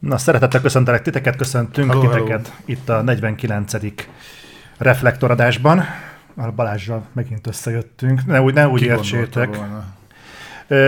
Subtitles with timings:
[0.00, 2.62] Na, szeretettel köszöntelek titeket, köszöntünk Hello, titeket hello.
[2.64, 3.72] itt a 49.
[4.78, 5.82] reflektoradásban.
[6.36, 8.26] A Balázsral megint összejöttünk.
[8.26, 9.58] Ne úgy, ne úgy Ki értsétek.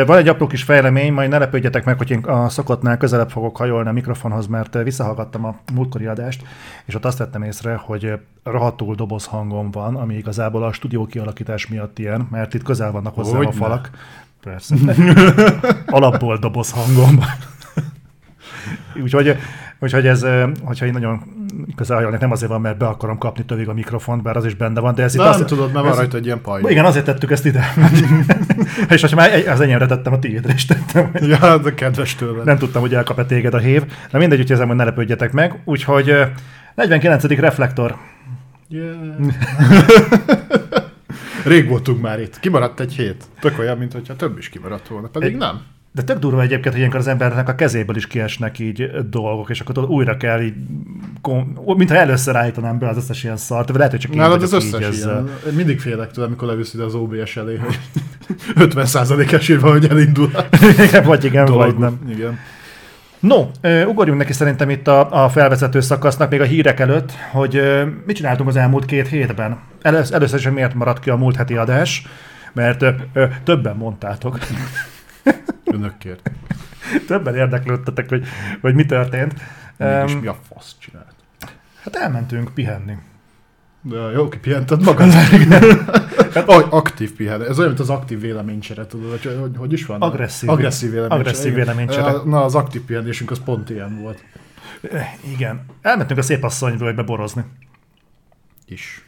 [0.06, 3.56] Van egy apró kis fejlemény, majd ne lepődjetek meg, hogy én a szokottnál közelebb fogok
[3.56, 6.42] hajolni a mikrofonhoz, mert visszahallgattam a múltkori adást,
[6.84, 11.66] és ott azt vettem észre, hogy rohadtul doboz hangom van, ami igazából a stúdió kialakítás
[11.66, 13.52] miatt ilyen, mert itt közel vannak hozzá a Hogyne.
[13.52, 13.90] falak.
[14.42, 14.74] Persze.
[15.86, 17.60] Alapból doboz hangom van.
[19.02, 19.36] Úgyhogy,
[19.78, 20.26] úgyhogy ez,
[20.62, 21.22] hogyha én nagyon
[21.76, 24.54] közel hajolnék, nem azért van, mert be akarom kapni tövig a mikrofont, bár az is
[24.54, 26.62] benne van, de ez itt De nem azt, tudod, mert van rajta egy ilyen paj.
[26.70, 27.72] igen, azért tettük ezt ide.
[28.88, 31.10] és hogyha már az enyémre tettem, a tiédre is tettem.
[31.14, 32.44] Ja, de kedves tőled.
[32.44, 33.82] Nem tudtam, hogy elkap-e téged a hév.
[34.10, 35.60] Na mindegy, úgyhogy ezen majd ne lepődjetek meg.
[35.64, 36.22] Úgyhogy ö,
[36.74, 37.24] 49.
[37.24, 37.96] reflektor.
[38.68, 38.94] Yeah.
[41.44, 42.40] Rég voltunk már itt.
[42.40, 43.24] Kimaradt egy hét.
[43.40, 45.08] Tök olyan, mintha több is kimaradt volna.
[45.08, 45.60] Pedig Egy- nem.
[45.94, 49.60] De tök durva egyébként, hogy ilyenkor az embernek a kezéből is kiesnek így dolgok, és
[49.60, 50.54] akkor újra kell így,
[51.66, 54.50] mintha először állítanám be az összes ilyen szart, vagy lehet, hogy csak én Nálad az
[54.50, 55.28] vagyok így összes ezzel.
[55.46, 57.78] Én mindig félek tőle, amikor levisz ide az OBS elé, hogy
[58.54, 60.30] 50% esély van, hogy elindul
[60.86, 61.60] Igen, vagy igen, dolog.
[61.60, 61.98] vagy nem.
[62.08, 62.38] Igen.
[63.20, 63.46] No,
[63.86, 67.62] ugorjunk neki szerintem itt a, a felvezető szakasznak, még a hírek előtt, hogy
[68.06, 69.58] mit csináltunk az elmúlt két hétben.
[69.82, 72.06] Elősz, először is miért maradt ki a múlt heti adás,
[72.52, 72.82] mert
[73.12, 74.38] ö, többen mondtátok,
[75.72, 76.30] Önökért.
[77.06, 78.26] többen érdeklődtetek, hogy,
[78.60, 79.34] hogy mi történt.
[79.76, 81.14] Mégis mi a fasz csinált?
[81.82, 82.96] hát elmentünk pihenni.
[83.82, 85.12] De jó, kipihented magad.
[86.46, 87.42] Aj, aktív pihen.
[87.42, 90.00] Ez olyan, mint az aktív véleménycsere, tudod, hogy, hogy, hogy is van?
[90.00, 90.48] Agresszív.
[90.48, 91.20] Agresszív véleménycsere.
[91.20, 92.12] Agresszív véleménycsere.
[92.24, 94.24] Na, az aktív pihenésünk az pont ilyen volt.
[94.80, 94.98] Ö,
[95.32, 95.64] Igen.
[95.82, 97.44] Elmentünk a szép asszonyvölgybe borozni.
[98.66, 99.04] Is.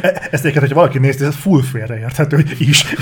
[0.00, 2.84] E- Ezt egyébként, hogyha valaki nézte, ez full félreérthető, hogy is.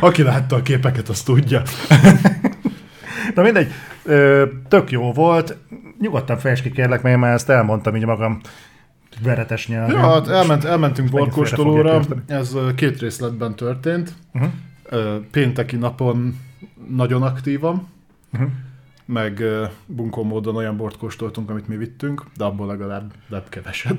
[0.00, 1.62] Aki látta a képeket, azt tudja.
[3.34, 3.72] Na mindegy,
[4.04, 5.56] ö, tök jó volt.
[6.00, 8.40] Nyugodtan fejtsd ki kérlek, mert én már ezt elmondtam így magam
[9.22, 9.90] veretes nyelven.
[9.90, 14.12] Ja, hát elment, elmentünk borkóstolóra, ez két részletben történt.
[14.34, 14.50] Uh-huh.
[15.30, 16.38] Pénteki napon
[16.88, 17.94] nagyon aktívan,
[18.32, 18.50] Uh-huh.
[19.06, 19.42] Meg
[19.86, 23.96] bunkó módon olyan bort kóstoltunk, amit mi vittünk, de abból legalább de keveset.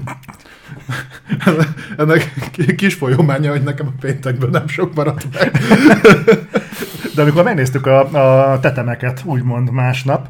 [1.97, 5.51] Ennek ki- kis folyománya, hogy nekem a péntekből nem sok maradt meg.
[7.15, 10.27] De amikor megnéztük a, a tetemeket, úgymond másnap,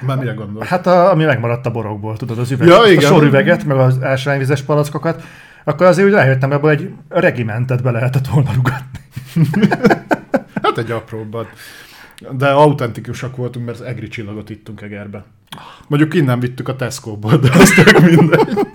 [0.00, 0.68] Már mire gondolsz?
[0.68, 3.02] hát a, ami megmaradt a borokból, tudod, az üveg, Ja, a igen.
[3.10, 5.22] sorüveget, meg az ásványvizes palackokat,
[5.64, 8.98] akkor azért úgy rájöttem, ebből egy regimentet be lehetett volna rugatni.
[10.62, 11.46] Hát egy apróbbat.
[12.30, 15.24] De autentikusak voltunk, mert az egri csillagot ittunk Egerbe.
[15.88, 18.66] Mondjuk innen vittük a Tesco-ból, de az tök mindegy.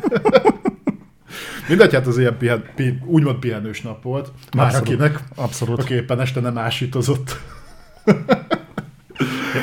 [1.68, 4.32] Mindegy, hát az ilyen pihen, pi, úgymond pihenős nap volt.
[4.56, 4.88] Már Abszolút.
[4.88, 5.80] akinek, Abszolút.
[5.80, 7.38] aki éppen este nem ásítozott.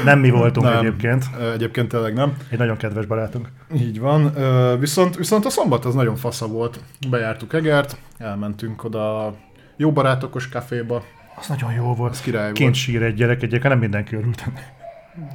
[0.05, 0.77] Nem mi voltunk Nem.
[0.79, 1.25] egyébként.
[1.55, 2.37] Egyébként tényleg nem.
[2.51, 3.49] Egy nagyon kedves barátunk.
[3.75, 4.33] Így van.
[4.81, 6.81] Viszont, viszont a szombat az nagyon fasza volt.
[7.11, 9.35] Bejártuk Egert, elmentünk oda a
[9.77, 11.03] jó barátokos kaféba.
[11.41, 12.13] Az nagyon jó volt.
[12.13, 12.75] Az király Kint volt.
[12.75, 14.45] sír egy gyerek, egyébként nem mindenki örült.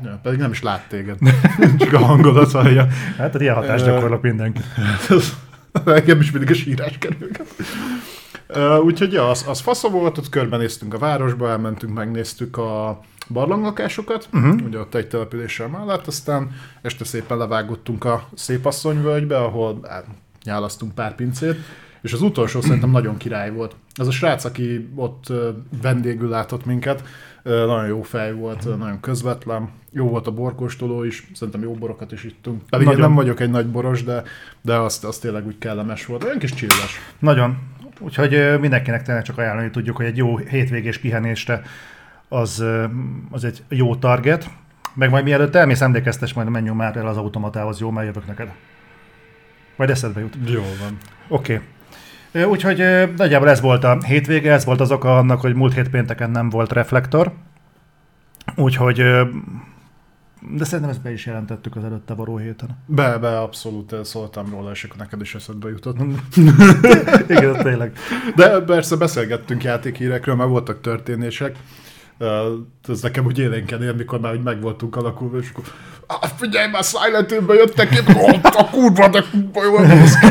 [0.04, 1.18] Ja, pedig nem is lát téged.
[1.78, 2.88] Csak a hangodat hallja.
[3.18, 4.62] Hát ilyen hatást gyakorlak mindenki.
[5.86, 7.48] Nekem is mindig a sírás kerülget.
[8.50, 14.28] Uh, úgyhogy ja, az, az fasza volt, ott körbenéztünk a városba, elmentünk, megnéztük a barlanglakásokat,
[14.34, 14.66] uh-huh.
[14.66, 20.06] ugye ott egy településsel mellett, aztán este szépen levágottunk a Szépasszonyvölgybe, ahol hát,
[20.44, 21.58] nyálasztunk pár pincét,
[22.04, 23.76] és az utolsó szerintem nagyon király volt.
[23.96, 25.32] Az a srác, aki ott
[25.82, 27.04] vendégül látott minket,
[27.44, 32.24] nagyon jó fej volt, nagyon közvetlen, jó volt a borkóstoló is, szerintem jó borokat is
[32.24, 32.62] ittunk.
[32.70, 33.02] Pedig Nagyon.
[33.02, 34.24] én nem vagyok egy nagy boros, de,
[34.62, 36.24] de azt, azt tényleg úgy kellemes volt.
[36.24, 37.00] Olyan kis csillas.
[37.20, 37.58] Nagyon.
[38.00, 41.62] Úgyhogy mindenkinek tényleg csak ajánlani tudjuk, hogy egy jó hétvégés pihenésre
[42.28, 42.66] az,
[43.32, 44.50] az egy jó target.
[44.94, 48.52] Meg majd mielőtt elmész, emlékeztes, majd menjünk már el az automatához, jó, mert jövök neked.
[49.76, 50.36] Majd eszedbe jut.
[50.46, 50.98] Jó van.
[51.28, 51.54] Oké.
[51.54, 51.66] Okay.
[52.34, 52.84] Úgyhogy
[53.18, 56.50] nagyjából ez volt a hétvége, ez volt az oka annak, hogy múlt hét pénteken nem
[56.50, 57.32] volt reflektor.
[58.56, 58.96] Úgyhogy,
[60.52, 62.70] de szerintem ezt be is jelentettük az előtte való héten.
[62.86, 65.98] Be, be, abszolút szóltam róla, és akkor neked is eszedbe jutott.
[67.38, 67.98] Igen, tényleg.
[68.36, 71.56] De persze beszélgettünk játékhírekről, mert voltak történések.
[72.88, 75.64] Ez nekem úgy élénken él, mikor már úgy meg voltunk alakulva, és akkor
[76.08, 77.28] ah, figyelj már, Silent
[77.90, 80.28] ki, oh, a kurva, de kurva jó, az ki.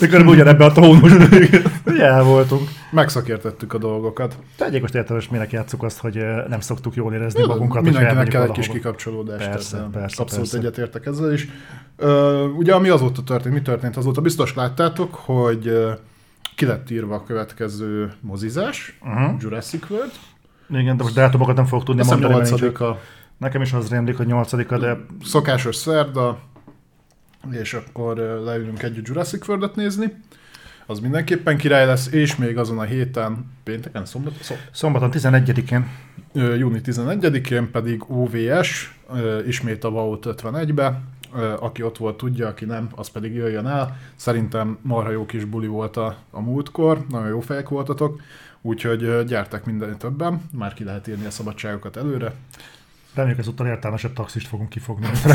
[0.00, 1.28] De körülbelül ugyanebbe a tónusban.
[1.94, 2.68] Ugye el voltunk.
[2.90, 4.36] Megszakértettük a dolgokat.
[4.56, 6.14] Tegyék most értelmes, minek játszuk azt, hogy
[6.48, 7.82] nem szoktuk jól érezni magunkat.
[7.84, 9.46] hogyha Mindenkinek kell egy kis kikapcsolódás.
[9.46, 10.66] Persze, tehát, persze, Abszolút persze.
[10.66, 11.48] egyetértek ezzel is.
[12.56, 14.20] Ugye ami azóta történt, mi történt azóta?
[14.20, 15.72] Biztos láttátok, hogy
[16.56, 19.34] ki lett írva a következő mozizás, Uh-huh.
[19.40, 20.10] Jurassic World,
[20.70, 22.40] Igen, de most dátumokat nem fogok tudni hiszem mondani.
[22.40, 22.96] mert nincs- 8
[23.38, 26.38] Nekem is az rémlik, hogy 8 de szokásos szerda,
[27.52, 30.14] és akkor leülünk együtt Jurassic world nézni.
[30.86, 35.88] Az mindenképpen király lesz, és még azon a héten, pénteken, szombat, szom, szombaton 11-én
[36.32, 38.98] ö, júni 11-én pedig OVS,
[39.46, 41.00] ismét a VAUT 51-be,
[41.34, 43.96] Ö, aki ott volt tudja, aki nem, az pedig jöjjön el.
[44.14, 48.20] Szerintem marha jó kis buli volt a, a múltkor, nagyon jó fejek voltatok,
[48.62, 52.32] úgyhogy gyertek minden többen, már ki lehet írni a szabadságokat előre.
[53.16, 55.06] Reméljük ezúttal értelmesebb taxist fogunk kifogni.
[55.24, 55.34] De,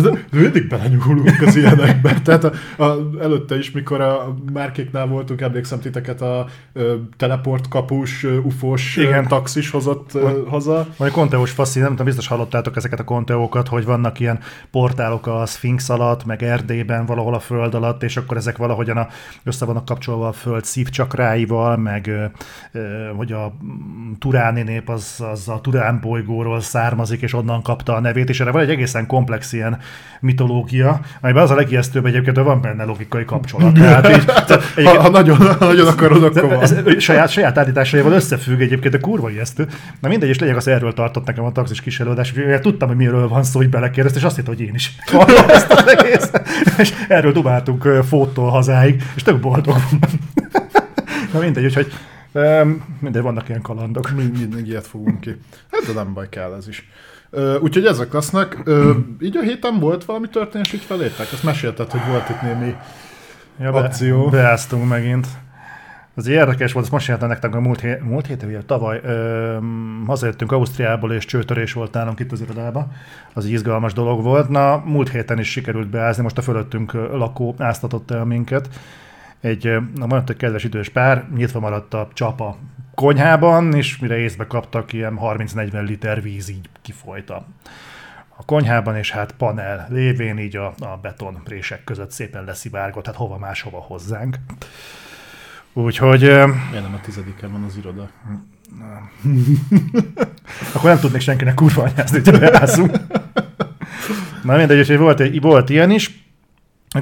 [0.00, 2.20] de, de mindig belenyúlunk az ilyenekbe.
[2.20, 2.52] Tehát a,
[2.84, 9.26] a, előtte is, mikor a márkéknál voltunk, emlékszem titeket a ö, teleport kapus, ufós Igen.
[9.26, 10.86] Taxis hozott ö, haza.
[10.96, 14.38] Vagy konteós faszi, nem tudom, biztos hallottátok ezeket a konteókat, hogy vannak ilyen
[14.70, 19.08] portálok a Sphinx alatt, meg Erdélyben, valahol a föld alatt, és akkor ezek valahogyan a,
[19.44, 22.24] össze vannak kapcsolva a föld szívcsakráival, meg ö,
[22.72, 27.94] ö, hogy a mm, turáni nép az, az a Turán bolygóról származik, és onnan kapta
[27.94, 29.78] a nevét, és erre van egy egészen komplex ilyen
[30.20, 33.72] mitológia, amiben az a legijesztőbb egyébként, hogy van benne logikai kapcsolat.
[33.78, 36.62] Tehát így, tehát Ha, egyébként- ha nagyon, ha nagyon akarod, akkor van.
[36.62, 39.66] ez saját, saját állításaival összefügg egyébként, a kurva ijesztő.
[40.00, 43.28] Na mindegy, és lényeg az erről tartott nekem a taxis kísérlődés, úgyhogy tudtam, hogy miről
[43.28, 44.94] van szó, hogy belekérdezt, és azt hittem, hogy én is
[45.48, 46.30] ezt az egész.
[46.78, 49.76] És erről dumáltunk ö, fótól hazáig, és tök boldog.
[51.32, 51.92] Na mindegy, úgyhogy
[52.36, 54.10] um, mindegy, vannak ilyen kalandok.
[54.10, 55.36] Mi, mindig ilyet fogunk ki.
[55.70, 56.88] Hát de nem baj, kell ez is.
[57.60, 58.62] Úgyhogy ezek lesznek.
[59.20, 61.32] Így a héten volt valami történés így felétek?
[61.32, 62.74] Azt mesélted, hogy volt itt némi...
[63.60, 64.28] Ja, Akció.
[64.28, 65.26] Beáztunk megint.
[66.14, 69.56] Az érdekes volt, ezt most jelntem nektek a múlt, hé- múlt héten, ugye tavaly, ö,
[70.06, 72.92] hazajöttünk Ausztriából, és csőtörés volt nálunk itt az irodában.
[73.32, 74.48] Az egy izgalmas dolog volt.
[74.48, 78.68] Na, múlt héten is sikerült beázni, most a fölöttünk lakó áztatott el minket.
[79.40, 82.56] Egy, na, mondott, egy kedves idős pár, nyitva maradt a csapa
[82.94, 87.46] konyhában, és mire észbe kaptak, ilyen 30-40 liter víz így kifolyt a,
[88.36, 93.38] a konyhában, és hát panel lévén így a, a betonprések között szépen leszivárgott, hát hova
[93.38, 94.36] máshova hozzánk.
[95.72, 98.10] Úgyhogy Miért nem a tizediken van az iroda?
[100.74, 102.96] akkor nem tudnék senkinek kurva anyázni, hogy beázzunk.
[104.42, 106.25] Na mindegy, úgyhogy volt, volt ilyen is.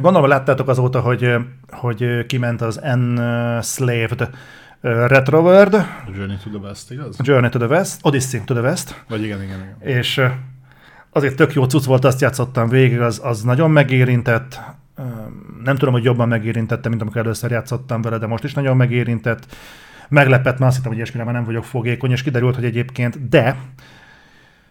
[0.01, 1.35] Gondolom, láttátok azóta, hogy,
[1.71, 4.31] hogy kiment az Enslaved
[4.81, 7.17] ö, Retroword, A Journey to the West, igaz?
[7.23, 9.97] Journey to the West, Odyssey to the West, Vagy igen, igen, igen.
[9.97, 10.21] és
[11.11, 14.61] azért tök jó cucc volt, azt játszottam végig, az, az nagyon megérintett,
[15.65, 19.57] nem tudom, hogy jobban megérintette, mint amikor először játszottam vele, de most is nagyon megérintett.
[20.09, 23.57] Meglepett, mert azt hittem, hogy ilyesmire már nem vagyok fogékony, és kiderült, hogy egyébként de,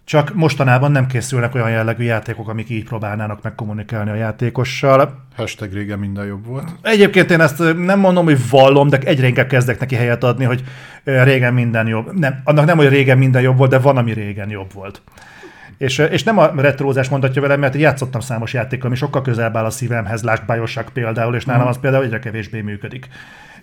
[0.05, 5.25] csak mostanában nem készülnek olyan jellegű játékok, amik így próbálnának meg kommunikálni a játékossal.
[5.35, 6.67] Hashtag régen minden jobb volt.
[6.81, 10.63] Egyébként én ezt nem mondom, hogy vallom, de egyre inkább kezdek neki helyet adni, hogy
[11.03, 12.19] régen minden jobb.
[12.19, 15.01] Nem, annak nem, hogy régen minden jobb volt, de van, ami régen jobb volt.
[15.77, 19.65] És, és nem a retrózás mondatja velem, mert játszottam számos játékkal, ami sokkal közelebb áll
[19.65, 23.07] a szívemhez, lásd Bioshock például, és nálam az például egyre kevésbé működik.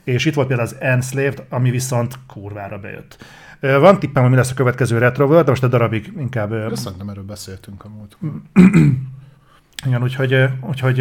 [0.05, 3.25] És itt volt például az Enslaved, ami viszont kurvára bejött.
[3.61, 7.09] Van tippem, hogy mi lesz a következő retro World, de most a darabig inkább szerintem
[7.09, 8.17] erről beszéltünk a múlt.
[9.87, 11.01] igen, úgyhogy, úgyhogy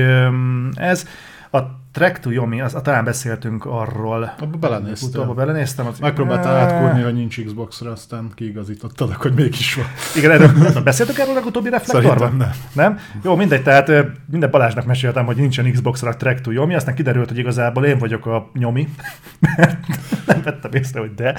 [0.74, 1.08] ez.
[1.52, 1.60] A
[1.92, 4.34] Trek to Yomi, az, talán beszéltünk arról.
[4.40, 5.22] Abba belenéztél.
[5.22, 5.88] Utóbb belenéztem.
[5.88, 9.86] Az, Megpróbáltál átkurni, hogy nincs Xbox-ra, aztán kiigazítottad, hogy mégis van.
[10.16, 12.36] Igen, erről, beszéltük erről a legutóbbi reflektorban?
[12.36, 12.52] Nem.
[12.74, 13.00] Nem?
[13.24, 13.92] Jó, mindegy, tehát
[14.26, 18.26] minden Balázsnak meséltem, hogy nincsen Xbox-ra Trek to Yomi, aztán kiderült, hogy igazából én vagyok
[18.26, 18.88] a nyomi,
[19.58, 19.78] mert
[20.26, 21.36] nem vettem észre, hogy de.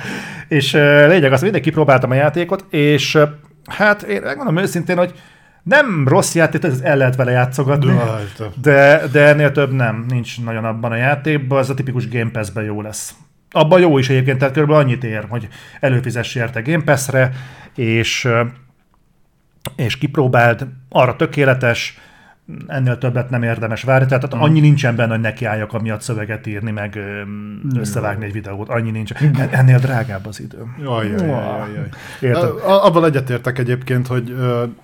[0.49, 0.73] És
[1.07, 3.19] lényeg az, hogy kipróbáltam a játékot, és
[3.67, 5.15] hát én megmondom őszintén, hogy
[5.63, 7.91] nem rossz játék, ez el lehet vele játszogatni.
[8.63, 12.65] De, de ennél több nem, nincs nagyon abban a játékban, az a tipikus Game Pass-ben
[12.65, 13.15] jó lesz.
[13.51, 14.71] Abban jó is egyébként, tehát kb.
[14.71, 15.49] annyit ér, hogy
[15.81, 17.33] előfizess érte Game Pass-re,
[17.75, 18.29] és,
[19.77, 21.99] és kipróbáld, arra tökéletes,
[22.67, 24.41] ennél többet nem érdemes várni, tehát mm.
[24.41, 26.99] annyi nincsen benne, hogy nekiálljak amiatt szöveget írni, meg
[27.77, 29.13] összevágni egy videót, annyi nincs.
[29.13, 30.59] En- Ennél drágább az idő.
[30.83, 31.89] Jaj, jaj, jaj, jaj.
[32.21, 32.51] Érted?
[32.65, 34.37] Abban egyetértek egyébként, hogy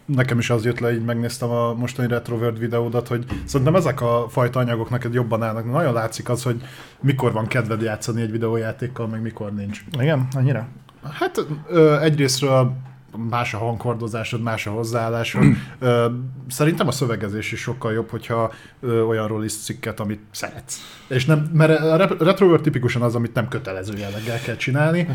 [0.04, 4.26] nekem is az jött le, így megnéztem a mostani Retroworld videódat, hogy szerintem ezek a
[4.28, 5.70] fajta anyagok neked jobban állnak.
[5.72, 6.62] Nagyon látszik az, hogy
[7.00, 9.80] mikor van kedved játszani egy videójátékkal, meg mikor nincs.
[10.00, 10.66] Igen, annyira?
[11.18, 11.46] Hát
[12.02, 12.72] egyrésztről
[13.16, 15.44] más a hangkordozásod, más a hozzáállásod.
[16.48, 20.80] Szerintem a szövegezés is sokkal jobb, hogyha olyanról is cikket, amit szeretsz.
[21.08, 25.08] És nem, mert a Re- Retroworld tipikusan az, amit nem kötelező jelleggel kell csinálni.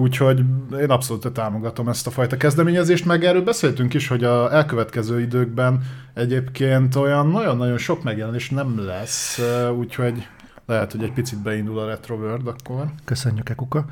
[0.00, 0.42] Úgyhogy
[0.80, 5.80] én abszolút támogatom ezt a fajta kezdeményezést, meg erről beszéltünk is, hogy a elkövetkező időkben
[6.14, 9.40] egyébként olyan nagyon-nagyon sok megjelenés nem lesz,
[9.78, 10.26] úgyhogy
[10.66, 12.84] lehet, hogy egy picit beindul a Retro World akkor.
[13.04, 13.84] Köszönjük, Ekuka.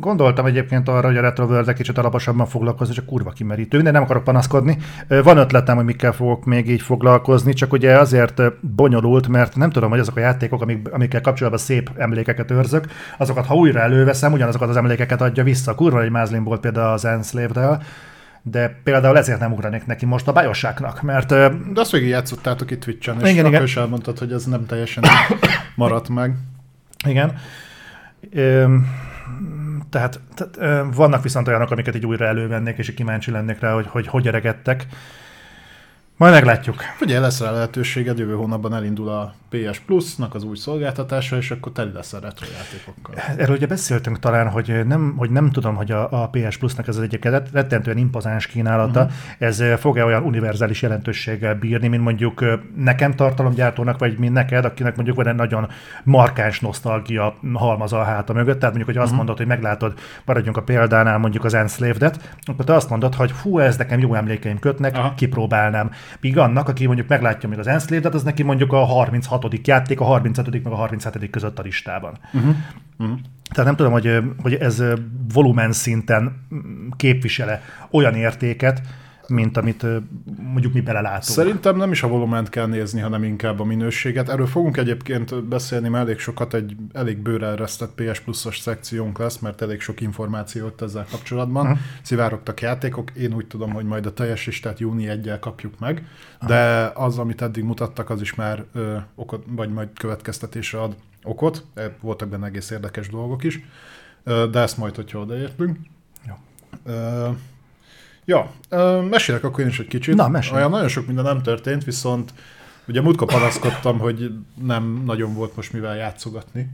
[0.00, 4.02] Gondoltam egyébként arra, hogy a Retro world kicsit alaposabban foglalkozni, csak kurva kimerítő, de nem
[4.02, 4.78] akarok panaszkodni.
[5.08, 9.90] Van ötletem, hogy mikkel fogok még így foglalkozni, csak ugye azért bonyolult, mert nem tudom,
[9.90, 12.86] hogy azok a játékok, amik, amikkel kapcsolatban szép emlékeket őrzök,
[13.18, 15.74] azokat, ha újra előveszem, ugyanazokat az emlékeket adja vissza.
[15.74, 17.82] Kurva egy mázlim volt például az Enslaved-del,
[18.42, 21.28] de például ezért nem ugranék neki most a bajosságnak, mert...
[21.28, 23.62] De azt végig játszottátok itt Twitch-en, és igen, igen.
[23.62, 25.04] is elmondtad, hogy ez nem teljesen
[25.74, 26.34] maradt meg.
[27.06, 27.34] Igen.
[28.32, 28.86] Üm,
[29.90, 33.86] tehát, tehát vannak viszont olyanok, amiket így újra elővennék, és így kíváncsi lennék rá, hogy
[33.86, 34.86] hogy, hogy eregettek.
[36.16, 36.76] Majd meglátjuk.
[37.00, 41.72] Ugye lesz rá lehetőséged, jövő hónapban elindul a PS Plus-nak az új szolgáltatása, és akkor
[41.72, 43.14] teli lesz a retro játékokkal.
[43.36, 46.96] Erről ugye beszéltünk talán, hogy nem, hogy nem tudom, hogy a, a PS Plus-nak ez
[46.96, 49.16] az egyik rettentően impozáns kínálata, uh-huh.
[49.38, 52.44] ez fog-e olyan univerzális jelentőséggel bírni, mint mondjuk
[52.76, 55.68] nekem tartalomgyártónak, vagy mint neked, akinek mondjuk van egy nagyon
[56.04, 59.16] markáns nosztalgia halmaz a háta mögött, tehát mondjuk, hogy azt uh-huh.
[59.16, 59.94] mondod, hogy meglátod,
[60.24, 64.14] maradjunk a példánál mondjuk az Enslaved-et, akkor te azt mondod, hogy hú, ez nekem jó
[64.14, 65.14] emlékeim kötnek, uh-huh.
[65.14, 65.90] kipróbálnám.
[66.20, 70.04] Míg annak, aki mondjuk meglátja még az Enslaved-et, az neki mondjuk a 36 játék, a
[70.04, 70.62] 35.
[70.62, 71.30] meg a 37.
[71.30, 72.18] között a listában.
[72.32, 72.54] Uh-huh.
[72.98, 73.18] Uh-huh.
[73.50, 74.82] Tehát nem tudom, hogy, hogy ez
[75.32, 76.46] volumen szinten
[76.96, 78.82] képvisele olyan értéket,
[79.28, 79.86] mint amit
[80.52, 81.22] mondjuk mi belelátunk.
[81.22, 84.28] Szerintem nem is a volument kell nézni, hanem inkább a minőséget.
[84.28, 89.38] Erről fogunk egyébként beszélni, mert elég sokat egy elég bőre eresztett PS Plus-os szekciónk lesz,
[89.38, 91.66] mert elég sok információt ezzel kapcsolatban.
[91.66, 91.78] Uh-huh.
[92.02, 96.48] Szivárogtak játékok, én úgy tudom, hogy majd a teljes listát júni egyel kapjuk meg, uh-huh.
[96.48, 101.64] de az, amit eddig mutattak, az is már ö, okot, vagy majd következtetésre ad okot.
[101.74, 103.60] E, voltak benne egész érdekes dolgok is,
[104.24, 105.78] de ezt majd, hogyha odaértünk.
[106.26, 106.34] Jó.
[106.84, 107.28] Ö,
[108.26, 108.52] Ja,
[109.10, 110.14] mesélek akkor én is egy kicsit.
[110.14, 110.56] Na, mesélj.
[110.56, 112.32] Olyan nagyon sok minden nem történt, viszont
[112.88, 116.68] ugye múltkor panaszkodtam, hogy nem nagyon volt most mivel játszogatni.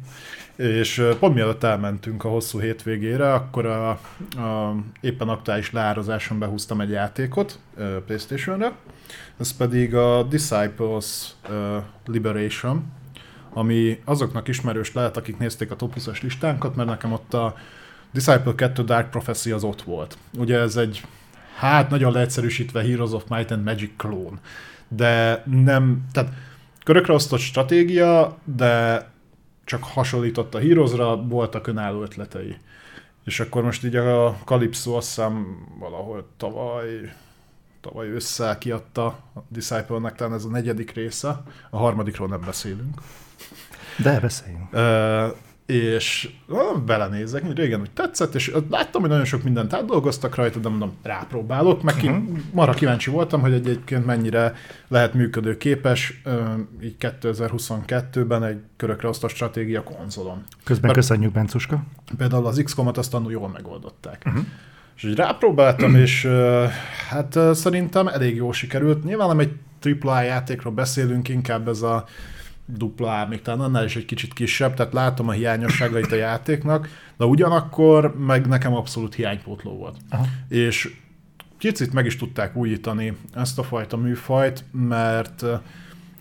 [0.57, 6.91] És pont mielőtt elmentünk a hosszú hétvégére, akkor a, a éppen aktuális leározáson behúztam egy
[6.91, 7.59] játékot
[8.07, 8.73] Playstation-re.
[9.39, 11.35] Ez pedig a Disciples
[12.07, 12.85] Liberation,
[13.53, 17.55] ami azoknak ismerős lehet, akik nézték a top 20 listánkat, mert nekem ott a
[18.13, 20.19] Disciple 2 Dark Prophecy az ott volt.
[20.39, 21.03] Ugye ez egy
[21.67, 24.41] hát nagyon leegyszerűsítve Heroes of Might and Magic klón.
[24.89, 26.33] De nem, tehát
[26.85, 29.07] körökre osztott stratégia, de
[29.65, 32.57] csak hasonlított a Heroesra, voltak önálló ötletei.
[33.25, 35.47] És akkor most így a Calypso azt hiszem
[35.79, 37.13] valahol tavaly,
[37.81, 43.01] tavaly össze kiadta a Disciple-nek, talán ez a negyedik része, a harmadikról nem beszélünk.
[43.97, 44.73] De beszéljünk.
[44.73, 50.35] Uh, és ah, belenézek, hogy régen úgy tetszett, és láttam, hogy nagyon sok mindent átdolgoztak
[50.35, 52.23] rajta, de mondom, rápróbálok, meg uh-huh.
[52.53, 54.55] marha kíváncsi voltam, hogy egyébként mennyire
[54.89, 56.23] lehet működőképes
[56.83, 60.45] így 2022-ben egy körökre osztott stratégia konzolon.
[60.65, 61.83] Közben Mert köszönjük, Bencuska.
[62.17, 64.23] Például az XCOM-at azt jól megoldották.
[64.27, 64.45] Uh-huh.
[64.97, 66.29] És így rápróbáltam, és
[67.09, 69.05] hát szerintem elég jól sikerült.
[69.05, 69.53] Nyilván nem egy
[70.01, 72.05] AAA játékról beszélünk, inkább ez a
[72.77, 77.25] dupla, még talán annál is egy kicsit kisebb, tehát látom a hiányosságait a játéknak, de
[77.25, 79.97] ugyanakkor meg nekem abszolút hiánypótló volt.
[80.11, 80.27] Aha.
[80.49, 80.97] És
[81.59, 85.45] kicsit meg is tudták újítani ezt a fajta műfajt, mert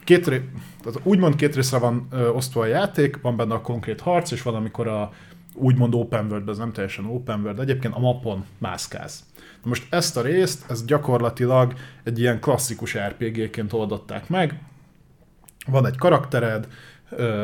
[0.04, 0.50] két ré...
[0.84, 4.42] tehát úgymond két részre van ö, osztva a játék, van benne a konkrét harc, és
[4.42, 5.12] van, amikor a
[5.54, 9.24] úgymond open world, ez nem teljesen open world, egyébként a mapon mászkálsz.
[9.36, 14.60] Na most ezt a részt, ez gyakorlatilag egy ilyen klasszikus RPG-ként oldották meg,
[15.68, 16.68] van egy karaktered,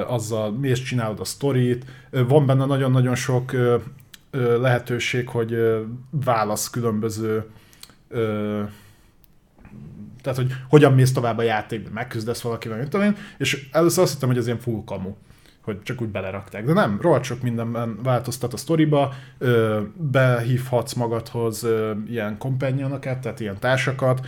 [0.08, 3.52] azzal mész, csinálod a sztorit, van benne nagyon-nagyon sok
[4.60, 5.58] lehetőség, hogy
[6.10, 7.46] válasz különböző
[10.22, 14.30] tehát, hogy hogyan mész tovább a játékban, megküzdesz valakivel, mint én, és először azt hittem,
[14.30, 15.14] hogy ez ilyen full kamu
[15.68, 16.66] hogy csak úgy belerakták.
[16.66, 19.14] De nem, rohadt sok mindenben változtat a sztoriba,
[19.96, 21.68] behívhatsz magadhoz
[22.08, 24.26] ilyen kompanyonokat, tehát ilyen társakat,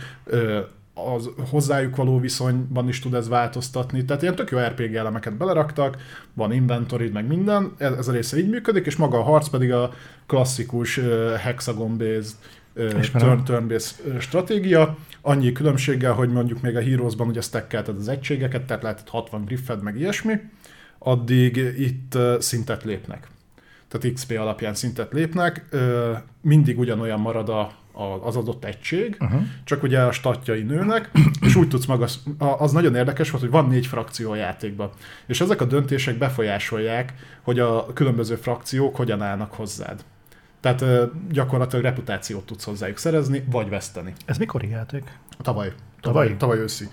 [0.94, 4.04] az hozzájuk való viszonyban is tud ez változtatni.
[4.04, 5.96] Tehát ilyen tök jó RPG elemeket beleraktak,
[6.34, 9.92] van inventory meg minden, ez a része így működik, és maga a harc pedig a
[10.26, 12.34] klasszikus uh, hexagon-based
[12.74, 18.82] uh, turn-based stratégia, annyi különbséggel, hogy mondjuk még a Heroes-ban ugye stackelted az egységeket, tehát
[18.82, 20.40] lehetett 60 griffed, meg ilyesmi,
[20.98, 23.28] addig itt szintet lépnek.
[23.88, 25.64] Tehát XP alapján szintet lépnek,
[26.40, 29.40] mindig ugyanolyan marad a az adott egység, uh-huh.
[29.64, 31.10] csak ugye a statjai nőnek,
[31.46, 32.06] és úgy tudsz maga,
[32.38, 34.90] az nagyon érdekes volt, hogy van négy frakció a játékban,
[35.26, 40.04] és ezek a döntések befolyásolják, hogy a különböző frakciók hogyan állnak hozzád.
[40.60, 40.84] Tehát
[41.30, 44.12] gyakorlatilag reputációt tudsz hozzájuk szerezni, vagy veszteni.
[44.24, 45.02] Ez mikor játék?
[45.42, 45.72] Tavaly.
[46.00, 46.88] Tavaly, tavaly, tavaly őszi.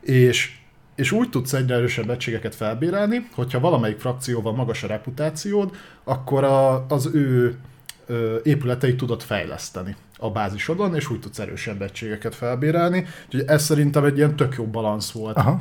[0.00, 0.58] És
[0.98, 6.86] és úgy tudsz egyre erősebb egységeket felbérelni, hogyha valamelyik frakcióval magas a reputációd, akkor a,
[6.86, 7.58] az ő
[8.06, 13.06] ö, épületeit tudod fejleszteni a bázisodon, és úgy tudsz erősebb egységeket felbérelni.
[13.26, 15.60] Úgyhogy ez szerintem egy ilyen tök jó balansz volt, Aha.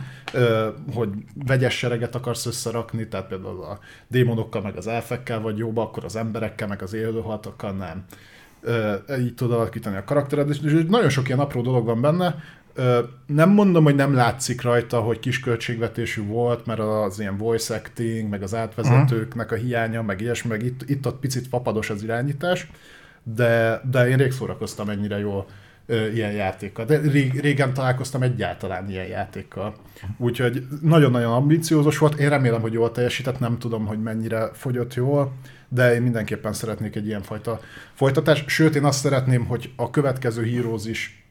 [0.94, 1.10] Hogy
[1.46, 6.16] vegyes sereget akarsz összerakni, tehát például a démonokkal, meg az elfekkel vagy jóba, akkor az
[6.16, 8.06] emberekkel, meg az élőhaltokkal nem.
[9.20, 12.36] Így tudod alakítani a karaktered, és nagyon sok ilyen apró dolog van benne,
[13.26, 18.30] nem mondom, hogy nem látszik rajta, hogy kis költségvetésű volt, mert az ilyen voice acting,
[18.30, 22.68] meg az átvezetőknek a hiánya, meg ilyesmi, meg itt, itt ott picit fapados az irányítás,
[23.36, 25.46] de, de én rég szórakoztam ennyire jól
[26.14, 26.86] ilyen játékkal.
[26.86, 29.76] De rég, régen találkoztam egyáltalán ilyen játékkal.
[30.18, 32.20] Úgyhogy nagyon-nagyon ambiciózus volt.
[32.20, 35.34] Én remélem, hogy jól teljesített, nem tudom, hogy mennyire fogyott jól,
[35.70, 37.60] de én mindenképpen szeretnék egy ilyen fajta
[37.94, 38.48] folytatást.
[38.48, 41.22] Sőt, én azt szeretném, hogy a következő Heroes is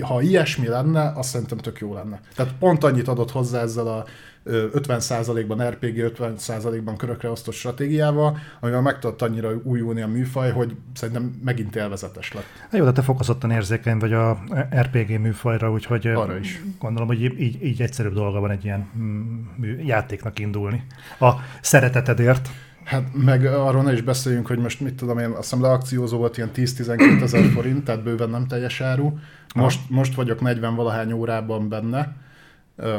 [0.00, 2.20] ha ilyesmi lenne, azt szerintem tök jó lenne.
[2.34, 4.04] Tehát pont annyit adott hozzá ezzel a
[4.46, 11.40] 50%-ban RPG, 50%-ban körökre osztott stratégiával, amivel meg tudott annyira újulni a műfaj, hogy szerintem
[11.44, 12.44] megint élvezetes lett.
[12.60, 14.38] Hát jó, de te fokozottan érzékeny vagy a
[14.80, 16.62] RPG műfajra, úgyhogy Arra is.
[16.78, 20.86] gondolom, hogy így, így egyszerűbb dolga van egy ilyen mm, játéknak indulni.
[21.20, 22.48] A szeretetedért.
[22.84, 26.36] Hát meg arról ne is beszéljünk, hogy most mit tudom én, azt hiszem leakciózó volt
[26.36, 29.18] ilyen 10-12 ezer forint, tehát bőven nem teljes áru.
[29.54, 32.16] Most, most vagyok 40 valahány órában benne,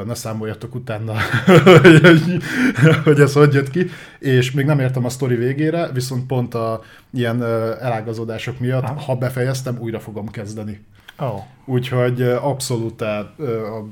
[0.05, 1.13] ne számoljatok utána,
[1.63, 2.43] hogy,
[3.03, 6.81] hogy ez hogy jött ki, és még nem értem a sztori végére, viszont pont a
[7.13, 7.43] ilyen
[7.81, 10.85] elágazódások miatt, ha befejeztem, újra fogom kezdeni.
[11.19, 11.41] Oh.
[11.65, 13.03] Úgyhogy abszolút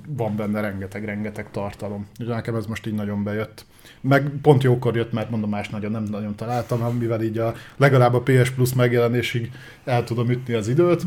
[0.07, 2.07] van benne rengeteg-rengeteg tartalom.
[2.11, 3.65] Úgyhogy nekem ez most így nagyon bejött.
[4.01, 8.13] Meg pont jókor jött, mert mondom, más nagyon nem nagyon találtam, amivel így a, legalább
[8.13, 9.51] a PS Plus megjelenésig
[9.83, 11.03] el tudom ütni az időt.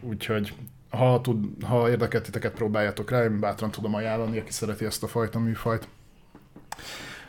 [0.00, 0.52] Úgyhogy
[0.90, 5.06] ha, tud, ha érdekelt titeket, próbáljátok rá, én bátran tudom ajánlani, aki szereti ezt a
[5.06, 5.88] fajta műfajt.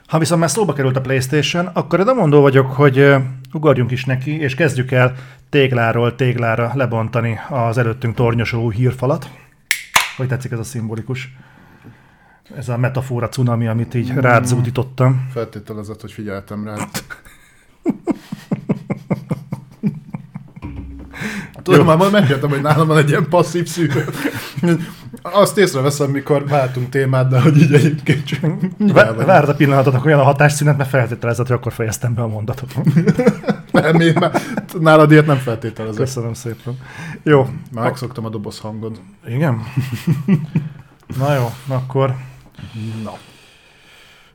[0.08, 3.16] Ha viszont már szóba került a PlayStation, akkor én mondó vagyok, hogy
[3.54, 5.16] ugorjunk is neki, és kezdjük el
[5.50, 9.30] tégláról téglára lebontani az előttünk tornyosuló hírfalat.
[10.18, 11.36] Hogy tetszik ez a szimbolikus?
[12.56, 15.28] Ez a metafora cunami, amit így rád zúdítottam.
[15.32, 16.76] Feltételezett, hogy figyeltem rá.
[21.64, 24.06] Tudom, már majd meséltem, hogy nálam van egy ilyen passzív szűrő.
[25.22, 28.40] Azt észreveszem, mikor váltunk témát, de hogy így egyébként csak...
[28.78, 32.28] Vá- Várd a pillanatot, akkor olyan a hatásszünet, mert feltételezett, hogy akkor fejeztem be a
[32.28, 32.74] mondatot.
[33.72, 34.42] Nem, én már,
[34.80, 36.04] nálad ilyet nem feltételezek.
[36.06, 36.78] Köszönöm szépen.
[37.24, 39.00] Jó, Már megszoktam a doboz hangod.
[39.28, 39.62] igen?
[41.20, 42.16] Na jó, akkor
[43.04, 43.14] Na.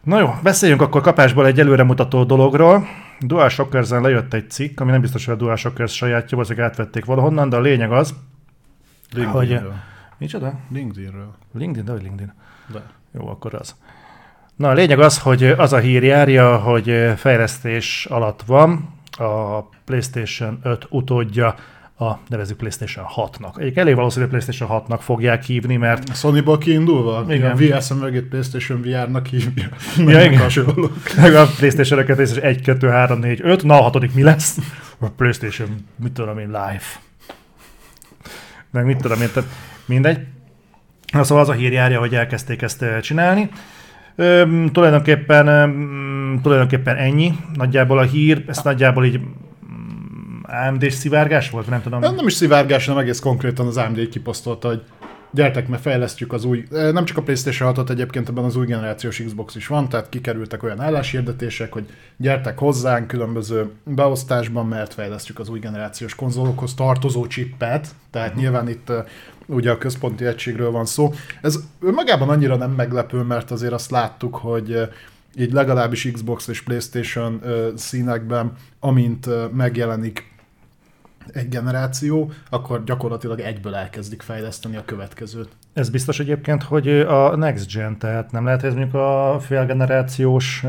[0.06, 2.86] Na jó, beszéljünk akkor kapásból egy előremutató dologról.
[3.20, 7.04] Dual Shockers-en lejött egy cikk, ami nem biztos, hogy a Dual Shockers sajátja, valószínűleg átvették
[7.04, 8.14] valahonnan, de a lényeg az,
[9.12, 9.74] LinkedInről.
[10.18, 10.54] micsoda?
[10.72, 11.34] LinkedInről.
[11.52, 12.34] LinkedIn, de hogy LinkedIn.
[12.72, 12.82] De.
[13.12, 13.76] Jó, akkor az.
[14.56, 18.88] Na, a lényeg az, hogy az a hír járja, hogy fejlesztés alatt van
[19.18, 21.54] a PlayStation 5 utódja,
[21.98, 23.58] a nevezük PlayStation 6-nak.
[23.58, 27.24] Egyik elég valószínű, hogy PlayStation 6-nak fogják hívni, mert A Sony-ból kiindulva?
[27.28, 27.50] Igen.
[27.50, 29.68] A VS mögét PlayStation VR-nak hívja.
[29.96, 30.38] Ja, igen.
[30.38, 30.90] hasonló.
[31.16, 34.58] meg a PlayStation-öket, PlayStation 1, 2, 3, 4, 5, na a hatodik mi lesz?
[34.98, 36.82] A PlayStation, mit tudom én, live.
[38.70, 39.48] Meg mit tudom én, tehát
[39.86, 40.18] mindegy.
[41.12, 43.50] Na, szóval az a hír járja, hogy elkezdték ezt csinálni.
[44.16, 47.32] Öm, tulajdonképpen, öm, tulajdonképpen ennyi.
[47.54, 49.20] Nagyjából a hír, ez nagyjából így
[50.46, 52.00] AMD-s szivárgás volt, nem tudom.
[52.00, 54.82] Nem, is szivárgás, hanem egész konkrétan az AMD kiposztolta, hogy
[55.30, 58.66] gyertek, mert fejlesztjük az új, eh, nem csak a PlayStation 6-ot, egyébként ebben az új
[58.66, 65.38] generációs Xbox is van, tehát kikerültek olyan álláshirdetések, hogy gyertek hozzánk különböző beosztásban, mert fejlesztjük
[65.38, 68.42] az új generációs konzolokhoz tartozó chippet, tehát uh-huh.
[68.42, 69.04] nyilván itt eh,
[69.46, 71.12] ugye a központi egységről van szó.
[71.42, 74.88] Ez önmagában annyira nem meglepő, mert azért azt láttuk, hogy eh,
[75.38, 77.40] így legalábbis Xbox és PlayStation
[77.74, 80.35] színekben, amint megjelenik
[81.32, 85.48] egy generáció, akkor gyakorlatilag egyből elkezdik fejleszteni a következőt.
[85.72, 90.64] Ez biztos egyébként, hogy a Next Gen, tehát nem lehet, ez mondjuk a félgenerációs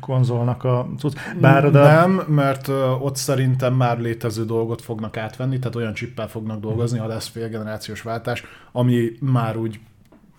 [0.00, 1.16] konzolnak a cucc.
[1.40, 1.82] Bár oda...
[1.82, 2.68] Nem, mert
[3.00, 8.02] ott szerintem már létező dolgot fognak átvenni, tehát olyan csippel fognak dolgozni, ha lesz félgenerációs
[8.02, 9.80] váltás, ami már úgy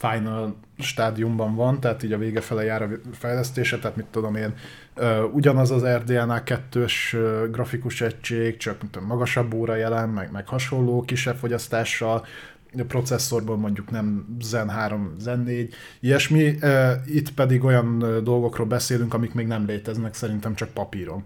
[0.02, 4.54] final stádiumban van, tehát így a vége fele jár a fejlesztése, tehát mit tudom én,
[5.32, 10.48] ugyanaz az RDNA 2-ös ö, grafikus egység, csak mint tudom, magasabb óra jelen, meg, meg
[10.48, 12.26] hasonló, kisebb fogyasztással,
[12.78, 16.58] a processzorból mondjuk nem Zen 3, Zen 4, ilyesmi.
[17.06, 21.26] Itt pedig olyan dolgokról beszélünk, amik még nem léteznek, szerintem csak papíron.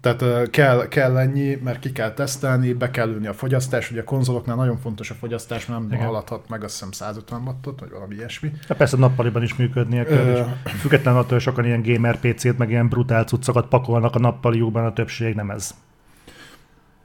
[0.00, 3.90] Tehát kell, kell ennyi, mert ki kell tesztelni, be kell ülni a fogyasztás.
[3.90, 7.80] Ugye a konzoloknál nagyon fontos a fogyasztás, mert nem haladhat meg azt hiszem 150 wattot,
[7.80, 8.52] vagy valami ilyesmi.
[8.68, 10.26] Ja, persze nappaliban is működnie kell.
[10.26, 10.42] Ö...
[10.64, 14.92] Független attól, hogy sokan ilyen gamer PC-t, meg ilyen brutál cuccokat pakolnak a nappaliukban, a
[14.92, 15.74] többség nem ez.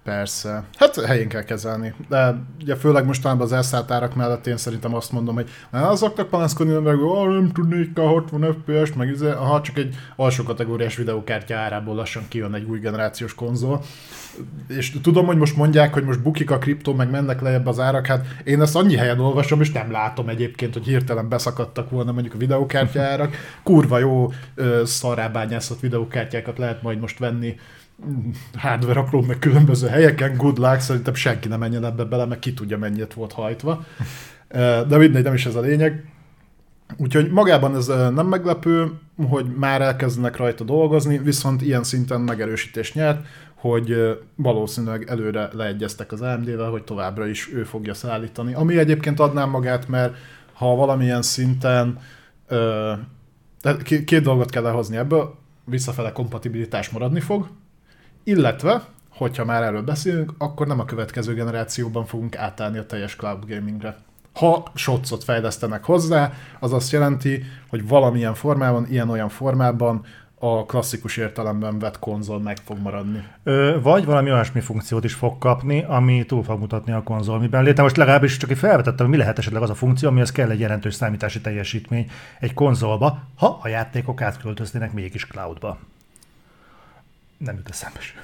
[0.06, 0.64] Persze.
[0.78, 1.94] Hát helyén kell kezelni.
[2.10, 6.74] De ugye főleg mostanában az elszállt árak mellett én szerintem azt mondom, hogy azoknak panaszkodni,
[6.74, 11.58] meg oh, nem tudnék a 60 fps meg izé, ha csak egy alsó kategóriás videókártya
[11.58, 13.82] árából lassan kijön egy új generációs konzol.
[14.68, 18.06] És tudom, hogy most mondják, hogy most bukik a kriptó, meg mennek lejjebb az árak,
[18.06, 22.34] hát én ezt annyi helyen olvasom, és nem látom egyébként, hogy hirtelen beszakadtak volna mondjuk
[22.34, 23.36] a videókártya árak.
[23.64, 24.32] Kurva jó
[24.84, 27.56] szarábányászott videókártyákat lehet majd most venni
[28.56, 32.54] hardware apró, meg különböző helyeken, good luck, szerintem senki nem menjen ebbe bele, meg ki
[32.54, 33.86] tudja mennyit volt hajtva.
[34.88, 36.10] De mindegy, nem is ez a lényeg.
[36.98, 38.92] Úgyhogy magában ez nem meglepő,
[39.30, 46.22] hogy már elkezdenek rajta dolgozni, viszont ilyen szinten megerősítést nyert, hogy valószínűleg előre leegyeztek az
[46.22, 48.54] AMD-vel, hogy továbbra is ő fogja szállítani.
[48.54, 50.16] Ami egyébként adná magát, mert
[50.54, 52.00] ha valamilyen szinten
[53.84, 57.48] két dolgot kell lehozni ebből, visszafele kompatibilitás maradni fog,
[58.26, 63.46] illetve, hogyha már erről beszélünk, akkor nem a következő generációban fogunk átállni a teljes cloud
[63.48, 63.98] gamingre.
[64.34, 70.06] Ha shotcot fejlesztenek hozzá, az azt jelenti, hogy valamilyen formában, ilyen-olyan formában
[70.40, 73.24] a klasszikus értelemben vett konzol meg fog maradni.
[73.44, 77.64] Ö, vagy valami olyasmi funkciót is fog kapni, ami túl fog mutatni a konzol miben
[77.64, 77.82] léte.
[77.82, 81.42] Most legalábbis csak felvetettem, mi lehet esetleg az a funkció, amihez kell egy jelentős számítási
[81.42, 82.10] teljesítmény
[82.40, 85.78] egy konzolba, ha a játékok átköltöznének mégis cloudba.
[87.38, 88.24] Nem jut eszembe sem.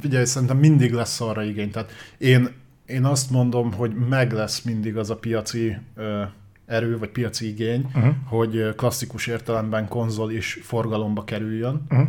[0.00, 1.70] Figyelj, szerintem mindig lesz arra igény.
[1.70, 2.48] Tehát én,
[2.86, 6.22] én azt mondom, hogy meg lesz mindig az a piaci ö,
[6.66, 8.14] erő, vagy piaci igény, uh-huh.
[8.24, 11.86] hogy klasszikus értelemben konzol is forgalomba kerüljön.
[11.90, 12.08] Uh-huh.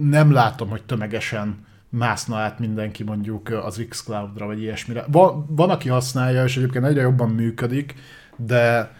[0.00, 5.04] Nem látom, hogy tömegesen mászna át mindenki mondjuk az xCloud-ra, vagy ilyesmire.
[5.08, 7.94] Van, van, aki használja, és egyébként egyre jobban működik,
[8.36, 8.94] de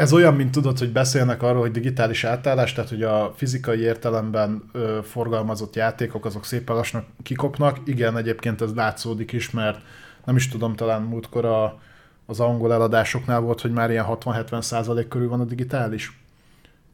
[0.00, 4.62] ez olyan, mint tudod, hogy beszélnek arról, hogy digitális átállás, tehát hogy a fizikai értelemben
[4.72, 7.78] ö, forgalmazott játékok azok szépen lassan kikopnak.
[7.84, 9.80] Igen, egyébként ez látszódik is, mert
[10.24, 11.78] nem is tudom, talán múltkor a,
[12.26, 16.20] az angol eladásoknál volt, hogy már ilyen 60-70 százalék körül van a digitális.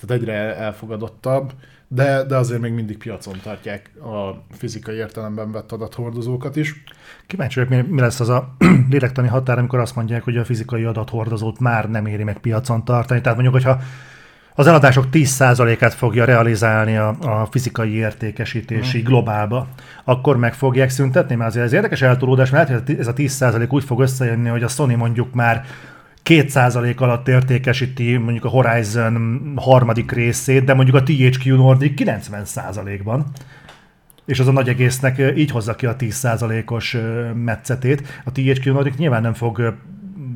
[0.00, 1.52] Tehát egyre elfogadottabb
[1.88, 6.82] de, de azért még mindig piacon tartják a fizikai értelemben vett adathordozókat is.
[7.26, 8.54] Kíváncsi vagyok, mi lesz az a
[8.90, 13.20] lélektani határ, amikor azt mondják, hogy a fizikai adathordozót már nem éri meg piacon tartani.
[13.20, 13.80] Tehát mondjuk, hogyha
[14.54, 19.06] az eladások 10%-át fogja realizálni a, a fizikai értékesítési hmm.
[19.06, 19.68] globálba,
[20.04, 23.68] akkor meg fogják szüntetni, mert azért ez érdekes eltolódás, mert lehet, hogy ez a 10%
[23.68, 25.64] úgy fog összejönni, hogy a Sony mondjuk már
[26.26, 33.26] 2% alatt értékesíti mondjuk a Horizon harmadik részét, de mondjuk a THQ Nordic 90%-ban.
[34.24, 36.96] És az a nagy egésznek így hozza ki a 10%-os
[37.34, 38.22] metszetét.
[38.24, 39.74] A THQ Nordic nyilván nem fog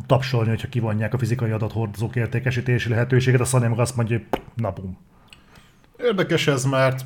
[0.06, 4.70] tapsolni, hogyha kivonják a fizikai adathordozók értékesítési lehetőséget, a Sony meg azt mondja, hogy na
[4.72, 4.98] bum.
[5.98, 7.04] Érdekes ez, mert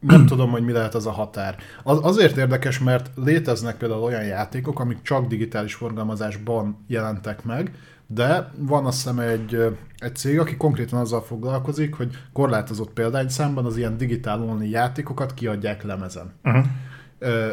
[0.00, 1.56] nem tudom, hogy mi lehet az a határ.
[1.82, 7.70] Az, azért érdekes, mert léteznek például olyan játékok, amik csak digitális forgalmazásban jelentek meg,
[8.14, 13.76] de van azt hiszem egy, egy cég, aki konkrétan azzal foglalkozik, hogy korlátozott példányszámban az
[13.76, 16.32] ilyen digitál only játékokat kiadják lemezen.
[16.44, 16.64] Uh-huh.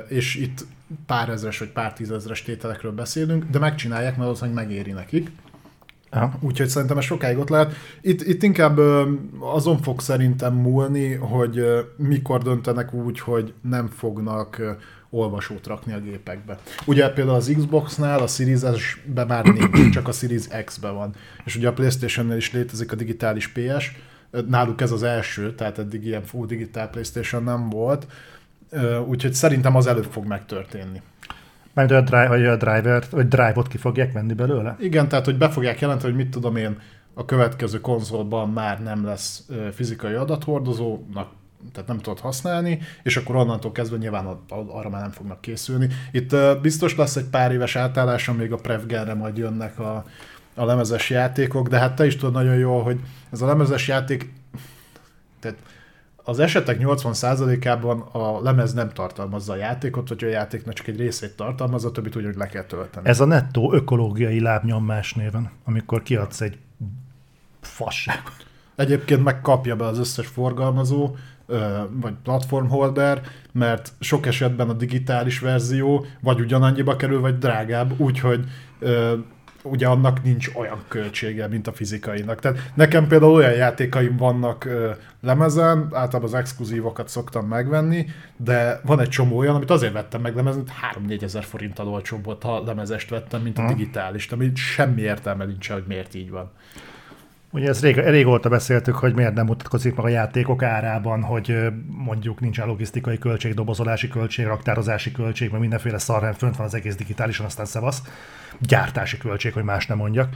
[0.08, 0.66] És itt
[1.06, 5.32] pár ezres vagy pár tízezres tételekről beszélünk, de megcsinálják, mert az, hogy megéri nekik.
[6.10, 6.32] Aha.
[6.40, 7.74] Úgyhogy szerintem ez sokáig ott lehet.
[8.02, 8.78] Itt, itt inkább
[9.40, 11.64] azon fog szerintem múlni, hogy
[11.98, 14.78] mikor döntenek úgy, hogy nem fognak
[15.10, 16.58] olvasót rakni a gépekbe.
[16.86, 21.16] Ugye például az Xbox-nál a Series S-be már nincs, csak a Series X-be van.
[21.46, 23.92] És ugye a Playstation-nél is létezik a digitális PS,
[24.48, 28.08] náluk ez az első, tehát eddig ilyen full digitál Playstation nem volt,
[29.08, 31.02] úgyhogy szerintem az előbb fog megtörténni.
[31.74, 34.76] Majd a, drive, vagy a driver, vagy drive-ot ki fogják venni belőle?
[34.80, 36.78] Igen, tehát hogy be fogják jelenteni, hogy mit tudom én,
[37.14, 41.30] a következő konzolban már nem lesz fizikai adathordozónak
[41.74, 45.88] tehát nem tudod használni, és akkor onnantól kezdve nyilván arra már nem fognak készülni.
[46.12, 50.06] Itt biztos lesz egy pár éves átállás, amíg a Prevgenre majd jönnek a,
[50.56, 53.00] a lemezes játékok, de hát te is tudod nagyon jól, hogy
[53.32, 54.34] ez a lemezes játék,
[55.40, 55.58] tehát
[56.24, 61.36] az esetek 80%-ában a lemez nem tartalmazza a játékot, vagy a játéknak csak egy részét
[61.36, 63.08] tartalmazza, a többit úgy, hogy le kell tölteni.
[63.10, 66.58] Ez a nettó ökológiai lábnyomás néven, amikor kiadsz egy
[67.62, 68.46] fasságot.
[68.76, 71.16] Egyébként megkapja be az összes forgalmazó,
[71.92, 78.44] vagy platformholder, mert sok esetben a digitális verzió vagy ugyanannyiba kerül, vagy drágább, úgyhogy
[79.64, 82.40] ugye annak nincs olyan költsége, mint a fizikainak.
[82.40, 88.06] Tehát nekem például olyan játékaim vannak ö, lemezen, általában az exkluzívokat szoktam megvenni,
[88.38, 90.64] de van egy csomó olyan, amit azért vettem meg lemezen,
[91.08, 95.70] 3-4 ezer forinttal olcsóbb volt, ha lemezest vettem, mint a digitális, ami semmi értelme nincs,
[95.70, 96.52] hogy miért így van.
[97.52, 101.58] Ugye ezt rég, régóta beszéltük, hogy miért nem mutatkozik meg a játékok árában, hogy
[101.88, 106.96] mondjuk nincsen logisztikai költség, dobozolási költség, raktározási költség, mert mindenféle szarrend fönt van az egész
[106.96, 108.02] digitálisan, aztán szevasz.
[108.60, 110.30] Gyártási költség, hogy más nem mondjak.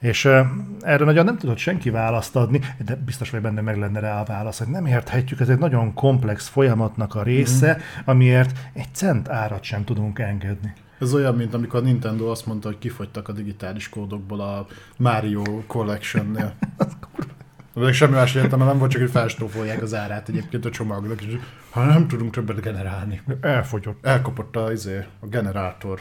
[0.00, 0.40] És ö,
[0.80, 4.24] erre nagyon nem tudott senki választ adni, de biztos, hogy benne meg lenne rá a
[4.24, 8.00] válasz, hogy nem érthetjük, ez egy nagyon komplex folyamatnak a része, mm.
[8.04, 10.72] amiért egy cent árat sem tudunk engedni.
[10.98, 15.42] Ez olyan, mint amikor a Nintendo azt mondta, hogy kifogytak a digitális kódokból a Mario
[15.66, 16.54] Collection-nél.
[17.74, 21.36] De semmi más értem, nem volt csak, hogy felstófolják az árát egyébként a csomagnak, és
[21.70, 23.22] ha nem tudunk többet generálni.
[23.40, 24.06] Elfogyott.
[24.06, 26.00] Elkopott a, izé, a generátor.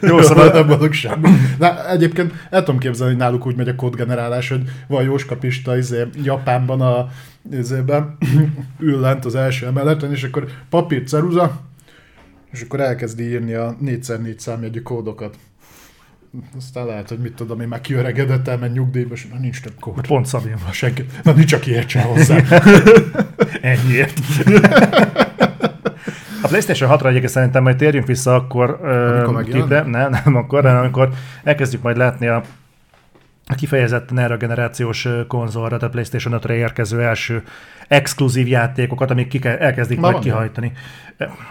[0.00, 1.28] Jó, Szóval nem mondok semmi.
[1.58, 5.76] De egyébként el tudom képzelni, hogy náluk úgy megy a kódgenerálás, hogy van Jóska Pista
[5.76, 7.08] izé, Japánban a
[7.52, 8.16] izében,
[8.78, 11.60] ül lent az első emeleten, és akkor papír, ceruza,
[12.54, 15.36] és akkor elkezdi írni a 4x4 számjegyű kódokat.
[16.56, 20.06] Aztán lehet, hogy mit tudom, én már kiöregedett, elment nyugdíjba, és na, nincs több kód.
[20.06, 20.72] Pont Szabin van.
[20.72, 21.06] Senki.
[21.22, 22.38] Na, nincs, aki értsen hozzá.
[23.60, 24.20] Ennyiért.
[26.42, 29.50] A PlayStation 6-ra egyébként szerintem majd térjünk vissza akkor ö, megjelent?
[29.50, 31.08] tipre, nem, nem akkor, hanem amikor
[31.44, 32.42] elkezdjük majd látni a
[33.46, 37.42] a kifejezetten erre a generációs konzolra, tehát PlayStation 5-re érkező első
[37.88, 40.72] exkluzív játékokat, amik ki elkezdik Már majd kihajtani.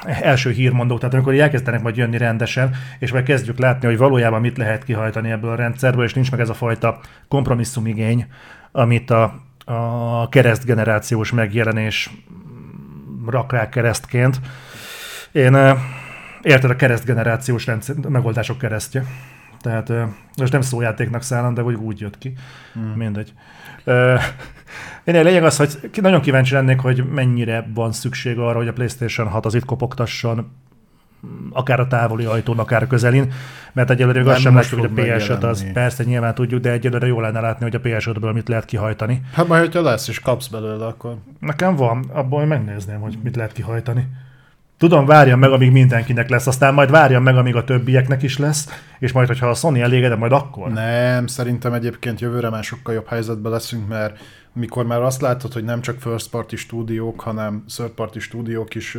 [0.03, 4.57] Első hírmondók, tehát amikor elkezdenek majd jönni rendesen, és majd kezdjük látni, hogy valójában mit
[4.57, 8.27] lehet kihajtani ebből a rendszerből, és nincs meg ez a fajta kompromisszumigény,
[8.71, 12.09] amit a, a keresztgenerációs megjelenés
[13.25, 14.39] rak rá keresztként.
[15.31, 15.57] Én
[16.41, 19.03] érted a keresztgenerációs rendszer, megoldások keresztje.
[19.63, 19.91] Tehát
[20.37, 22.33] most nem szójátéknak szállom, de hogy úgy jött ki.
[22.73, 22.93] Hmm.
[22.95, 23.33] Mindegy.
[25.03, 29.27] Én lényeg az, hogy nagyon kíváncsi lennék, hogy mennyire van szükség arra, hogy a PlayStation
[29.27, 30.51] 6 az itt kopogtasson
[31.51, 33.31] akár a távoli ajtón, akár a közelin,
[33.73, 36.71] mert egyelőre még azt sem látjuk, hogy a fog PS5 az persze nyilván tudjuk, de
[36.71, 39.21] egyelőre jó lenne látni, hogy a PS5-ből mit lehet kihajtani.
[39.33, 43.51] Hát majd, hogyha lesz és kapsz belőle, akkor Nekem van, abból megnézném, hogy mit lehet
[43.51, 44.07] kihajtani.
[44.83, 48.67] Tudom, várjam meg, amíg mindenkinek lesz, aztán majd várjam meg, amíg a többieknek is lesz,
[48.99, 50.71] és majd, hogyha a Sony elégedett, majd akkor.
[50.71, 54.19] Nem, szerintem egyébként jövőre már sokkal jobb helyzetben leszünk, mert
[54.53, 58.97] mikor már azt látod, hogy nem csak first party stúdiók, hanem third party stúdiók is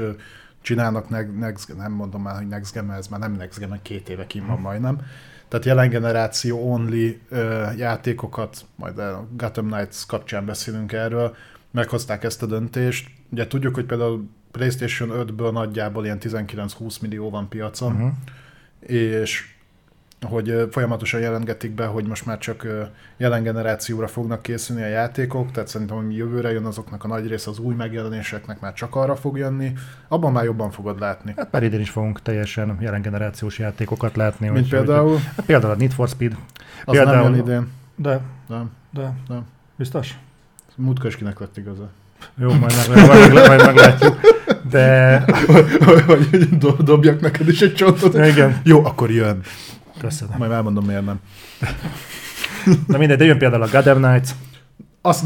[0.62, 3.79] csinálnak ne- next, nem mondom már, hogy next gen, mert ez már nem next gen,
[3.83, 5.01] két éve kim van majdnem.
[5.49, 11.35] Tehát jelen generáció only ö, játékokat, majd a Gotham Knights kapcsán beszélünk erről,
[11.70, 13.11] meghozták ezt a döntést.
[13.31, 18.11] Ugye tudjuk, hogy például PlayStation 5-ből nagyjából ilyen 19-20 millió van piacon, Uh-huh.
[18.81, 19.53] és
[20.29, 22.67] hogy folyamatosan jelentgetik be, hogy most már csak
[23.17, 27.51] jelen generációra fognak készülni a játékok, tehát szerintem, ami jövőre jön, azoknak a nagy része
[27.51, 29.73] az új megjelenéseknek már csak arra fog jönni,
[30.09, 31.35] abban már jobban fogod látni.
[31.37, 34.49] Hát már idén is fogunk teljesen jelen generációs játékokat látni.
[34.49, 36.37] Mint úgyhogy- például, Hát például a Need for Speed.
[36.85, 37.69] az nem jön idén.
[37.97, 39.47] De, Nem, de, nem.
[39.77, 40.19] biztos?
[40.77, 41.88] Múltkor is kinek lett igaza.
[42.41, 44.21] Jó, majd, meg, majd, meg, majd meglátjuk.
[44.71, 45.25] De,
[46.59, 48.15] dob- dobjak neked is egy csontot.
[48.15, 49.41] igen, Jó, akkor jön.
[50.01, 50.35] köszönöm.
[50.39, 51.21] Majd elmondom, miért nem.
[52.87, 54.29] Na mindegy, de jön például a Gotham Knights.
[55.03, 55.25] Azt,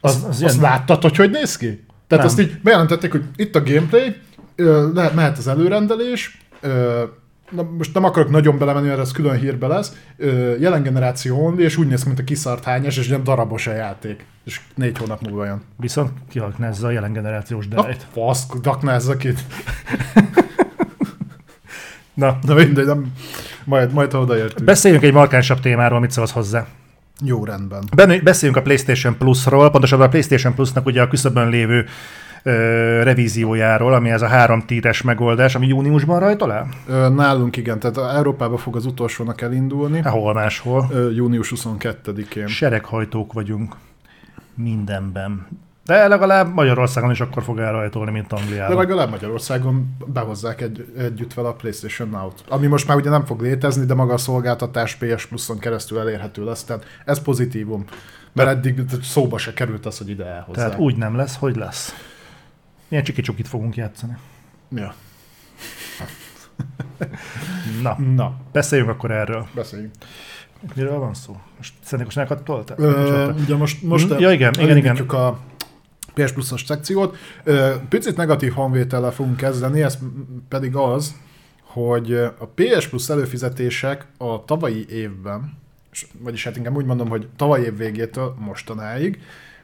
[0.00, 1.66] Az, az azt láttad, hogy hogy néz ki?
[2.06, 2.34] Tehát Nem.
[2.34, 4.16] azt így bejelentették, hogy itt a gameplay,
[4.56, 6.38] ö, le, mehet az előrendelés,
[7.50, 11.62] na, most nem akarok nagyon belemenni, mert ez külön hírbe lesz, ö, jelen generáció only,
[11.62, 14.24] és úgy néz ki, mint a kiszart hányás, és ilyen darabos a játék.
[14.44, 15.62] És négy hónap múlva jön.
[15.76, 18.06] viszont kihaknázza a jelen generációs Na, delejt.
[18.12, 19.28] fasz, daknázza ki.
[22.14, 23.12] Na, De mindegy, nem,
[23.64, 24.64] majd, majd ha odaértünk.
[24.64, 26.66] beszéljünk egy markánsabb témáról, mit szólsz hozzá.
[27.24, 27.84] Jó, rendben.
[27.96, 31.86] Ben- Beszéljünk a PlayStation Plus-ról, pontosabban a PlayStation Plus-nak ugye a küszöbön lévő
[32.42, 36.66] ö, revíziójáról, ami ez a három tíres megoldás, ami júniusban rajta?
[36.88, 40.86] Ö, nálunk igen, tehát Európában fog az utolsónak elindulni, Hol máshol.
[40.92, 42.46] ö, június 22-én.
[42.46, 43.74] Sereghajtók vagyunk
[44.54, 45.46] mindenben.
[45.84, 48.76] De legalább Magyarországon is akkor fog elrajtolni, mint De Angliában.
[48.76, 52.44] legalább Magyarországon behozzák egy, együtt vele a PlayStation Now-t.
[52.48, 56.44] Ami most már ugye nem fog létezni, de maga a szolgáltatás PS Plus-on keresztül elérhető
[56.44, 56.64] lesz.
[56.64, 57.84] Tehát ez pozitívum.
[58.32, 60.64] Mert eddig szóba se került az, hogy ide elhozzák.
[60.64, 61.94] Tehát úgy nem lesz, hogy lesz.
[62.90, 64.16] Milyen csiki-csukit fogunk játszani.
[64.74, 64.94] Ja.
[67.82, 69.46] Na, Na, beszéljünk akkor erről.
[69.54, 69.94] beszéljünk.
[70.74, 71.40] Miről van szó?
[71.56, 72.78] Most Szendikusnákat toltál?
[72.78, 75.38] Ö, ugye most, most Ja, igen, igen, elindítjuk a
[76.14, 77.16] PS Plus-os szekciót.
[77.44, 79.98] Ö, Picit negatív hangvétellel fogunk kezdeni, ez
[80.48, 81.14] pedig az,
[81.62, 85.58] hogy a PS Plus előfizetések a tavalyi évben,
[86.18, 89.20] vagyis hát inkább úgy mondom, hogy tavalyi év végétől mostanáig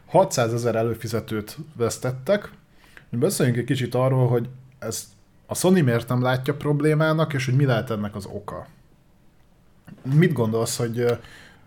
[0.07, 2.51] 600 ezer előfizetőt vesztettek.
[3.11, 5.07] Beszéljünk egy kicsit arról, hogy ezt
[5.47, 8.67] a Sony miért nem látja problémának, és hogy mi lehet ennek az oka.
[10.15, 11.19] Mit gondolsz, hogy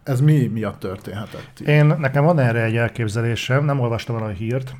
[0.03, 1.59] ez mi miatt történhetett?
[1.59, 4.75] Én, nekem van erre egy elképzelésem, nem olvastam el a hírt,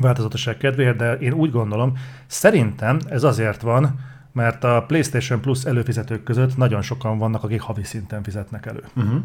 [0.00, 3.98] változatosság kedvéért, de én úgy gondolom, szerintem ez azért van,
[4.32, 8.82] mert a PlayStation Plus előfizetők között nagyon sokan vannak, akik havi szinten fizetnek elő.
[8.96, 9.20] Uh-huh.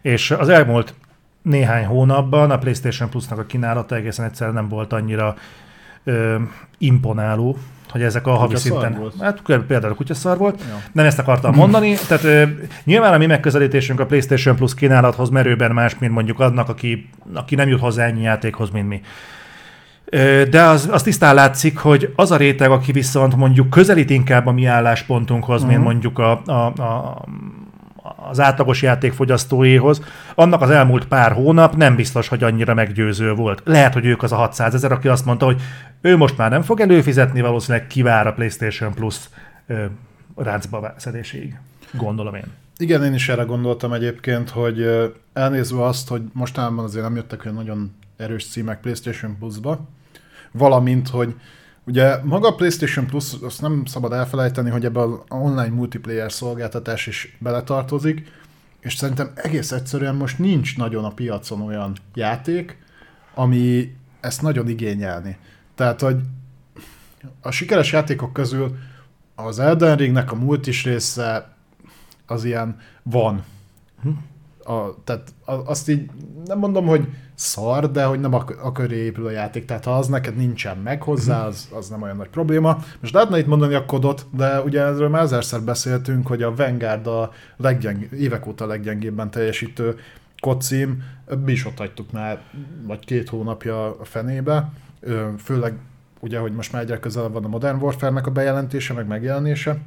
[0.00, 0.94] És az elmúlt
[1.42, 5.34] néhány hónapban a PlayStation Plusnak a kínálata egészen egyszerűen nem volt annyira
[6.04, 6.36] ö,
[6.78, 7.56] imponáló,
[7.90, 8.94] hogy ezek a havi szinten...
[8.94, 9.14] Volt.
[9.20, 10.60] Hát például a kutyaszar volt.
[10.68, 10.82] Ja.
[10.92, 11.94] Nem ezt akartam mondani.
[12.08, 12.42] Tehát ö,
[12.84, 17.54] nyilván a mi megközelítésünk a PlayStation Plus kínálathoz merőben más, mint mondjuk adnak, aki, aki
[17.54, 19.00] nem jut hozzá ennyi játékhoz, mint mi.
[20.50, 24.52] De az, az tisztán látszik, hogy az a réteg, aki viszont mondjuk közelít inkább a
[24.52, 25.68] mi álláspontunkhoz, uh-huh.
[25.70, 25.90] mint mhm.
[25.90, 27.24] mondjuk a, a, a,
[28.28, 30.02] az átlagos játékfogyasztóéhoz,
[30.34, 33.62] annak az elmúlt pár hónap nem biztos, hogy annyira meggyőző volt.
[33.64, 35.60] Lehet, hogy ők az a 600 ezer, aki azt mondta, hogy
[36.00, 39.16] ő most már nem fog előfizetni, valószínűleg kivár a PlayStation Plus
[39.66, 39.84] ö,
[40.36, 41.58] ráncba szedéséig.
[41.92, 42.46] Gondolom én.
[42.76, 44.86] Igen, én is erre gondoltam egyébként, hogy
[45.32, 49.88] elnézve azt, hogy mostanában azért nem jöttek olyan nagyon erős címek PlayStation Plus-ba,
[50.52, 51.34] valamint, hogy
[51.90, 57.06] ugye maga a PlayStation Plus, azt nem szabad elfelejteni, hogy ebbe az online multiplayer szolgáltatás
[57.06, 58.32] is beletartozik,
[58.80, 62.78] és szerintem egész egyszerűen most nincs nagyon a piacon olyan játék,
[63.34, 65.38] ami ezt nagyon igényelni.
[65.74, 66.16] Tehát, hogy
[67.40, 68.76] a sikeres játékok közül
[69.34, 71.54] az Elden Ringnek a multis része
[72.26, 73.44] az ilyen van.
[74.70, 76.10] A, tehát azt így
[76.44, 79.64] nem mondom, hogy szar, de hogy nem ak- akar épül a játék.
[79.64, 81.46] Tehát ha az neked nincsen meg hozzá, mhm.
[81.46, 82.78] az, az nem olyan nagy probléma.
[83.00, 87.06] Most lehetne itt mondani a kodot, de ugye erről már ezerszer beszéltünk, hogy a Vanguard
[87.06, 89.96] a leggyeng, évek óta a leggyengébben teljesítő
[90.40, 91.02] kodcím,
[91.44, 92.40] mi is ott hagytuk már,
[92.86, 94.72] vagy két hónapja a fenébe,
[95.38, 95.74] főleg
[96.20, 99.78] ugye, hogy most már egyre közelebb van a Modern Warfare-nek a bejelentése, meg megjelenése,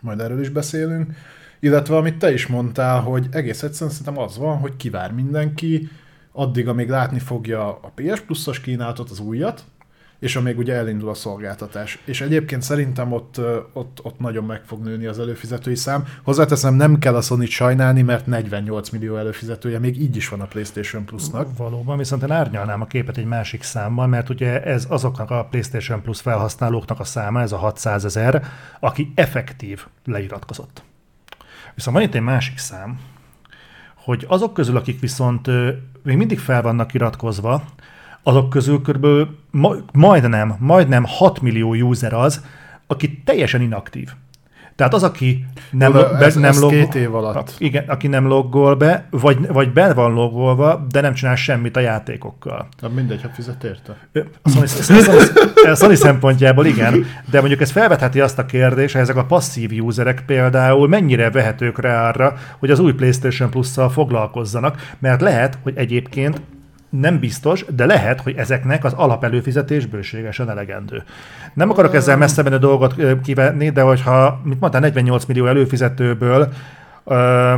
[0.00, 1.12] majd erről is beszélünk
[1.60, 5.88] illetve amit te is mondtál, hogy egész egyszerűen szerintem az van, hogy kivár mindenki,
[6.32, 9.64] addig, amíg látni fogja a PS Plus-os kínálatot, az újat,
[10.20, 11.98] és amíg ugye elindul a szolgáltatás.
[12.04, 13.40] És egyébként szerintem ott,
[13.72, 16.04] ott, ott nagyon meg fog nőni az előfizetői szám.
[16.22, 20.44] Hozzáteszem, nem kell a sony sajnálni, mert 48 millió előfizetője még így is van a
[20.46, 21.56] PlayStation Plus-nak.
[21.56, 26.02] Valóban, viszont én árnyalnám a képet egy másik számmal, mert ugye ez azoknak a PlayStation
[26.02, 28.44] Plus felhasználóknak a száma, ez a 600 ezer,
[28.80, 30.82] aki effektív leiratkozott.
[31.80, 32.98] Viszont van itt egy másik szám,
[33.94, 35.46] hogy azok közül, akik viszont
[36.02, 37.62] még mindig fel vannak iratkozva,
[38.22, 39.06] azok közül kb.
[39.92, 42.44] majdnem, majdnem 6 millió user az,
[42.86, 44.10] aki teljesen inaktív.
[44.80, 47.54] Tehát az, aki nem, Oda, be, ez, nem ez log, két év alatt.
[47.58, 51.80] Igen, aki nem loggol be, vagy, vagy be van loggolva, de nem csinál semmit a
[51.80, 52.68] játékokkal.
[52.80, 53.96] Na mindegy, ha fizet érte.
[54.42, 54.66] A Sony,
[55.70, 59.84] a Sony szempontjából igen, de mondjuk ez felvetheti azt a kérdést, hogy ezek a passzív
[59.84, 65.72] userek például mennyire vehetők rá arra, hogy az új PlayStation Plus-szal foglalkozzanak, mert lehet, hogy
[65.76, 66.40] egyébként
[66.90, 71.02] nem biztos, de lehet, hogy ezeknek az alapelőfizetés bőségesen elegendő.
[71.54, 76.52] Nem akarok ezzel messze menő dolgot kivenni, de hogyha, mit mondtál, 48 millió előfizetőből
[77.04, 77.54] ö,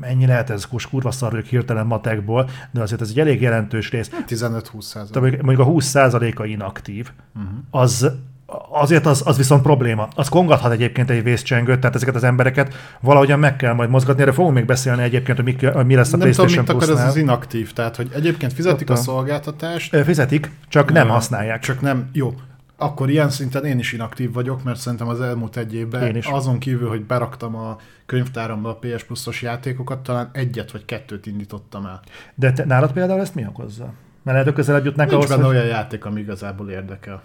[0.00, 4.10] mennyi lehet ez, most kurva szarjuk hirtelen matekból, de azért ez egy elég jelentős rész.
[4.28, 5.42] 15-20 százalék.
[5.42, 7.50] Mondjuk a 20 százaléka inaktív, uh-huh.
[7.70, 8.10] az
[8.70, 10.08] azért az, az viszont probléma.
[10.14, 14.22] Az kongathat egyébként egy vészcsengőt, tehát ezeket az embereket valahogyan meg kell majd mozgatni.
[14.22, 17.02] Erre fogunk még beszélni egyébként, hogy mi, mi lesz a nem PlayStation tudom, mit akar
[17.02, 19.96] ez az inaktív, tehát hogy egyébként fizetik Ott a, szolgáltatást.
[20.04, 21.60] Fizetik, csak nem használják.
[21.60, 22.34] Csak nem, jó.
[22.76, 26.88] Akkor ilyen szinten én is inaktív vagyok, mert szerintem az elmúlt egy évben azon kívül,
[26.88, 32.00] hogy beraktam a könyvtáramba a PS Plus-os játékokat, talán egyet vagy kettőt indítottam el.
[32.34, 33.92] De te, nálad például ezt mi okozza?
[34.22, 35.56] Mert lehet, közelebb jutnánk Nincs ahhoz, benne hogy...
[35.56, 37.22] olyan játék, ami igazából érdekel.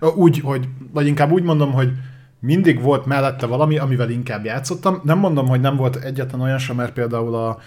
[0.00, 1.92] Úgy, hogy, vagy inkább úgy mondom, hogy
[2.40, 5.00] mindig volt mellette valami, amivel inkább játszottam.
[5.04, 7.58] Nem mondom, hogy nem volt egyetlen olyan sem, mert például a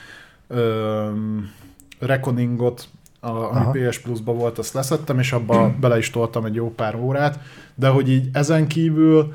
[0.48, 1.10] ö,
[2.00, 2.88] Reckoningot,
[3.20, 3.72] a, ami Aha.
[3.72, 7.40] PS Plus-ba volt, azt leszettem, és abba bele is toltam egy jó pár órát,
[7.75, 9.34] de hogy így ezen kívül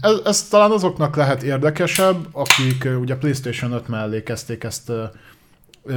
[0.00, 4.92] ez, ez talán azoknak lehet érdekesebb, akik ugye PlayStation 5 mellé kezdték ezt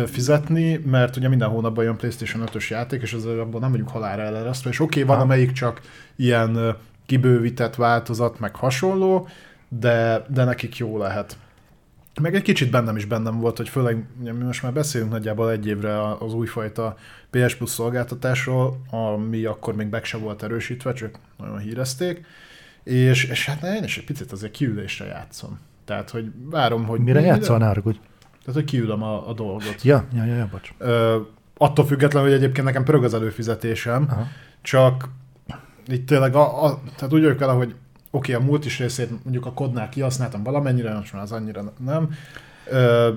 [0.06, 4.22] fizetni, mert ugye minden hónapban jön PlayStation 5-ös játék, és azért abban nem vagyunk halára
[4.22, 5.82] eleresztve, és oké, okay, van, amelyik csak
[6.16, 6.76] ilyen
[7.06, 9.28] kibővített változat, meg hasonló,
[9.70, 11.38] de, de nekik jó lehet.
[12.22, 15.68] Meg egy kicsit bennem is bennem volt, hogy főleg mi most már beszélünk nagyjából egy
[15.68, 16.96] évre az újfajta
[17.30, 22.26] PS Plus szolgáltatásról, ami akkor még meg se volt erősítve, csak nagyon hírezték,
[22.84, 25.60] És, és hát én is egy picit azért kiülésre játszom.
[25.86, 27.00] Tehát, hogy várom, hogy...
[27.00, 27.74] Mire játszol, ne?
[28.50, 29.84] Tehát, hogy kiülöm a, a dolgot.
[29.84, 30.74] Ja, ja, ja, ja bocs.
[30.78, 31.18] Ö,
[31.58, 34.28] attól függetlenül, hogy egyébként nekem pörög az előfizetésem, Aha.
[34.62, 35.10] csak
[35.88, 37.76] itt tényleg, a, a, tehát úgy vagyok vele, hogy
[38.12, 42.10] oké, okay, a multis részét mondjuk a kodnál kihasználtam valamennyire, most már az annyira nem.
[42.70, 43.12] Ö,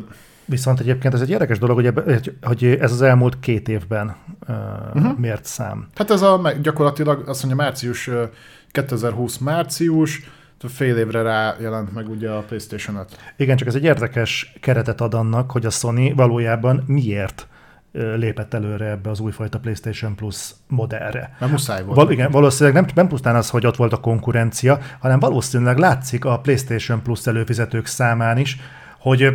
[0.44, 4.16] Viszont egyébként ez egy érdekes dolog, hogy, ebbe, hogy ez az elmúlt két évben
[4.48, 4.56] uh,
[4.94, 5.18] uh-huh.
[5.18, 5.88] mért szám.
[5.94, 8.24] hát ez a gyakorlatilag azt mondja március, ö,
[8.70, 10.20] 2020 március,
[10.68, 13.34] fél évre rá jelent meg ugye a PlayStation 5.
[13.36, 17.46] Igen, csak ez egy érdekes keretet ad annak, hogy a Sony valójában miért
[17.92, 21.36] lépett előre ebbe az újfajta PlayStation Plus modellre.
[21.38, 21.96] Mert muszáj volt.
[21.96, 26.24] Val- igen, valószínűleg nem, nem pusztán az, hogy ott volt a konkurencia, hanem valószínűleg látszik
[26.24, 28.56] a PlayStation Plus előfizetők számán is,
[28.98, 29.28] hogy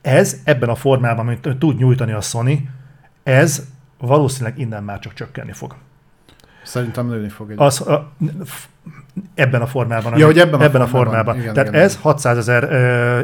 [0.00, 2.68] ez ebben a formában, amit tud nyújtani a Sony,
[3.22, 3.66] ez
[3.98, 5.76] valószínűleg innen már csak csökkenni fog.
[6.64, 7.56] Szerintem nőni fog egy.
[7.60, 8.12] Az, a,
[9.34, 10.18] ebben a formában.
[10.18, 11.04] Ja, hogy ebben a ebben a formában.
[11.04, 11.40] formában.
[11.40, 12.02] Igen, Tehát igen, ez igen.
[12.02, 12.72] 600 ezer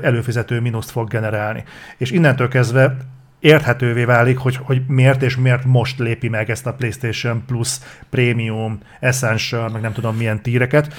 [0.05, 1.65] előfizető mínuszt fog generálni.
[1.97, 2.97] És innentől kezdve
[3.41, 7.79] érthetővé válik, hogy, hogy miért és miért most lépi meg ezt a PlayStation Plus
[8.11, 10.95] Premium, Essential, meg nem tudom milyen tíreket.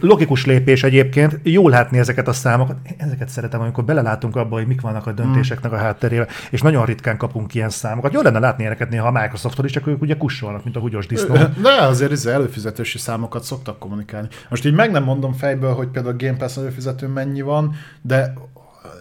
[0.00, 2.76] Logikus lépés egyébként, jól látni ezeket a számokat.
[2.96, 7.16] Ezeket szeretem, amikor belelátunk abba, hogy mik vannak a döntéseknek a hátterében, és nagyon ritkán
[7.16, 8.12] kapunk ilyen számokat.
[8.12, 11.06] Jó lenne látni ilyeneket néha a Microsofttól is, csak ők ugye kussolnak, mint a húgyos
[11.06, 11.34] disznó.
[11.34, 14.28] De azért ez előfizetési számokat szoktak kommunikálni.
[14.48, 18.34] Most így meg nem mondom fejből, hogy például a Game Pass előfizető mennyi van, de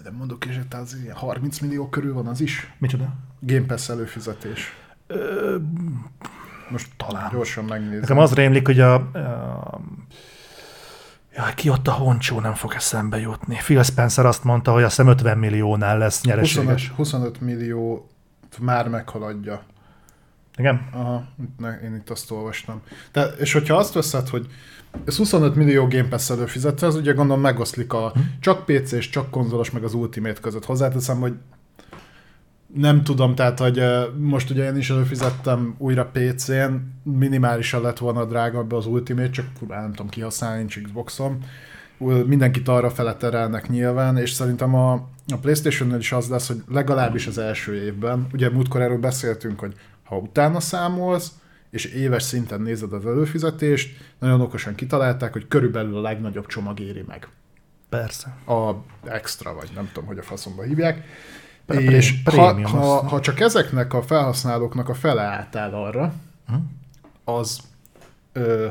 [0.09, 2.73] de mondok hogy az ilyen 30 millió körül van az is.
[2.77, 3.13] Micsoda?
[3.39, 4.75] Game Pass előfizetés.
[6.69, 7.99] Most talán gyorsan megnézem.
[7.99, 9.81] Nekem az rémlik, hogy a, a
[11.35, 13.55] Jaj, ki ott a honcsó, nem fog eszembe jutni.
[13.55, 16.91] Phil Spencer azt mondta, hogy a szem 50 milliónál lesz 25, nyereséges.
[16.95, 18.09] 25 millió
[18.59, 19.63] már meghaladja.
[20.55, 20.87] Igen?
[20.91, 21.23] Aha,
[21.57, 22.81] ne, én itt azt olvastam.
[23.11, 24.47] De, és hogyha azt veszed, hogy
[25.05, 29.29] ez 25 millió Game Pass előfizető, az ugye gondolom megoszlik a csak PC és csak
[29.29, 30.65] konzolos, meg az Ultimate között.
[30.65, 31.33] Hozzáteszem, hogy
[32.73, 33.81] nem tudom, tehát, hogy
[34.17, 36.73] most ugye én is előfizettem újra PC-n,
[37.03, 41.37] minimálisan lett volna drága be az Ultimate, csak nem tudom kihasználni, nincs Xboxom.
[42.25, 44.93] Mindenkit arra fele terelnek nyilván, és szerintem a,
[45.27, 49.73] a Playstation-nál is az lesz, hogy legalábbis az első évben, ugye múltkor erről beszéltünk, hogy
[50.03, 51.31] ha utána számolsz,
[51.69, 57.03] és éves szinten nézed az előfizetést, nagyon okosan kitalálták, hogy körülbelül a legnagyobb csomag éri
[57.07, 57.27] meg.
[57.89, 58.35] Persze.
[58.45, 58.73] A
[59.05, 61.05] extra, vagy nem tudom, hogy a faszomba hívják.
[61.65, 66.13] Pre- és pré- ha, ha, ha csak ezeknek a felhasználóknak a fele átáll arra,
[67.23, 67.59] az
[68.33, 68.67] ö,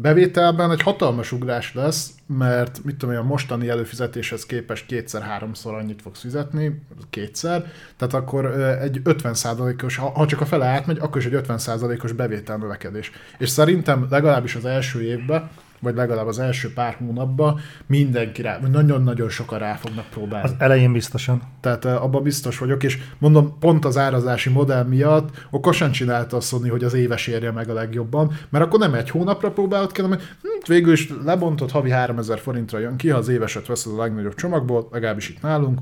[0.00, 6.02] bevételben egy hatalmas ugrás lesz, mert mit tudom én, a mostani előfizetéshez képest kétszer-háromszor annyit
[6.02, 11.26] fogsz fizetni, kétszer, tehát akkor egy 50%-os, ha, ha csak a fele átmegy, akkor is
[11.26, 13.10] egy 50%-os bevétel növekedés.
[13.38, 15.50] És szerintem legalábbis az első évben,
[15.80, 20.48] vagy legalább az első pár hónapban mindenki rá, nagyon-nagyon sokan rá fognak próbálni.
[20.48, 21.42] Az elején biztosan.
[21.60, 26.40] Tehát eh, abban biztos vagyok, és mondom, pont az árazási modell miatt okosan csinálta a
[26.40, 30.00] Sony, hogy az éves érje meg a legjobban, mert akkor nem egy hónapra próbálod ki,
[30.00, 33.96] hanem hm, végül is lebontott havi 3000 forintra jön ki, ha az éveset veszed a
[33.96, 35.80] legnagyobb csomagból, legalábbis itt nálunk,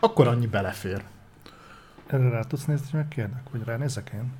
[0.00, 1.02] akkor annyi belefér.
[2.06, 3.42] Erre rá tudsz nézni, hogy megkérnek?
[3.52, 4.32] Vagy ránézek én?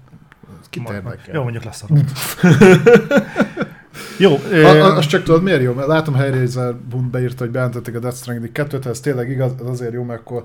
[0.71, 1.35] Kit érdekel?
[1.35, 1.85] Jó, mondjuk lesz
[4.19, 5.73] Jó, A, ö, a, azt csak tudod, miért jó?
[5.73, 9.69] Mert látom, Hellraiser Bund beírta, hogy bejelentették a Death Stranding 2-t, ez tényleg igaz, az
[9.69, 10.43] azért jó, mert akkor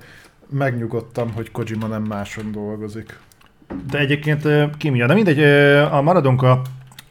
[0.50, 3.20] megnyugodtam, hogy Kojima nem máson dolgozik.
[3.92, 4.48] de egyébként
[4.78, 4.98] ki mi?
[5.06, 5.40] De mindegy,
[5.92, 6.62] a maradunk a,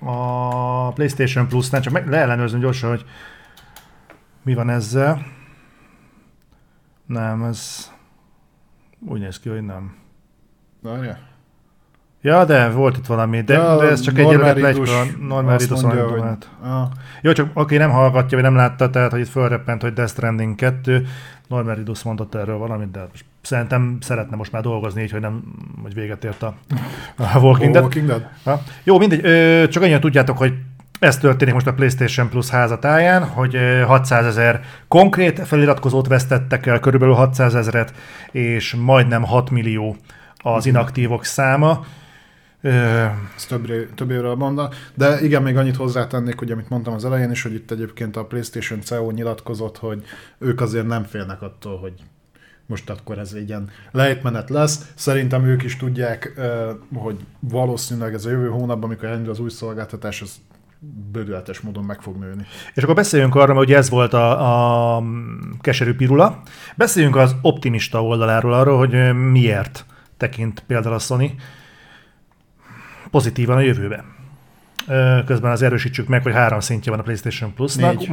[0.00, 3.04] a PlayStation Plus-nál, csak meg leellenőrzöm gyorsan, hogy
[4.42, 5.26] mi van ezzel.
[7.06, 7.90] Nem, ez
[9.08, 9.96] úgy néz ki, hogy nem.
[10.82, 11.27] Várjál?
[12.20, 14.24] Ja, de volt itt valami, de, Ja, de ez csak egy
[15.82, 16.48] mondja, hogy- hát.
[16.62, 16.88] Ah,
[17.22, 20.54] Jó, csak aki nem hallgatja, vagy nem látta, tehát hogy itt fölreppent, hogy Death Stranding
[20.54, 21.06] 2,
[21.48, 23.06] Norman Reedus mondott erről valamit, de
[23.42, 25.42] szerintem szeretne most már dolgozni, így, hogy nem,
[25.82, 26.54] hogy véget ért a,
[27.34, 27.82] a Walking Dead.
[27.84, 28.26] Walking Dead?
[28.44, 28.62] Ha?
[28.84, 30.54] Jó, mindegy, ö, csak annyira tudjátok, hogy
[30.98, 36.78] ez történik most a PlayStation Plus házatáján, hogy ö, 600 ezer konkrét feliratkozót vesztettek el,
[36.80, 37.92] körülbelül 600 ezeret,
[38.30, 39.96] és majdnem 6 millió
[40.36, 41.84] az inaktívok száma.
[42.60, 44.70] Ez több, ré- több évről mondta.
[44.94, 48.24] De igen, még annyit hozzátennék, hogy amit mondtam az elején is, hogy itt egyébként a
[48.24, 50.02] PlayStation CEO nyilatkozott, hogy
[50.38, 51.92] ők azért nem félnek attól, hogy
[52.66, 54.92] most akkor ez egy ilyen lejtmenet lesz.
[54.94, 56.40] Szerintem ők is tudják,
[56.94, 60.36] hogy valószínűleg ez a jövő hónapban, amikor elindul az új szolgáltatás, az
[61.12, 62.46] bődületes módon meg fog nőni.
[62.74, 65.02] És akkor beszéljünk arra, ugye ez volt a, a
[65.60, 66.42] keserű pirula.
[66.76, 69.84] Beszéljünk az optimista oldaláról arról, hogy miért
[70.16, 71.34] tekint például a Sony
[73.10, 74.04] pozitívan a jövőbe.
[75.26, 77.98] Közben az erősítsük meg, hogy három szintje van a PlayStation Plus-nak.
[77.98, 78.10] Négy.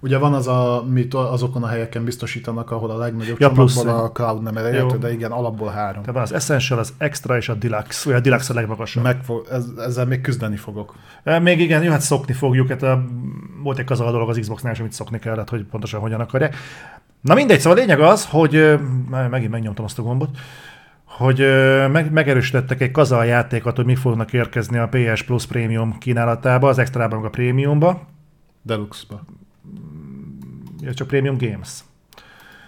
[0.00, 3.84] Ugye van az, a, amit azokon a helyeken biztosítanak, ahol a legnagyobb Ja, plusz.
[3.84, 6.00] a cloud nem elérhető, de igen, alapból három.
[6.00, 8.08] Tehát van az Essential, az Extra és a Deluxe.
[8.08, 9.02] Vagy a Deluxe a legmagasabb.
[9.02, 10.94] Meg fog, ez, ezzel még küzdeni fogok.
[11.42, 12.68] Még igen, jó, hát szokni fogjuk.
[12.68, 13.04] Hát a,
[13.62, 16.56] volt egy kazal dolog az Xbox-nál, is, amit szokni kellett, hogy pontosan hogyan akarják.
[17.20, 18.78] Na mindegy, szóval a lényeg az, hogy
[19.30, 20.38] megint megnyomtam azt a gombot,
[21.08, 21.38] hogy
[21.90, 26.78] meg, megerősítettek egy kazal játékot, hogy mi fognak érkezni a PS Plus Premium kínálatába, az
[26.78, 28.06] extrában a Premiumba.
[28.62, 29.24] Deluxe-ba.
[30.80, 31.68] Ja, csak Premium Games.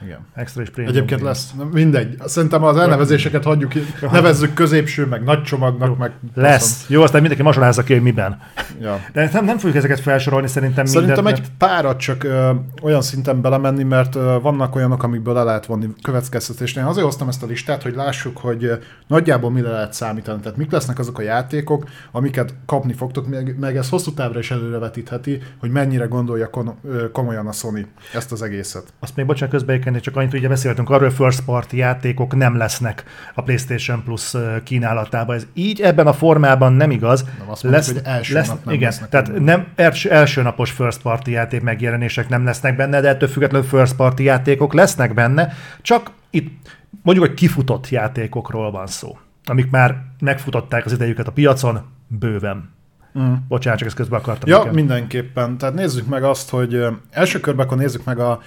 [0.02, 0.18] Igen.
[0.34, 1.52] Extra és Premium Egyébként lesz.
[1.56, 2.16] Na, Mindegy.
[2.24, 3.80] Szerintem az elnevezéseket hagyjuk, ki.
[4.12, 6.12] nevezzük középső, meg nagy csomagnak, meg...
[6.34, 6.84] Lesz.
[6.88, 8.40] Jó, aztán mindenki mazsolázza ki, hogy miben.
[8.80, 9.00] Ja.
[9.12, 12.50] De nem, nem fogjuk ezeket felsorolni, szerintem Szerintem mindent, egy párat csak ö,
[12.82, 16.76] olyan szinten belemenni, mert ö, vannak olyanok, amikből le lehet vonni következtetést.
[16.76, 18.74] Én azért hoztam ezt a listát, hogy lássuk, hogy ö,
[19.06, 20.40] nagyjából mire lehet számítani.
[20.40, 24.50] Tehát mik lesznek azok a játékok, amiket kapni fogtok, meg, meg ez hosszú távra is
[24.50, 28.92] előrevetítheti, hogy mennyire gondolja kon- ö, komolyan a Sony ezt az egészet.
[29.00, 29.54] Azt még bocsánat
[29.90, 34.34] közbeékenni, csak annyit, ugye beszéltünk arról, hogy first party játékok nem lesznek a PlayStation Plus
[34.64, 35.36] kínálatában.
[35.36, 37.24] Ez így ebben a formában nem igaz.
[37.38, 41.28] Nem azt mondjuk, hogy első nap nem igen, tehát nem első, első napos first party
[41.30, 46.68] játék megjelenések nem lesznek benne, de ettől függetlenül first party játékok lesznek benne, csak itt
[47.02, 52.78] mondjuk, hogy kifutott játékokról van szó, amik már megfutották az idejüket a piacon, bőven.
[53.18, 53.32] Mm.
[53.48, 54.48] Bocsánat, csak ezt közben akartam.
[54.48, 54.74] Ja, igen.
[54.74, 55.58] mindenképpen.
[55.58, 58.40] Tehát nézzük meg azt, hogy első körben akkor nézzük meg a,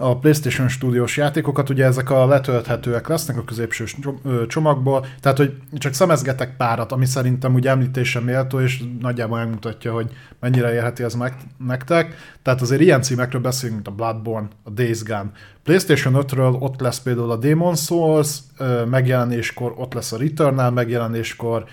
[0.00, 3.84] a PlayStation Studios játékokat, ugye ezek a letölthetőek lesznek a középső
[4.46, 10.10] csomagból, tehát hogy csak szemezgetek párat, ami szerintem ugye említése méltó, és nagyjából megmutatja, hogy
[10.40, 11.34] mennyire érheti ez meg,
[11.66, 12.14] nektek.
[12.42, 15.30] Tehát azért ilyen címekről beszélünk, mint a Bloodborne, a Days Gone.
[15.62, 18.38] PlayStation 5-ről ott lesz például a Demon's Souls
[18.90, 21.64] megjelenéskor, ott lesz a Returnal megjelenéskor,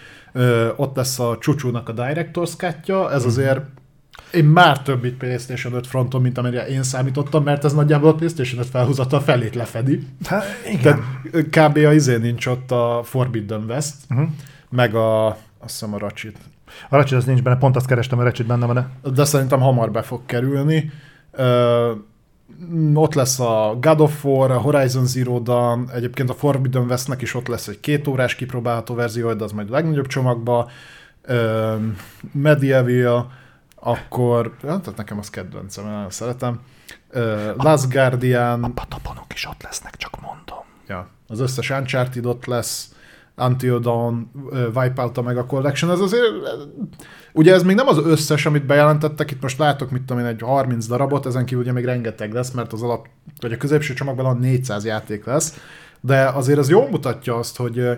[0.76, 3.60] ott lesz a Csúcsúnak a Director's Cut-ja, ez azért
[4.34, 8.16] én már több itt PlayStation 5 fronton, mint amire én számítottam, mert ez nagyjából a
[8.16, 10.08] PlayStation 5 felhúzata felét lefedi.
[10.26, 11.04] Hát, igen.
[11.32, 11.78] Tehát kb.
[11.78, 14.28] a izé nincs ott a Forbidden West, Uh-huh.
[14.70, 16.36] meg a, azt hiszem a Ratchet.
[16.90, 19.92] A Ratchet az nincs benne, pont azt kerestem, a Ratchet benne van De szerintem hamar
[19.92, 20.92] be fog kerülni.
[21.32, 21.92] Ö,
[22.94, 27.34] ott lesz a God of War, a Horizon Zero Dawn, egyébként a Forbidden Westnek is
[27.36, 30.70] ott lesz egy két órás kipróbálható verzió, de az majd a legnagyobb csomagba.
[31.22, 31.76] Ö,
[32.32, 33.32] Medieval,
[33.86, 36.60] akkor, tehát nekem az kedvencem, nagyon szeretem.
[37.10, 40.64] Ö, Last Guardian, Pataponok is ott lesznek, csak mondom.
[40.88, 42.90] ja, az összes Uncharted ott lesz,
[43.38, 46.32] Until Dawn, ö, Wipeout a Mega Collection, ez azért,
[47.34, 50.42] ugye ez még nem az összes, amit bejelentettek, itt most látok, mit tudom én, egy
[50.42, 53.08] 30 darabot, ezen kívül ugye még rengeteg lesz, mert az alap,
[53.42, 55.60] vagy a középső csomagban a 400 játék lesz,
[56.02, 57.90] de azért az jól mutatja azt, hogy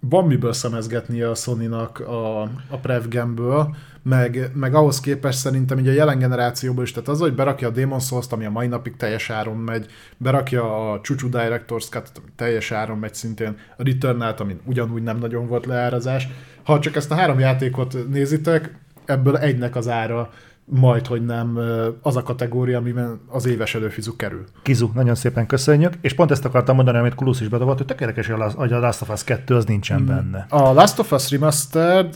[0.00, 5.92] van miből szemezgetnie a Sony-nak a, a Prevgemből, meg, meg ahhoz képest szerintem így a
[5.92, 9.30] jelen generációból is, tehát az, hogy berakja a Demon's Souls-t, ami a mai napig teljes
[9.30, 9.86] áron megy,
[10.16, 15.18] berakja a Chuchu Director's cut ami teljes áron megy szintén, a Returnal-t, amin ugyanúgy nem
[15.18, 16.28] nagyon volt leárazás.
[16.62, 20.30] Ha csak ezt a három játékot nézitek, ebből egynek az ára
[20.64, 21.58] majd, hogy nem
[22.02, 24.44] az a kategória, amiben az éves előfizu kerül.
[24.62, 25.92] Kizu, nagyon szépen köszönjük.
[26.00, 29.02] És pont ezt akartam mondani, amit Kulusz is bedobott, hogy tök érdekes, hogy a Last-
[29.02, 30.06] of Us 2 az nincsen mm.
[30.06, 30.46] benne.
[30.48, 32.14] A Last of Us Remastered,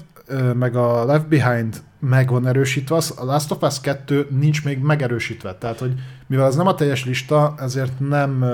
[0.54, 4.78] meg a Left Behind meg van erősítve, az- a Last of Us 2 nincs még
[4.78, 5.54] megerősítve.
[5.54, 5.92] Tehát, hogy
[6.26, 8.44] mivel ez nem a teljes lista, ezért nem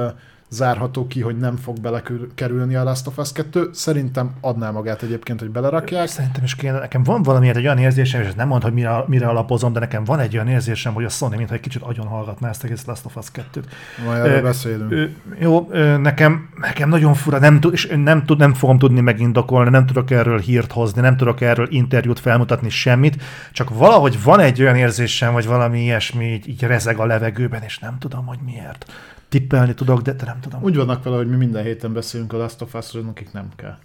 [0.53, 3.71] zárható ki, hogy nem fog belekerülni a Last of Us 2.
[3.73, 6.07] Szerintem adná magát egyébként, hogy belerakják.
[6.07, 9.27] Szerintem is kéne, nekem van valamiért egy olyan érzésem, és nem mond, hogy mire, mire
[9.27, 12.49] alapozom, de nekem van egy olyan érzésem, hogy a Sony mintha egy kicsit agyon hallgatná
[12.49, 13.65] ezt egész Last of Us 2-t.
[14.05, 14.91] Majd erről beszélünk.
[14.93, 15.05] Ö,
[15.39, 19.71] Jó, ö, nekem, nekem nagyon fura, nem, tud, és nem, tud, nem fogom tudni megindokolni,
[19.71, 23.23] nem tudok erről hírt hozni, nem tudok erről interjút felmutatni, semmit,
[23.53, 27.79] csak valahogy van egy olyan érzésem, vagy valami ilyesmi így, így rezeg a levegőben, és
[27.79, 28.87] nem tudom, hogy miért.
[29.33, 30.63] Tippelni tudok, de, de nem tudom.
[30.63, 33.77] Úgy vannak vele, hogy mi minden héten beszélünk a Last of Us-ról, akik nem kell.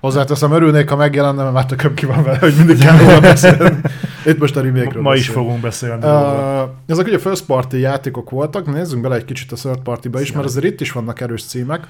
[0.00, 3.80] Hozzáteszem, örülnék, ha megjelenne, mert már tököm ki van vele, hogy mindig kell róla beszélni.
[4.26, 6.04] Itt most a remake Ma is fogunk beszélni.
[6.04, 10.26] Uh, ezek ugye first party játékok voltak, nézzünk bele egy kicsit a third party-ba is,
[10.26, 10.36] Szia.
[10.36, 11.86] mert azért itt is vannak erős címek.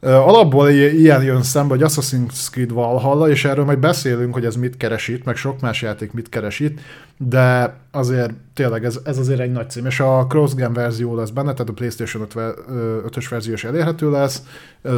[0.00, 4.56] Uh, alapból ilyen jön szembe, hogy Assassin's Creed Valhalla, és erről majd beszélünk, hogy ez
[4.56, 6.80] mit keresít, meg sok más játék mit keresít,
[7.28, 11.52] de azért tényleg ez, ez azért egy nagy cím, és a cross-gen verzió lesz benne,
[11.52, 14.42] tehát a PlayStation 5 ve- ö, 5-ös verzió is elérhető lesz,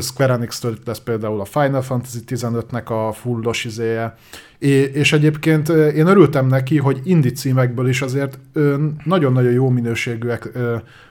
[0.01, 4.17] Square itt lesz például a Final Fantasy 15-nek a fullos izéje,
[4.93, 8.39] és egyébként én örültem neki, hogy indie címekből is azért
[9.05, 10.59] nagyon-nagyon jó minőségűek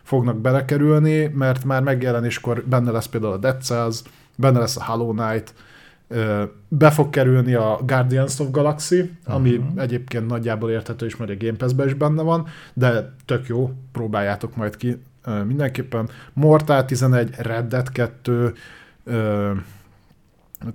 [0.04, 4.02] fognak belekerülni, mert már megjelenéskor benne lesz például a Dead Cells,
[4.36, 5.54] benne lesz a Hollow Knight,
[6.68, 9.82] be fog kerülni a Guardians of Galaxy, ami uh-huh.
[9.82, 14.56] egyébként nagyjából érthető is, mert a Game Pass-ben is benne van, de tök jó, próbáljátok
[14.56, 15.02] majd ki
[15.46, 16.10] mindenképpen.
[16.34, 18.54] Mortal 11, Red Dead 2,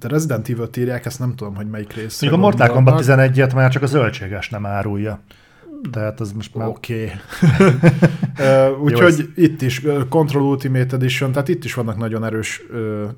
[0.01, 2.21] a Resident Evil-t írják, ezt nem tudom, hogy melyik rész.
[2.21, 5.21] Még a Mortal Kombat 11-et már csak a zöldséges nem árulja.
[5.93, 6.69] Tehát az most már...
[6.69, 7.11] Oké.
[8.39, 8.71] Okay.
[8.83, 12.63] Úgyhogy itt is Control Ultimate Edition, tehát itt is vannak nagyon erős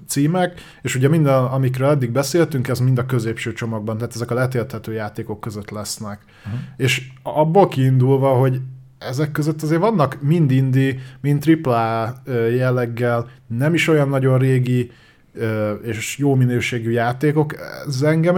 [0.07, 4.35] címek, és ugye minden, amikről eddig beszéltünk, ez mind a középső csomagban, tehát ezek a
[4.35, 6.21] letélthető játékok között lesznek.
[6.47, 6.61] Uh-huh.
[6.77, 8.61] És abból kiindulva, hogy
[8.99, 14.91] ezek között azért vannak mind indie, mind AAA jelleggel, nem is olyan nagyon régi
[15.83, 17.55] és jó minőségű játékok,
[17.87, 18.37] ez engem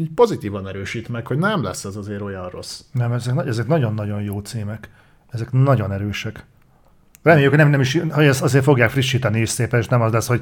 [0.00, 2.80] így pozitívan erősít meg, hogy nem lesz ez azért olyan rossz.
[2.92, 4.90] Nem, ezek, ezek nagyon-nagyon jó címek.
[5.28, 6.46] Ezek nagyon erősek.
[7.22, 10.12] Reméljük, hogy nem, nem is, hogy ezt azért fogják frissíteni is szépen, és nem az
[10.12, 10.40] lesz, hogy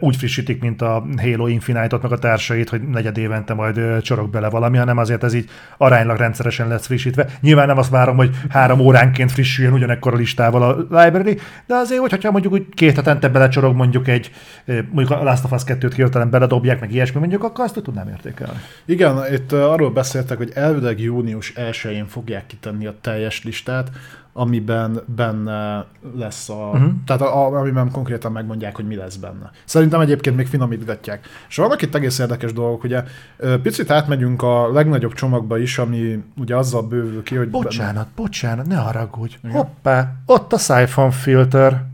[0.00, 4.48] úgy frissítik, mint a Halo Infinite-ot, meg a társait, hogy negyed évente majd csorog bele
[4.48, 7.26] valami, hanem azért ez így aránylag rendszeresen lesz frissítve.
[7.40, 12.00] Nyilván nem azt várom, hogy három óránként frissüljön ugyanekkor a listával a library, de azért,
[12.00, 14.30] hogyha mondjuk úgy két hetente belecsorog mondjuk egy,
[14.66, 18.58] mondjuk a Last of Us 2-t hirtelen beledobják, meg ilyesmi mondjuk, akkor azt tudnám értékelni.
[18.84, 23.90] Igen, itt arról beszéltek, hogy elvileg június 1-én fogják kitenni a teljes listát,
[24.32, 26.70] amiben benne lesz a...
[26.72, 26.92] Uh-huh.
[27.06, 29.50] Tehát a, a, amiben konkrétan megmondják, hogy mi lesz benne.
[29.64, 31.26] Szerintem egyébként még finomítgatják.
[31.48, 33.04] És vannak itt egész érdekes dolgok, ugye
[33.62, 37.50] picit átmegyünk a legnagyobb csomagba is, ami ugye azzal bővül ki, hogy...
[37.50, 38.08] Bocsánat, benne...
[38.16, 39.36] bocsánat, ne haragudj.
[39.42, 39.56] Igen.
[39.56, 41.90] Hoppá, ott a Siphon filter.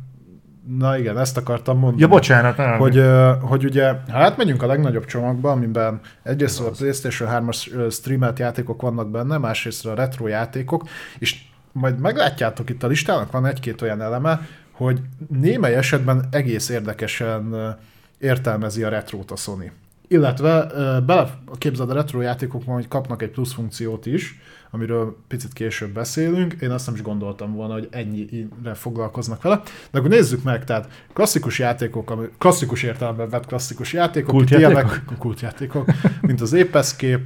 [0.79, 2.03] Na igen, ezt akartam mondani.
[2.03, 2.57] Ja, bocsánat.
[2.57, 2.79] Nem.
[2.79, 3.03] Hogy,
[3.41, 9.11] hogy ugye, ha átmegyünk a legnagyobb csomagba, amiben egyrészt a PlayStation 3-as streamelt játékok vannak
[9.11, 11.48] benne, másrészt a retro játékok, és
[11.79, 17.77] majd meglátjátok itt a listának, van egy-két olyan eleme, hogy némely esetben egész érdekesen
[18.19, 19.71] értelmezi a retrót a Sony.
[20.09, 20.67] Illetve
[21.07, 26.55] bele képzeld a retro játékokban, hogy kapnak egy plusz funkciót is, amiről picit később beszélünk.
[26.61, 29.63] Én azt nem is gondoltam volna, hogy ennyire foglalkoznak vele.
[29.91, 35.91] De akkor nézzük meg, tehát klasszikus játékok, klasszikus értelemben vett klasszikus játékok, kultjátékok, ilyenek, kultjátékok
[36.21, 37.23] mint az Escape,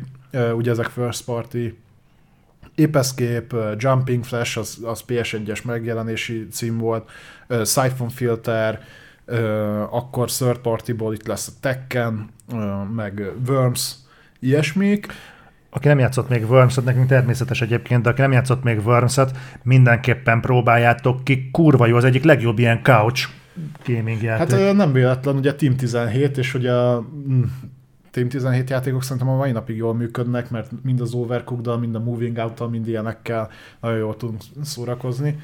[0.54, 1.68] ugye ezek first party
[2.76, 7.10] Ape Escape, Jumping Flash, az, az PS1-es megjelenési cím volt,
[7.64, 8.80] Siphon Filter,
[9.90, 12.28] akkor third partyból itt lesz a Tekken,
[12.94, 13.94] meg Worms,
[14.40, 15.06] ilyesmik.
[15.70, 20.40] Aki nem játszott még Worms-et, nekünk természetes egyébként, de aki nem játszott még Worms-et, mindenképpen
[20.40, 23.28] próbáljátok ki, kurva jó, az egyik legjobb ilyen couch
[23.86, 24.58] gaming játék.
[24.58, 27.42] Hát nem véletlen, ugye Team 17, és ugye mm,
[28.12, 31.98] Team 17 játékok szerintem a mai napig jól működnek, mert mind az overcooked mind a
[31.98, 33.50] Moving out mind ilyenekkel
[33.80, 35.40] nagyon jól tudunk szórakozni.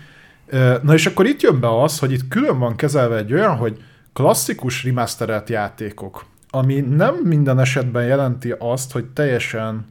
[0.83, 3.83] Na és akkor itt jön be az, hogy itt külön van kezelve egy olyan, hogy
[4.13, 9.87] klasszikus remasterelt játékok, ami nem minden esetben jelenti azt, hogy teljesen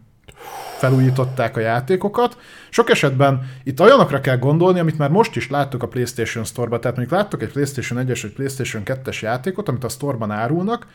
[0.77, 2.37] felújították a játékokat.
[2.69, 6.79] Sok esetben itt olyanokra kell gondolni, amit már most is láttuk a PlayStation Store-ba.
[6.79, 10.87] Tehát mondjuk láttok egy PlayStation 1-es vagy PlayStation 2-es játékot, amit a Store-ban árulnak,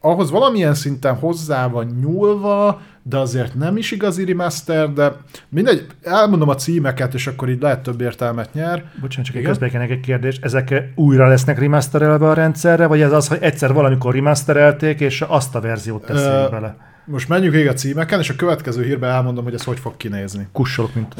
[0.00, 5.12] ahhoz valamilyen szinten hozzá van nyúlva, de azért nem is igazi remaster, de
[5.48, 8.84] mindegy, elmondom a címeket, és akkor így lehet több értelmet nyer.
[9.00, 10.38] Bocsánat, csak egy közbekenek egy kérdés.
[10.42, 15.54] Ezek újra lesznek remasterelve a rendszerre, vagy ez az, hogy egyszer valamikor remasterelték, és azt
[15.54, 16.76] a verziót teszik uh, bele?
[17.04, 20.48] Most menjünk végig a címeken, és a következő hírben elmondom, hogy ez hogy fog kinézni.
[20.52, 21.14] Kussolok, mint...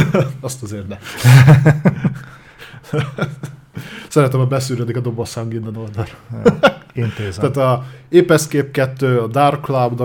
[0.40, 0.96] azt azért ne.
[4.08, 6.06] Szeretem, hogy beszűrődik a dobozhang innen oldal.
[6.96, 7.52] Intézem.
[7.52, 7.84] Tehát a
[8.18, 10.00] Ape Escape 2, a Dark cloud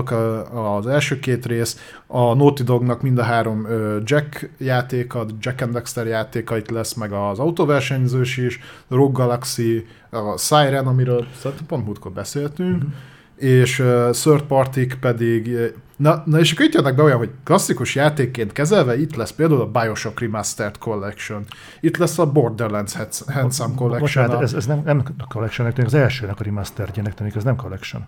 [0.53, 3.67] az első két rész, a Naughty Dognak mind a három
[4.03, 9.85] Jack játéka, Jack and Dexter játéka itt lesz, meg az autóversenyzős is, a Rogue Galaxy,
[10.09, 12.93] a Siren, amiről szerintem pont múltkor beszéltünk, mm-hmm
[13.41, 15.57] és third party pedig,
[16.01, 19.61] na, na és akkor itt jönnek be olyan, hogy klasszikus játékként kezelve, itt lesz például
[19.61, 21.45] a Bioshock Remastered Collection,
[21.79, 22.95] itt lesz a Borderlands
[23.27, 23.99] Handsome Collection.
[23.99, 28.05] Bocsánat, ez, ez nem, nem a collection az elsőnek a remasterjének tűnik, ez nem collection.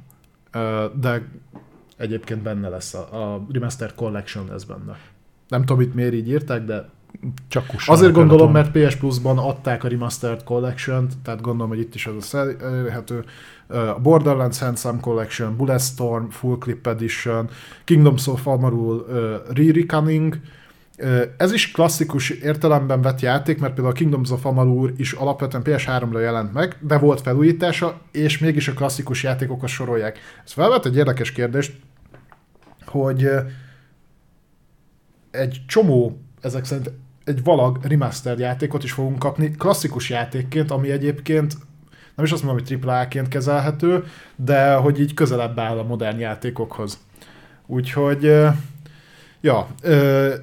[0.99, 1.27] De
[1.97, 4.97] egyébként benne lesz, a, a Remastered Collection lesz benne.
[5.47, 6.89] Nem tudom, itt miért így írták, de
[7.47, 12.07] csak Azért gondolom, mert PS Plus-ban adták a Remastered Collection-t, tehát gondolom, hogy itt is
[12.07, 13.23] az a elérhető.
[13.69, 17.49] Uh, Borderlands Handsome Collection, Bulletstorm Full Clip Edition,
[17.83, 20.39] Kingdoms of Amarul uh, Re-Reckoning,
[21.37, 26.19] ez is klasszikus értelemben vett játék, mert például a Kingdoms of Amalur is alapvetően PS3-ra
[26.19, 30.19] jelent meg, de volt felújítása, és mégis a klasszikus játékokhoz sorolják.
[30.45, 31.73] Ez felvet egy érdekes kérdést,
[32.85, 33.29] hogy
[35.31, 36.91] egy csomó ezek szerint
[37.23, 41.57] egy valag remaster játékot is fogunk kapni, klasszikus játékként, ami egyébként
[42.15, 44.03] nem is azt mondom, hogy AAA-ként kezelhető,
[44.35, 46.99] de hogy így közelebb áll a modern játékokhoz.
[47.65, 48.31] Úgyhogy
[49.45, 49.67] Ja,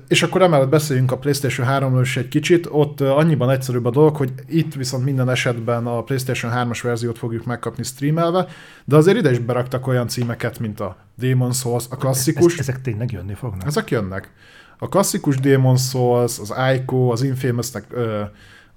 [0.09, 2.69] és akkor emellett beszéljünk a PlayStation 3-ról is egy kicsit.
[2.71, 7.45] Ott annyiban egyszerűbb a dolog, hogy itt viszont minden esetben a PlayStation 3-as verziót fogjuk
[7.45, 8.47] megkapni streamelve,
[8.85, 12.53] de azért ide is beraktak olyan címeket, mint a Demon's Souls, a klasszikus.
[12.53, 13.67] Ez, ezek tényleg jönni fognak?
[13.67, 14.31] Ezek jönnek.
[14.79, 17.85] A klasszikus Demon's Souls, az Ico, az Infamous-nek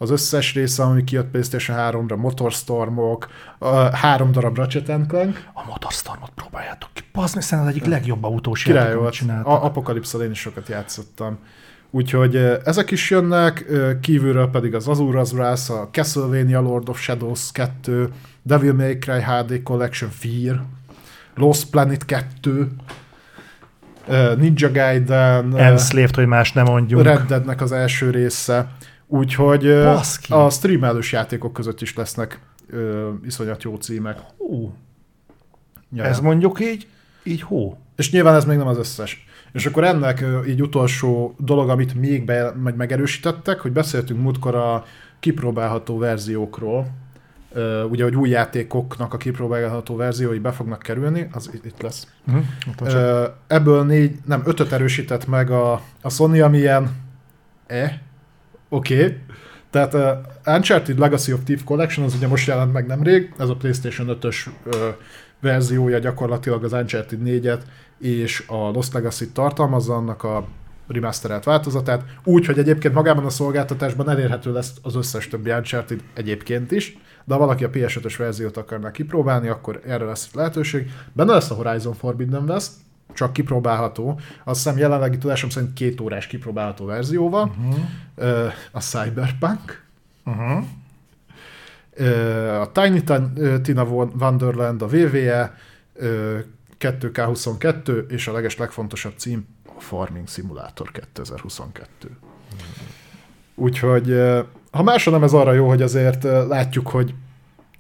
[0.04, 3.28] az összes része, ami kijött PlayStation 3-ra, Motorstormok,
[3.92, 5.46] három darab Ratchet Clank.
[5.54, 7.02] A Motorstormot próbáljátok ki.
[7.14, 9.52] Bazni, szerintem az egyik legjobb autós játék, amit csináltam.
[9.52, 11.38] A Apocalypse-al én is sokat játszottam.
[11.92, 12.36] Úgyhogy
[12.66, 13.66] ezek is jönnek,
[14.02, 18.10] kívülről pedig az Azura's Wrath, a Castlevania Lord of Shadows 2,
[18.42, 20.52] Devil May Cry HD Collection 4,
[21.36, 22.72] Lost Planet 2,
[24.38, 27.02] Ninja Gaiden, Enslaved, hogy más nem mondjuk.
[27.02, 28.72] Red Deadnek az első része.
[29.14, 30.34] Úgyhogy Baszki.
[30.34, 32.40] a streamelős játékok között is lesznek
[32.70, 34.20] ö, iszonyat jó címek.
[34.38, 34.74] Hú.
[35.92, 36.88] Ja, ez mondjuk így,
[37.24, 37.78] így hó.
[37.96, 39.26] És nyilván ez még nem az összes.
[39.52, 44.86] És akkor ennek így utolsó dolog, amit még be, meg megerősítettek, hogy beszéltünk múltkor a
[45.20, 47.02] kipróbálható verziókról,
[47.56, 52.08] Uh, ugye, hogy új játékoknak a kipróbálható verziói be fognak kerülni, az itt lesz.
[52.28, 52.44] Uh-huh.
[52.82, 56.96] Uh, ebből négy, nem, ötöt erősített meg a, a Sony, amilyen
[57.68, 58.02] e,
[58.74, 59.04] Oké.
[59.04, 59.18] Okay.
[59.70, 63.56] Tehát uh, Uncharted Legacy of Thief Collection az ugye most jelent meg nemrég, ez a
[63.56, 64.74] PlayStation 5-ös uh,
[65.40, 67.62] verziója gyakorlatilag az Uncharted 4-et
[68.00, 70.48] és a Lost Legacy tartalmazza annak a
[70.88, 76.72] remasterelt változatát, úgy, hogy egyébként magában a szolgáltatásban elérhető lesz az összes többi Uncharted egyébként
[76.72, 80.92] is, de ha valaki a PS5-ös verziót akarná kipróbálni, akkor erre lesz lehetőség.
[81.14, 82.72] Benne lesz a Horizon Forbidden West,
[83.14, 84.20] csak kipróbálható.
[84.44, 87.56] Azt hiszem jelenlegi tudásom szerint két órás kipróbálható verzióval.
[87.58, 88.54] Uh-huh.
[88.72, 89.86] A Cyberpunk.
[90.26, 90.64] Uh-huh.
[92.62, 93.04] A Tiny
[93.62, 93.84] Tina
[94.20, 95.58] Wonderland, a VVE,
[96.80, 99.48] 2K22, és a leges legfontosabb cím
[99.78, 101.88] a Farming Simulator 2022.
[102.08, 102.18] Uh-huh.
[103.56, 104.22] Úgyhogy,
[104.72, 107.14] ha másra nem ez arra jó, hogy azért látjuk, hogy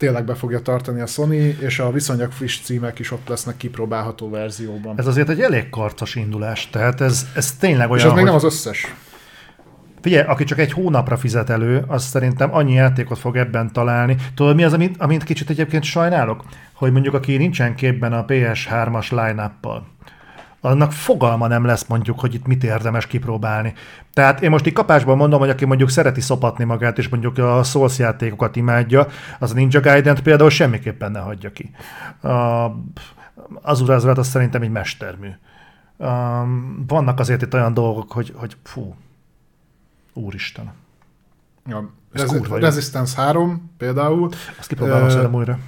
[0.03, 4.29] tényleg be fogja tartani a Sony, és a viszonylag friss címek is ott lesznek kipróbálható
[4.29, 4.99] verzióban.
[4.99, 8.35] Ez azért egy elég karcas indulás, tehát ez, ez tényleg olyan, És ez még nem
[8.35, 8.95] az összes.
[10.01, 14.15] Figyelj, aki csak egy hónapra fizet elő, az szerintem annyi játékot fog ebben találni.
[14.35, 16.43] Tudod, mi az, amit, amit kicsit egyébként sajnálok?
[16.73, 19.87] Hogy mondjuk aki nincsen képben a PS3-as line-uppal,
[20.65, 23.73] annak fogalma nem lesz mondjuk, hogy itt mit érdemes kipróbálni.
[24.13, 27.63] Tehát én most így kapásban mondom, hogy aki mondjuk szereti szopatni magát, és mondjuk a
[27.63, 29.07] Souls játékokat imádja,
[29.39, 31.71] az a Ninja Gaiden-t például semmiképpen ne hagyja ki.
[33.61, 35.29] Az urázrat az szerintem egy mestermű.
[36.87, 38.95] Vannak azért itt olyan dolgok, hogy, hogy fú,
[40.13, 40.71] úristen.
[41.67, 44.29] Ja, Rezi- Resistance 3 például.
[44.59, 45.59] Azt kipróbálom uh, újra.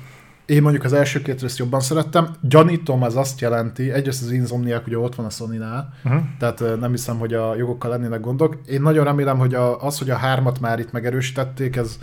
[0.45, 2.35] Én mondjuk az első két részt jobban szerettem.
[2.41, 6.21] Gyanítom, ez azt jelenti, egyrészt az Insomniac ugye ott van a Sony-nál, uh-huh.
[6.39, 8.57] tehát nem hiszem, hogy a jogokkal lennének gondok.
[8.67, 11.97] Én nagyon remélem, hogy a, az, hogy a hármat már itt megerősítették, ez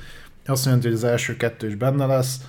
[0.47, 2.41] azt jelenti, hogy az első kettő is benne lesz.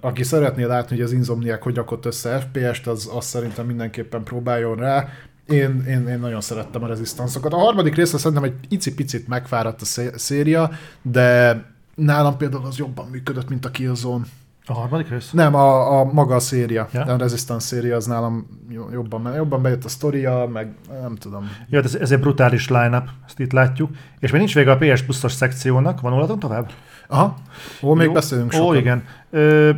[0.00, 4.76] Aki szeretné látni, hogy az Insomniac hogy rakott össze FPS-t, az azt szerintem mindenképpen próbáljon
[4.76, 5.08] rá.
[5.46, 7.52] Én, én, én nagyon szerettem a rezisztanszokat.
[7.52, 10.70] A harmadik részre szerintem egy icipicit megfáradt a széria,
[11.02, 11.62] de
[11.94, 14.24] nálam például az jobban működött, mint a Killzone.
[14.68, 15.30] A harmadik rész?
[15.30, 16.88] Nem, a, a maga a széria.
[16.92, 17.02] Ja?
[17.02, 18.46] A Resistance széria az nálam
[18.92, 21.50] jobban, jobban bejött a sztoria, meg nem tudom.
[21.68, 23.90] Jó, ez, ez egy brutális line-up, ezt itt látjuk.
[24.18, 26.70] És még nincs vége a PS Plus-os szekciónak, van oldalon tovább?
[27.08, 27.36] Aha,
[27.82, 28.12] ó, még Jó.
[28.12, 28.68] beszélünk sokat.
[28.68, 29.04] Ó, igen.
[29.30, 29.72] Ö, ö,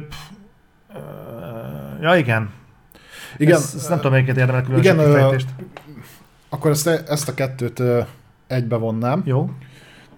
[2.00, 2.50] ja, igen.
[3.36, 3.56] Igen.
[3.56, 5.40] Ezt, ezt nem tudom, melyiket érdemel különösen igen,
[6.48, 7.82] akkor ezt, ezt a kettőt
[8.46, 9.22] egybe vonnám.
[9.24, 9.50] Jó.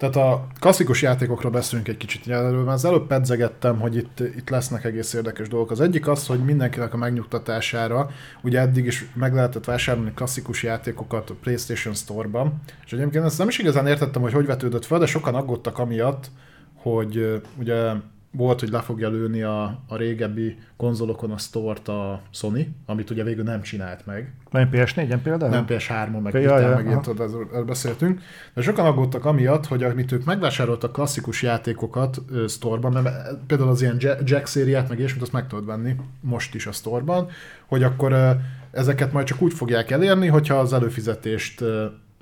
[0.01, 4.51] Tehát a klasszikus játékokról beszélünk egy kicsit erről, mert az előbb pedzegettem, hogy itt, itt
[4.51, 5.71] lesznek egész érdekes dolgok.
[5.71, 8.11] Az egyik az, hogy mindenkinek a megnyugtatására,
[8.43, 13.49] ugye eddig is meg lehetett vásárolni klasszikus játékokat a PlayStation Store-ban, és egyébként ezt nem
[13.49, 16.31] is igazán értettem, hogy hogy vetődött fel, de sokan aggódtak amiatt,
[16.75, 17.93] hogy ugye
[18.33, 23.25] volt, hogy le fogja lőni a, a régebbi konzolokon a store a Sony, amit ugye
[23.25, 24.35] végül nem csinált meg.
[24.51, 25.51] Nem PS4-en például?
[25.51, 28.21] Nem PS3-on, meg ja, ja, meg ilyen, tudod, beszéltünk.
[28.55, 32.19] De sokan aggódtak amiatt, hogy amit ők megvásároltak klasszikus játékokat
[32.49, 36.67] store-ban, mert például az ilyen Jack szériát, meg és azt meg tudod venni most is
[36.67, 37.29] a store-ban,
[37.67, 38.39] hogy akkor
[38.71, 41.69] ezeket majd csak úgy fogják elérni, hogyha az előfizetést, uh,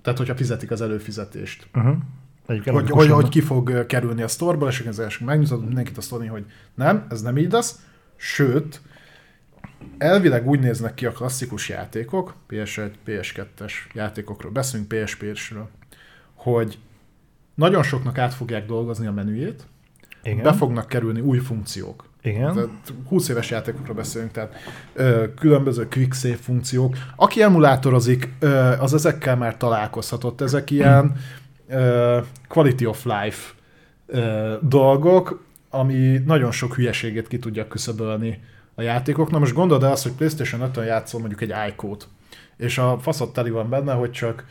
[0.03, 1.67] tehát hogyha fizetik az előfizetést.
[1.75, 1.97] Uh-huh.
[2.49, 6.01] Egyébként hogy, hogy, hogy ki fog kerülni a sztorba, és az első megnyitod mindenkit a
[6.01, 6.45] sztorni, hogy
[6.75, 7.81] nem, ez nem így lesz.
[8.17, 8.81] Sőt,
[9.99, 15.69] elvileg úgy néznek ki a klasszikus játékok, PS1, PS2-es játékokról, beszélünk PSP-sről,
[16.35, 16.79] hogy
[17.55, 19.67] nagyon soknak át fogják dolgozni a menüjét,
[20.23, 20.43] Igen.
[20.43, 22.05] be fognak kerülni új funkciók.
[22.23, 22.55] Igen.
[22.55, 22.71] Tehát
[23.09, 24.55] 20 éves játékokról beszélünk, tehát
[24.95, 26.97] ö, különböző quick save funkciók.
[27.17, 30.41] Aki emulátorozik, ö, az ezekkel már találkozhatott.
[30.41, 31.17] Ezek ilyen
[32.49, 33.53] quality of life
[34.61, 38.41] dolgok, ami nagyon sok hülyeségét ki tudja küszöbölni
[38.75, 39.31] a játékok.
[39.31, 42.05] Na most gondold el azt, hogy PlayStation 5-ön játszol mondjuk egy iCode,
[42.57, 44.45] és a faszot teli van benne, hogy csak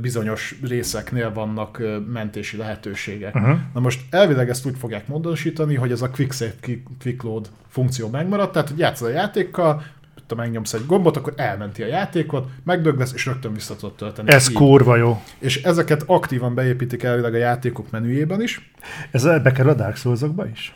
[0.00, 1.82] bizonyos részeknél vannak
[2.12, 3.34] mentési lehetőségek.
[3.34, 3.58] Uh-huh.
[3.74, 6.54] Na most elvileg ezt úgy fogják módosítani, hogy ez a quick save,
[7.02, 9.82] quick load funkció megmarad, tehát játszol a játékkal,
[10.28, 14.30] ha megnyomsz egy gombot, akkor elmenti a játékot, megdög lesz, és rögtön vissza tudod tölteni.
[14.30, 14.56] Ez így.
[14.56, 15.22] kurva jó.
[15.38, 18.70] És ezeket aktívan beépítik elvileg a játékok menüjében is.
[19.10, 20.20] Ez bekerül a Dark souls
[20.52, 20.74] is?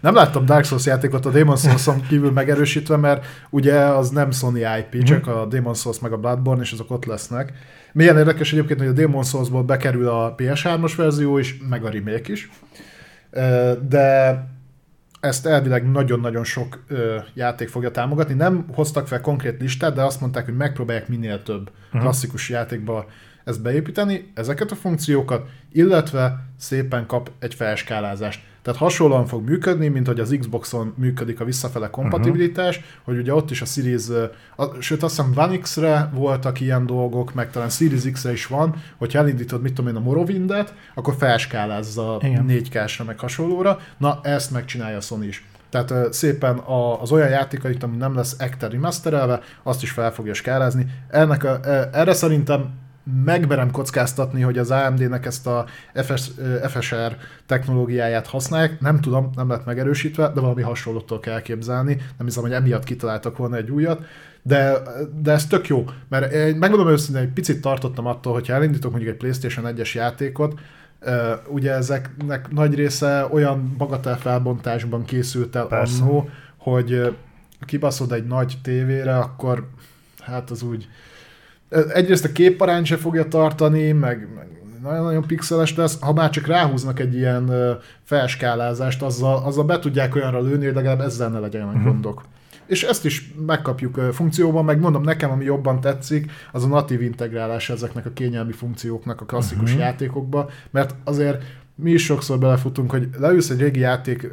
[0.00, 4.56] Nem láttam Dark Souls játékot a Demon souls kívül megerősítve, mert ugye az nem Sony
[4.56, 5.04] IP, mm-hmm.
[5.04, 7.52] csak a Demon Souls meg a Bloodborne, és azok ott lesznek.
[7.92, 12.32] Milyen érdekes egyébként, hogy a Demon Souls-ból bekerül a PS3-as verzió is, meg a remake
[12.32, 12.50] is.
[13.88, 14.46] De
[15.26, 16.84] ezt elvileg nagyon-nagyon sok
[17.34, 18.34] játék fogja támogatni.
[18.34, 22.00] Nem hoztak fel konkrét listát, de azt mondták, hogy megpróbálják minél több uh-huh.
[22.00, 23.06] klasszikus játékba
[23.44, 28.42] ezt beépíteni, ezeket a funkciókat, illetve szépen kap egy felskálázást.
[28.66, 32.92] Tehát hasonlóan fog működni, mint hogy az Xboxon működik a visszafele kompatibilitás, uh-huh.
[33.04, 34.04] hogy ugye ott is a Series,
[34.56, 38.74] a, sőt azt hiszem One X-re voltak ilyen dolgok, meg talán Series X-re is van,
[38.96, 43.78] hogyha elindítod, mit tudom én, a Morrowindet, akkor felskálázza 4K-sra meg hasonlóra.
[43.98, 45.48] Na, ezt megcsinálja a Sony is.
[45.70, 50.12] Tehát uh, szépen a, az olyan játékait, ami nem lesz Actor remasterelve, azt is fel
[50.12, 50.86] fogja skálázni.
[51.08, 51.60] Ennek a,
[51.92, 52.84] erre szerintem
[53.24, 56.30] megmerem kockáztatni, hogy az AMD-nek ezt a FS,
[56.68, 58.80] FSR technológiáját használják.
[58.80, 61.94] Nem tudom, nem lett megerősítve, de valami hasonlótól kell képzelni.
[62.16, 64.04] Nem hiszem, hogy emiatt kitaláltak volna egy újat.
[64.42, 64.78] De,
[65.22, 69.12] de ez tök jó, mert én megmondom őszintén, egy picit tartottam attól, hogyha elindítok mondjuk
[69.12, 70.60] egy PlayStation 1-es játékot,
[71.48, 77.16] ugye ezeknek nagy része olyan bagatel felbontásban készült el annó, hogy
[77.60, 79.68] kibaszod egy nagy tévére, akkor
[80.20, 80.88] hát az úgy
[81.68, 84.46] egyrészt a képarány se fogja tartani, meg, meg
[84.82, 87.52] nagyon-nagyon pixeles lesz, ha már csak ráhúznak egy ilyen
[88.02, 91.84] felskálázást, azzal, azzal be tudják olyanra lőni, hogy legalább ezzel ne legyenek uh-huh.
[91.84, 92.24] gondok.
[92.66, 97.70] És ezt is megkapjuk funkcióban, meg mondom, nekem ami jobban tetszik, az a natív integrálás
[97.70, 99.84] ezeknek a kényelmi funkcióknak a klasszikus uh-huh.
[99.84, 101.42] játékokba, mert azért
[101.74, 104.28] mi is sokszor belefutunk, hogy leülsz egy régi játék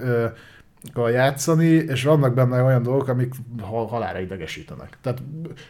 [0.95, 4.97] játszani, és vannak benne olyan dolgok, amik halára idegesítenek.
[5.01, 5.21] Tehát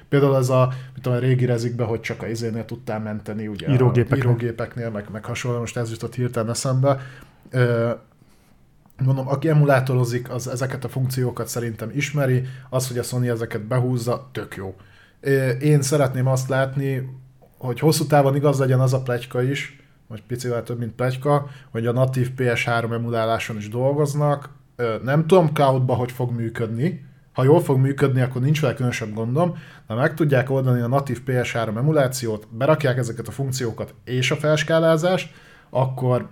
[0.10, 3.72] például ez a, mit tudom, a régi rezikbe, hogy csak a izénél tudtál menteni, ugye
[3.72, 7.00] írógépeknél, írógépeknél meg, meg hasonló, most ez jutott hirtelen eszembe.
[9.04, 14.30] Mondom, aki emulátorozik, az ezeket a funkciókat szerintem ismeri, az, hogy a Sony ezeket behúzza,
[14.32, 14.76] tök jó.
[15.60, 17.10] Én szeretném azt látni,
[17.58, 21.86] hogy hosszú távon igaz legyen az a plegyka is, vagy picivel több, mint plegyka, hogy
[21.86, 24.50] a natív PS3 emuláláson is dolgoznak,
[25.04, 29.58] nem tudom cloudba, hogy fog működni, ha jól fog működni, akkor nincs vele különösebb gondom,
[29.88, 35.34] de meg tudják oldani a natív PS3 emulációt, berakják ezeket a funkciókat és a felskálázást,
[35.70, 36.28] akkor,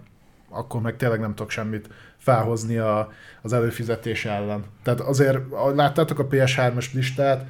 [0.49, 3.11] akkor meg tényleg nem tudok semmit felhozni a,
[3.41, 4.63] az előfizetés ellen.
[4.83, 5.39] Tehát azért,
[5.75, 7.45] láttátok a PS3-as listát,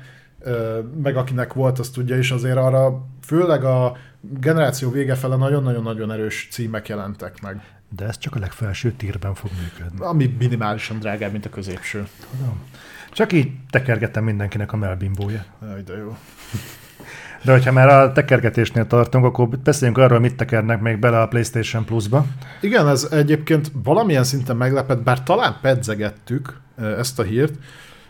[1.01, 6.47] meg akinek volt, azt tudja is, azért arra főleg a generáció vége fele nagyon-nagyon-nagyon erős
[6.51, 7.80] címek jelentek meg.
[7.95, 10.05] De ez csak a legfelső tírben fog működni.
[10.05, 12.07] Ami minimálisan drágább, mint a középső.
[12.31, 12.59] Tudom.
[13.11, 15.45] Csak így tekergettem mindenkinek a melbimbója.
[15.61, 16.17] Jaj, de jó.
[17.43, 21.85] De hogyha már a tekergetésnél tartunk, akkor beszéljünk arról, mit tekernek még bele a PlayStation
[21.85, 22.25] Plus-ba.
[22.61, 27.53] Igen, ez egyébként valamilyen szinten meglepett, bár talán pedzegettük ezt a hírt.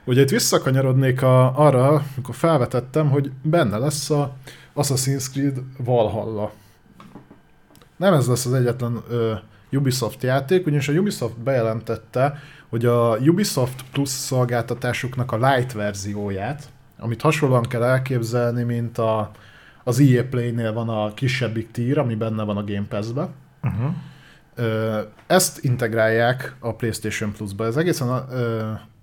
[0.05, 4.35] Ugye itt visszakanyarodnék a, arra, amikor felvetettem, hogy benne lesz a
[4.75, 6.51] Assassin's Creed Valhalla.
[7.97, 9.33] Nem ez lesz az egyetlen ö,
[9.71, 16.69] Ubisoft játék, ugyanis a Ubisoft bejelentette, hogy a Ubisoft Plus szolgáltatásuknak a light verzióját,
[16.99, 19.31] amit hasonlóan kell elképzelni, mint a,
[19.83, 23.29] az EA Play-nél van a kisebbik tír, ami benne van a Game Pass-be.
[23.63, 23.93] Uh-huh.
[25.27, 27.65] Ezt integrálják a PlayStation Plus-ba.
[27.65, 28.25] Ez egészen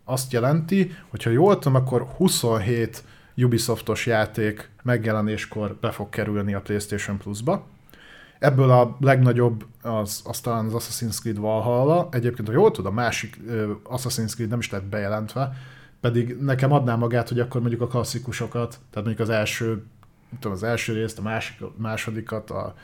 [0.04, 3.04] azt jelenti, hogy ha jól tudom, akkor 27
[3.36, 7.66] Ubisoftos játék megjelenéskor be fog kerülni a PlayStation Plus-ba.
[8.38, 12.08] Ebből a legnagyobb az, az talán az Assassin's Creed Valhalla.
[12.10, 13.40] Egyébként, ha jól tudom, a másik
[13.84, 15.52] Assassin's Creed nem is lett bejelentve,
[16.00, 19.84] pedig nekem adná magát, hogy akkor mondjuk a klasszikusokat, tehát mondjuk az első,
[20.40, 22.74] tudom, az első részt, a másik, másodikat, a,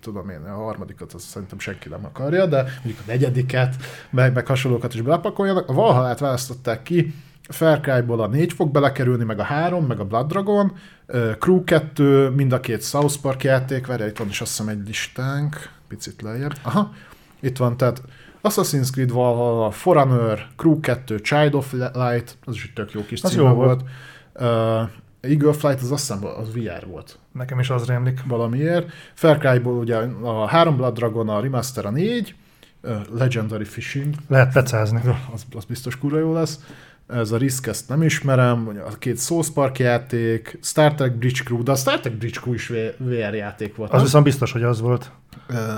[0.00, 3.76] tudom én, a harmadikat azt szerintem senki nem akarja, de mondjuk a negyediket,
[4.10, 5.68] meg, meg hasonlókat is belepakoljanak.
[5.68, 7.14] A Valhallát választották ki,
[7.48, 10.72] Far Cry-ból a 4 fog belekerülni, meg a 3, meg a Blood Dragon,
[11.38, 14.86] Crew 2, mind a két South Park játék, várj, itt van is azt hiszem egy
[14.86, 16.52] listánk, picit lejjebb.
[16.62, 16.92] Aha.
[17.40, 18.02] Itt van, tehát
[18.42, 23.20] Assassin's Creed Valhalla, Forerunner, Crew 2, Child of Light, az is egy tök jó kis
[23.20, 23.82] címe jó volt.
[24.34, 24.88] Uh,
[25.20, 28.20] Eagle Flight, az azt hiszem, az VR volt Nekem is az rémlik.
[28.26, 28.90] valamiért.
[29.14, 32.34] Far Cry-ból ugye a három Blood Dragon, a Remaster a négy,
[32.82, 35.00] uh, Legendary Fishing, Lehet pecázni.
[35.34, 36.60] az, az biztos kurva jó lesz.
[37.08, 41.62] Ez a Risk, ezt nem ismerem, a két Souls Park játék, Star Trek Bridge Crew,
[41.62, 43.90] de a Star Trek Bridge Crew is VR játék volt.
[43.90, 44.04] Az nem?
[44.04, 45.10] viszont biztos, hogy az volt.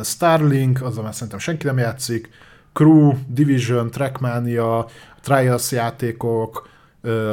[0.02, 2.28] Starlink, azzal már szerintem senki nem játszik,
[2.72, 4.86] Crew, Division, Trackmania,
[5.22, 6.68] Trials játékok,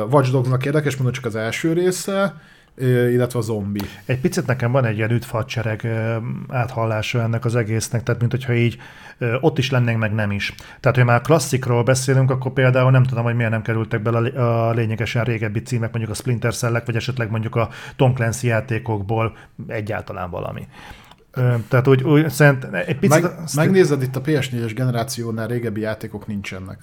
[0.09, 2.41] Watch Dogs-nak érdekes, mondom csak az első része,
[2.82, 3.82] illetve a zombi.
[4.05, 6.15] Egy picit nekem van egy ilyen üdvhadsereg ö,
[6.47, 8.78] áthallása ennek az egésznek, tehát mint hogyha így
[9.41, 10.55] ott is lennénk, meg nem is.
[10.80, 14.21] Tehát, hogy már klasszikról beszélünk, akkor például nem tudom, hogy miért nem kerültek bele a
[14.21, 18.47] lé- a lényegesen régebbi címek, mondjuk a Splinter Cell-ek, vagy esetleg mondjuk a Tom Clancy
[18.47, 19.36] játékokból
[19.67, 20.67] egyáltalán valami.
[21.67, 23.21] Tehát úgy, úgy szerint egy picit...
[23.21, 26.80] Meg, megnézed itt a PS4-es generációnál régebbi játékok nincsenek.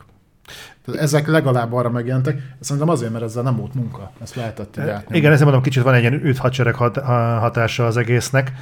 [0.84, 4.88] Tehát ezek legalább arra megjelentek, szerintem azért, mert ezzel nem volt munka, ezt lehetett így
[4.88, 5.16] átnyomni.
[5.16, 8.52] Igen, ezért mondom, kicsit van egy ilyen üdvhadsereg hat, ha- hatása az egésznek,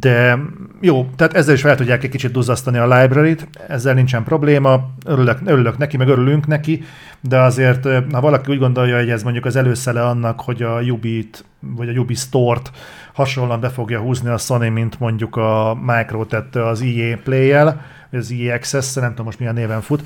[0.00, 0.38] de
[0.80, 5.38] jó, tehát ezzel is fel tudják egy kicsit duzzasztani a library-t, ezzel nincsen probléma, örülök,
[5.44, 6.84] örülök neki, meg örülünk neki,
[7.20, 11.44] de azért, ha valaki úgy gondolja, hogy ez mondjuk az előszele annak, hogy a Ubit,
[11.60, 12.70] vagy a Ubi Store-t
[13.12, 18.20] hasonlóan be fogja húzni a Sony, mint mondjuk a Micro tette az EA Play-jel, vagy
[18.20, 20.02] az EA access nem tudom most milyen néven fut,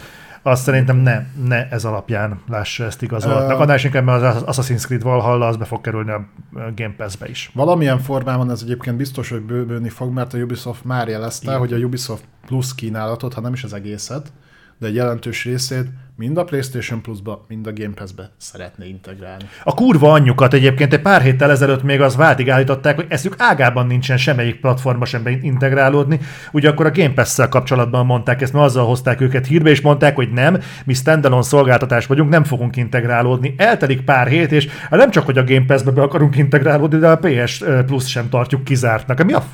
[0.46, 3.50] azt szerintem ne, ne ez alapján lássa ezt igazolatnak.
[3.50, 7.28] Ö- Annál inkább, mert az Assassin's Creed Valhalla, az be fog kerülni a Game Pass-be
[7.28, 7.50] is.
[7.54, 11.58] Valamilyen formában ez egyébként biztos, hogy bővülni fog, mert a Ubisoft már jelezte, Igen.
[11.58, 14.32] hogy a Ubisoft Plus kínálatot, ha nem is az egészet,
[14.78, 15.86] de egy jelentős részét
[16.16, 19.44] mind a PlayStation Plus-ba, mind a Game Pass-be szeretné integrálni.
[19.64, 23.86] A kurva anyjukat egyébként egy pár héttel ezelőtt még az váltig állították, hogy eszük ágában
[23.86, 26.20] nincsen semmelyik platformba sem integrálódni.
[26.52, 30.14] Ugye akkor a Game Pass-szel kapcsolatban mondták ezt, mert azzal hozták őket hírbe, és mondták,
[30.14, 33.54] hogy nem, mi standalone szolgáltatás vagyunk, nem fogunk integrálódni.
[33.56, 37.08] Eltelik pár hét, és hát nem csak, hogy a Game Pass-be be akarunk integrálódni, de
[37.08, 39.24] a PS Plus sem tartjuk kizártnak.
[39.24, 39.44] Mi a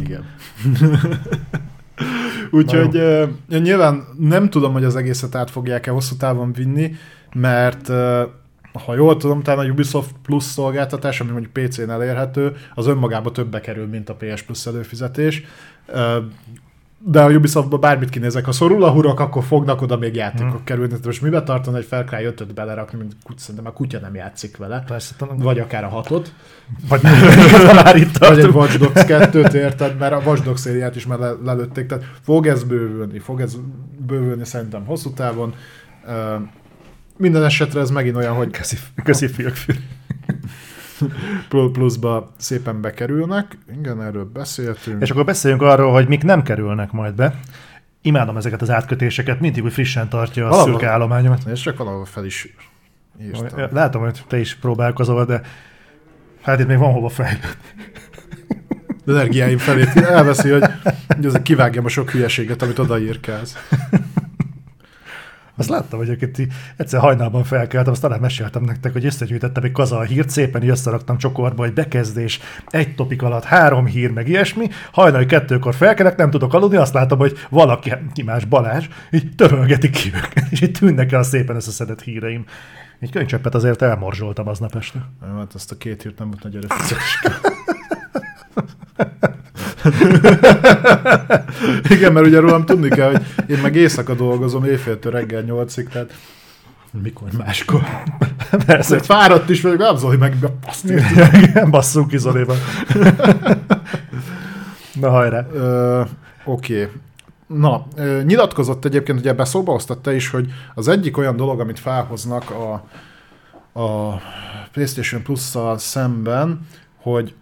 [0.00, 0.24] Igen.
[2.50, 3.28] Úgyhogy uh,
[3.60, 6.92] nyilván nem tudom, hogy az egészet át fogják-e hosszú távon vinni,
[7.34, 8.20] mert uh,
[8.84, 13.60] ha jól tudom, talán a Ubisoft Plus szolgáltatás, ami mondjuk PC-n elérhető, az önmagában többe
[13.60, 15.42] kerül, mint a PS Plus előfizetés.
[17.00, 20.64] De a Ubisoftba bármit kinézek, ha szorul a hurok, akkor fognak oda még játékok hmm.
[20.64, 20.94] kerülni.
[21.04, 24.56] Most mibe tartana egy Far Cry 5 belerakni, mint kut- szerintem a kutya nem játszik
[24.56, 24.84] vele.
[24.86, 26.32] Persze, talán- Vagy akár a hatot.
[26.88, 27.00] vagy
[28.18, 28.46] Vagy egy.
[28.46, 32.46] Watch Dogs 2-t érted, mert a Watch Dogs szériát is már le- lelőtték, tehát fog
[32.46, 33.56] ez bővülni, fog ez
[34.06, 35.54] bővülni szerintem hosszú távon.
[36.06, 36.12] Uh,
[37.16, 39.74] minden esetre ez megint olyan, hogy Köszi, köszi Filkfül.
[41.48, 43.58] Pluszba szépen bekerülnek.
[43.78, 45.02] Igen, erről beszéltünk.
[45.02, 47.40] És akkor beszéljünk arról, hogy mik nem kerülnek majd be.
[48.02, 51.42] Imádom ezeket az átkötéseket, mindig úgy frissen tartja a Valahol- szürke állományomat.
[51.52, 52.54] És csak valahol fel is
[53.22, 53.68] írtam.
[53.72, 55.40] Látom, hogy te is próbálkozol, de
[56.42, 57.48] hát itt még van hova fejlődni.
[59.06, 60.64] Az energiáim felét elveszi, hogy,
[61.06, 63.56] hogy azért kivágjam a sok hülyeséget, amit odaírkálsz.
[65.58, 69.98] Azt láttam, hogy egyébként egyszer hajnalban felkeltem, azt talán meséltem nektek, hogy összegyűjtettem egy kaza
[69.98, 74.68] a hírt, szépen így összeraktam csokorba, egy bekezdés, egy topik alatt három hír, meg ilyesmi.
[74.92, 79.90] Hajnali kettőkor felkelek, nem tudok aludni, azt látom, hogy valaki, ki más Balázs, így törölgeti
[79.90, 82.44] ki őket, és így tűnnek el a szépen összeszedett híreim.
[83.00, 84.98] Egy könycseppet azért elmorzsoltam aznap este.
[85.36, 87.20] Hát ezt a két hírt nem volt nagy erőfeszítés.
[91.94, 96.12] Igen, mert ugye rólam tudni kell, hogy én meg éjszaka dolgozom éjféltől reggel nyolcig, tehát
[97.02, 97.82] mikor máskor.
[98.50, 100.36] Persze, Ezért fáradt is vagyok, nem Zoli meg
[100.66, 102.56] azt Igen, basszunk ki Zoliban.
[105.00, 105.46] Na hajrá.
[105.52, 106.02] Ö,
[106.44, 106.82] Oké.
[106.82, 106.94] Okay.
[107.46, 107.86] Na,
[108.24, 112.50] nyilatkozott egyébként, ugye ebben szóba hoztad te is, hogy az egyik olyan dolog, amit felhoznak
[112.50, 112.72] a,
[113.80, 114.20] a
[114.72, 116.66] PlayStation Plus-szal szemben,
[116.96, 117.34] hogy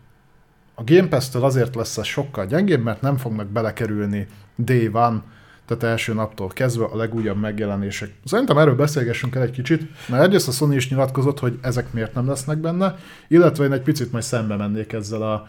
[0.78, 5.22] a Game Pass-től azért lesz ez sokkal gyengébb, mert nem fognak belekerülni Day One,
[5.66, 8.10] tehát első naptól kezdve a legújabb megjelenések.
[8.24, 12.14] Szerintem erről beszélgessünk el egy kicsit, mert egyrészt a Sony is nyilatkozott, hogy ezek miért
[12.14, 12.96] nem lesznek benne,
[13.28, 15.46] illetve én egy picit majd szembe mennék ezzel a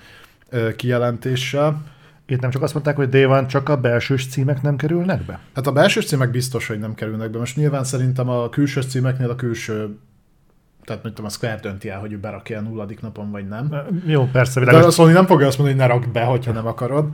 [0.76, 1.84] kijelentéssel.
[2.26, 5.40] Itt nem csak azt mondták, hogy D1 csak a belsős címek nem kerülnek be?
[5.56, 7.38] Hát a belső címek biztos, hogy nem kerülnek be.
[7.38, 9.98] Most nyilván szerintem a külső címeknél a külső,
[10.88, 13.76] tehát tudom, a Square dönti el, hogy ő berakja a nulladik napon, vagy nem.
[14.06, 14.88] Jó, persze, De világos.
[14.88, 17.06] a Sony nem fogja azt mondani, hogy ne rakd be, hogyha nem akarod.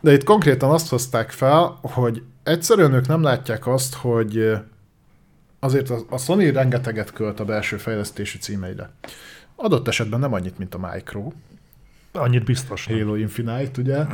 [0.00, 4.56] De itt konkrétan azt hozták fel, hogy egyszerűen ők nem látják azt, hogy
[5.60, 8.90] azért a- Sony rengeteget költ a belső fejlesztési címeire.
[9.56, 11.32] Adott esetben nem annyit, mint a Micro.
[12.12, 12.86] Annyit biztos.
[12.86, 14.04] Halo Infinite, ugye?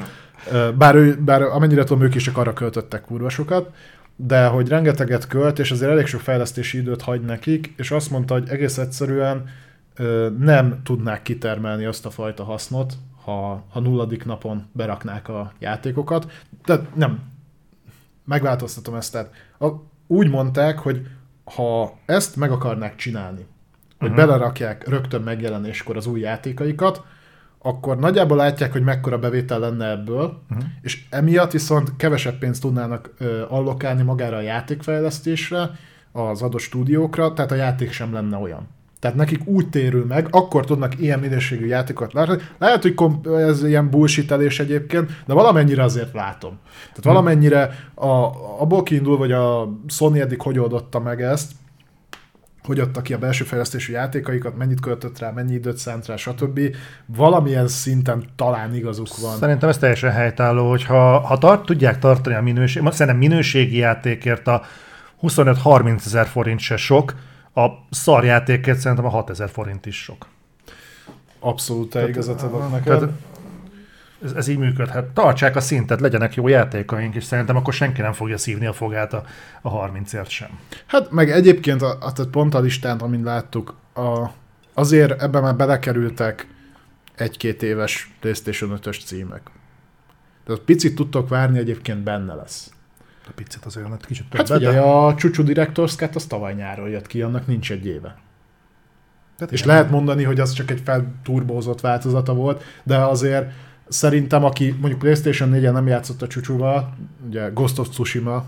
[0.78, 3.70] Bár, ő, bár amennyire tudom, ők is csak arra költöttek kurva sokat,
[4.16, 8.34] de hogy rengeteget költ, és azért elég sok fejlesztési időt hagy nekik, és azt mondta,
[8.34, 9.44] hogy egész egyszerűen
[10.38, 12.94] nem tudnák kitermelni azt a fajta hasznot,
[13.24, 16.32] ha, ha nulladik napon beraknák a játékokat.
[16.64, 17.22] Tehát nem,
[18.24, 19.12] megváltoztatom ezt.
[19.12, 19.66] Tehát a,
[20.06, 21.06] úgy mondták, hogy
[21.44, 23.46] ha ezt meg akarnák csinálni,
[23.98, 24.26] hogy uh-huh.
[24.26, 27.04] belerakják rögtön megjelenéskor az új játékaikat,
[27.66, 30.64] akkor nagyjából látják, hogy mekkora bevétel lenne ebből, uh-huh.
[30.82, 35.70] és emiatt viszont kevesebb pénzt tudnának ö, allokálni magára a játékfejlesztésre,
[36.12, 38.68] az adott stúdiókra, tehát a játék sem lenne olyan.
[39.00, 42.36] Tehát nekik úgy térül meg, akkor tudnak ilyen minőségű játékot látni.
[42.58, 46.58] Lehet, hogy komp- ez ilyen bullshitelés egyébként, de valamennyire azért látom.
[46.62, 47.12] Tehát hmm.
[47.12, 48.08] valamennyire a,
[48.60, 51.52] abból kiindul, hogy a Sony eddig hogy oldotta meg ezt,
[52.64, 56.60] hogy adta ki a belső fejlesztésű játékaikat, mennyit költött rá, mennyi időt szánt rá, stb.
[57.06, 59.36] Valamilyen szinten talán igazuk van.
[59.36, 64.46] Szerintem ez teljesen helytálló, hogy ha, ha tart, tudják tartani a minőség, szerintem minőségi játékért
[64.46, 64.62] a
[65.22, 67.14] 25-30 ezer forint se sok,
[67.54, 70.26] a szarjátékért szerintem a 6000 forint is sok.
[71.40, 72.98] Abszolút te igazat adok neked.
[72.98, 73.08] Tehát
[74.24, 75.04] ez, ez így működhet.
[75.04, 79.12] Tartsák a szintet, legyenek jó játékaink, és szerintem akkor senki nem fogja szívni a fogát
[79.12, 79.24] a,
[79.62, 80.48] a 30-ért sem.
[80.86, 84.26] Hát meg egyébként a, a, a pont a listán, amint láttuk, a,
[84.74, 86.46] azért ebben már belekerültek
[87.14, 89.42] egy-két éves PlayStation 5-ös címek.
[90.46, 92.70] Tehát picit tudtok várni, egyébként benne lesz.
[93.26, 94.48] A picit azért lett kicsit többet.
[94.48, 94.80] Hát figyelj, de...
[94.80, 98.16] a Csúcsú Director's Cut az tavaly nyáron jött ki, annak nincs egy éve.
[99.36, 103.52] Tehát és lehet mondani, hogy az csak egy felturbózott változata volt, de azért
[103.88, 106.94] szerintem, aki mondjuk PlayStation 4-en nem játszott a csúcsúval,
[107.26, 108.44] ugye Ghost of Tsushima,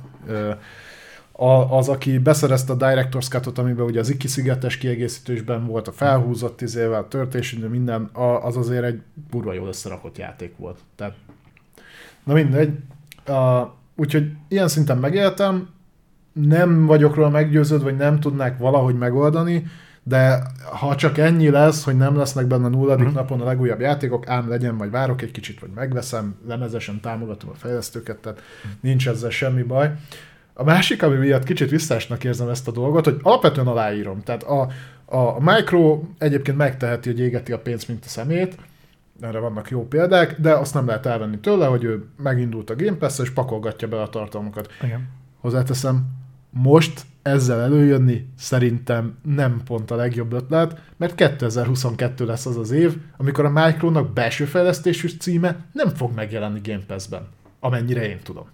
[1.69, 6.61] az, aki beszerezte a Director's Cut-ot, amiben ugye az Iki szigetes kiegészítésben volt a felhúzott
[6.61, 8.11] izével, a törtés, minden,
[8.43, 10.79] az azért egy burva jól összerakott játék volt.
[10.97, 11.15] Tehát,
[12.25, 12.79] na mindegy.
[13.27, 15.69] A, úgyhogy ilyen szinten megéltem,
[16.33, 19.67] nem vagyok róla meggyőződve, vagy nem tudnák valahogy megoldani,
[20.09, 20.43] de
[20.73, 23.21] ha csak ennyi lesz, hogy nem lesznek benne a nulladik uh-huh.
[23.21, 27.55] napon a legújabb játékok, ám legyen, vagy várok egy kicsit, vagy megveszem, lemezesen támogatom a
[27.55, 28.43] fejlesztőket, tehát
[28.81, 29.93] nincs ezzel semmi baj.
[30.53, 34.23] A másik, ami miatt kicsit visszásnak érzem ezt a dolgot, hogy alapvetően aláírom.
[34.23, 34.69] Tehát a,
[35.05, 38.57] a Micro egyébként megteheti, hogy égeti a pénzt, mint a szemét,
[39.21, 42.97] erre vannak jó példák, de azt nem lehet elvenni tőle, hogy ő megindult a Game
[42.97, 44.69] pass és pakolgatja be a tartalmakat.
[44.83, 45.09] Igen.
[45.41, 46.07] Hozzáteszem,
[46.51, 52.97] most ezzel előjönni szerintem nem pont a legjobb ötlet, mert 2022 lesz az az év,
[53.17, 57.27] amikor a Micronak belső fejlesztésű címe nem fog megjelenni Game Pass-ben,
[57.61, 58.47] amennyire én tudom.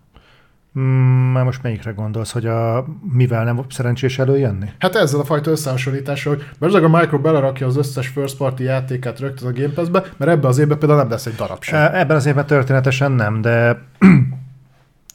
[0.78, 4.70] Mm, már most melyikre gondolsz, hogy a, mivel nem szerencsés előjönni?
[4.78, 9.20] Hát ezzel a fajta összehasonlítással, hogy mert a Micro belerakja az összes first party játékát
[9.20, 11.80] rögtön a Game Pass-be, mert ebbe az évben például nem lesz egy darab sem.
[11.80, 13.82] E, ebben az évben történetesen nem, de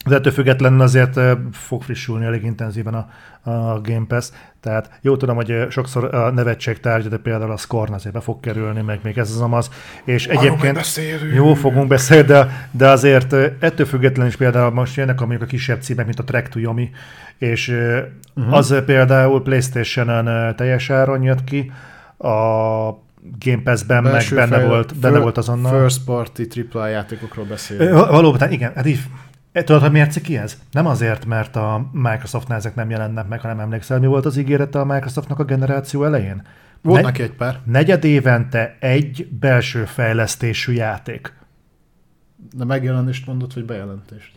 [0.08, 1.20] de ettől függetlenül azért
[1.52, 3.08] fog frissülni elég intenzíven a,
[3.50, 4.30] a Game Pass.
[4.60, 8.40] Tehát jó tudom, hogy sokszor a nevetség tárgya, de például a Scorn azért be fog
[8.40, 9.70] kerülni, meg még ez az amaz.
[10.04, 11.00] És Arról egyébként
[11.34, 15.82] jó fogunk beszélni, de, de azért ettől függetlenül is például most jönnek a, a kisebb
[15.82, 16.90] címek, mint a Track to Yomi,
[17.38, 17.68] és
[18.34, 18.54] uh-huh.
[18.54, 21.72] az például Playstation-on teljes áron jött ki,
[22.18, 22.28] a
[23.38, 25.80] Game Pass-ben meg benne fejl- volt, benne volt azonnal.
[25.80, 26.42] First party
[26.72, 28.06] AAA játékokról beszélünk.
[28.06, 29.00] Valóban, igen, hát így
[29.64, 30.58] tudod, hogy miért ciki ez?
[30.70, 34.80] Nem azért, mert a Microsoftnál ezek nem jelennek meg, hanem emlékszel, mi volt az ígérete
[34.80, 36.42] a Microsoftnak a generáció elején?
[36.82, 37.58] Volt neki egy pár.
[37.64, 41.32] Negyed évente egy belső fejlesztésű játék.
[42.56, 44.32] De megjelenést mondott, vagy bejelentést?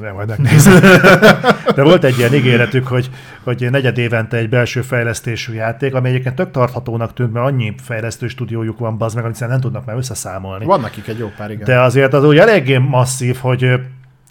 [0.00, 0.80] Nem, majd megnézem.
[1.76, 3.10] De volt egy ilyen ígéretük, hogy,
[3.42, 8.28] hogy negyed évente egy belső fejlesztésű játék, ami egyébként tök tarthatónak tűnt, mert annyi fejlesztő
[8.28, 10.64] stúdiójuk van, az meg, amit nem tudnak már összeszámolni.
[10.64, 11.64] Van nekik egy jó pár, igen.
[11.64, 13.80] De azért az úgy eléggé masszív, hogy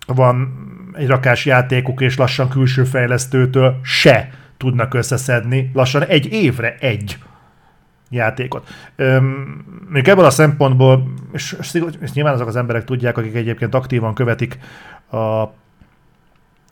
[0.05, 0.53] van
[0.93, 7.17] egy rakás játékuk, és lassan külső fejlesztőtől se tudnak összeszedni, lassan egy évre egy
[8.09, 8.67] játékot.
[9.89, 11.57] még ebből a szempontból, és,
[11.99, 14.59] és nyilván azok az emberek tudják, akik egyébként aktívan követik
[15.11, 15.43] a,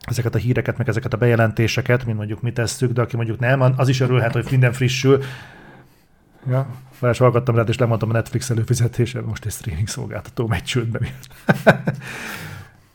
[0.02, 3.62] ezeket a híreket, meg ezeket a bejelentéseket, mint mondjuk mi tesszük, de aki mondjuk nem,
[3.78, 5.24] az is örülhet, hogy minden frissül.
[6.50, 6.68] Ja,
[7.00, 11.00] Varázs hallgattam rád, és lemondtam a Netflix előfizetése, most egy streaming szolgáltató megy csődbe.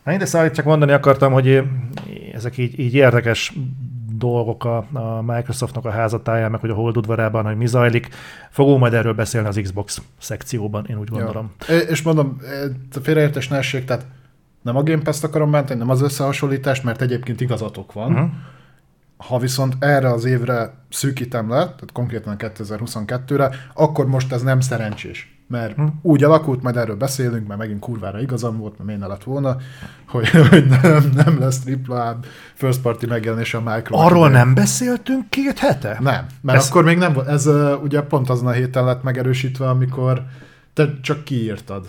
[0.06, 1.62] De szóval csak mondani akartam, hogy
[2.32, 3.52] ezek így, így érdekes
[4.12, 8.08] dolgok a, a Microsoftnak a házatáján, meg hogy a Hold udvarában, hogy mi zajlik.
[8.50, 11.50] Fogunk majd erről beszélni az Xbox szekcióban, én úgy gondolom.
[11.68, 11.76] Ja.
[11.76, 12.40] És mondom,
[12.94, 14.06] a félreértés ne essék, tehát
[14.62, 18.12] nem a Game Pass-t akarom bántani, nem az összehasonlítást, mert egyébként igazatok van.
[18.12, 18.28] Uh-huh.
[19.16, 25.35] Ha viszont erre az évre szűkítem le, tehát konkrétan 2022-re, akkor most ez nem szerencsés.
[25.46, 25.84] Mert hm.
[26.02, 29.56] úgy alakult, majd erről beszélünk, mert megint kurvára igazam volt, mert miért lett volna,
[30.08, 32.18] hogy, hogy nem, nem lesz tripla
[32.54, 33.96] first party megjelenés a Micro.
[33.96, 35.98] Arról nem beszéltünk két hete?
[36.00, 36.68] Nem, mert ez...
[36.68, 37.28] akkor még nem volt.
[37.28, 40.22] Ez uh, ugye pont azon a héten lett megerősítve, amikor
[40.74, 41.86] te csak kiírtad.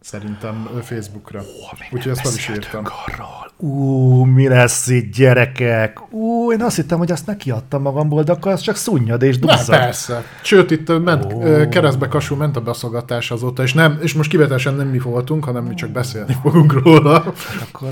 [0.00, 1.42] Szerintem Facebookra.
[1.90, 2.84] Úgyhogy ezt fel is írtam.
[3.06, 3.50] Arról.
[3.56, 6.12] Ú, mi lesz itt, gyerekek?
[6.12, 9.68] Ú, én azt hittem, hogy azt nekiadtam magamból, de akkor az csak szunnyad és duzzad.
[9.68, 10.24] Na, persze.
[10.42, 11.68] Sőt, itt ment, oh.
[11.68, 15.64] keresztbe kasul ment a beszolgatás azóta, és, nem, és most kivetesen nem mi voltunk, hanem
[15.64, 17.22] mi csak beszélni fogunk róla.
[17.22, 17.88] Hát akkor...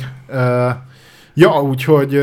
[1.34, 2.22] Ja, úgyhogy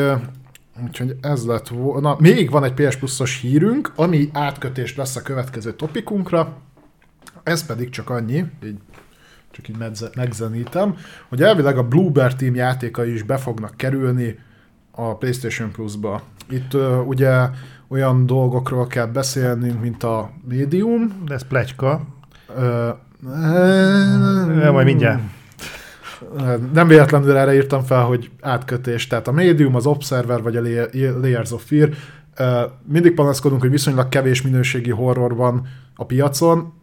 [0.83, 2.15] Úgyhogy ez lett volna.
[2.19, 6.57] Még van egy PS Plus-os hírünk, ami átkötés lesz a következő topikunkra.
[7.43, 8.77] Ez pedig csak annyi, így
[9.55, 9.77] csak így
[10.15, 10.95] megzenítem,
[11.29, 14.39] hogy elvileg a Bluebird Team játékai is be fognak kerülni
[14.91, 16.21] a PlayStation Plus-ba.
[16.49, 17.49] Itt uh, ugye
[17.87, 21.21] olyan dolgokról kell beszélnünk, mint a Medium.
[21.25, 22.05] De ez pletyka.
[22.57, 22.89] Uh,
[23.23, 25.21] uh, majd mindjárt.
[26.73, 29.07] Nem véletlenül erre írtam fel, hogy átkötés.
[29.07, 30.61] Tehát a Medium, az Observer vagy a
[31.21, 31.89] Layers of Fear.
[32.83, 36.73] Mindig panaszkodunk, hogy viszonylag kevés minőségi horror van a piacon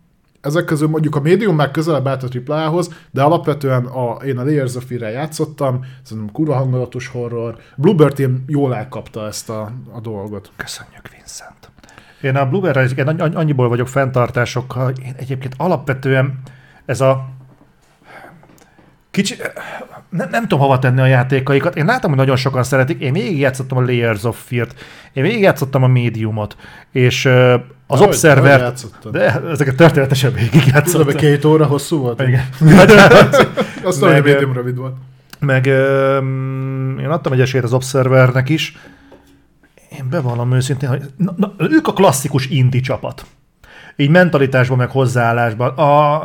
[0.42, 4.44] ezek közül mondjuk a médium már közelebb állt a AAA-hoz, de alapvetően a, én a
[4.44, 7.56] Layers of Fear-re játszottam, szerintem kurva hangulatos horror.
[7.76, 10.50] Bluebird Team jól elkapta ezt a, a dolgot.
[10.56, 11.70] Köszönjük, Vincent.
[12.22, 16.42] Én a Bluebird-re annyiból vagyok fenntartásokkal, én egyébként alapvetően
[16.84, 17.28] ez a
[19.10, 19.34] Kicsi,
[20.12, 21.76] nem, nem tudom hova tenni a játékaikat.
[21.76, 23.00] Én látom, hogy nagyon sokan szeretik.
[23.00, 24.74] Én végigjátszottam a Layers of Fear-t,
[25.12, 26.56] én végigjátszottam a Mediumot,
[26.90, 28.72] és uh, az Ahogy, Observer...
[29.10, 31.08] De ezeket történetesen végigjátszottam.
[31.08, 32.20] Ez két óra hosszú volt?
[32.20, 32.48] Igen.
[33.84, 34.96] Azt meg, a Medium rövid volt.
[35.38, 38.76] Meg um, én adtam egy esélyt az Observernek is.
[39.98, 43.24] Én bevallom őszintén, hogy na, na, ők a klasszikus indie csapat
[43.96, 45.68] így mentalitásban, meg hozzáállásban.
[45.68, 46.22] A,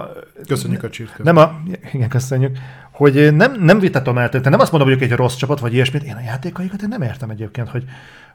[0.47, 1.23] köszönjük a csirkát.
[1.23, 1.51] Nem a,
[1.93, 2.57] igen, köszönjük.
[2.97, 6.03] Hogy nem, nem vitatom el, nem azt mondom, hogy egy rossz csapat, vagy ilyesmit.
[6.03, 7.83] Én a játékaikat én nem értem egyébként, hogy,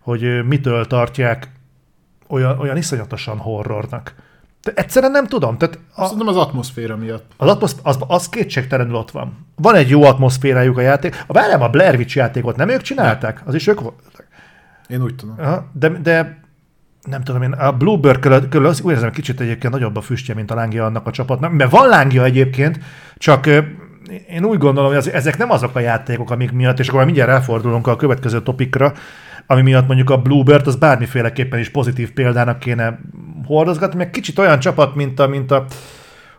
[0.00, 1.48] hogy mitől tartják
[2.28, 4.14] olyan, olyan iszonyatosan horrornak.
[4.62, 5.58] De egyszerűen nem tudom.
[5.58, 7.32] Tehát a, Szerintem az atmoszféra miatt.
[7.36, 9.46] Az, atmosz, az, az kétségtelenül ott van.
[9.56, 11.24] Van egy jó atmoszférájuk a játék.
[11.26, 13.42] A várjám, a Blair Witch játékot nem ők csinálták?
[13.44, 14.26] Az is ők voltak.
[14.88, 15.34] Én úgy tudom.
[15.38, 16.40] Aha, de, de
[17.02, 20.34] nem tudom én, a Bluebird körül, körül az, úgy érzem, kicsit egyébként nagyobb a füstje,
[20.34, 22.78] mint a lángja annak a csapatnak, mert van lángja egyébként,
[23.16, 23.46] csak
[24.28, 27.86] én úgy gondolom, hogy ezek nem azok a játékok, amik miatt, és akkor mindjárt elfordulunk
[27.86, 28.92] a következő topikra,
[29.46, 33.00] ami miatt mondjuk a Bluebird az bármiféleképpen is pozitív példának kéne
[33.46, 35.64] hordozgatni, meg kicsit olyan csapat, mint a, mint a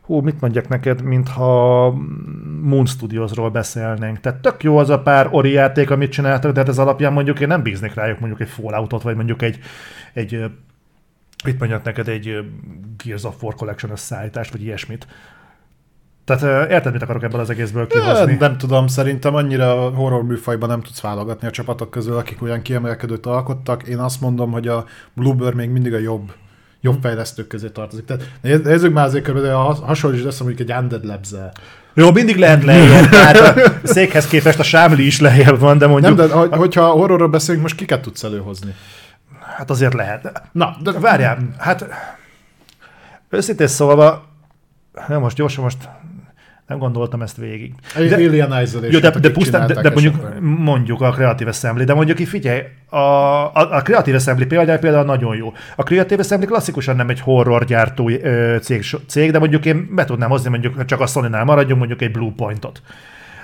[0.01, 1.89] hú, mit mondjak neked, mintha
[2.61, 4.19] Moon Studiosról beszélnénk.
[4.19, 7.39] Tehát tök jó az a pár ori játék, amit csináltak, de hát ez alapján mondjuk
[7.39, 9.59] én nem bíznék rájuk mondjuk egy Falloutot, vagy mondjuk egy,
[10.13, 10.45] egy
[11.43, 12.37] mit mondjak neked, egy
[13.03, 15.07] Gears of War Collection összeállítást, vagy ilyesmit.
[16.25, 18.25] Tehát érted, mit akarok ebből az egészből kihozni?
[18.25, 22.61] Nem, nem tudom, szerintem annyira horror műfajban nem tudsz válogatni a csapatok közül, akik olyan
[22.61, 23.83] kiemelkedőt alkottak.
[23.83, 26.31] Én azt mondom, hogy a Bluebird még mindig a jobb
[26.81, 28.05] jobb fejlesztők közé tartozik.
[28.05, 31.29] Tehát nézzük már azért körülbelül, hasonló lesz mondjuk egy Undead labs
[31.93, 36.17] jó, mindig lehet lejjebb, tehát a székhez képest a sámli is lejjebb van, de mondjuk...
[36.17, 38.75] Nem, de hogyha horrorról beszélünk, most kiket tudsz előhozni?
[39.57, 40.41] Hát azért lehet.
[40.51, 41.85] Na, de várjál, hát
[43.29, 44.25] őszintén szólva,
[45.07, 45.89] nem most gyorsan most
[46.67, 47.73] nem gondoltam ezt végig.
[47.95, 48.91] De, Alien Isolation.
[48.91, 52.61] Jó, de, de, pusztán, de, de mondjuk, mondjuk a Creative Assembly, de mondjuk ki figyelj,
[52.89, 55.53] a, a, a Creative Assembly például, például nagyon jó.
[55.75, 58.11] A Creative Assembly klasszikusan nem egy horror gyártó
[58.61, 62.11] cég, cég, de mondjuk én be tudnám hozni, mondjuk csak a Sony-nál maradjunk, mondjuk egy
[62.11, 62.81] Blue Point-ot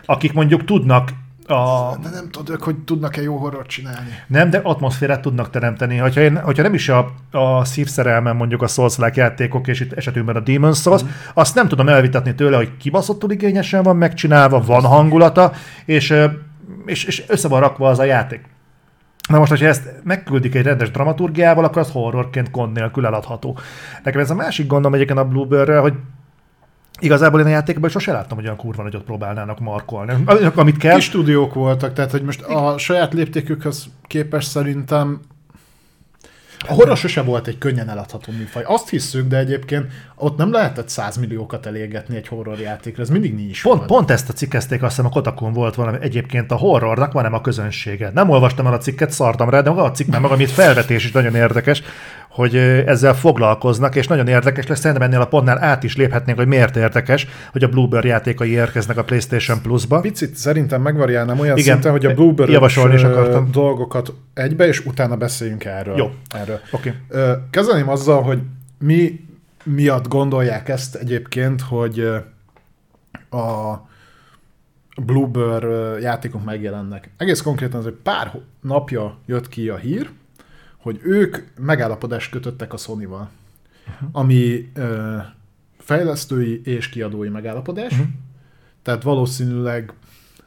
[0.10, 1.10] akik mondjuk tudnak
[1.50, 1.98] a...
[2.02, 4.10] De nem tudok, hogy tudnak-e jó horror csinálni.
[4.28, 5.98] Nem, de atmoszférát tudnak teremteni.
[5.98, 10.36] Hogyha, én, hogyha nem is a, a szívszerelmem mondjuk a souls játékok, és itt esetünkben
[10.36, 11.08] a Demon's Souls, mm.
[11.34, 15.52] azt nem tudom elvitatni tőle, hogy kibaszottul igényesen van megcsinálva, van hangulata,
[15.86, 16.14] és,
[16.86, 18.42] és, és össze van rakva az a játék.
[19.30, 23.58] Na most, hogyha ezt megküldik egy rendes dramaturgiával, akkor az horrorként gond nélkül eladható.
[24.04, 25.94] Nekem ez a másik gondom egyébként a Bluebird-rel, hogy
[27.00, 30.14] Igazából én a játékban sose láttam, hogy olyan kurva nagyot próbálnának markolni.
[30.56, 30.96] Amit kell.
[30.96, 35.20] Kis stúdiók voltak, tehát hogy most a saját léptékükhöz képes szerintem
[36.68, 38.64] a horror sose volt egy könnyen eladható műfaj.
[38.66, 39.86] Azt hiszük, de egyébként
[40.16, 43.62] ott nem lehetett 100 milliókat elégetni egy horror játékra, ez mindig nincs.
[43.62, 45.98] Pont, pont ezt a cikkezték, azt hiszem a Kotakon volt valami.
[46.02, 48.12] Egyébként a horrornak van nem a közönsége.
[48.14, 51.36] Nem olvastam el a cikket, szartam rá, de a cikk maga, amit felvetés is nagyon
[51.36, 51.84] érdekes,
[52.40, 52.56] hogy
[52.86, 56.76] ezzel foglalkoznak, és nagyon érdekes lesz, szerintem ennél a pontnál át is léphetnénk, hogy miért
[56.76, 60.00] érdekes, hogy a Bluebird játékai érkeznek a PlayStation Plus-ba.
[60.00, 63.52] Picit szerintem megvariálnám olyan Igen, szinten, hogy a Bluebird javasolni is akartam.
[63.52, 65.98] dolgokat egybe, és utána beszéljünk erről.
[65.98, 66.12] Jó.
[66.36, 66.60] Erről.
[66.72, 66.94] Okay.
[67.50, 68.40] Kezdeném azzal, hogy
[68.80, 69.20] mi
[69.64, 72.00] miatt gondolják ezt egyébként, hogy
[73.30, 73.74] a
[75.06, 77.10] Bluebird játékok megjelennek.
[77.18, 80.10] Egész konkrétan ez egy pár napja jött ki a hír,
[80.82, 83.30] hogy ők megállapodást kötöttek a Sony-val,
[84.12, 85.18] ami ö,
[85.78, 88.02] fejlesztői és kiadói megállapodás, Mhm.
[88.82, 89.94] tehát valószínűleg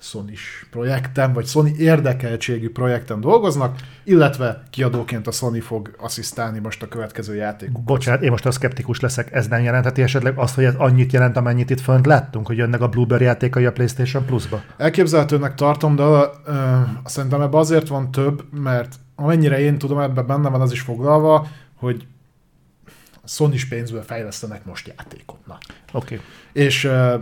[0.03, 0.33] sony
[0.71, 7.35] projekten, vagy Sony érdekeltségű projekten dolgoznak, illetve kiadóként a Sony fog asszisztálni most a következő
[7.35, 7.83] játékok.
[7.83, 11.37] Bocsánat, én most a szkeptikus leszek, ez nem jelentheti esetleg azt, hogy ez annyit jelent,
[11.37, 14.63] amennyit itt fönt láttunk, hogy jönnek a Blueberry játékai a PlayStation Plus-ba?
[14.77, 16.27] Elképzelhetőnek tartom, de uh,
[17.05, 21.47] szerintem ebben azért van több, mert amennyire én tudom, ebben benne van az is foglalva,
[21.75, 22.07] hogy
[23.25, 25.39] sony pénzből fejlesztenek most játékot.
[25.93, 26.21] Oké, okay.
[26.53, 27.15] És uh,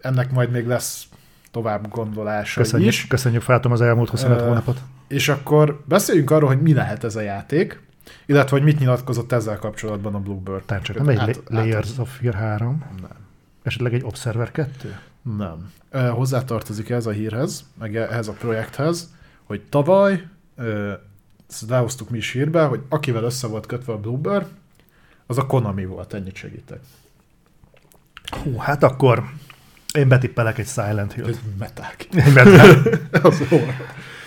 [0.00, 1.06] ennek majd még lesz
[1.52, 3.06] tovább gondolása köszönjük, is.
[3.06, 4.80] köszönjük feltom az elmúlt 25 Ö, hónapot.
[5.08, 7.80] És akkor beszéljünk arról, hogy mi lehet ez a játék,
[8.26, 10.62] illetve hogy mit nyilatkozott ezzel kapcsolatban a Bluebird.
[10.64, 13.10] Tehát csak nem egy Át- át, Layers of Fear 3, Nem.
[13.62, 14.96] esetleg egy Observer 2?
[15.36, 15.72] Nem.
[15.90, 19.14] Ö, Hozzátartozik ez a hírhez, meg ehhez a projekthez,
[19.44, 20.22] hogy tavaly,
[20.56, 20.92] ö,
[21.50, 24.46] ezt lehoztuk mi is hírbe, hogy akivel össze volt kötve a Bluebird,
[25.26, 26.80] az a Konami volt, ennyit segítek.
[28.42, 29.24] Hú, hát akkor
[29.92, 31.28] én betippelek egy Silent Hill.
[31.28, 32.08] Ez meták.
[33.22, 33.42] az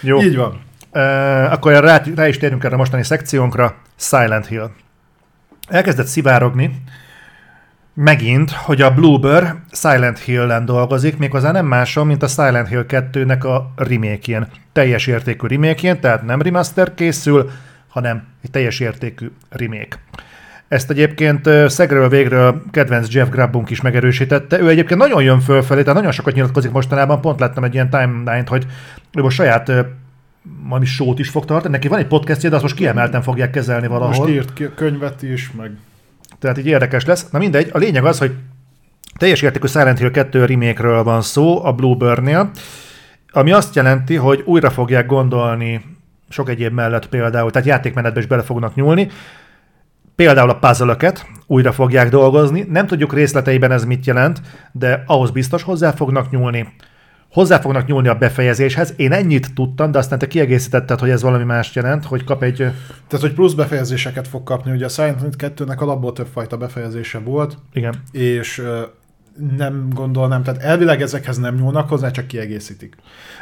[0.01, 0.21] Jó.
[0.21, 0.61] Így van.
[0.93, 3.75] Uh, akkor rá, rá is térünk erre a mostani szekciónkra.
[3.95, 4.69] Silent Hill.
[5.67, 6.83] Elkezdett szivárogni
[7.95, 13.39] megint, hogy a Bluebird Silent Hill-en dolgozik, méghozzá nem máson, mint a Silent Hill 2-nek
[13.39, 17.49] a remake Teljes értékű remake tehát nem remaster készül,
[17.87, 19.99] hanem egy teljes értékű remake.
[20.76, 24.60] Ezt egyébként szegről végről kedvenc Jeff Grubbunk is megerősítette.
[24.60, 27.22] Ő egyébként nagyon jön fölfelé, tehát nagyon sokat nyilatkozik mostanában.
[27.22, 28.65] Pont láttam egy ilyen timeline-t, hogy
[29.18, 29.72] ő most saját
[30.68, 31.73] valami sót is fog tartani.
[31.73, 34.18] Neki van egy podcastja, de azt most kiemelten fogják kezelni valahol.
[34.18, 35.72] Most írt könyvet is, meg
[36.39, 37.30] Tehát így érdekes lesz.
[37.30, 38.35] Na mindegy, a lényeg az, hogy
[39.18, 42.49] teljes értékű Silent Hill 2 remake van szó a Bluebird-nél,
[43.31, 45.85] ami azt jelenti, hogy újra fogják gondolni
[46.30, 49.10] sok egyéb mellett például, tehát játékmenetbe is bele fognak nyúlni,
[50.15, 51.13] például a puzzle
[51.47, 52.65] újra fogják dolgozni.
[52.69, 56.73] Nem tudjuk részleteiben ez mit jelent, de ahhoz biztos hozzá fognak nyúlni.
[57.31, 58.93] Hozzá fognak nyúlni a befejezéshez.
[58.95, 62.55] Én ennyit tudtam, de aztán te kiegészítetted, hogy ez valami mást jelent, hogy kap egy...
[63.07, 64.71] Tehát, hogy plusz befejezéseket fog kapni.
[64.71, 67.95] Ugye a Silent Hill 2-nek alapból többfajta befejezése volt, Igen.
[68.11, 68.63] és
[69.57, 72.95] nem gondolnám, tehát elvileg ezekhez nem nyúlnak hozzá, csak kiegészítik.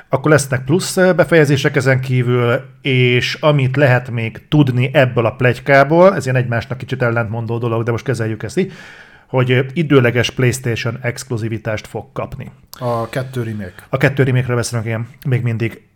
[0.10, 6.16] Akkor lesznek plusz ö, befejezések ezen kívül, és amit lehet még tudni ebből a plegykából,
[6.16, 8.72] ez ilyen egymásnak kicsit ellentmondó dolog, de most kezeljük ezt így,
[9.28, 12.52] hogy ö, időleges PlayStation exkluzivitást fog kapni.
[12.80, 13.88] A kettő remake.
[13.90, 15.88] A kettő remake beszélünk ilyen még mindig.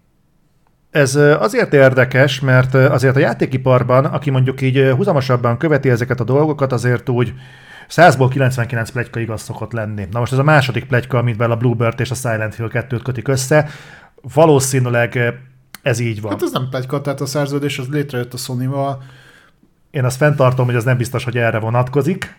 [0.92, 6.24] Ez ö, azért érdekes, mert azért a játékiparban, aki mondjuk így húzamosabban követi ezeket a
[6.24, 7.34] dolgokat, azért úgy
[7.90, 10.08] 100-ból 99 plegyka igaz szokott lenni.
[10.12, 13.28] Na most ez a második plegyka, amivel a Bluebird és a Silent Hill 2-t kötik
[13.28, 13.70] össze.
[14.34, 15.28] Valószínűleg ö,
[15.82, 16.32] ez így van.
[16.32, 19.04] Hát ez nem plegyka, tehát a szerződés az létrejött a Sony-val.
[19.92, 22.36] Én azt fenntartom, hogy az nem biztos, hogy erre vonatkozik.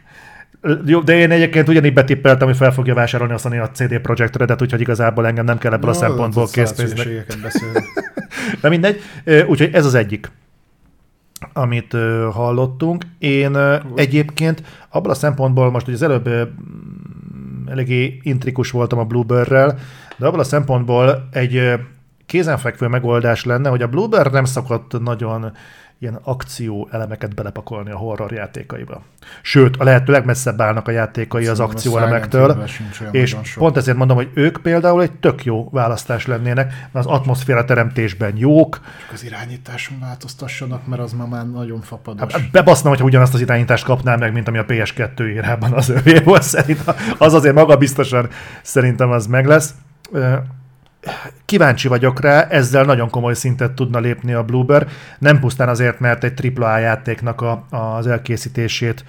[0.84, 4.36] Jó, de én egyébként ugyanígy betippeltem, hogy fel fogja vásárolni a Sony a CD Projekt
[4.36, 7.36] Redet, úgyhogy igazából engem nem kell ebből a Na, szempontból készpénznek.
[8.60, 9.00] De mindegy.
[9.46, 10.30] Úgyhogy ez az egyik,
[11.52, 13.04] amit ö, hallottunk.
[13.18, 18.98] Én ö, egyébként abban a szempontból most, hogy az előbb ö, mm, eléggé intrikus voltam
[18.98, 19.78] a Bluebird-rel,
[20.16, 21.74] de abban a szempontból egy ö,
[22.26, 25.52] kézenfekvő megoldás lenne, hogy a Bluebird nem szokott nagyon
[26.00, 29.02] ilyen akció elemeket belepakolni a horror játékaiba.
[29.42, 32.64] Sőt, a lehető legmesszebb állnak a játékai az Szóval a akció elemektől,
[33.10, 37.64] és pont ezért mondom, hogy ők például egy tök jó választás lennének, mert az atmoszféra
[37.64, 42.32] teremtésben jók, Csak az irányításon változtassanak, mert az ma már nagyon fapados.
[42.32, 46.18] Hát bebaszna, hogyha ugyanazt az irányítást kapnál meg, mint ami a PS2 érában az övé
[46.18, 48.28] volt, szerintem az azért maga biztosan
[48.62, 49.74] szerintem az meg lesz.
[51.44, 54.88] Kíváncsi vagyok rá, ezzel nagyon komoly szintet tudna lépni a Bluebird,
[55.18, 59.04] nem pusztán azért, mert egy AAA játéknak a, az elkészítését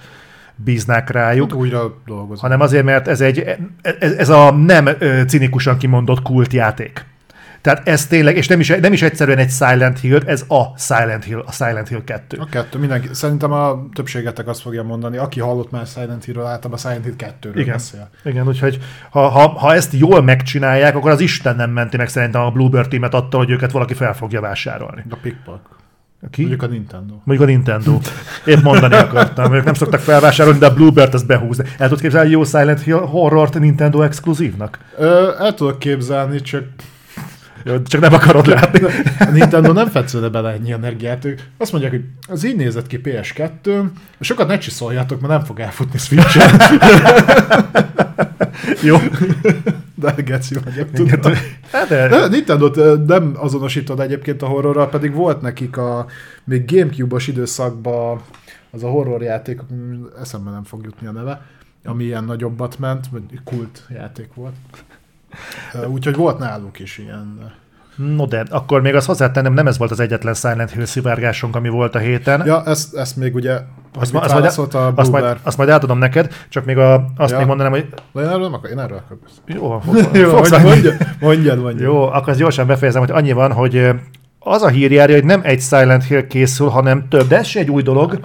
[0.56, 2.42] bíznák rájuk, Hát újra dolgozom.
[2.42, 4.88] hanem azért, mert ez, egy, ez, ez a nem
[5.26, 7.04] cinikusan kimondott kult játék.
[7.60, 11.24] Tehát ez tényleg, és nem is, nem is egyszerűen egy Silent Hill, ez a Silent
[11.24, 12.36] Hill, a Silent Hill 2.
[12.40, 16.72] A kettő, mindenki, szerintem a többségetek azt fogja mondani, aki hallott már Silent Hill-ről, általában
[16.72, 17.72] a Silent Hill 2-ről Igen.
[17.72, 18.10] beszél.
[18.24, 18.78] Igen, úgyhogy
[19.10, 22.88] ha, ha, ha ezt jól megcsinálják, akkor az Isten nem menti meg szerintem a Bluebird
[22.88, 25.04] teamet attól, hogy őket valaki fel fogja vásárolni.
[25.10, 25.78] A Pikpak.
[26.30, 26.40] Ki?
[26.40, 27.14] Mondjuk a Nintendo.
[27.24, 27.98] Mondjuk a Nintendo.
[28.44, 31.64] Épp mondani akartam, ők nem szoktak felvásárolni, de a Bluebird azt behúzni.
[31.78, 34.78] El tudod képzelni jó Silent Hill horrort Nintendo exkluzívnak?
[34.98, 36.64] Ö, el tudok képzelni, csak
[37.64, 38.82] Jó, csak nem akarod látni.
[39.18, 41.24] A Nintendo nem fetszene bele ennyi energiát.
[41.24, 43.84] Ők azt mondják, hogy az így nézett ki PS2,
[44.20, 46.38] sokat ne csiszoljátok, mert nem fog elfutni switch
[48.82, 48.96] Jó.
[49.94, 51.32] De geci vagyok, tudom.
[51.72, 52.70] Hát de, De nintendo
[53.06, 56.06] nem azonosítod egyébként a horrorral, pedig volt nekik a
[56.44, 58.20] még Gamecube-os időszakban
[58.70, 59.60] az a horror játék,
[60.20, 61.46] eszembe nem fog jutni a neve,
[61.84, 64.54] ami ilyen nagyobbat ment, vagy kult játék volt.
[65.86, 67.52] Úgyhogy volt náluk is ilyen.
[67.96, 71.68] No de, akkor még azt hozzátennem, nem ez volt az egyetlen Silent Hill szivárgásunk, ami
[71.68, 72.46] volt a héten.
[72.46, 73.60] Ja, ezt, ezt még ugye,
[73.98, 74.44] azt, mit azt, majd,
[74.74, 77.38] a azt, majd, azt majd átadom neked, csak még a, azt Ja.
[77.38, 79.82] még mondanám, hogy De én erről nem akar, én erről akarok jó,
[80.20, 81.92] Jó, fogsz mondjad, mondjad, mondjad, mondjad.
[81.92, 83.88] Jó, akkor ezt gyorsan befejezem, hogy annyi van, hogy
[84.38, 87.28] az a hír járja, hogy nem egy Silent Hill készül, hanem több.
[87.28, 88.20] De ez egy új dolog,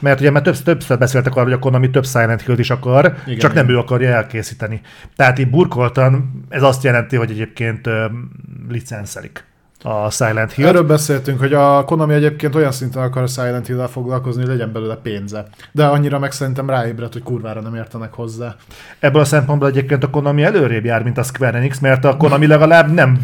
[0.00, 3.04] mert ugye már többször, többször beszéltek arról, hogy a Konami több Silent Hill-t is akar,
[3.04, 3.76] igen, Igen, csak nem igen.
[3.76, 4.80] ő akarja elkészíteni.
[5.16, 8.06] Tehát így burkoltan, ez azt jelenti, hogy egyébként ö,
[8.68, 9.44] licenszelik
[9.82, 10.66] a Silent Hill.
[10.66, 14.72] Erről beszéltünk, hogy a Konami egyébként olyan szinten akar a Silent hill foglalkozni, hogy legyen
[14.72, 15.46] belőle pénze.
[15.72, 18.56] De annyira meg szerintem ráébredt, hogy kurvára nem értenek hozzá.
[18.98, 22.46] Ebből a szempontból egyébként a Konami előrébb jár, mint a Square Enix, mert a Konami
[22.46, 23.18] legalább nem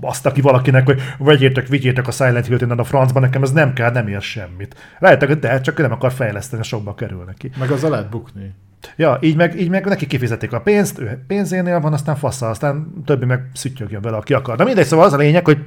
[0.00, 3.72] azt ki valakinek, hogy vegyétek, vigyétek a Silent Hill-t innen a francba, nekem ez nem
[3.72, 4.76] kell, nem ér semmit.
[4.98, 7.50] Rájöttek, hogy de, csak ő nem akar fejleszteni, sokba kerül neki.
[7.58, 8.54] Meg azzal lehet bukni.
[8.96, 12.92] Ja, így meg, így meg neki kifizetik a pénzt, ő pénzénél van, aztán fassa, aztán
[13.04, 14.56] többi meg szüttyögjön vele, aki akar.
[14.56, 15.58] De mindegy, szóval az a lényeg, hogy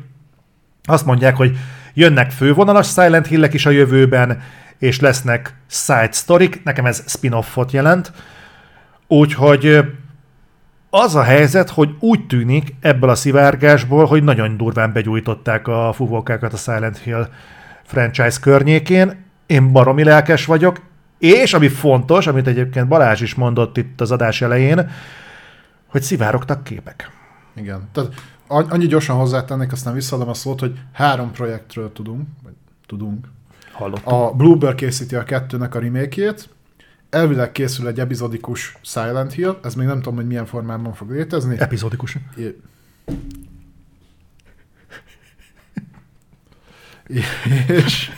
[0.88, 1.58] azt mondják, hogy
[1.94, 4.42] jönnek fővonalas Silent Hill-ek is a jövőben,
[4.78, 8.12] és lesznek side story nekem ez spin-offot jelent,
[9.08, 9.80] úgyhogy
[10.90, 16.54] az a helyzet, hogy úgy tűnik ebből a szivárgásból, hogy nagyon durván begyújtották a fuvókákat
[16.54, 17.28] a Silent Hill
[17.84, 19.26] franchise környékén.
[19.46, 20.82] Én baromi lelkes vagyok,
[21.20, 24.90] és ami fontos, amit egyébként Balázs is mondott itt az adás elején,
[25.88, 27.12] hogy szivárogtak képek.
[27.56, 27.90] Igen.
[27.92, 28.10] Tehát
[28.48, 32.54] annyi gyorsan hozzátennék, aztán visszaadom a szót, hogy három projektről tudunk, vagy
[32.86, 33.28] tudunk.
[33.72, 34.14] Hallottam.
[34.14, 36.34] A Bluebird készíti a kettőnek a remake
[37.10, 41.60] elvileg készül egy epizodikus Silent Hill, ez még nem tudom, hogy milyen formában fog létezni.
[41.60, 42.18] Epizódikus.
[42.36, 42.62] É-
[47.68, 48.12] és,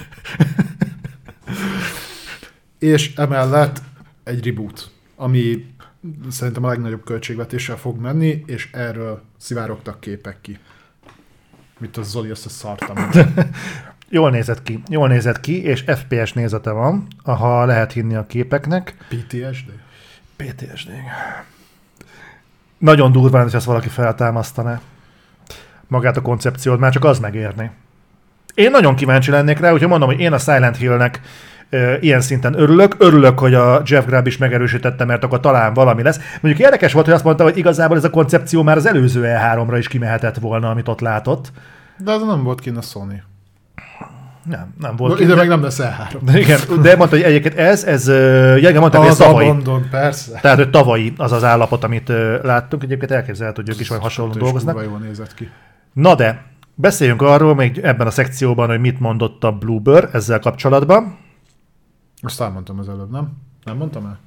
[2.79, 3.81] és emellett
[4.23, 5.65] egy reboot, ami
[6.29, 10.57] szerintem a legnagyobb költségvetéssel fog menni, és erről szivárogtak képek ki.
[11.77, 12.95] Mit az Zoli, azt a szartam.
[14.11, 18.95] Jól nézett ki, jól nézett ki, és FPS nézete van, ha lehet hinni a képeknek.
[19.09, 19.71] PTSD?
[20.35, 20.89] PTSD.
[22.77, 24.81] Nagyon durván, hogy ezt valaki feltámasztaná.
[25.87, 27.71] Magát a koncepciót, már csak az megérni.
[28.53, 31.21] Én nagyon kíváncsi lennék rá, úgyhogy mondom, hogy én a Silent Hillnek
[31.99, 32.95] ilyen szinten örülök.
[32.97, 36.19] Örülök, hogy a Jeff Grubb is megerősítette, mert akkor talán valami lesz.
[36.41, 39.75] Mondjuk érdekes volt, hogy azt mondta, hogy igazából ez a koncepció már az előző E3-ra
[39.77, 41.51] is kimehetett volna, amit ott látott.
[41.97, 43.21] De az nem volt kint a Sony.
[44.43, 45.19] Nem, nem volt.
[45.19, 46.15] Ide meg nem lesz E3.
[46.21, 48.07] de, igen, de mondta, hogy egyébként ez, ez,
[48.57, 49.47] igen, mondta, hogy ez tavalyi.
[49.47, 50.39] Abandon, persze.
[50.41, 52.11] Tehát, hogy tavalyi az az állapot, amit
[52.43, 52.83] láttunk.
[52.83, 54.83] Egyébként elképzelhető, hogy ők is vagy hasonlóan dolgoznak.
[54.83, 55.49] jól nézett ki.
[55.93, 56.43] Na de,
[56.75, 61.17] beszéljünk arról még ebben a szekcióban, hogy mit mondott a Bluebird ezzel kapcsolatban.
[62.21, 63.31] Azt elmondtam az előbb, nem?
[63.63, 64.19] Nem mondtam el?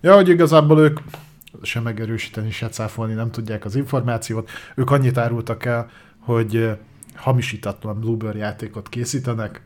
[0.00, 1.00] Ja, hogy igazából ők
[1.62, 4.50] sem megerősíteni, se cáfolni nem tudják az információt.
[4.74, 6.78] Ők annyit árultak el, hogy
[7.14, 9.62] hamisítatlan Bluebird játékot készítenek,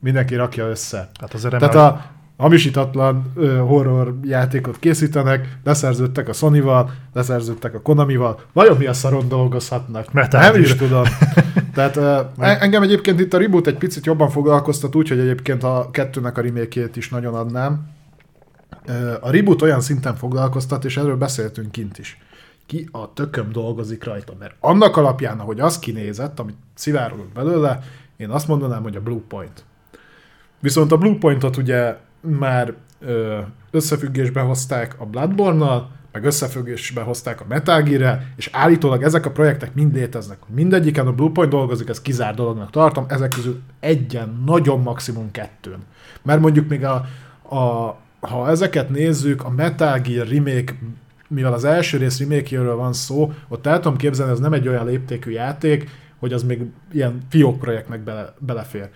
[0.00, 1.10] mindenki rakja össze.
[1.20, 8.40] Hát azért Tehát a hamisítatlan ö, horror játékot készítenek, leszerződtek a Sony-val, leszerződtek a Konamival,
[8.52, 10.12] vajon mi a szaron dolgozhatnak?
[10.12, 11.04] Metal Nem is tudom.
[11.74, 15.62] Tehát ö, en- engem egyébként itt a reboot egy picit jobban foglalkoztat úgy, hogy egyébként
[15.62, 17.94] a kettőnek a remake is nagyon adnám.
[19.20, 22.18] A reboot olyan szinten foglalkoztat, és erről beszéltünk kint is.
[22.66, 27.80] Ki a tököm dolgozik rajta, mert annak alapján, ahogy az kinézett, amit szivárogott belőle,
[28.16, 29.64] én azt mondanám, hogy a Blue Point.
[30.60, 32.74] Viszont a Bluepointot ugye már
[33.70, 39.74] összefüggésbe hozták a Bloodborne-nal, meg összefüggésbe hozták a Metal gear és állítólag ezek a projektek
[39.74, 40.38] mind léteznek.
[40.54, 45.78] Mindegyiken a Bluepoint dolgozik, ez kizár dolognak tartom, ezek közül egyen, nagyon maximum kettőn.
[46.22, 46.94] Mert mondjuk még a,
[47.56, 50.74] a ha ezeket nézzük, a Metal Gear remake,
[51.28, 54.86] mivel az első rész remake van szó, ott el tudom képzelni, ez nem egy olyan
[54.86, 56.60] léptékű játék, hogy az még
[56.92, 58.88] ilyen fiók projektnek bele, belefér.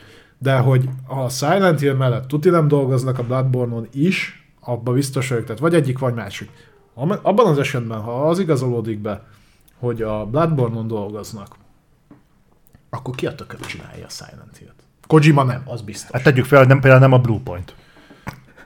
[0.42, 5.44] De hogy a Silent Hill mellett tuti nem dolgoznak a Bloodborne-on is, abba biztos vagyok,
[5.44, 6.50] tehát vagy egyik, vagy másik.
[6.94, 9.22] Abban az esetben, ha az igazolódik be,
[9.78, 11.56] hogy a Bloodborne-on dolgoznak,
[12.90, 14.82] akkor ki a tököm csinálja a Silent Hill-t?
[15.06, 16.10] Kojima nem, az biztos.
[16.10, 17.74] Hát tegyük fel, hogy nem, például nem a Bluepoint.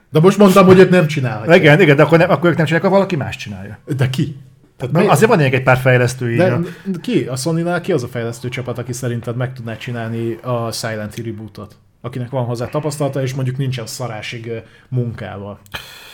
[0.09, 1.57] De most mondtam, hogy ők nem csinálhatják.
[1.57, 3.77] Igen, igen, de akkor, nem, akkor ők nem csinálják, akkor valaki más csinálja.
[3.97, 4.37] De ki?
[4.77, 6.59] Tehát Na, azért van egy pár fejlesztő De
[7.01, 7.25] ki?
[7.25, 11.25] A sony ki az a fejlesztő csapat, aki szerinted meg tudná csinálni a Silent Hill
[11.25, 11.75] rebootot?
[12.01, 14.51] Akinek van hozzá tapasztalata, és mondjuk nincsen szarásig
[14.89, 15.59] munkával.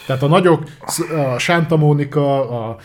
[0.06, 0.64] Tehát a nagyok,
[1.34, 2.78] a Santa Monica, a, a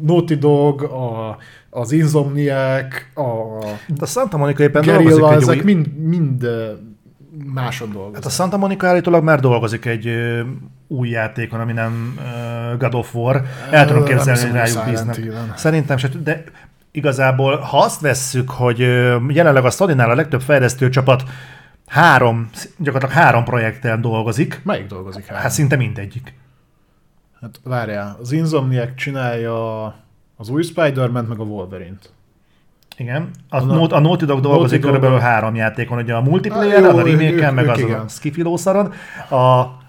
[0.00, 1.36] Naughty Dog, a,
[1.70, 3.58] az Insomniac, a,
[3.98, 5.62] a Santa Monica éppen egy ezek új...
[5.62, 6.46] mind, mind
[7.54, 8.14] máson dolgozik.
[8.14, 10.42] Hát a Santa Monica állítólag már dolgozik egy ö,
[10.88, 13.42] új játékon, ami nem ö, God of War.
[13.70, 15.18] El tudom képzelni, hogy rájuk bíznak.
[15.56, 16.44] Szerintem se, de
[16.90, 18.78] igazából, ha azt vesszük, hogy
[19.28, 21.22] jelenleg a sony a legtöbb fejlesztő csapat
[21.86, 24.60] három, gyakorlatilag három projekten dolgozik.
[24.64, 25.42] Melyik dolgozik három?
[25.42, 26.34] Hát szinte mindegyik.
[27.40, 29.84] Hát várjál, az Insomniac csinálja
[30.36, 32.12] az új Spider-Man, meg a Wolverine-t.
[32.96, 33.30] Igen.
[33.48, 37.68] A, a, a Naughty Dog dolgozik körülbelül három játékon, ugye a multiplayer, a remake meg
[37.68, 38.92] az a Skiffy lószaron.
[39.30, 39.80] A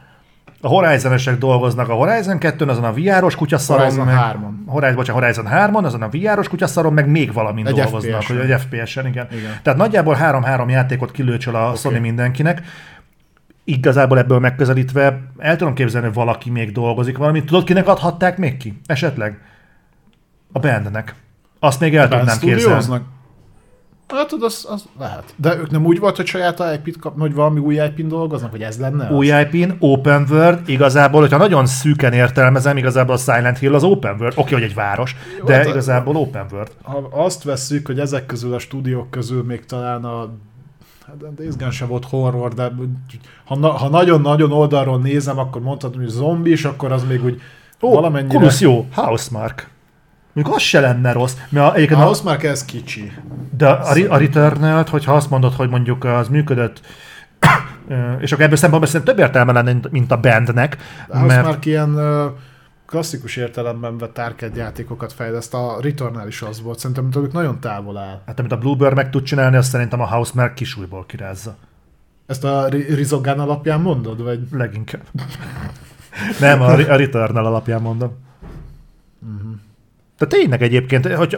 [0.65, 5.21] a horizon dolgoznak a Horizon 2 azon a VR-os kutyaszaron, Horizon meg, 3 Horizon, bocsánat,
[5.21, 8.37] Horizon 3 azon a VR-os kutyaszaron, meg még valamin egy dolgoznak, FPS-en.
[8.37, 9.27] hogy egy FPS-en, igen.
[9.31, 9.59] igen.
[9.61, 11.75] Tehát nagyjából 3-3 játékot kilőcsöl a okay.
[11.75, 12.61] Sony mindenkinek.
[13.63, 17.45] Igazából ebből megközelítve el tudom képzelni, hogy valaki még dolgozik valamit.
[17.45, 18.81] Tudod, kinek adhatták még ki?
[18.85, 19.41] Esetleg?
[20.51, 21.15] A bandnek.
[21.63, 23.01] Azt még el tudnám képzelni.
[24.07, 25.33] Hát tudod, az, az lehet.
[25.35, 28.61] De ők nem úgy volt, hogy saját IP-t kap, hogy valami új IP-n dolgoznak, hogy
[28.61, 29.11] ez lenne?
[29.11, 34.11] Új IP-n, open world, igazából, hogyha nagyon szűken értelmezem, igazából a Silent Hill az open
[34.11, 34.33] world.
[34.33, 36.71] Oké, okay, hogy egy város, Jó, de hát, igazából open world.
[36.81, 40.29] Ha azt vesszük, hogy ezek közül a stúdiók közül még talán a
[41.07, 42.71] Hát Days Gone sem volt horror, de
[43.45, 47.41] ha, na, ha nagyon-nagyon oldalról nézem, akkor mondhatom, hogy zombi, és akkor az még úgy
[47.81, 48.37] Ó, valamennyire...
[48.37, 49.71] Kulusz jó, Housemark.
[50.33, 51.35] Mondjuk az se lenne rossz.
[51.49, 53.11] Mert egyébként a, az már ez kicsi.
[53.57, 56.81] De a, a return hogyha azt mondod, hogy mondjuk az működött,
[58.19, 60.77] és akkor ebből szempontból szerintem több értelme lenne, mint a bandnek.
[61.07, 61.45] De mert...
[61.45, 61.99] már ilyen
[62.85, 67.97] klasszikus értelemben vett arcade játékokat fejleszt, a Returnal is az volt, szerintem tőlük nagyon távol
[67.97, 68.21] áll.
[68.25, 71.55] Hát amit a Bluebird meg tud csinálni, azt szerintem a House már kisújból kirázza.
[72.25, 74.39] Ezt a Rizogán alapján mondod, vagy?
[74.51, 75.03] Leginkább.
[76.39, 78.11] Nem, a, a Returnal alapján mondom.
[79.21, 79.51] Uh-huh.
[80.17, 81.37] Tehát tényleg egyébként, hogy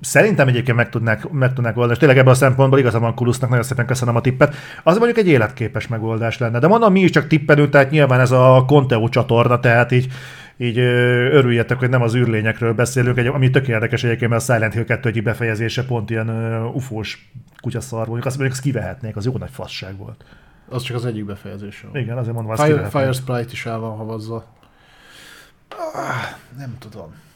[0.00, 3.48] Szerintem egyébként meg tudnák, meg tudnák oldani, és tényleg ebből a szempontból igazából van Kulusznak,
[3.48, 4.54] nagyon szépen köszönöm a tippet.
[4.82, 6.58] Az mondjuk egy életképes megoldás lenne.
[6.58, 10.08] De mondom, mi is csak tippelünk, tehát nyilván ez a Conteo csatorna, tehát így,
[10.56, 14.72] így örüljetek, hogy nem az űrlényekről beszélünk, egy, ami tök érdekes egyébként, mert a Silent
[14.72, 16.28] Hill 2 egyik befejezése pont ilyen
[16.74, 17.30] ufós
[17.60, 20.24] kutyaszar mondjuk azt mondjuk, azt kivehetnék, az jó nagy fasság volt.
[20.68, 21.88] Az csak az egyik befejezése.
[21.92, 24.44] Igen, azért mondom, azt Fire, Fire Sprite is el van havazva.
[25.68, 27.26] Ah, nem tudom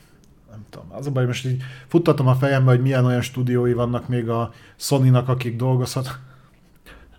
[0.52, 4.08] nem tudom, az a baj, most így futtatom a fejembe, hogy milyen olyan stúdiói vannak
[4.08, 6.18] még a Sony-nak, akik dolgozhat.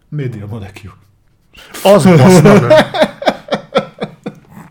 [0.09, 0.93] Media Molecule.
[1.83, 2.67] Az basznak.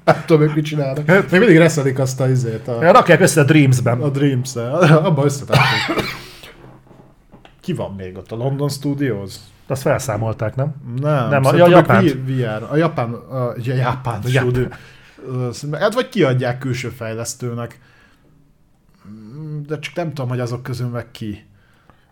[0.04, 1.06] Nem tudom, ők mit csinálnak.
[1.06, 2.68] Még mindig reszelik azt a izét.
[2.68, 2.82] A...
[2.82, 4.00] Ja, rakják össze a Dreams-ben.
[4.00, 4.72] A Dreams-ben.
[4.72, 6.04] Abba összetették.
[7.60, 8.32] Ki van még ott?
[8.32, 9.34] A London Studios?
[9.66, 10.74] Azt felszámolták, nem?
[11.00, 12.04] Nem, nem a, a Japán.
[12.04, 12.66] VR.
[12.70, 14.72] A Japán, a, a Japán, a Japán.
[15.72, 17.80] Hát vagy kiadják külső fejlesztőnek
[19.66, 21.46] de csak nem tudom, hogy azok közül meg ki.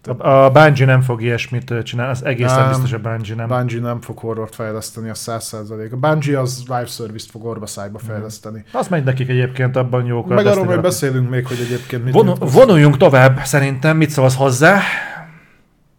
[0.04, 3.48] A, a Bungie nem fog ilyesmit csinálni, az egészen nem, biztos a Bungie nem.
[3.48, 5.92] Bungie nem fog horrort fejleszteni, a 100%.
[5.92, 8.10] A Bungie az live service-t fog orbaszájba mhm.
[8.12, 8.58] fejleszteni.
[8.58, 8.78] Mm.
[8.78, 10.28] Az megy nekik egyébként, abban jók.
[10.28, 13.96] Meg arról majd beszélünk még, hogy egyébként mit Von, Vonuljunk tovább, szerintem.
[13.96, 14.80] Mit szólsz hozzá?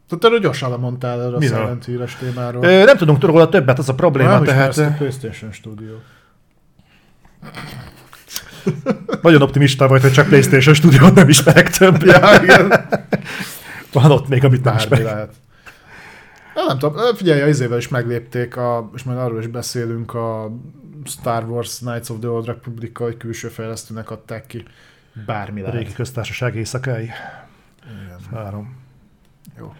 [0.07, 2.63] Tehát erről gyorsan lemondtál erre a Silent híres témáról.
[2.63, 4.29] Ö, nem tudunk róla többet, az a probléma.
[4.29, 4.77] Nem tehát...
[4.77, 5.93] a PlayStation Studio.
[9.21, 12.03] Nagyon optimista vagy, hogy csak PlayStation studio nem ismerek több.
[12.03, 12.73] Ja, igen.
[13.91, 15.05] Van ott még, amit nem ismerek.
[15.05, 15.33] lehet.
[16.55, 20.51] Ja, nem tudom, figyelj, a izével is meglépték, a, és majd arról is beszélünk, a
[21.05, 24.63] Star Wars Knights of the Old Republic, hogy külső fejlesztőnek adták ki.
[25.25, 25.75] Bármi lehet.
[25.75, 27.03] A régi köztársaság éjszakai.
[27.03, 28.19] Igen.
[28.31, 28.75] Várom.
[29.57, 29.73] Jó.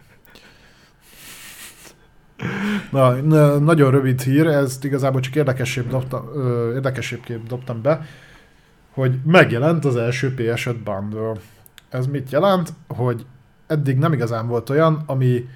[2.92, 8.06] Na, na, nagyon rövid hír, ezt igazából csak érdekesebb dobtam, ö, érdekesebb dobtam be
[8.94, 11.34] hogy megjelent az első PS5 bundle.
[11.90, 12.74] Ez mit jelent?
[12.88, 13.26] Hogy
[13.68, 15.48] eddig nem igazán volt olyan, ami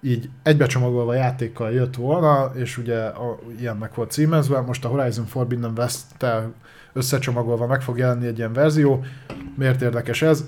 [0.00, 5.72] így egybecsomagolva játékkal jött volna, és ugye a, ilyennek volt címezve, most a Horizon Forbidden
[5.76, 6.52] West-tel
[6.92, 9.04] összecsomagolva meg fog jelenni egy ilyen verzió.
[9.56, 10.44] Miért érdekes ez?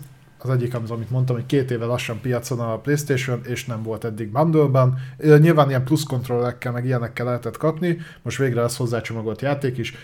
[0.48, 4.04] Az egyik, az, amit mondtam, hogy két éve lassan piacon a Playstation, és nem volt
[4.04, 4.98] eddig bundle-ban.
[5.18, 9.94] Nyilván ilyen plusz kontrollerekkel, meg ilyenekkel lehetett kapni, most végre lesz hozzácsomagolt játék is.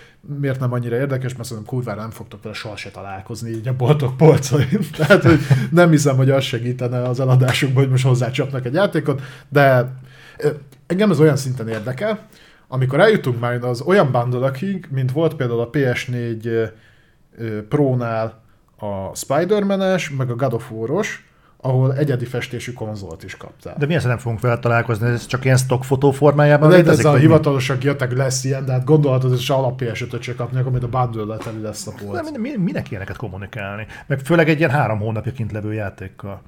[0.40, 3.76] Miért nem annyira érdekes, mert szerintem kurvára nem fogtok vele soha se találkozni így a
[3.76, 4.80] boltok polcain.
[4.96, 5.38] Tehát, hogy
[5.70, 9.92] nem hiszem, hogy az segítene az eladásukban, hogy most hozzácsapnak egy játékot, de
[10.86, 12.28] engem ez olyan szinten érdekel,
[12.68, 14.52] amikor eljutunk már az olyan bundle
[14.88, 16.70] mint volt például a PS4
[17.68, 18.41] Pro-nál
[18.82, 21.24] a Spider-Man-es, meg a God of War-os,
[21.56, 23.74] ahol egyedi festésű konzolt is kaptál.
[23.78, 25.08] De mi ezt nem fogunk vele találkozni?
[25.08, 28.72] Ez csak ilyen stock fotó formájában De létezik, ez a hivatalosak jöttek, lesz ilyen, de
[28.72, 32.30] hát gondolhatod, hogy se alap PS5-öt se kapnak, amit a bundle teli lesz a polc.
[32.30, 33.86] Nem, mi, minek ilyeneket kommunikálni?
[34.06, 36.42] Meg főleg egy ilyen három hónapja kint levő játékkal.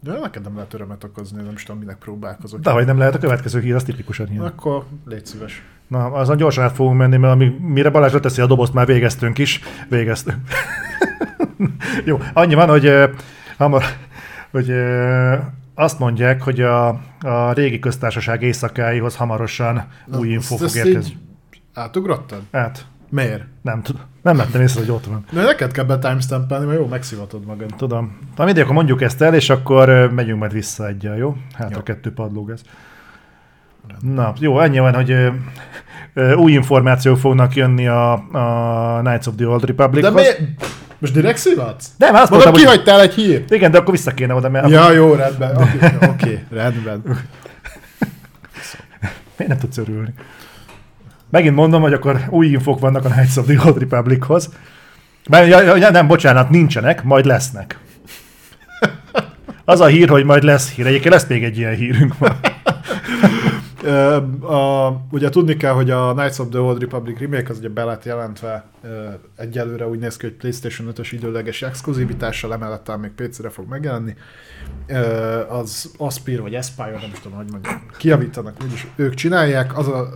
[0.00, 2.60] De neked nem lehet örömet okozni, nem is tudom, minek próbálkozok.
[2.60, 4.44] De hogy nem lehet a következő hír, az tipikusan ilyen.
[4.44, 5.62] Akkor légy szíves.
[5.88, 9.38] Na, azon gyorsan át fogunk menni, mert amíg, mire Balázs teszi a dobozt, már végeztünk
[9.38, 9.60] is.
[9.88, 10.38] Végeztünk.
[12.04, 12.92] Jó, annyi van, hogy,
[13.58, 13.82] hamar,
[14.50, 14.72] hogy
[15.74, 16.88] azt mondják, hogy a,
[17.20, 21.16] a régi köztársaság éjszakáihoz hamarosan Na, új info fog érkezni.
[21.74, 22.42] Átugrottad?
[22.52, 23.44] Hát, Miért?
[23.62, 24.00] nem tudom.
[24.22, 25.24] Nem vettem észre, hogy ott van.
[25.32, 27.74] De neked kell betimestampelni, mert jó, megszivatod magad.
[27.76, 28.18] Tudom.
[28.36, 31.36] Na mindegy, akkor mondjuk ezt el, és akkor megyünk majd vissza egyel, jó?
[31.54, 31.78] Hát Jó.
[31.78, 32.60] a kettő padlóg ez.
[34.00, 35.28] Na, jó, ennyi van, hogy ö,
[36.14, 40.26] ö, új információk fognak jönni a, a Knights of the Old De Republichoz.
[40.98, 41.86] Most direkt szivatsz?
[41.98, 42.60] Nem, azt mondtam, hogy...
[42.60, 43.50] kihagytál egy hírt.
[43.50, 45.56] Igen, de akkor vissza kéne oda, mert Ja, jó, rendben.
[45.56, 47.02] Oké, okay, okay, rendben.
[49.36, 50.14] miért nem tudsz örülni?
[51.30, 54.50] Megint mondom, hogy akkor új infok vannak a Knights of the Old Republichoz.
[55.28, 57.78] Bár, ja, ja, nem, bocsánat, nincsenek, majd lesznek.
[59.64, 60.86] Az a hír, hogy majd lesz hír.
[60.86, 62.28] Egyébként lesz még egy ilyen hírünk ma.
[64.40, 67.84] A, ugye tudni kell, hogy a Knights of the Old Republic remake az ugye be
[67.84, 68.64] lett jelentve
[69.36, 74.14] egyelőre úgy néz ki, hogy PlayStation 5-ös időleges exkluzivitással, emellett még PC-re fog megjelenni.
[75.48, 79.78] Az Aspir vagy Aspire, nem is tudom, hogy mondjam, kiavítanak, úgyis ők csinálják.
[79.78, 80.08] Az a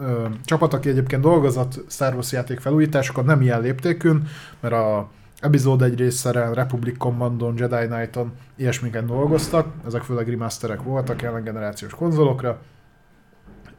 [0.00, 4.28] ö, csapat, aki egyébként dolgozott Star Wars játék felújításokon, nem ilyen léptékűn,
[4.60, 5.08] mert a
[5.40, 11.94] epizód egy részszeren, Republic Commandon, Jedi Knighton, ilyesmiken dolgoztak, ezek főleg remasterek voltak jelen generációs
[11.94, 12.60] konzolokra,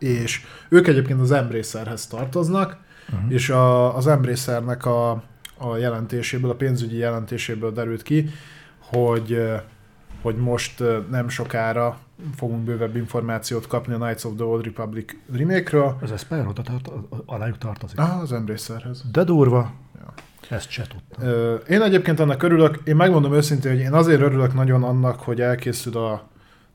[0.01, 2.77] és ők egyébként az Embracerhez tartoznak,
[3.09, 3.31] uh-huh.
[3.31, 5.23] és a, az Embracernek a,
[5.57, 8.29] a jelentéséből, a pénzügyi jelentéséből derült ki,
[8.79, 9.41] hogy
[10.21, 11.97] hogy most nem sokára
[12.35, 15.97] fogunk bővebb információt kapni a Knights of the Old Republic remake-ről.
[16.01, 16.91] Az Espire oda tart,
[17.25, 17.99] alájuk tartozik.
[17.99, 19.03] Ah, az Embracerhez.
[19.11, 19.71] De durva.
[19.99, 20.13] Ja.
[20.49, 21.29] Ezt se tudtam.
[21.69, 25.97] Én egyébként ennek örülök, én megmondom őszintén, hogy én azért örülök nagyon annak, hogy elkészül
[25.97, 26.29] a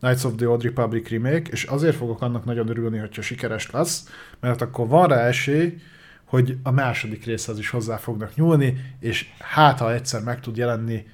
[0.07, 4.09] Knights of the Old Republic remake, és azért fogok annak nagyon örülni, hogyha sikeres lesz,
[4.41, 5.79] mert akkor van rá esély,
[6.25, 11.07] hogy a második részhez is hozzá fognak nyúlni, és hát ha egyszer meg tud jelenni,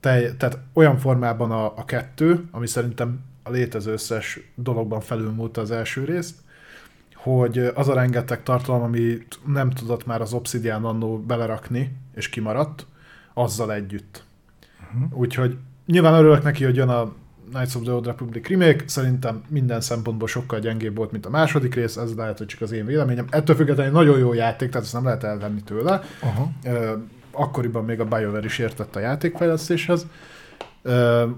[0.00, 5.70] te, tehát olyan formában a, a kettő, ami szerintem a létező összes dologban felülmúlta az
[5.70, 6.34] első részt,
[7.14, 12.86] hogy az a rengeteg tartalom, amit nem tudott már az Obsidian annó belerakni, és kimaradt,
[13.34, 14.24] azzal együtt.
[14.80, 15.18] Uh-huh.
[15.18, 15.56] Úgyhogy
[15.86, 17.12] nyilván örülök neki, hogy jön a
[17.52, 21.74] Knights of the Old Republic remake, szerintem minden szempontból sokkal gyengébb volt, mint a második
[21.74, 23.26] rész, ez lehet, hogy csak az én véleményem.
[23.30, 26.00] Ettől függetlenül egy nagyon jó játék, tehát ezt nem lehet elvenni tőle.
[26.20, 26.50] Aha.
[27.30, 30.06] Akkoriban még a BioWare is értett a játékfejlesztéshez.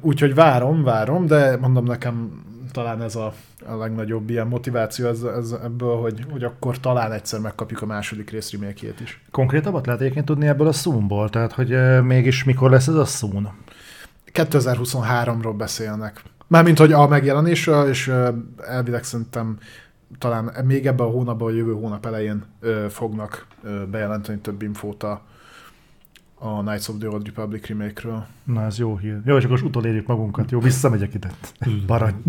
[0.01, 3.33] Úgyhogy várom, várom, de mondom nekem talán ez a,
[3.66, 8.31] a legnagyobb ilyen motiváció ez, ez ebből, hogy, hogy akkor talán egyszer megkapjuk a második
[8.31, 9.23] rész remake is.
[9.31, 11.28] Konkrétabbat lehet egyébként tudni ebből a Soonból?
[11.28, 13.49] Tehát, hogy mégis mikor lesz ez a Soon?
[14.37, 16.23] 2023-ról beszélnek.
[16.47, 18.13] Mármint, hogy a megjelenésről, és
[18.67, 19.59] elvileg szerintem
[20.19, 25.03] talán még ebben a hónapban, vagy jövő hónap elején ö, fognak ö, bejelenteni több infót
[25.03, 25.23] a,
[26.35, 28.27] a Knights of the Old Republic remake-ről.
[28.45, 29.21] Na, ez jó hír.
[29.25, 30.51] Jó, és akkor utolérjük magunkat.
[30.51, 31.31] Jó, visszamegyek ide.
[31.87, 32.23] Barany.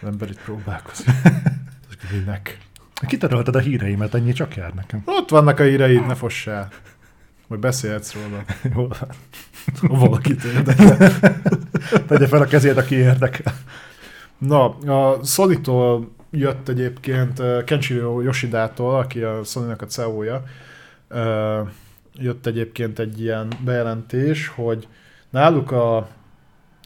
[0.00, 1.06] Az ember itt próbálkozik.
[2.12, 2.58] Minek?
[3.06, 5.02] Kitörölted a híreimet, ennyi csak jár nekem.
[5.04, 6.68] Ott vannak a híreid, ne foss el.
[7.48, 8.44] Majd beszélhetsz róla.
[8.74, 9.08] Jó, van.
[9.88, 11.12] Ha valakit érdekel.
[12.08, 13.54] tegye fel a kezét, aki érdekel.
[14.38, 20.42] Na, a Sony-tól jött egyébként Kenshiro Yoshidától, aki a Sony-nak a CEO-ja,
[22.14, 24.88] jött egyébként egy ilyen bejelentés, hogy
[25.30, 26.08] náluk a...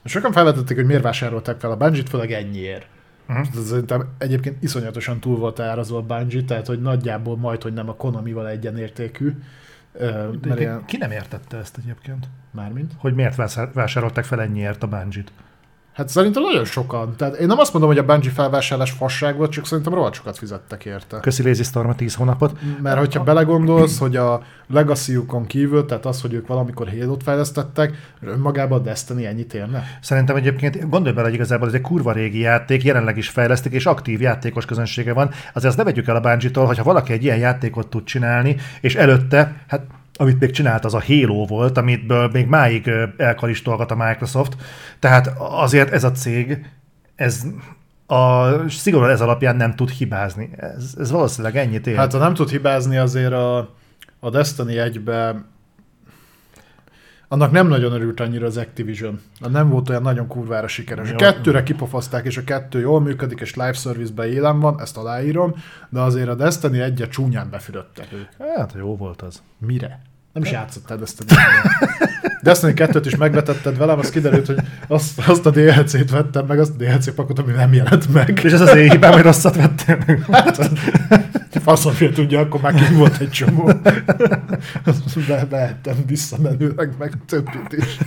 [0.04, 2.86] Sokan felvetették, hogy miért vásárolták fel a Bungie-t, főleg ennyiért.
[3.28, 3.64] Uh-huh.
[3.64, 7.94] Szerintem egyébként iszonyatosan túl volt árazva a Bungie, tehát hogy nagyjából majd, hogy nem a
[7.94, 9.32] Konamival egyenértékű.
[9.92, 12.28] Ö, Mert ilyen, Ki nem értette ezt egyébként?
[12.50, 12.92] mármint?
[12.98, 15.32] Hogy miért vásár- vásárolták fel ennyiért a Bungie-t?
[15.92, 17.16] Hát szerintem nagyon sokan.
[17.16, 20.38] Tehát én nem azt mondom, hogy a Bungie felvásárlás fasság volt, csak szerintem rohadt sokat
[20.38, 21.20] fizettek érte.
[21.20, 22.58] Köszi Lazy Storm a 10 hónapot.
[22.82, 28.78] Mert hogyha belegondolsz, hogy a legacy kívül, tehát az, hogy ők valamikor Halo-t fejlesztettek, önmagában
[28.78, 29.84] a Destiny ennyit érne?
[30.00, 33.86] Szerintem egyébként gondolj bele, hogy igazából ez egy kurva régi játék, jelenleg is fejlesztik, és
[33.86, 35.30] aktív játékos közönsége van.
[35.52, 38.94] Azért azt ne vegyük el a Bungie-tól, hogyha valaki egy ilyen játékot tud csinálni, és
[38.94, 39.82] előtte, hát
[40.22, 44.56] amit még csinált, az a Halo volt, amitből még máig elkaristolgat a Microsoft.
[44.98, 46.66] Tehát azért ez a cég,
[47.14, 47.42] ez
[48.06, 50.50] a, szigorúan ez alapján nem tud hibázni.
[50.56, 51.96] Ez, ez valószínűleg ennyit ér.
[51.96, 53.74] Hát ha nem tud hibázni, azért a,
[54.20, 55.44] a Destiny 1-be
[57.28, 59.20] annak nem nagyon örült annyira az Activision.
[59.50, 61.10] Nem volt olyan nagyon kurvára sikeres.
[61.10, 65.54] A kettőre kipofozták, és a kettő jól működik, és live service-ben élen van, ezt aláírom,
[65.88, 68.48] de azért a Destiny egyet csúnyán befürödtek ők.
[68.56, 69.42] Hát jó volt az.
[69.58, 70.11] Mire?
[70.32, 71.26] Nem is játszottál Destiny
[72.42, 76.70] Destiny 2-t is megvetetted velem, az kiderült, hogy azt, azt a DLC-t vettem meg, azt
[76.70, 78.40] a DLC pakot, ami nem jelent meg.
[78.42, 80.24] És ez az én hibám, hogy rosszat vettem meg.
[80.30, 80.70] Hát,
[81.62, 83.70] faszom tudja, akkor már ki volt egy csomó.
[85.28, 87.98] Be, behettem visszamenőleg meg a többit is.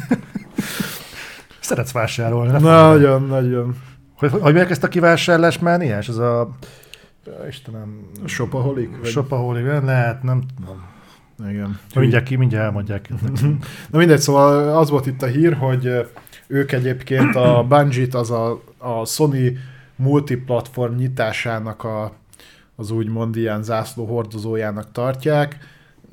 [1.60, 2.62] Szeretsz vásárolni, nem?
[2.62, 3.76] Nagyon, nagyon.
[4.18, 6.50] Hogy, hogy meg ezt a kivásárlás már Ez a...
[7.50, 8.10] Istenem...
[8.26, 9.08] Shopaholic?
[9.08, 10.94] Shopaholic, lehet, nem tudom.
[11.50, 11.80] Igen.
[11.96, 13.10] Mindjárt ki, mindjárt elmondják.
[13.92, 16.08] Na mindegy, szóval az volt itt a hír, hogy
[16.48, 19.58] ők egyébként a Bungie-t az a, a Sony
[19.96, 22.14] multiplatform nyitásának a,
[22.76, 25.58] az úgymond ilyen zászló hordozójának tartják.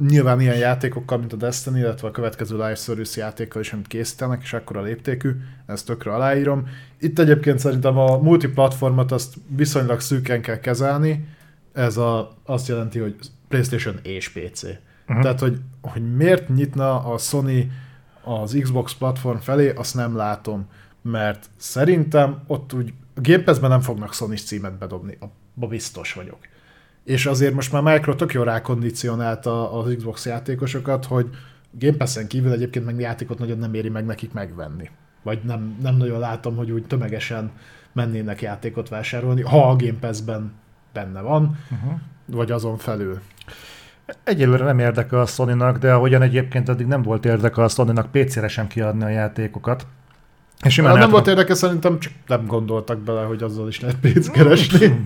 [0.09, 4.43] Nyilván ilyen játékokkal, mint a Destiny, illetve a következő live service játékkal is, amit készítenek,
[4.43, 5.31] és akkor a léptékű,
[5.67, 6.69] ezt tökre aláírom.
[6.99, 11.29] Itt egyébként szerintem a multiplatformot azt viszonylag szűken kell kezelni,
[11.73, 13.17] ez a, azt jelenti, hogy
[13.49, 14.63] PlayStation és PC.
[15.09, 15.23] Uh-huh.
[15.23, 17.73] Tehát, hogy, hogy miért nyitna a Sony
[18.25, 20.67] az Xbox platform felé, azt nem látom,
[21.03, 26.39] mert szerintem ott úgy a Game Pass-ben nem fognak sony címet bedobni, abba biztos vagyok.
[27.05, 31.31] És azért most már Micro tök jól rákondicionálta az Xbox játékosokat, hogy
[31.71, 34.91] Game Pass-en kívül egyébként meg játékot nagyon nem éri meg nekik megvenni.
[35.23, 37.51] Vagy nem, nem nagyon látom, hogy úgy tömegesen
[37.93, 40.53] mennének játékot vásárolni, ha a Game Pass-ben
[40.93, 42.01] benne van, uh-huh.
[42.27, 43.21] vagy azon felül.
[44.25, 48.49] Egyelőre nem érdekel a sony de ahogyan egyébként addig nem volt érdekel a sony PC-re
[48.49, 49.87] sem kiadni a játékokat.
[50.63, 54.31] És nem nem volt érdekes, szerintem csak nem gondoltak bele, hogy azzal is lehet pénzt
[54.31, 55.05] keresni.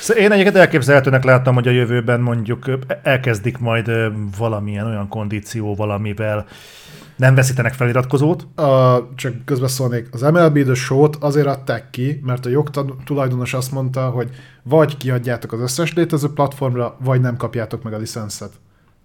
[0.00, 2.70] Szóval én egyébként elképzelhetőnek láttam, hogy a jövőben mondjuk
[3.02, 3.90] elkezdik majd
[4.38, 6.46] valamilyen olyan kondíció valamivel
[7.16, 8.58] nem veszítenek feliratkozót?
[8.58, 13.72] A, csak közben szólnék, az MLB The Show-t azért adták ki, mert a jogtulajdonos azt
[13.72, 14.30] mondta, hogy
[14.62, 18.52] vagy kiadjátok az összes létező platformra, vagy nem kapjátok meg a licenszet.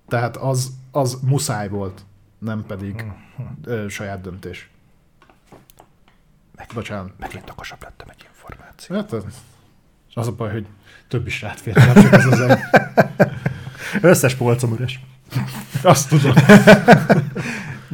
[0.07, 2.01] Tehát az, az muszáj volt,
[2.39, 3.05] nem pedig
[3.63, 4.69] ö, saját döntés.
[6.55, 7.11] Meg, Bocsánat.
[7.19, 8.95] Megint okosabb lettem egy információ.
[8.95, 9.23] Hát az,
[10.13, 10.65] az a baj, hogy
[11.07, 12.57] több is rátfér, csak ez az
[14.01, 14.99] Összes polcom üres.
[15.83, 16.33] Azt tudom.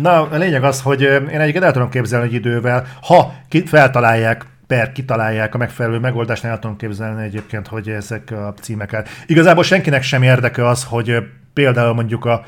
[0.01, 4.45] Na, a lényeg az, hogy én egyébként el tudom képzelni egy idővel, ha ki, feltalálják
[4.67, 9.09] per kitalálják a megfelelő megoldást, el tudom képzelni egyébként, hogy ezek a címeket.
[9.25, 11.17] Igazából senkinek sem érdeke az, hogy
[11.53, 12.43] például mondjuk a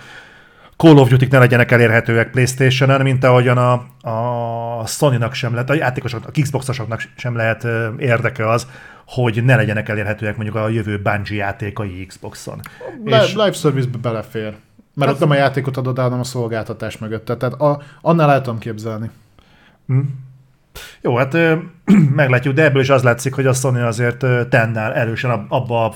[0.77, 3.71] Call of duty ne legyenek elérhetőek Playstation-en, mint ahogyan a,
[4.09, 7.67] a Sony-nak sem lehet, a játékosoknak, a Xbox-osoknak sem lehet
[7.97, 8.67] érdeke az,
[9.05, 12.59] hogy ne legyenek elérhetőek mondjuk a jövő Bungie játékai Xbox-on.
[13.05, 13.34] Le- és...
[13.34, 14.53] Live service-be belefér.
[14.99, 17.26] Mert ott nem a játékot adod hanem a szolgáltatás mögött.
[17.26, 19.09] Tehát a, annál el tudom képzelni.
[19.88, 19.99] Hm.
[21.01, 21.38] Jó, hát
[22.15, 25.95] meglátjuk, de ebből is az látszik, hogy a Sony azért tennel erősen abba a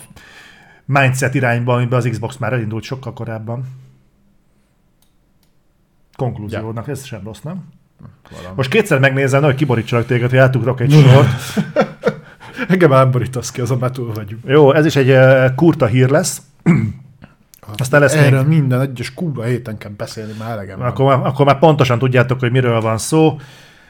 [0.85, 3.63] mindset irányba, amiben az Xbox már elindult sokkal korábban.
[6.15, 6.91] Konklúziónak, ja.
[6.91, 7.63] ez sem rossz, nem?
[8.31, 8.55] Valami.
[8.55, 11.27] Most kétszer megnézem, hogy kiborítsalak téged, hogy átugrok egy sort.
[12.69, 14.41] Engem nem borítasz ki, azon már túl vagyunk.
[14.45, 15.15] Jó, ez is egy
[15.55, 16.41] kurta hír lesz.
[17.77, 18.59] Aztán lesz Erről még...
[18.59, 22.51] minden egyes kurva héten kell beszélni, már elegem akkor, már, akkor már pontosan tudjátok, hogy
[22.51, 23.39] miről van szó,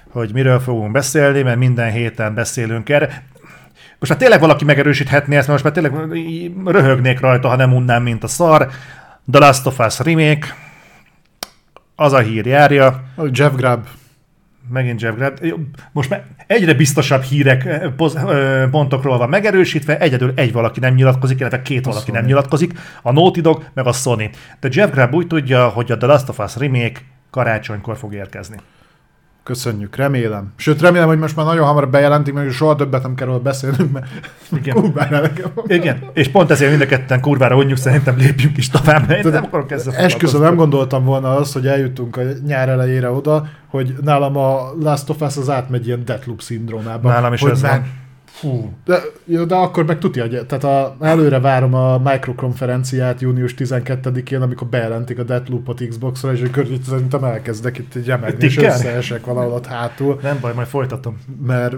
[0.10, 3.24] hogy miről fogunk beszélni, mert minden héten beszélünk erre.
[4.00, 6.20] Most már tényleg valaki megerősíthetné ezt, mert most már tényleg
[6.66, 8.68] röhögnék rajta, ha nem unnám, mint a szar.
[9.32, 10.56] The Last of Us remake,
[11.96, 13.04] az a hír járja.
[13.32, 13.88] Jeff Grubb
[14.70, 15.42] Megint Jeff Grant.
[15.92, 21.40] Most már egyre biztosabb hírek eh, eh, pontokról van megerősítve, egyedül egy valaki nem nyilatkozik,
[21.40, 22.16] illetve két a valaki Sony.
[22.16, 24.30] nem nyilatkozik, a Naughty Dog meg a Sony.
[24.60, 28.58] De Jeff Grubb úgy tudja, hogy a The Last of Us remake karácsonykor fog érkezni.
[29.44, 30.54] Köszönjük, remélem.
[30.56, 34.06] Sőt, remélem, hogy most már nagyon hamar bejelentik, mert soha többet nem kell beszélnünk, mert
[34.52, 34.76] Igen.
[34.76, 35.22] kurvára
[35.68, 39.44] Igen, és pont ezért mind a ketten kurvára mondjuk szerintem lépjünk is tovább, mert nem
[39.44, 44.38] akarok ezzel Esküszöm, nem gondoltam volna az, hogy eljutunk a nyár elejére oda, hogy nálam
[44.38, 47.10] a Last of Us az átmegy ilyen Deathloop szindrómába.
[47.10, 48.02] Nálam is hogy ez már, van
[48.34, 48.74] Fú.
[48.86, 54.68] De, jó, de akkor meg tudja, tehát a, előre várom a Micro-konferenciát június 12-én, amikor
[54.68, 59.52] bejelentik a Deathloop-ot Xbox-ra, és akkor itt szerintem elkezdek itt egy remegni, és összeesek valahol
[59.52, 60.20] ott hátul.
[60.22, 61.18] Nem baj, majd folytatom.
[61.46, 61.76] Mert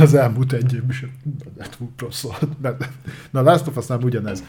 [0.00, 1.04] az elmúlt egy év is
[1.56, 2.48] Deathloop-ról szólt.
[3.30, 4.44] Na, Last of Us nem ugyanez.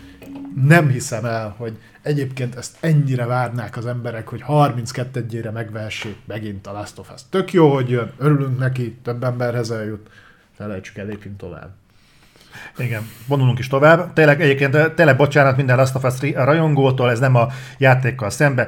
[0.67, 6.71] Nem hiszem el, hogy egyébként ezt ennyire várnák az emberek, hogy 32-ére megvehessék megint a
[6.71, 7.21] Last of Us.
[7.29, 10.09] Tök jó, hogy jön, örülünk neki, több emberhez eljut
[10.57, 11.69] felejtsük el, lépjünk tovább.
[12.77, 14.13] Igen, vonulunk is tovább.
[14.13, 18.67] Tényleg egyébként, tényleg bocsánat minden Last of Us rajongótól, ez nem a játékkal szembe.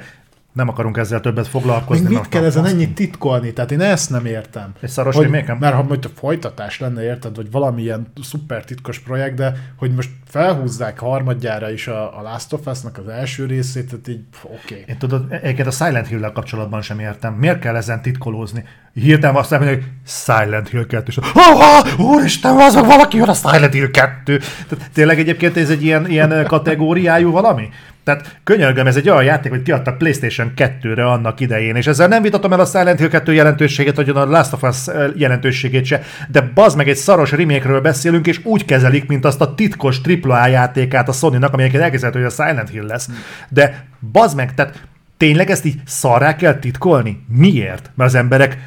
[0.58, 2.08] Nem akarunk ezzel többet foglalkozni.
[2.08, 3.54] Még mit kell ezen ennyit titkolni?
[3.54, 4.74] Tehát én ezt nem értem.
[4.80, 5.58] Egy szaros hogy, remake-en?
[5.58, 10.10] Mert ha majd a folytatás lenne, érted, vagy valamilyen szuper titkos projekt, de hogy most
[10.26, 14.56] felhúzzák harmadjára is a, a Last of Us-nak az első részét, tehát így oké.
[14.64, 14.84] Okay.
[14.88, 17.34] Én tudod, egyébként a Silent Hill-lel kapcsolatban sem értem.
[17.34, 18.64] Miért kell ezen titkolózni?
[18.94, 21.04] Hirtelen azt mondja, hogy Silent Hill 2.
[21.08, 24.38] És, oh, úristen, azok valaki jön a Silent Hill 2.
[24.68, 27.70] Tehát tényleg egyébként ez egy ilyen, ilyen kategóriájú valami?
[28.08, 32.22] Tehát könyörgöm, ez egy olyan játék, hogy kiadtak PlayStation 2-re annak idején, és ezzel nem
[32.22, 34.86] vitatom el a Silent Hill 2 jelentőségét, vagy a Last of Us
[35.16, 39.56] jelentőségét se, de bazd meg egy szaros remake beszélünk, és úgy kezelik, mint azt a
[39.56, 43.10] titkos AAA játékát a Sony-nak, ami egyébként elképzelhető, hogy a Silent Hill lesz.
[43.50, 44.82] De bazd meg, tehát
[45.18, 47.24] tényleg ezt így szarrá kell titkolni?
[47.28, 47.92] Miért?
[47.96, 48.58] Mert az emberek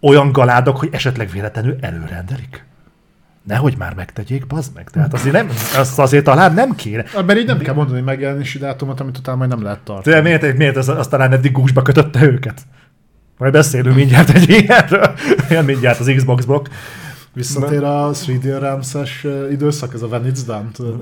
[0.00, 2.64] olyan galádok, hogy esetleg véletlenül előrendelik.
[3.50, 4.90] Nehogy már megtegyék, bazd meg.
[4.90, 7.04] Tehát azért, nem, azt azért talán nem kéne.
[7.26, 10.16] Mert így nem kell mondani megjelenési dátumot, amit utána majd nem lehet tartani.
[10.16, 12.60] De miért, miért az, az talán eddig gúzsba kötötte őket?
[13.38, 15.14] Majd beszélünk mindjárt egy ilyenről.
[15.48, 16.66] Jön mindjárt az Xbox blokk.
[17.32, 21.00] Visszatér a 3D Realms-es ö, időszak, ez a When It's Done, tudod?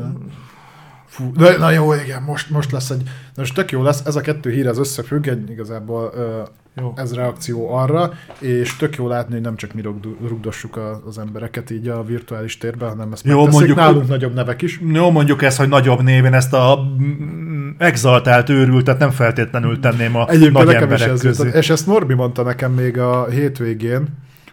[1.06, 4.16] Fú, de, na jó, igen, most, most lesz egy, na most tök jó lesz, ez
[4.16, 6.42] a kettő hír az összefügg, egy, igazából ö,
[6.80, 6.92] Jó.
[6.96, 11.18] ez reakció arra, és tök jó látni, hogy nem csak mi rugd- rugdossuk a, az
[11.18, 14.80] embereket így a virtuális térben, hanem ezt Jó, mondjuk- nálunk nagyobb nevek is.
[14.92, 20.28] Jó, mondjuk ez, hogy nagyobb néven ezt a mm, exaltált őrültet nem feltétlenül tenném a
[20.28, 21.50] Egyébként nagy nekem is emberek ez közé.
[21.58, 24.06] és ezt Norbi mondta nekem még a hétvégén,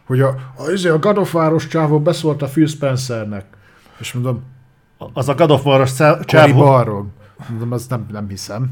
[0.05, 0.27] hogy a,
[0.57, 3.45] a, izé, a God of War-os csávó beszólt a Phil Spencernek.
[3.99, 4.43] És mondom,
[5.13, 5.91] Az a God of War-os
[6.25, 6.63] csávó...
[7.49, 8.69] Mondom, azt nem, nem hiszem.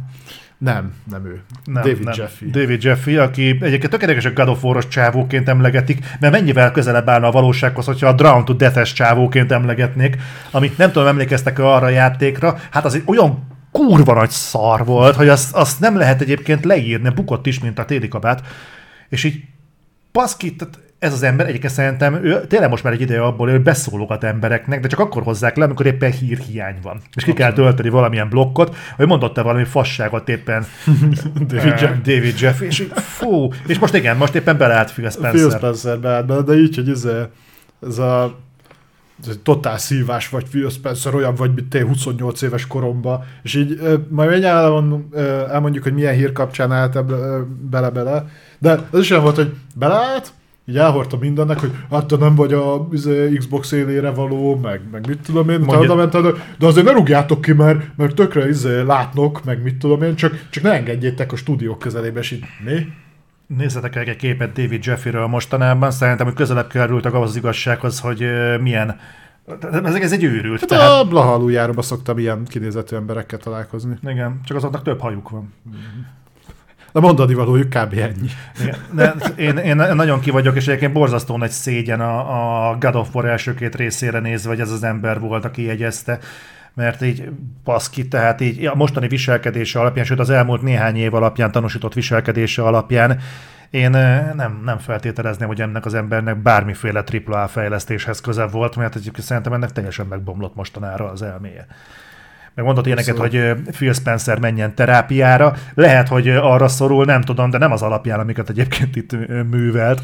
[0.57, 1.41] Nem, nem ő.
[1.63, 2.13] Nem, David nem.
[2.17, 2.49] Jeffy.
[2.49, 7.27] David Jeffy, aki egyébként tökéletes, hogy God of War-os csávóként emlegetik, mert mennyivel közelebb állna
[7.27, 10.17] a valósághoz, hogyha a Drown to Death-es csávóként emlegetnék,
[10.51, 15.15] amit nem tudom, emlékeztek arra a játékra, hát az egy olyan kurva nagy szar volt,
[15.15, 18.41] hogy azt, azt nem lehet egyébként leírni, bukott is, mint a téli kabát,
[19.09, 19.43] és így
[20.11, 23.61] baszki, tehát ez az ember egyébként szerintem ő tényleg most már egy ideje abból, hogy
[23.61, 27.01] beszólogat embereknek, de csak akkor hozzák le, amikor éppen hírhiány van.
[27.15, 30.65] És ki kell tölteni valamilyen blokkot, hogy mondott-e valami fasságot éppen
[31.47, 35.51] David, Jeff, David Jeff, és fú, és most igen, most éppen beleállt Phil Phil Spencer.
[35.51, 37.07] Spencer beállt bele, de így, hogy ez,
[37.87, 38.41] ez a
[39.21, 43.55] ez egy totál szívás vagy Phil Spencer, olyan vagy, mint te 28 éves koromba, és
[43.55, 44.43] így majd
[45.11, 47.05] ö, elmondjuk, hogy milyen hír kapcsán állt
[47.69, 48.27] bele-bele,
[48.59, 50.33] de ez is olyan volt, hogy beleállt,
[50.65, 55.07] így elhordta mindennek, hogy hát te nem vagy a izé, Xbox élére való, meg, meg
[55.07, 58.81] mit tudom én, Mondja- utána ment, de, azért ne rúgjátok ki, mert, mert tökre izé,
[58.81, 62.87] látnok, meg mit tudom én, csak, csak ne engedjétek a stúdiók közelébe, és így mi?
[63.47, 68.25] Nézzetek el egy képet David Jeffyről mostanában, szerintem, hogy közelebb kerültek ahhoz az igazsághoz, hogy
[68.61, 68.99] milyen
[69.83, 70.59] ez, ez egy őrült.
[70.59, 73.95] Hát Tehát, a Blaha aluljáróba szoktam ilyen kinézetű emberekkel találkozni.
[74.07, 75.53] igen, csak azoknak több hajuk van.
[76.93, 77.93] De mondani valójuk kb.
[77.93, 78.29] ennyi.
[78.91, 83.15] De én, én nagyon ki vagyok, és egyébként borzasztó nagy szégyen a, a God of
[83.15, 86.19] War első két részére nézve, hogy ez az ember volt, aki jegyezte
[86.75, 87.29] mert így
[87.63, 92.63] baszki, tehát így a mostani viselkedése alapján, sőt az elmúlt néhány év alapján tanúsított viselkedése
[92.63, 93.19] alapján
[93.73, 98.95] én ö, nem, nem feltételezném, hogy ennek az embernek bármiféle AAA fejlesztéshez köze volt, mert
[98.95, 101.67] egyébként szerintem ennek teljesen megbomlott mostanára az elméje.
[102.55, 105.53] Meg mondott ilyeneket, hogy Phil Spencer menjen terápiára.
[105.73, 109.11] Lehet, hogy arra szorul, nem tudom, de nem az alapján, amiket egyébként itt
[109.49, 110.01] művelt.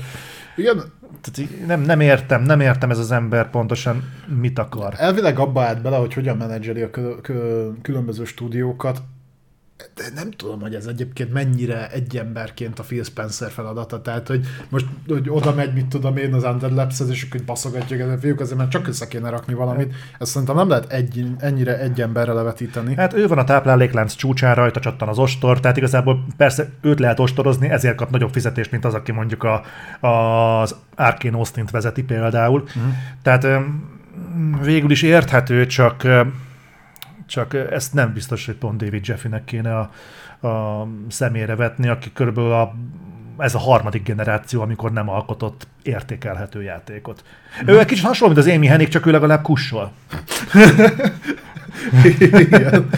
[0.56, 0.76] Igen,
[1.22, 4.04] Tehát nem, nem értem, nem értem ez az ember pontosan
[4.40, 4.94] mit akar.
[4.98, 6.90] elvileg abba állt bele, hogy hogyan menedzseli a
[7.82, 9.02] különböző stúdiókat,
[9.96, 14.02] de nem tudom, hogy ez egyébként mennyire egy emberként a Phil Spencer feladata.
[14.02, 18.00] Tehát, hogy most hogy oda megy, mit tudom én, az Under Labs-hez, és akkor baszogatjuk
[18.00, 19.94] ezen fiúk, azért már csak össze kéne rakni valamit.
[20.20, 22.96] Ezt szerintem nem lehet egy, ennyire egy emberre levetíteni.
[22.96, 27.20] Hát ő van a tápláléklánc csúcsán, rajta csattan az ostor, tehát igazából persze őt lehet
[27.20, 29.64] ostorozni, ezért kap nagyobb fizetést, mint az, aki mondjuk a,
[30.08, 32.62] az Arkane Austin-t vezeti például.
[32.62, 32.94] Uh-huh.
[33.22, 33.48] Tehát
[34.64, 36.08] végül is érthető, csak
[37.30, 39.92] csak ezt nem biztos, hogy pont David Jeffynek kéne a,
[40.48, 42.76] a szemére vetni, aki körülbelül a,
[43.38, 47.24] ez a harmadik generáció, amikor nem alkotott értékelhető játékot.
[47.66, 49.92] Ő egy kicsit hasonló, mint az Amy Hennig, csak ő legalább kussol.
[52.32, 52.90] Igen.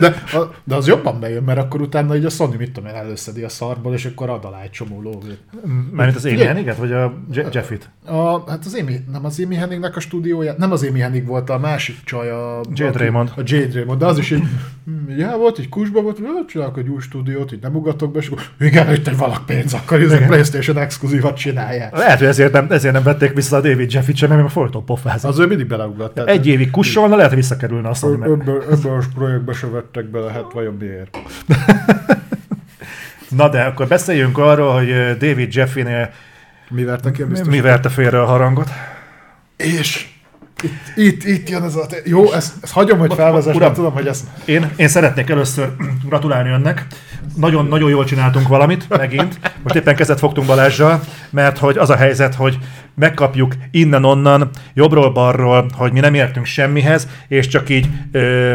[0.00, 2.94] De, a- de az jobban bejön, mert akkor utána így a Sony, mit tudom én,
[2.96, 5.38] előszedi a szarból, és akkor ad alá egy csomó lóvét.
[5.92, 6.38] Mármint az Amy!
[6.44, 7.90] Henniget, vagy a Je- Jeffit?
[8.06, 11.50] A, hát az Amy, nem az Amy Hennignek a stúdiója, nem az Amy Hennig volt
[11.50, 12.60] a másik csaj, a...
[12.74, 13.32] Jade Raymond.
[13.36, 14.42] A Jade Raymond, de az is így,
[14.84, 18.18] hm, já, volt, így kusba volt, hogy csinálok egy új stúdiót, így nem ugatok be,
[18.18, 21.96] és akkor igen, itt egy valak pénz, akkor ez a Playstation exkluzívat csinálják.
[21.96, 25.30] Lehet, hogy ezért nem, ezért nem vették vissza a David Jeffit sem, mert folyton pofázott.
[25.30, 26.18] Az ő mindig beleugrott.
[26.18, 28.22] Egy évig kussolna, lehet, hogy visszakerülne a Sony.
[28.22, 31.18] Ebből, ebből a projektbe se vettek bele, hát vajon miért?
[33.36, 36.10] Na de akkor beszéljünk arról, hogy David Jeffy-nél
[36.68, 38.68] Mi verte ki a mi verte félre a harangot.
[39.56, 40.08] És
[40.62, 41.86] itt, itt, itt jön ez a...
[42.04, 43.72] Jó, ezt, ezt hagyom, hogy felvezess, Uram.
[43.72, 44.24] tudom, hogy ezt...
[44.44, 45.72] Én, én szeretnék először
[46.04, 46.86] gratulálni önnek.
[47.36, 49.38] Nagyon, nagyon jól csináltunk valamit, megint.
[49.62, 51.00] Most éppen kezet fogtunk Balázsjal,
[51.30, 52.58] mert hogy az a helyzet, hogy
[52.94, 58.54] megkapjuk innen-onnan, jobbról-balról, hogy mi nem értünk semmihez, és csak így ö,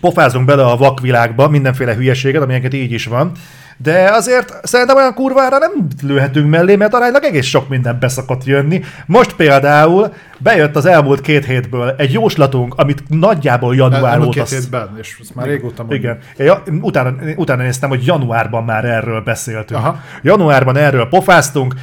[0.00, 3.32] pofázunk bele a vakvilágba mindenféle hülyeséget, amilyenket így is van.
[3.76, 5.72] De azért szerintem olyan kurvára nem
[6.02, 8.82] lőhetünk mellé, mert aránylag egész sok minden beszokott jönni.
[9.06, 14.30] Most például bejött az elmúlt két hétből egy jóslatunk, amit nagyjából január óta...
[14.30, 15.98] két hétben, és ezt már régóta mondom.
[15.98, 16.18] Igen.
[16.36, 19.80] Ja, utána, utána néztem, hogy januárban már erről beszéltünk.
[19.80, 20.00] Aha.
[20.22, 21.74] Januárban erről pofáztunk,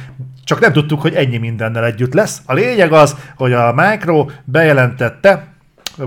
[0.44, 2.40] csak nem tudtuk, hogy ennyi mindennel együtt lesz.
[2.46, 5.46] A lényeg az, hogy a Micro bejelentette,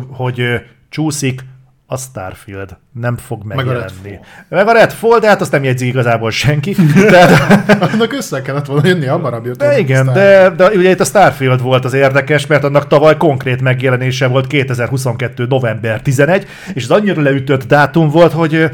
[0.09, 0.43] hogy
[0.89, 1.41] csúszik
[1.85, 2.77] a Starfield.
[2.99, 3.79] Nem fog a megjelenni.
[3.81, 4.19] Redfall.
[4.49, 6.75] Meg a Redfall, de hát azt nem jegyzi igazából senki.
[7.09, 9.57] Tehát, Annak össze kellett volna jönni, hamarabb jött.
[9.57, 13.61] de igen, de, de ugye itt a Starfield volt az érdekes, mert annak tavaly konkrét
[13.61, 15.45] megjelenése volt 2022.
[15.45, 18.69] november 11, és az annyira leütött dátum volt, hogy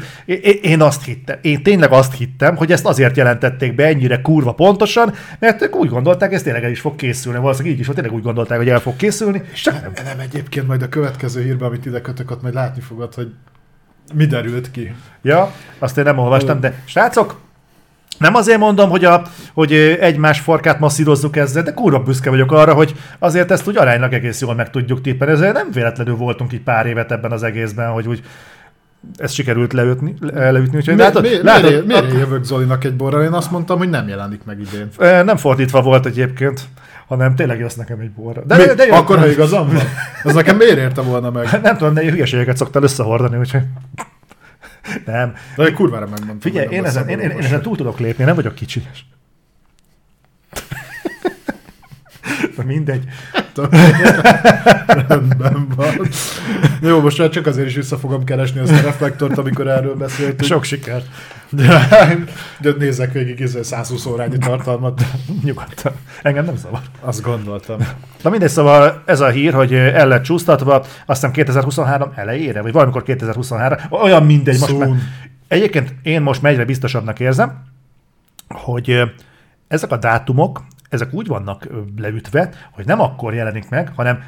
[0.62, 5.14] én azt hittem, én tényleg azt hittem, hogy ezt azért jelentették be ennyire kurva pontosan,
[5.38, 8.16] mert ők úgy gondolták, ez tényleg el is fog készülni, valószínűleg így is volt, tényleg
[8.16, 9.92] úgy gondolták, hogy el fog készülni, és csak nem.
[10.04, 13.32] Nem, egyébként majd a következő hírben, amit ide kötök, ott majd látni fogod, hogy
[14.14, 14.94] mi derült ki.
[15.22, 17.40] Ja, azt én nem olvastam, de srácok,
[18.18, 19.22] nem azért mondom, hogy, a,
[19.54, 24.12] hogy egymás farkát masszírozzuk ezzel, de kurva büszke vagyok arra, hogy azért ezt úgy aránylag
[24.12, 25.34] egész jól meg tudjuk tippelni.
[25.34, 28.22] Ezért nem véletlenül voltunk így pár évet ebben az egészben, hogy úgy
[29.16, 30.76] ezt sikerült leütni, le- leütni.
[30.76, 33.22] Úgyhogy Mi, látod, mi, látod, miért, miért jövök Zolinak egy borral?
[33.22, 34.88] Én azt mondtam, hogy nem jelenik meg idén.
[35.24, 36.60] Nem fordítva volt egyébként,
[37.06, 38.44] hanem tényleg jössz nekem egy borra.
[38.44, 38.64] De, Mi?
[38.64, 39.82] de, de Akkor, ha igazam van?
[40.22, 41.60] Az nekem miért érte volna meg?
[41.62, 43.62] Nem tudom, de hülyeségeket szoktál összehordani, úgyhogy...
[45.04, 45.34] Nem.
[45.56, 46.40] De egy kurvára megmondtam.
[46.40, 48.82] Figyelj, én ezen, én, én, én ezen túl tudok lépni, nem vagyok kicsi.
[52.56, 53.04] Na mindegy.
[55.08, 56.08] Rendben van.
[56.80, 60.42] Jó, most már csak azért is vissza fogom keresni azt a reflektort, amikor erről beszéltünk.
[60.42, 61.06] Sok sikert.
[61.50, 61.88] De,
[62.60, 65.02] de nézzek végig izé 120 órányi tartalmat.
[65.42, 65.92] Nyugodtan.
[66.22, 66.80] Engem nem zavar.
[67.00, 67.78] Azt gondoltam.
[68.22, 73.02] Na mindegy, szóval ez a hír, hogy el lett csúsztatva, aztán 2023 elejére, vagy valamikor
[73.02, 74.58] 2023, olyan mindegy.
[74.58, 74.88] Most már,
[75.48, 77.64] egyébként én most megyre biztosabbnak érzem,
[78.48, 79.02] hogy
[79.68, 80.62] ezek a dátumok,
[80.94, 84.22] ezek úgy vannak leütve, hogy nem akkor jelenik meg, hanem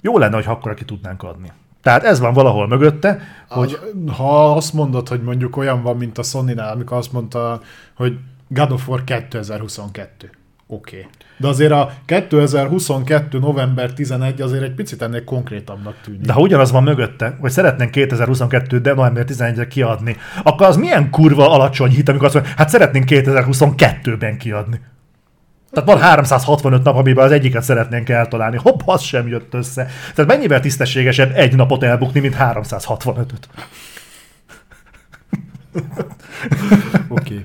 [0.00, 1.52] jó lenne, hogy akkor ki tudnánk adni.
[1.82, 4.10] Tehát ez van valahol mögötte, hogy Hogy...
[4.16, 7.60] Ha azt mondod, hogy mondjuk olyan van, mint a Sony-nál, amikor azt mondta,
[7.94, 8.18] hogy
[8.48, 10.30] God of War 2022.
[10.68, 10.96] Oké.
[10.96, 11.08] Okay.
[11.36, 13.38] De azért a 2022.
[13.38, 16.20] november 11 azért egy picit ennél konkrétabbnak tűnik.
[16.20, 18.80] De ha ugyanaz van mögötte, hogy szeretnénk 2022.
[18.80, 23.04] de november 11-re kiadni, akkor az milyen kurva alacsony hit, amikor azt mondja, hát szeretnénk
[23.08, 24.80] 2022-ben kiadni.
[25.70, 28.56] Tehát van 365 nap, amiben az egyiket szeretnénk eltalálni.
[28.56, 29.88] Hopp, az sem jött össze.
[30.14, 33.48] Tehát mennyivel tisztességesebb egy napot elbukni, mint 365-öt?
[37.08, 37.44] Oké.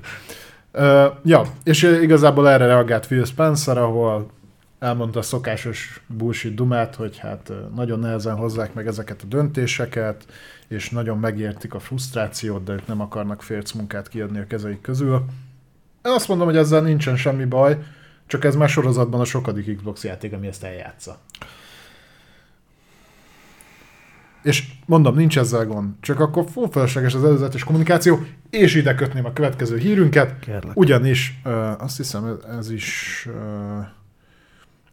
[0.74, 4.30] Uh, ja, és igazából erre reagált Phil Spencer, ahol
[4.78, 10.24] elmondta a szokásos bullshit dumát, hogy hát nagyon nehezen hozzák meg ezeket a döntéseket,
[10.68, 15.24] és nagyon megértik a frusztrációt, de ők nem akarnak férc munkát kiadni a kezeik közül.
[16.04, 17.78] Én azt mondom, hogy ezzel nincsen semmi baj,
[18.32, 21.18] csak ez már sorozatban a sokadik Xbox játék, ami ezt eljátsza.
[24.42, 25.90] És mondom, nincs ezzel gond.
[26.00, 30.38] Csak akkor full felesleges az előzetes kommunikáció, és ide kötném a következő hírünket.
[30.38, 30.76] Kérlek.
[30.76, 33.26] Ugyanis, uh, azt hiszem, ez- ez is...
[33.30, 33.84] Uh,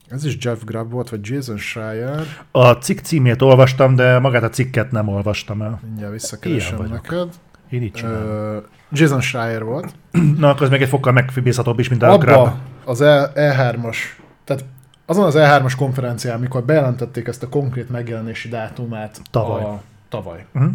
[0.08, 2.26] ez is Jeff Grubb volt, vagy Jason Schreier.
[2.52, 5.80] A cikk címét olvastam, de magát a cikket nem olvastam el.
[5.84, 7.30] Mindjárt visszakeresem neked.
[7.70, 8.56] Én így csinálom.
[8.56, 9.94] Uh, Jason Schreier volt.
[10.38, 12.12] Na, akkor ez még egy fokkal megfibészhatóbb is, mint a.
[12.12, 12.58] Abba
[12.90, 13.98] az E- E3-as,
[14.44, 14.66] tehát
[15.06, 19.64] azon az E3-as konferencián, amikor bejelentették ezt a konkrét megjelenési dátumát Tavaly.
[19.64, 20.66] a, tavaly Mhm.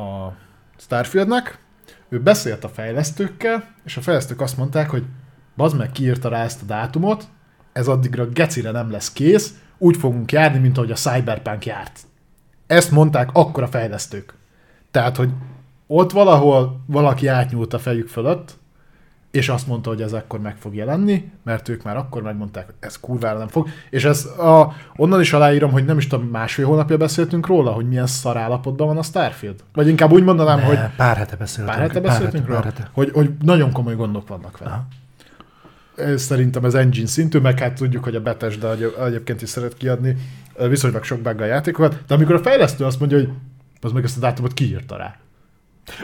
[0.00, 0.32] a
[0.78, 1.58] Starfieldnek,
[2.08, 5.04] ő beszélt a fejlesztőkkel, és a fejlesztők azt mondták, hogy
[5.56, 7.24] bazd meg kiírta rá ezt a dátumot,
[7.72, 12.00] ez addigra gecire nem lesz kész, úgy fogunk járni, mint ahogy a Cyberpunk járt.
[12.66, 14.34] Ezt mondták akkor a fejlesztők.
[14.90, 15.30] Tehát, hogy
[15.86, 18.58] ott valahol valaki átnyúlt a fejük fölött,
[19.30, 22.74] és azt mondta, hogy ez akkor meg fog jelenni, mert ők már akkor megmondták, hogy
[22.80, 23.68] ez kurvára nem fog.
[23.90, 27.88] És ez a, onnan is aláírom, hogy nem is tudom, másfél hónapja beszéltünk róla, hogy
[27.88, 29.60] milyen szar állapotban van a Starfield.
[29.72, 31.76] Vagy inkább úgy mondanám, Ne, hogy Pár hete beszéltünk.
[31.76, 32.90] pár hete beszéltünk pár róla, hete.
[32.92, 34.70] Hogy, hogy nagyon komoly gondok vannak vele.
[34.70, 34.86] Aha.
[36.16, 40.16] Szerintem ez engine szintű, meg hát tudjuk, hogy a Bethesda egy- egyébként is szeret kiadni
[40.68, 43.28] viszonylag sok buggal játékokat, de amikor a fejlesztő azt mondja, hogy
[43.80, 45.16] az meg ezt a dátumot kiírta rá.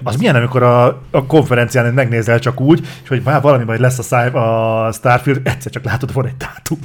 [0.03, 4.03] Az milyen, amikor a, a konferencián megnézel csak úgy, hogy már valami majd lesz a,
[4.03, 6.79] száj, a Starfield, egyszer csak látod, van egy dátum.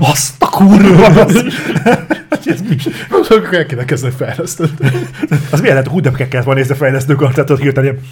[0.00, 1.06] Azt a kurva!
[1.06, 1.44] Az,
[2.44, 2.76] ez mi?
[3.10, 4.70] Akkor el kéne kezdeni fejleszteni.
[5.50, 8.04] az milyen lehet, hú, de kellett volna nézni a fejlesztőkart, tehát ott hirtelen ilyen,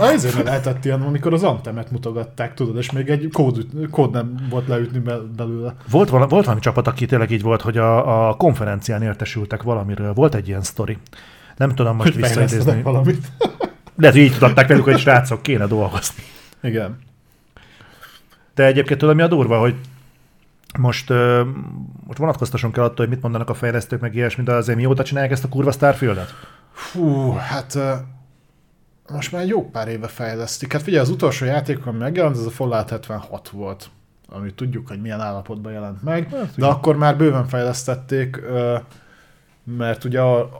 [0.00, 4.68] Ezért lehetett ilyen, amikor az Antemet mutogatták, tudod, és még egy kód, kód nem volt
[4.68, 5.74] leütni be- belőle.
[5.90, 10.12] Volt, vala, volt valami csapat, aki tényleg így volt, hogy a, a konferencián értesültek valamiről.
[10.12, 10.98] Volt egy ilyen sztori.
[11.60, 12.82] Nem tudom most Hogy visszaidézni.
[12.82, 13.26] valamit.
[13.96, 16.22] Lehet, hogy így tudatták velük, hogy srácok, kéne dolgozni.
[16.62, 16.98] Igen.
[18.54, 19.74] De egyébként tudod, mi a durva, hogy
[20.78, 21.42] most, ö,
[22.06, 25.32] most vonatkoztassunk el attól, hogy mit mondanak a fejlesztők, meg ilyesmi, de azért mióta csinálják
[25.32, 26.34] ezt a kurva Starfieldet?
[26.72, 27.92] Fú, hát ö,
[29.12, 30.72] most már jó pár éve fejlesztik.
[30.72, 33.90] Hát figyelj, az utolsó játék, ami megjelent, ez a Fallout 76 volt,
[34.28, 38.76] ami tudjuk, hogy milyen állapotban jelent meg, Hát, de akkor már bőven fejlesztették, ö,
[39.64, 40.50] mert ugye a,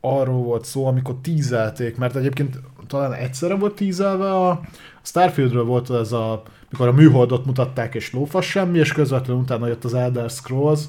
[0.00, 4.60] arról volt szó, amikor tízelték, mert egyébként talán egyszerre volt tízelve a,
[5.02, 9.84] Starfieldről volt ez a, mikor a műholdot mutatták és lófasz semmi, és közvetlenül utána jött
[9.84, 10.80] az Elder Scrolls,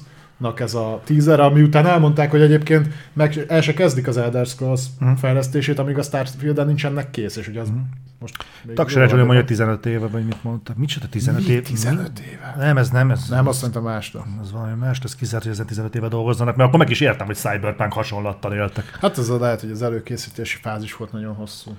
[0.60, 4.82] ez a teaser, ami után elmondták, hogy egyébként meg el se kezdik az Elder Scrolls
[4.98, 5.12] Mhm.
[5.12, 7.72] fejlesztését, amíg a Starfield-en nincsenek kész, és ugye az
[8.18, 8.34] most...
[8.76, 9.46] jóval Zsuli mondja van.
[9.46, 10.72] 15 éve, vagy mit mondta.
[10.76, 11.52] Micsoda 15 Mi?
[11.52, 11.62] év?
[11.62, 12.54] 15 éve?
[12.58, 14.26] Nem, ez nem, ez Nem, azt mondta másra.
[14.42, 17.26] Ez valami más, ez kizárt, hogy ezen 15 éve dolgozzanak, mert akkor meg is értem,
[17.26, 18.98] hogy Cyberpunk hasonlattal éltek.
[19.00, 21.76] Hát ez a lehet, hogy az előkészítési fázis volt nagyon hosszú.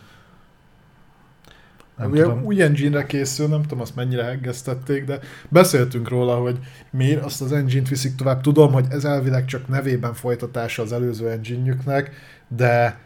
[1.98, 2.44] Nem Ugye tudom.
[2.44, 6.60] új engine-re készül, nem tudom azt mennyire heggeztették, de beszéltünk róla, hogy
[6.92, 8.42] miért azt az engine-t viszik tovább.
[8.42, 12.04] Tudom, hogy ez elvileg csak nevében folytatása az előző engine
[12.48, 13.00] de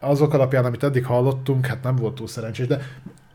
[0.00, 2.80] azok alapján, amit eddig hallottunk, hát nem volt túl szerencsés, de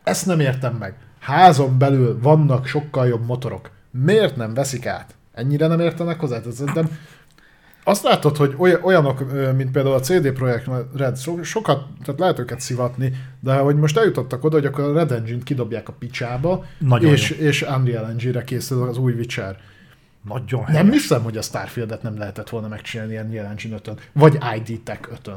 [0.02, 0.94] ezt nem értem meg.
[1.20, 3.70] Házon belül vannak sokkal jobb motorok.
[3.90, 5.14] Miért nem veszik át?
[5.32, 6.38] Ennyire nem értenek hozzá?
[6.38, 6.98] Tehát Szerintem
[7.84, 12.38] azt látod, hogy oly- olyanok, mint például a CD Projekt Red, so- sokat, tehát lehet
[12.38, 16.64] őket szivatni, de hogy most eljutottak oda, hogy akkor a Red Engine-t kidobják a picsába,
[16.78, 19.56] Nagyon és, és Unreal Engine-re készül az új Witcher.
[20.28, 20.92] Nagyon Nem helyes.
[20.92, 25.30] hiszem, hogy a Starfield-et nem lehetett volna megcsinálni ilyen Engine 5 vagy ID Tech 5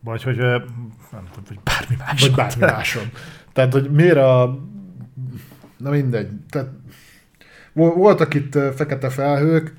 [0.00, 0.64] Vagy hogy nem
[1.10, 2.20] tudom, vagy bármi más.
[2.20, 3.10] vagy bármi máson.
[3.52, 4.58] Tehát, hogy miért a...
[5.76, 6.28] Na mindegy.
[6.50, 6.68] Tehát
[7.74, 9.74] voltak itt fekete felhők.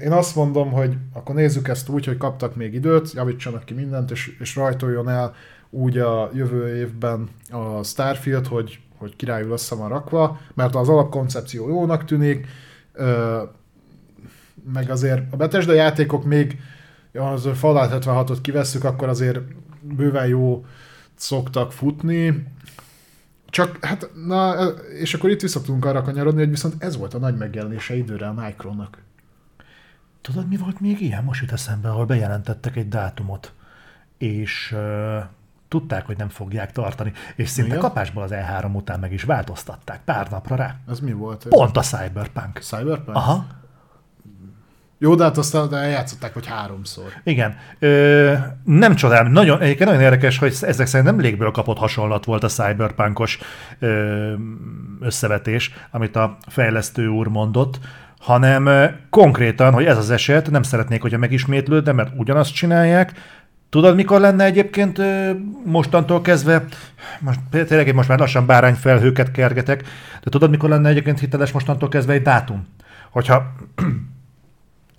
[0.00, 4.10] Én azt mondom, hogy akkor nézzük ezt úgy, hogy kaptak még időt, javítsanak ki mindent,
[4.10, 5.34] és, és rajtoljon el
[5.70, 11.68] úgy a jövő évben a Starfield, hogy, hogy királyul össze van rakva, mert az alapkoncepció
[11.68, 12.46] jónak tűnik,
[14.72, 16.58] meg azért a Bethesda játékok még,
[17.12, 19.38] az Fallout 76-ot kivesszük, akkor azért
[19.80, 20.64] bőven jó
[21.14, 22.46] szoktak futni,
[23.50, 24.54] csak, hát, na,
[25.00, 28.26] és akkor itt vissza tudunk arra kanyarodni, hogy viszont ez volt a nagy megjelenése időre
[28.26, 28.98] a Micronak.
[30.20, 31.24] Tudod, mi volt még ilyen?
[31.24, 33.52] Most jut eszembe, ahol bejelentettek egy dátumot,
[34.18, 35.24] és uh,
[35.68, 37.80] tudták, hogy nem fogják tartani, és szinte Igen?
[37.80, 40.76] kapásból az E3 után meg is változtatták pár napra rá.
[40.88, 41.46] Ez mi volt?
[41.48, 42.58] Pont a Cyberpunk.
[42.58, 43.16] Cyberpunk?
[43.16, 43.46] Aha,
[44.98, 47.04] Jó, de hát aztán eljátszották, hogy háromszor.
[47.24, 47.56] igen.
[47.78, 48.32] Ö,
[48.64, 52.48] nem csodálom, nagyon, egyébként nagyon érdekes, hogy ezek szerint nem légből kapott hasonlat volt a
[52.48, 53.38] cyberpunkos
[53.78, 54.32] ö,
[55.00, 57.78] összevetés, amit a fejlesztő úr mondott,
[58.18, 58.68] hanem
[59.10, 63.12] konkrétan, hogy ez az eset, nem szeretnék, hogyha megismétlődne, mert ugyanazt csinálják,
[63.68, 65.00] Tudod, mikor lenne egyébként
[65.64, 66.64] mostantól kezdve,
[67.20, 69.82] most tényleg én most már lassan bárányfelhőket kergetek,
[70.22, 72.66] de tudod, mikor lenne egyébként hiteles mostantól kezdve egy dátum?
[73.10, 73.52] Hogyha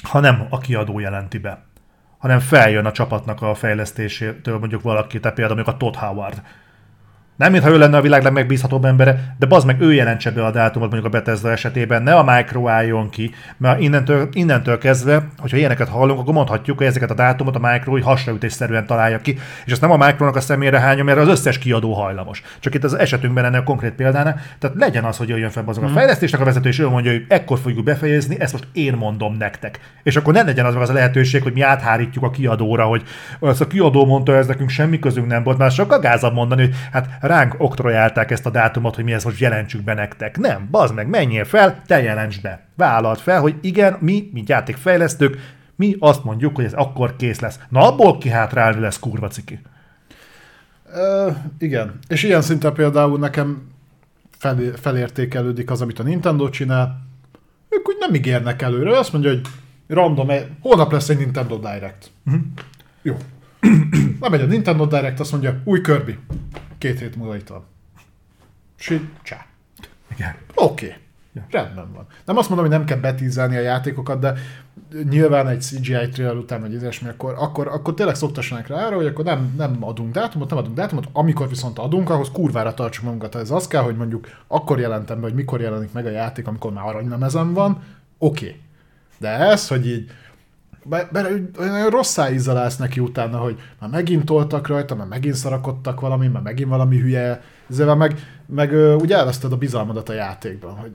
[0.03, 1.65] ha nem a kiadó jelenti be,
[2.18, 6.41] hanem feljön a csapatnak a fejlesztésétől mondjuk valaki, tehát például mondjuk a Todd Howard.
[7.38, 10.52] Nem, mintha ő lenne a világ legmegbízhatóbb embere, de bazd meg ő jelentse be a
[10.52, 15.58] dátumot mondjuk a Bethesda esetében, ne a Micro álljon ki, mert innentől, innentől kezdve, hogyha
[15.58, 19.72] ilyeneket hallunk, akkor mondhatjuk, hogy ezeket a dátumot a Micro úgy hasraütésszerűen találja ki, és
[19.72, 22.44] ezt nem a Micronak a szemére hányom, mert az összes kiadó hajlamos.
[22.60, 25.84] Csak itt az esetünkben ennél a konkrét példánál, tehát legyen az, hogy jöjjön fel azok
[25.84, 29.38] a fejlesztésnek a vezető, és ő mondja, hogy ekkor fogjuk befejezni, ezt most én mondom
[29.38, 29.80] nektek.
[30.04, 33.04] És akkor ne legyen az meg az a lehetőség, hogy mi áthárítjuk a kiadóra, hogy
[33.40, 36.76] az a kiadó mondta, ez nekünk semmi közünk nem volt, már sokkal gázabb mondani, hogy
[36.92, 40.38] hát ránk oktrojálták ezt a dátumot, hogy mi ezt most jelentsük be nektek.
[40.38, 42.66] Nem, bazd meg, menjél fel, te jelentsd be.
[42.76, 47.60] Vállalt fel, hogy igen, mi, mint játékfejlesztők, mi azt mondjuk, hogy ez akkor kész lesz.
[47.70, 49.60] Na abból kihátrálni lesz kurva ciki.
[50.94, 51.30] Ö,
[51.60, 51.99] igen.
[52.08, 53.72] És ilyen szinten például nekem
[54.38, 57.06] fel, felértékelődik az, amit a Nintendo csinál.
[57.70, 59.41] Ők úgy nem ígérnek előre, azt mondja, hogy
[59.88, 60.30] random,
[60.62, 62.12] holnap lesz egy Nintendo Direct.
[62.26, 62.41] Uh-huh.
[63.02, 63.16] Jó.
[64.22, 66.18] Lemegy a Nintendo Direct, azt mondja, új Kirby.
[66.78, 67.66] Két hét múlva itt van.
[69.22, 69.45] Csá.
[70.16, 70.36] Igen.
[70.56, 70.86] Oké.
[70.86, 70.98] Okay.
[71.34, 71.45] Ja.
[71.49, 72.08] Rendben van.
[72.26, 74.34] Nem azt mondom, hogy nem kell betízelni a játékokat, de
[75.10, 79.06] nyilván egy CGI trailer után, vagy ilyesmi, akkor, akkor, akkor tényleg szoktassanak rá arra, hogy
[79.06, 83.36] akkor nem, nem adunk dátumot, nem adunk dátumot, amikor viszont adunk, ahhoz kurvára tartsuk magunkat.
[83.36, 86.74] Ez az kell, hogy mondjuk akkor jelentem be, hogy mikor jelenik meg a játék, amikor
[86.74, 87.84] már aranylemezen van,
[88.18, 88.45] oké.
[88.45, 88.62] Okay.
[89.18, 90.12] De ez, hogy így
[90.90, 91.28] be, be,
[91.60, 96.42] olyan rosszá ízzel neki utána, hogy már megint toltak rajta, már megint szarakodtak valami, már
[96.42, 100.92] megint valami hülye, ezzel meg, meg úgy elveszted a bizalmadat a játékban, hogy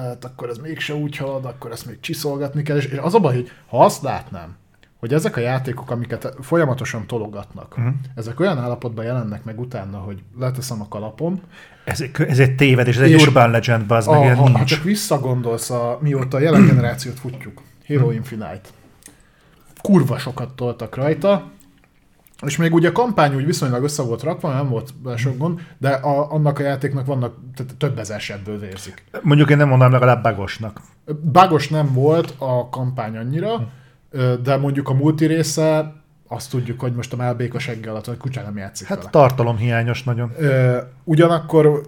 [0.00, 3.18] hát akkor ez mégse úgy halad, akkor ezt még csiszolgatni kell, és, és az a
[3.18, 4.56] baj, hogy ha azt látnám,
[4.98, 7.94] hogy ezek a játékok, amiket folyamatosan tologatnak, uh-huh.
[8.14, 11.40] ezek olyan állapotban jelennek meg utána, hogy leteszem a kalapom.
[11.84, 14.58] Ez, ez egy tévedés, ez egy urban legend, az meg ilyen nincs.
[14.58, 18.10] Ha csak visszagondolsz, a, mióta a jelen generációt futjuk, Hero.
[18.10, 18.60] Infinite,
[19.84, 21.50] kurva sokat toltak rajta,
[22.46, 25.88] és még ugye a kampány úgy viszonylag össze volt rakva, nem volt sok gond, de
[25.88, 29.04] a, annak a játéknak vannak tehát több ezer sebből vérzik.
[29.22, 30.80] Mondjuk én nem mondanám legalább bagosnak.
[31.32, 33.68] Bagos nem volt a kampány annyira,
[34.42, 35.94] de mondjuk a multi része
[36.28, 39.10] azt tudjuk, hogy most a melbék a seggel alatt, hogy kutya nem játszik Hát vele.
[39.10, 40.32] tartalom hiányos nagyon.
[41.04, 41.82] ugyanakkor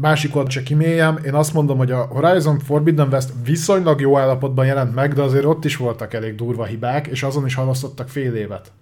[0.00, 4.66] másik oldal se kiméljem, én azt mondom, hogy a Horizon Forbidden West viszonylag jó állapotban
[4.66, 8.34] jelent meg, de azért ott is voltak elég durva hibák, és azon is halasztottak fél
[8.34, 8.72] évet.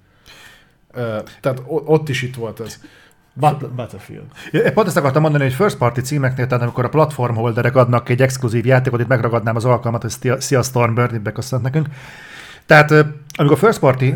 [1.40, 2.80] tehát ott is itt volt ez.
[3.74, 4.26] Battlefield.
[4.74, 8.22] Pont ezt akartam mondani, hogy first party címeknél, tehát amikor a platform holderek adnak egy
[8.22, 11.86] exkluzív játékot, itt megragadnám az alkalmat, hogy szia Stormbird, itt beköszönt nekünk.
[12.72, 14.14] Tehát amikor first party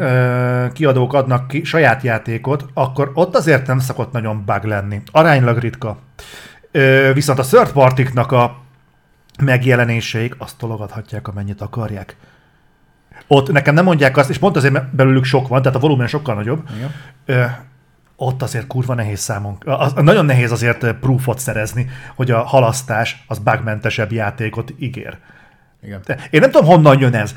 [0.72, 5.02] kiadók adnak ki saját játékot, akkor ott azért nem szokott nagyon bug lenni.
[5.12, 5.98] Aránylag ritka.
[7.12, 8.56] Viszont a third partiknak a
[9.42, 12.16] megjelenéseik azt tologathatják, amennyit akarják.
[13.26, 16.34] Ott nekem nem mondják azt, és pont azért belőlük sok van, tehát a volumen sokkal
[16.34, 16.68] nagyobb.
[16.76, 16.90] Igen.
[17.26, 17.44] Ö,
[18.16, 19.58] ott azért kurva nehéz számon.
[19.64, 25.18] Az, nagyon nehéz azért proofot szerezni, hogy a halasztás az bugmentesebb játékot ígér.
[25.82, 26.00] Igen.
[26.30, 27.34] Én nem tudom, honnan jön ez.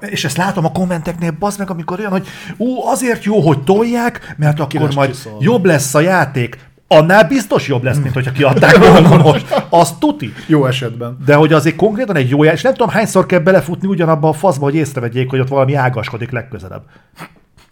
[0.00, 2.26] És ezt látom a kommenteknél, bazd meg, amikor olyan, hogy
[2.56, 5.36] ú, azért jó, hogy tolják, mert akkor majd csiszol.
[5.40, 6.68] jobb lesz a játék.
[6.88, 9.64] Annál biztos jobb lesz, mint hogyha kiadták volna most.
[9.70, 10.32] Az tuti.
[10.46, 11.16] Jó esetben.
[11.26, 14.32] De hogy azért konkrétan egy jó játék, és nem tudom hányszor kell belefutni ugyanabba a
[14.32, 16.82] faszba, hogy észrevegyék, hogy ott valami ágaskodik legközelebb.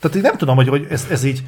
[0.01, 1.43] Tehát én nem tudom, hogy, hogy ez, ez így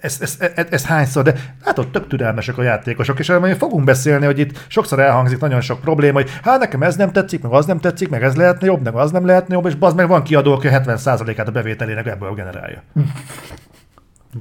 [0.00, 1.34] ezt, ezt, ezt, ezt hányszor, de
[1.64, 5.80] látod, tök türelmesek a játékosok, és majd fogunk beszélni, hogy itt sokszor elhangzik nagyon sok
[5.80, 8.84] probléma, hogy hát nekem ez nem tetszik, meg az nem tetszik, meg ez lehetne jobb,
[8.84, 12.34] meg az nem lehetne jobb, és bazd meg van kiadó, aki 70%-át a bevételének ebből
[12.34, 12.82] generálja.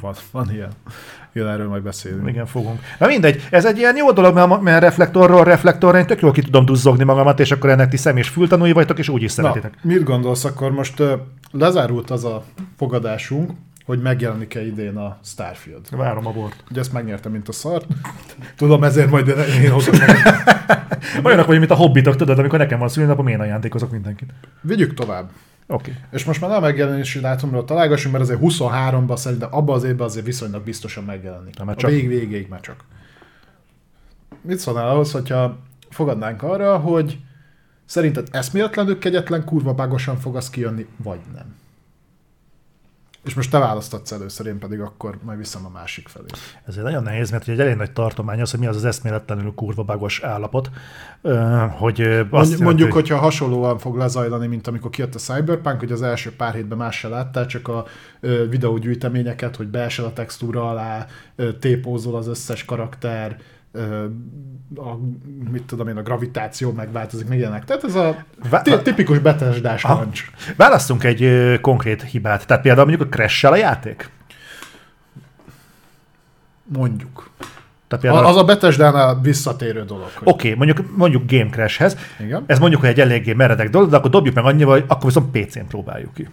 [0.01, 0.69] Van, van ilyen.
[1.34, 2.30] Igen, erről majd beszélünk.
[2.30, 2.80] Igen, fogunk.
[2.99, 6.41] Na mindegy, ez egy ilyen jó dolog, mert, mert reflektorról reflektorra én tök jól ki
[6.41, 9.72] tudom duzzogni magamat, és akkor ennek ti szem és fültanúi vagytok, és úgy is szeretitek.
[9.81, 11.03] Na, mit gondolsz, akkor most
[11.51, 12.43] lezárult az a
[12.77, 13.51] fogadásunk,
[13.85, 15.88] hogy megjelenik-e idén a Starfield.
[15.91, 16.64] Várom a bort.
[16.72, 17.85] Ugye ezt megnyertem, mint a szart.
[18.55, 19.27] Tudom, ezért majd
[19.64, 19.95] én hozom.
[21.23, 24.34] Olyanok vagy, mint a hobbitok, tudod, amikor nekem van szülinapom, én ajándékozok mindenkit.
[24.61, 25.30] Vigyük tovább.
[25.68, 25.91] Oké.
[25.91, 26.03] Okay.
[26.11, 30.26] És most már nem megjelenési dátumról találgassunk, mert azért 23-ban szerintem abban az évben azért
[30.26, 31.57] viszonylag biztosan megjelenik.
[31.57, 31.89] Nem, csak...
[31.89, 32.84] A vég végéig már csak.
[34.41, 35.57] Mit szólnál ahhoz, hogyha
[35.89, 37.19] fogadnánk arra, hogy
[37.85, 41.55] szerinted eszméletlenül kegyetlen kurva bagosan fog az kijönni, vagy nem?
[43.24, 46.26] És most te választatsz először, én pedig akkor majd viszem a másik felé.
[46.66, 49.54] Ez egy nagyon nehéz, mert egy elég nagy tartomány az, hogy mi az az eszméletlenül
[49.56, 50.70] kurva bagos állapot.
[51.78, 52.91] Hogy azt Mondjuk, jelenti, hogy...
[52.91, 56.98] hogyha hasonlóan fog lezajlani, mint amikor kijött a Cyberpunk, hogy az első pár hétben más
[56.98, 57.86] se láttál, csak a
[58.50, 61.06] videógyűjteményeket, hogy beesel a textúra alá,
[61.60, 63.38] tépózol az összes karakter,
[64.76, 64.98] a,
[65.52, 67.66] mit tudom én, a gravitáció megváltozik, még ilyenek.
[67.66, 68.26] Tehát ez a
[68.82, 70.32] tipikus betesdás rancs.
[70.56, 72.48] Választunk egy ö, konkrét hibát.
[72.48, 74.10] Tehát például mondjuk a crash a játék?
[76.64, 77.30] Mondjuk.
[77.88, 78.26] Tehát például...
[78.26, 80.10] Az a Bethesda-nál visszatérő dolog.
[80.16, 80.28] Hogy...
[80.28, 81.98] Oké, okay, mondjuk, mondjuk Game Crash-hez.
[82.20, 82.44] Igen.
[82.45, 85.32] Ez mondjuk, hogy egy eléggé meredek dolog, de akkor dobjuk meg annyival, hogy akkor viszont
[85.32, 86.28] PC-n próbáljuk ki.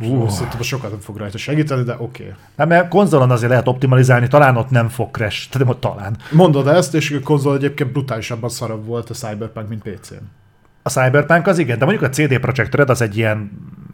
[0.00, 0.28] Uh.
[0.28, 2.22] Szerintem sokat nem fog rajta segíteni, de oké.
[2.22, 2.34] Okay.
[2.56, 6.16] Nem, mert konzolon azért lehet optimalizálni, talán ott nem fog crash, tehát talán.
[6.30, 10.24] Mondod ezt, és a konzol egyébként brutálisabban szarabb volt a Cyberpunk, mint PC-n.
[10.82, 13.50] A Cyberpunk az igen, de mondjuk a CD Projekt Red az egy ilyen...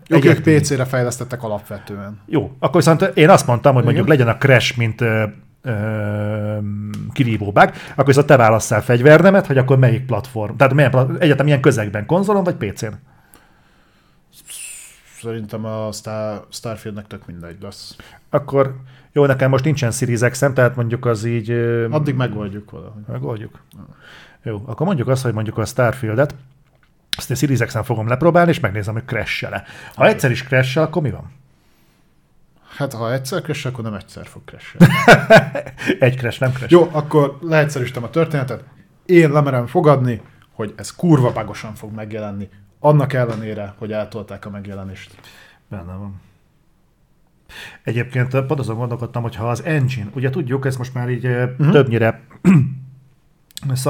[0.09, 2.21] Ők egy PC-re fejlesztettek alapvetően.
[2.27, 5.25] Jó, akkor viszont én azt mondtam, hogy mondjuk legyen a crash, mint ö,
[5.63, 5.73] ö,
[7.13, 11.61] kirívó bug, akkor viszont te válasszál fegyvernemet, hogy akkor melyik platform, tehát milyen, egyetem milyen
[11.61, 12.93] közegben, konzolon vagy PC-n?
[15.23, 17.97] Szerintem a Star, Starfieldnek tök mindegy lesz.
[18.31, 18.77] Akkor
[19.13, 21.51] jó, nekem most nincsen Series x tehát mondjuk az így...
[21.91, 23.03] Addig megoldjuk valahogy.
[23.07, 23.61] Megoldjuk?
[24.43, 26.35] Jó, akkor mondjuk azt, hogy mondjuk a Starfieldet,
[27.17, 29.49] azt a Series x fogom lepróbálni, és megnézem, hogy crash -e.
[29.49, 29.65] Ha
[29.97, 30.09] okay.
[30.09, 31.33] egyszer is crash akkor mi van?
[32.77, 34.77] Hát ha egyszer crash akkor nem egyszer fog crash
[36.07, 36.73] Egy crash, nem crash.
[36.73, 38.63] Jó, akkor leegyszerűsítem a történetet.
[39.07, 40.21] én lemerem fogadni,
[40.53, 42.49] hogy ez kurva bagosan fog megjelenni.
[42.81, 45.21] Annak ellenére, hogy eltolták a megjelenést.
[45.69, 46.21] Benne van.
[47.83, 51.71] Egyébként pont azon gondolkodtam, hogy ha az engine, ugye tudjuk, ez most már így uh-huh.
[51.71, 52.21] többnyire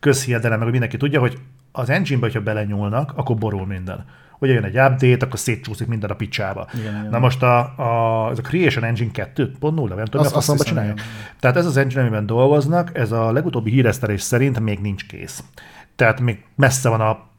[0.00, 1.38] közhiedelem, meg mindenki tudja, hogy
[1.72, 4.04] az engine-be, hogyha belenyúlnak, akkor borul minden.
[4.38, 6.66] Ugye jön egy update, akkor szétcsúszik minden a picsába.
[6.78, 7.20] Igen, Na igen.
[7.20, 10.92] most a, a, ez a Creation Engine 2.0, nem tudom, azt, azt csinálja.
[10.92, 11.04] Igen.
[11.40, 15.44] Tehát ez az engine, amiben dolgoznak, ez a legutóbbi híresztelés szerint még nincs kész.
[15.96, 17.29] Tehát még messze van a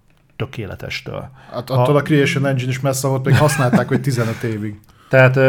[0.41, 1.29] tökéletestől.
[1.51, 4.79] Hát attól a, a Creation Engine is messze volt, még használták, hogy 15 évig.
[5.09, 5.39] Tehát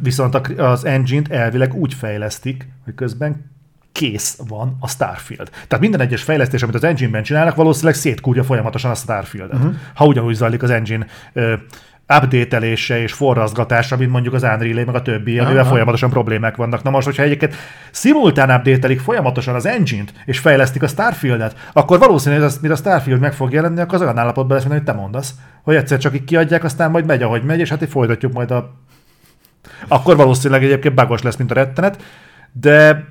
[0.00, 3.50] viszont az engine-t elvileg úgy fejlesztik, hogy közben
[3.92, 5.50] kész van a Starfield.
[5.50, 9.58] Tehát minden egyes fejlesztés, amit az engine-ben csinálnak, valószínűleg szétkúrja folyamatosan a Starfield-et.
[9.58, 9.74] Uh-huh.
[9.94, 11.06] Ha ugyanúgy zajlik az engine
[12.16, 16.82] update-elése és forraszgatása, mint mondjuk az Unreal meg a többi, amivel folyamatosan problémák vannak.
[16.82, 17.54] Na most, hogyha egyébként
[17.90, 23.20] szimultán update folyamatosan az engine-t, és fejlesztik a Starfield-et, akkor valószínűleg, hogy mire a Starfield
[23.20, 26.14] meg fog jelenni, akkor az olyan állapotban lesz, mint amit te mondasz, hogy egyszer csak
[26.14, 28.72] így kiadják, aztán majd megy, ahogy megy, és hát így folytatjuk majd a...
[29.88, 32.02] Akkor valószínűleg egyébként bagos lesz, mint a rettenet,
[32.52, 33.10] de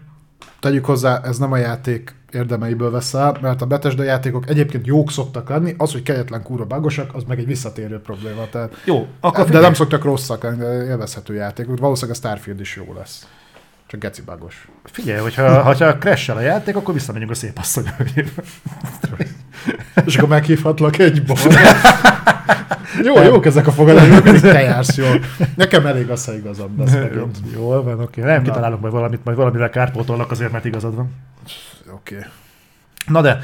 [0.61, 5.11] Tegyük hozzá, ez nem a játék érdemeiből vesz el, mert a Bethesda játékok egyébként jók
[5.11, 8.49] szoktak lenni, az, hogy kegyetlen kúra bagosak, az meg egy visszatérő probléma.
[8.51, 9.63] Tehát, jó, akkor de figyelj.
[9.63, 11.65] nem szoktak rosszak lenni, élvezhető játék.
[11.65, 13.27] Valószínűleg a Starfield is jó lesz.
[13.87, 14.67] Csak geci bagos.
[14.83, 17.83] Figyelj, hogyha, hogyha crash a játék, akkor visszamegyünk a szép asszony
[20.05, 21.37] És akkor meghívhatlak egy bal.
[23.03, 25.19] Jó, jók ezek a fogadások, hogy te jársz jól.
[25.55, 26.95] Nekem elég az, ha igazad lesz.
[27.53, 28.21] Jól van, oké.
[28.21, 31.09] Nem kitalálok majd valamit, majd valamivel kárpótolnak azért, mert igazad van.
[32.01, 32.15] Oké.
[32.15, 32.29] Okay.
[33.07, 33.39] Na de,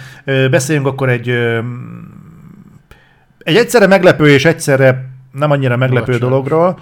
[0.48, 1.30] beszéljünk akkor egy
[3.38, 6.30] egy egyszerre meglepő és egyszerre nem annyira meglepő Bocsánat.
[6.30, 6.80] dologról.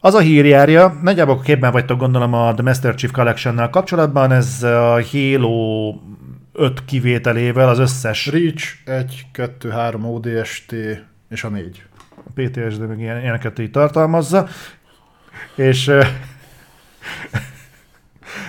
[0.00, 4.62] Az a hír járja, nagyjából képben vagytok gondolom a The Master Chief Collection-nel kapcsolatban, ez
[4.62, 5.94] a Halo
[6.52, 8.26] 5 kivételével az összes...
[8.26, 10.74] Reach 1, 2, 3 ODST
[11.28, 11.82] és a 4.
[12.16, 14.48] A PTSD meg ilyen, ilyeneket így tartalmazza.
[15.54, 15.90] És...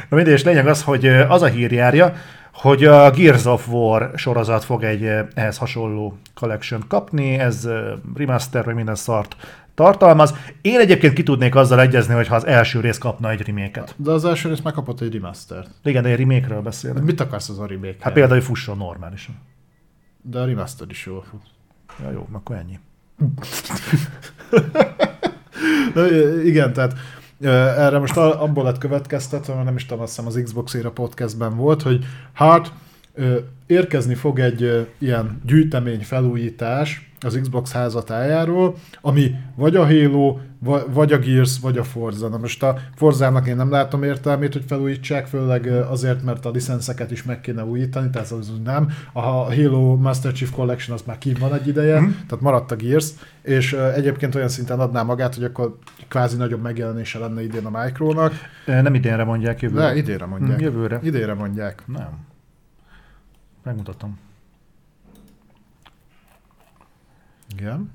[0.10, 2.14] Na mindegy, és lényeg az, hogy az a hír járja,
[2.54, 7.68] hogy a Gears of War sorozat fog egy ehhez hasonló collection kapni, ez
[8.16, 9.36] remaster, vagy minden szart
[9.76, 10.34] tartalmaz.
[10.62, 13.94] Én egyébként ki tudnék azzal egyezni, hogy ha az első rész kapna egy reméket.
[13.98, 17.04] De az első rész megkapott egy remaster Igen, de egy remake-ről beszélek.
[17.04, 19.36] Mit akarsz az a remake Hát például, hogy fusson normálisan.
[20.22, 21.42] De a remaster is jól fut.
[22.04, 22.80] Ja, jó, akkor ennyi.
[25.94, 26.08] Na,
[26.44, 26.94] igen, tehát
[27.42, 31.56] erre most abból lett következtetve, mert nem is tudom, azt hiszem az Xbox Era podcastben
[31.56, 32.72] volt, hogy hát
[33.66, 40.38] érkezni fog egy ilyen gyűjtemény felújítás az Xbox házatájáról, ami vagy a Halo,
[40.88, 42.28] vagy a Gears, vagy a Forza.
[42.28, 47.12] Na most a Forzának én nem látom értelmét, hogy felújítsák, főleg azért, mert a licenszeket
[47.12, 48.90] is meg kéne újítani, tehát az nem.
[49.14, 52.06] A Halo Master Chief Collection az már ki van egy ideje, mm.
[52.06, 53.10] tehát maradt a Gears,
[53.42, 55.78] és egyébként olyan szinten adná magát, hogy akkor
[56.08, 58.34] kvázi nagyobb megjelenése lenne idén a Micronak.
[58.66, 59.86] Nem idénre mondják, jövőre.
[59.86, 60.60] Ne, idénre mondják.
[60.60, 61.00] Mm, jövőre.
[61.04, 61.84] Idénre mondják.
[61.88, 62.10] Nem.
[63.64, 64.20] Megmutatom.
[67.58, 67.92] Igen?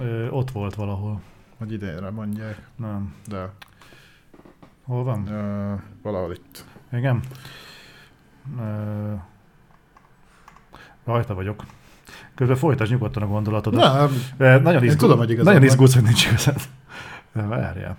[0.00, 1.20] Ö, ott volt valahol.
[1.58, 2.68] Hogy idejére mondják.
[2.76, 3.14] Nem.
[3.28, 3.50] De.
[4.84, 5.28] Hol van?
[5.28, 6.64] Ö, valahol itt.
[6.92, 7.22] Igen?
[8.58, 9.12] Ö,
[11.04, 11.64] rajta vagyok.
[12.34, 14.10] Közben folytasd nyugodtan a gondolatodat.
[14.36, 16.56] Nem, nagyon izgul, tudom, hogy Nagyon izgulsz, hogy nincs igazad.
[17.32, 17.96] Várjál.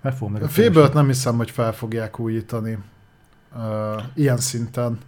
[0.00, 2.78] Meg fogom meg a félből nem hiszem, hogy fel fogják újítani.
[3.56, 4.98] Uh, ilyen szinten.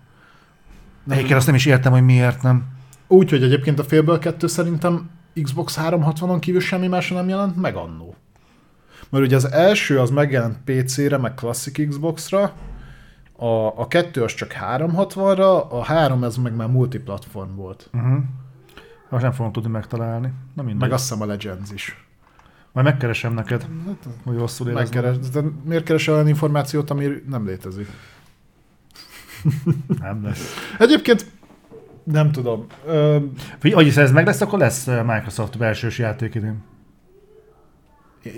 [1.09, 2.65] Egyébként azt nem is értem, hogy miért nem.
[3.07, 5.11] Úgy, hogy egyébként a félből kettő szerintem
[5.43, 8.15] Xbox 360-on kívül semmi másra nem jelent meg annó.
[9.09, 12.53] Mert ugye az első az megjelent PC-re, meg Classic Xbox-ra,
[13.37, 17.91] a, a kettő az csak 360-ra, a három ez meg már multiplatform volt.
[17.93, 18.19] Uh-huh.
[19.09, 20.33] Most nem fogom tudni megtalálni.
[20.55, 20.81] Na mindegy.
[20.81, 22.07] Meg azt hiszem a Legends is.
[22.73, 27.89] Majd megkeresem neked, hát, hogy rosszul Megkeres, de miért keresel olyan információt, ami nem létezik?
[30.01, 30.55] nem lesz.
[30.79, 31.27] Egyébként
[32.13, 32.67] nem tudom.
[32.87, 33.17] Ö...
[33.61, 36.35] Hogy ez meg lesz, akkor lesz Microsoft belsős játék.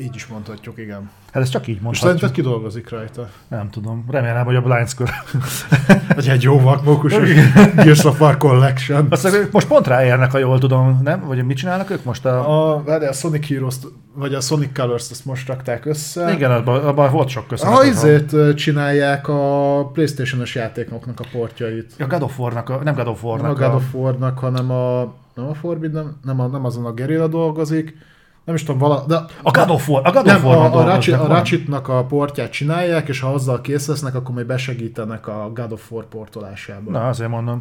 [0.00, 1.10] Így is mondhatjuk, igen.
[1.32, 1.94] Hát ez csak így mondhatjuk.
[1.94, 3.28] És szerinted ki dolgozik rajta?
[3.48, 4.04] Nem tudom.
[4.10, 5.22] Remélem, hogy a Blind Square.
[6.14, 7.28] Vagy egy jó vakmókusos
[7.74, 9.06] Gears of War Collection.
[9.10, 11.26] Azt most pont ráérnek, ha jól tudom, nem?
[11.26, 12.26] Vagy mit csinálnak ők most?
[12.26, 13.76] A, a, a Sonic heroes
[14.18, 16.32] vagy a Sonic Colors-t azt most rakták össze.
[16.32, 17.74] Igen, abban, abban volt sok köszönet.
[17.74, 21.94] Ha izét csinálják a Playstation-os játékoknak a portjait.
[21.98, 23.58] A God of War-nak, nem God of War-nak.
[23.58, 26.92] Nem a God of War-nak, hanem a, nem a Forbidden, nem, a, nem azon a
[26.92, 27.96] Gerilla dolgozik,
[28.48, 31.20] nem is tudom, vala, de A God of War, a God nem, a, a, Ratchet,
[31.20, 31.26] a.
[31.26, 35.90] Ratchetnak a portját csinálják, és ha azzal kész lesznek, akkor majd besegítenek a God of
[35.90, 36.92] War portolásában.
[36.92, 37.60] Na, azért mondom.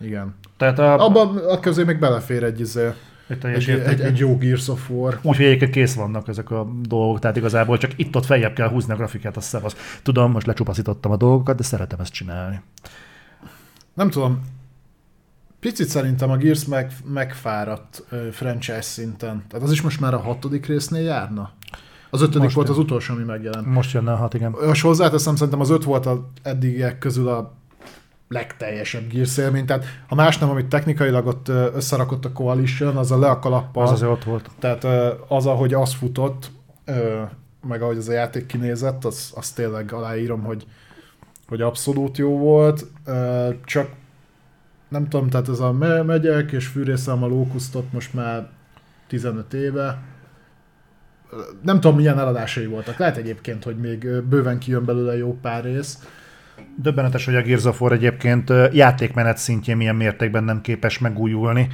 [0.00, 0.34] Igen.
[0.56, 2.90] Tehát a, Abban a közé még belefér egy, izé,
[3.28, 5.18] egy egy, egy, egy jó Gears of War.
[5.22, 8.96] Úgyhogy egyébként kész vannak ezek a dolgok, tehát igazából csak itt-ott feljebb kell húzni a
[8.96, 10.00] grafikát, azt szevasz.
[10.02, 12.60] Tudom, most lecsupaszítottam a dolgokat, de szeretem ezt csinálni.
[13.94, 14.40] Nem tudom,
[15.64, 19.44] picit szerintem a Gears meg, megfáradt ö, franchise szinten.
[19.48, 21.50] Tehát az is most már a hatodik résznél járna?
[22.10, 22.76] Az ötödik Most volt jön.
[22.76, 23.66] az utolsó, ami megjelent.
[23.66, 24.54] Most jönne a hat, igen.
[24.72, 27.54] És hozzáteszem, szerintem az öt volt az eddigiek közül a
[28.28, 29.66] legteljesebb Gears élmény.
[29.66, 33.82] Tehát ha más nem, amit technikailag ott összerakott a Coalition, az a le a kalappal.
[33.82, 34.50] Az azért ott volt.
[34.58, 34.84] Tehát
[35.28, 36.50] az, ahogy az futott,
[37.68, 40.66] meg ahogy az a játék kinézett, az, az tényleg aláírom, hogy,
[41.48, 42.86] hogy abszolút jó volt.
[43.64, 43.88] Csak
[44.94, 48.48] nem tudom, tehát ez a me- megyek és fűrészem a lókusztot most már
[49.06, 49.98] 15 éve.
[51.62, 52.98] Nem tudom, milyen eladásai voltak.
[52.98, 55.98] Lehet egyébként, hogy még bőven kijön belőle jó pár rész.
[56.76, 61.68] Döbbenetes, hogy a Gears of War egyébként játékmenet szintjén milyen mértékben nem képes megújulni.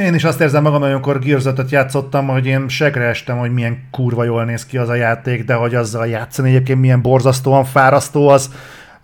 [0.00, 3.88] Én is azt érzem magam, amikor Gears 5 játszottam, hogy én segre estem, hogy milyen
[3.90, 8.28] kurva jól néz ki az a játék, de hogy azzal játszani egyébként milyen borzasztóan fárasztó
[8.28, 8.50] az,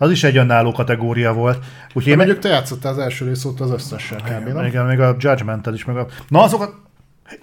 [0.03, 1.65] az is egy önálló kategória volt.
[1.87, 4.65] Úgyhogy Én mondjuk te játszottál az első rész óta az összessel kb.
[4.65, 6.07] igen, még a judgment is, meg a...
[6.27, 6.73] Na azokat,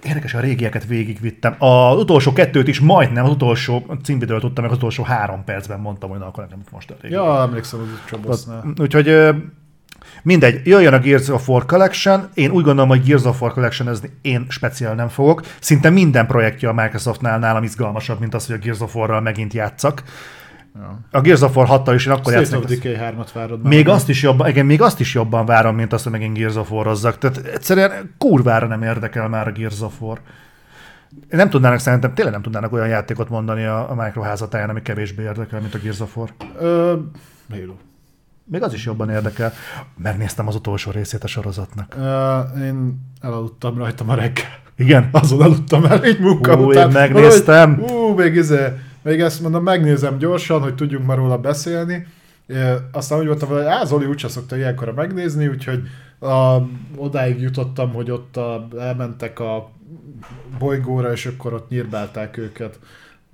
[0.03, 1.55] Érdekes, a régieket végigvittem.
[1.59, 6.09] Az utolsó kettőt is majdnem, az utolsó címvidőt tudtam, meg az utolsó három percben mondtam,
[6.09, 7.13] hogy na, akkor nekem most a régi.
[7.13, 8.73] Ja, emlékszem az Csabosznál.
[8.77, 9.29] Úgyhogy
[10.23, 13.87] mindegy, jöjjön a Gears of War Collection, én úgy gondolom, hogy Gears of War Collection
[13.87, 15.41] ez én speciál nem fogok.
[15.59, 19.53] Szinte minden projektje a Microsoftnál nálam izgalmasabb, mint az, hogy a Gears of War-ral megint
[19.53, 20.03] játszak.
[20.75, 20.99] Ja.
[21.11, 22.59] A Gears of War 6-tal is én akkor State játszom.
[22.59, 23.73] of Decay 3-at várod már.
[23.73, 26.55] Még azt, is jobban, igen, még azt is jobban várom, mint azt, hogy megint Gears
[26.55, 27.17] of War-ozzak.
[27.17, 30.19] Tehát egyszerűen kurvára nem érdekel már a Gears of War.
[31.29, 35.23] Nem tudnának szerintem, tényleg nem tudnának olyan játékot mondani a, a Micro házatáján, ami kevésbé
[35.23, 36.29] érdekel, mint a Gears of War.
[36.59, 36.95] Ö,
[37.49, 37.73] Halo.
[38.43, 39.53] Még az is jobban érdekel.
[39.97, 41.95] Megnéztem az utolsó részét a sorozatnak.
[41.99, 44.59] Ö, én elaludtam rajta ma reggel.
[44.75, 45.09] Igen?
[45.11, 46.87] Azon aludtam el egy munka Ú, után.
[46.87, 47.75] én megnéztem.
[47.79, 48.65] Valahogy, Ú, még izé,
[49.01, 52.07] még ezt mondom, megnézem gyorsan, hogy tudjunk már róla beszélni.
[52.47, 52.55] É,
[52.91, 55.81] aztán úgy voltam, hogy á, Zoli úgyse szokta ilyenkor megnézni, úgyhogy
[56.19, 56.57] a,
[56.95, 59.71] odáig jutottam, hogy ott a, elmentek a
[60.59, 62.79] bolygóra, és akkor ott nyírbálták őket.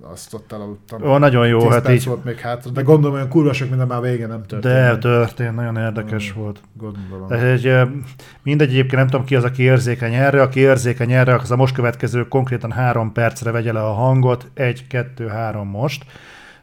[0.02, 1.02] Azt ott elaludtam.
[1.02, 2.04] Ó, nagyon jó, Tíz hát így.
[2.04, 4.74] volt még hátra, de gondolom olyan kurva sok minden már vége nem történt.
[4.74, 6.60] De történt, nagyon érdekes volt.
[6.72, 7.32] Gondolom.
[7.32, 7.88] Ez egy,
[8.42, 11.74] mindegy, egyébként nem tudom ki az, aki érzékeny erre, aki érzékeny erre, az a most
[11.74, 16.04] következő konkrétan három percre vegye le a hangot, egy, kettő, három most.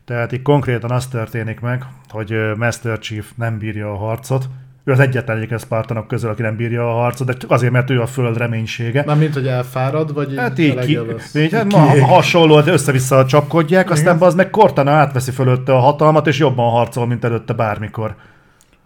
[0.05, 4.49] Tehát itt konkrétan az történik meg, hogy Master Chief nem bírja a harcot.
[4.87, 7.89] Ő az egyetlen egyik Spartanok közül, aki nem bírja a harcot, de csak azért, mert
[7.89, 9.03] ő a föld reménysége.
[9.05, 10.99] Már mint, hogy elfárad, vagy Hát így, ki,
[11.35, 16.27] így hát ma, hasonló, hogy össze-vissza csapkodják, aztán az meg Cortana átveszi fölötte a hatalmat,
[16.27, 18.15] és jobban harcol, mint előtte bármikor.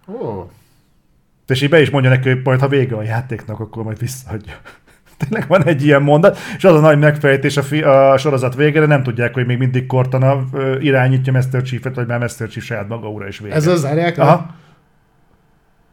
[0.08, 0.50] Ó,
[1.48, 4.54] És így be is mondja neki, hogy majd ha vége a játéknak, akkor majd visszaadja.
[5.28, 8.86] Tényleg van egy ilyen mondat, és az a nagy megfejtés a, fi, a sorozat végére,
[8.86, 10.44] nem tudják, hogy még mindig Cortana
[10.80, 13.56] irányítja Master Chief-et, vagy már Master Chief saját maga ura is vége.
[13.56, 14.24] ezzel zárják le?
[14.24, 14.58] Aha.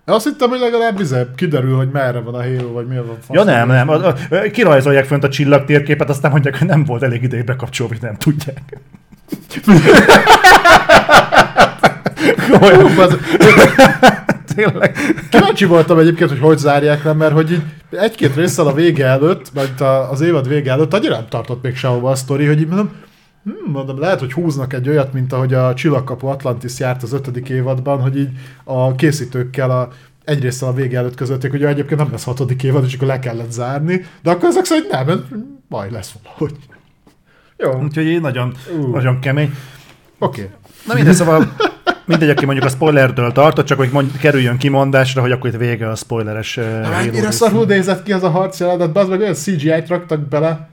[0.08, 3.18] Azt hittem, hogy legalább izé, kiderül, hogy merre van a Halo, vagy mi van.
[3.30, 3.88] Ja nem, nem.
[3.88, 7.92] A, a, a, kirajzolják fönt a csillagtérképet, aztán mondják, hogy nem volt elég ideig bekapcsolva,
[7.92, 8.78] hogy nem tudják.
[12.50, 12.90] Komolyan.
[14.54, 14.96] Tényleg.
[15.30, 19.50] Kíváncsi voltam egyébként, hogy hogy zárják le, mert hogy így egy-két résszel a vége előtt,
[19.80, 22.90] a- az évad vége előtt annyira nem tartott még sehova a sztori, hogy így mondom,
[23.46, 27.48] hmm, mondom, lehet, hogy húznak egy olyat, mint ahogy a Csillagkapu Atlantis járt az ötödik
[27.48, 28.30] évadban, hogy így
[28.64, 29.88] a készítőkkel a
[30.24, 33.18] egy résszel a vége előtt közötték, hogy egyébként nem lesz hatodik évad, és akkor le
[33.18, 35.26] kellett zárni, de akkor ezek szerint nem,
[35.68, 36.54] majd lesz valahogy.
[37.56, 38.86] Jó, Úgyhogy így nagyon, Ú.
[38.86, 39.54] nagyon kemény.
[40.18, 40.42] oké.
[40.42, 40.54] Okay.
[40.86, 41.52] Na mindegy, szóval
[42.04, 45.88] mindegy, aki mondjuk a spoilertől tartott, csak hogy mond, kerüljön kimondásra, hogy akkor itt vége
[45.88, 49.88] a spoileres uh, Mennyire szarul nézett ki az a harc jelenet, bazd meg olyan CGI-t
[49.88, 50.68] raktak bele,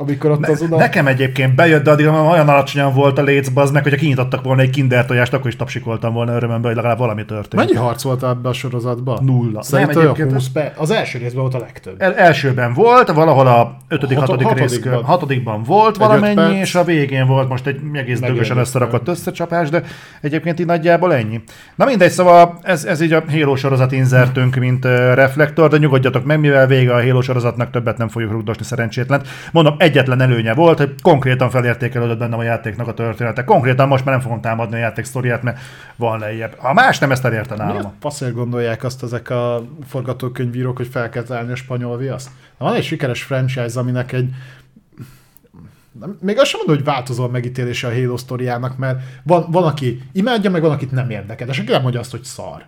[0.00, 0.76] amikor ott az oda...
[0.76, 4.62] Nekem egyébként bejött, de addig olyan alacsonyan volt a léc, az meg, hogyha kinyitottak volna
[4.62, 7.54] egy kinder tojást, akkor is tapsikoltam volna örömömben, hogy legalább valami történt.
[7.54, 9.24] Mennyi harc volt ebben a sorozatban?
[9.24, 9.62] Nulla.
[9.62, 10.80] Szerintem Nem, egyébként- 20 perc.
[10.80, 11.94] Az első részben volt a legtöbb.
[11.98, 15.62] El, elsőben volt, valahol a ötödik, Hat- hatodik rész, hatodikban.
[15.62, 19.82] volt Egy valamennyi, és a végén volt most egy egész dögösen összerakott összecsapás, de
[20.20, 21.40] egyébként így nagyjából ennyi.
[21.74, 26.24] Na mindegy, szóval ez, ez így a Halo sorozat inzertünk, mint uh, reflektor, de nyugodjatok
[26.24, 29.22] meg, mivel vége a Halo sorozatnak, többet nem fogjuk rugdosni szerencsétlen.
[29.52, 33.44] Mondom, egyetlen előnye volt, hogy konkrétan felértékelődött bennem a játéknak a története.
[33.44, 35.58] Konkrétan most már nem fogom támadni a játék sztoriát, mert
[35.96, 36.54] van lejjebb.
[36.58, 37.92] Ha más nem ezt elérte nálam.
[38.00, 42.30] Faszért gondolják azt ezek a forgatókönyvírók, hogy fel kell találni a spanyol viaszt?
[42.58, 44.28] Na, van egy sikeres franchise, aminek egy
[46.20, 50.02] még azt sem mondom, hogy változó a megítélése a Halo sztoriának, mert van, van, aki
[50.12, 52.64] imádja, meg van, akit nem érdekel, de senki nem mondja azt, hogy szar.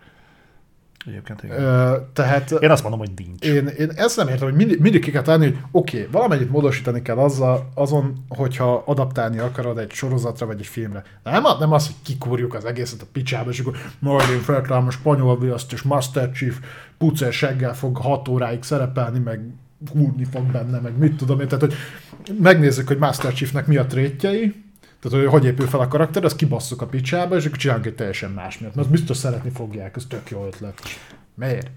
[1.07, 1.63] Egyébként igen.
[1.63, 3.45] Ö, tehát Én azt mondom, hogy nincs.
[3.45, 6.51] én, én ezt nem értem, hogy mindig, mindig ki kell tenni, hogy oké, okay, valamennyit
[6.51, 11.03] módosítani kell azzal, azon, hogyha adaptálni akarod egy sorozatra vagy egy filmre.
[11.23, 14.91] Nem, nem az, hogy kikúrjuk az egészet a picsába, és akkor majd én feltalálom a
[14.91, 16.57] spanyol viaszt, és Master Chief
[16.99, 19.41] pucer seggel fog hat óráig szerepelni, meg
[19.93, 21.49] húrni fog benne, meg mit tudom én.
[21.49, 21.75] Tehát, hogy
[22.41, 24.55] megnézzük, hogy Master Chiefnek mi a trétjei,
[25.01, 27.95] tehát, hogy hogy épül fel a karakter, azt kibasszuk a picsába, és akkor csinálunk egy
[27.95, 28.75] teljesen más miatt.
[28.75, 30.81] Mert azt biztos szeretni fogják, ez tök jó ötlet.
[31.35, 31.71] Miért?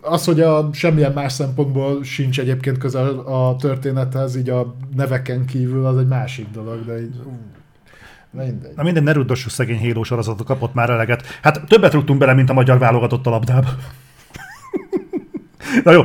[0.00, 5.86] Az, hogy a semmilyen más szempontból sincs egyébként közel a történethez, így a neveken kívül,
[5.86, 7.20] az egy másik dolog, de így...
[8.30, 8.74] Mindegy.
[8.76, 11.26] Na minden, ne ruddossuk szegény sorozatot, kapott már eleget.
[11.42, 13.68] Hát többet rúgtunk bele, mint a magyar válogatott a labdába.
[15.84, 16.02] Na jó,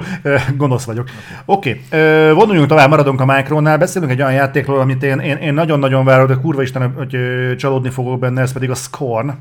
[0.56, 1.10] gonosz vagyok.
[1.46, 2.32] Oké, okay.
[2.32, 6.28] vonuljunk tovább, maradunk a Micronál, beszélünk egy olyan játékról, amit én, én, én nagyon-nagyon várok,
[6.28, 7.18] de kurva Isten, hogy
[7.58, 9.32] csalódni fogok benne, ez pedig a Scorn.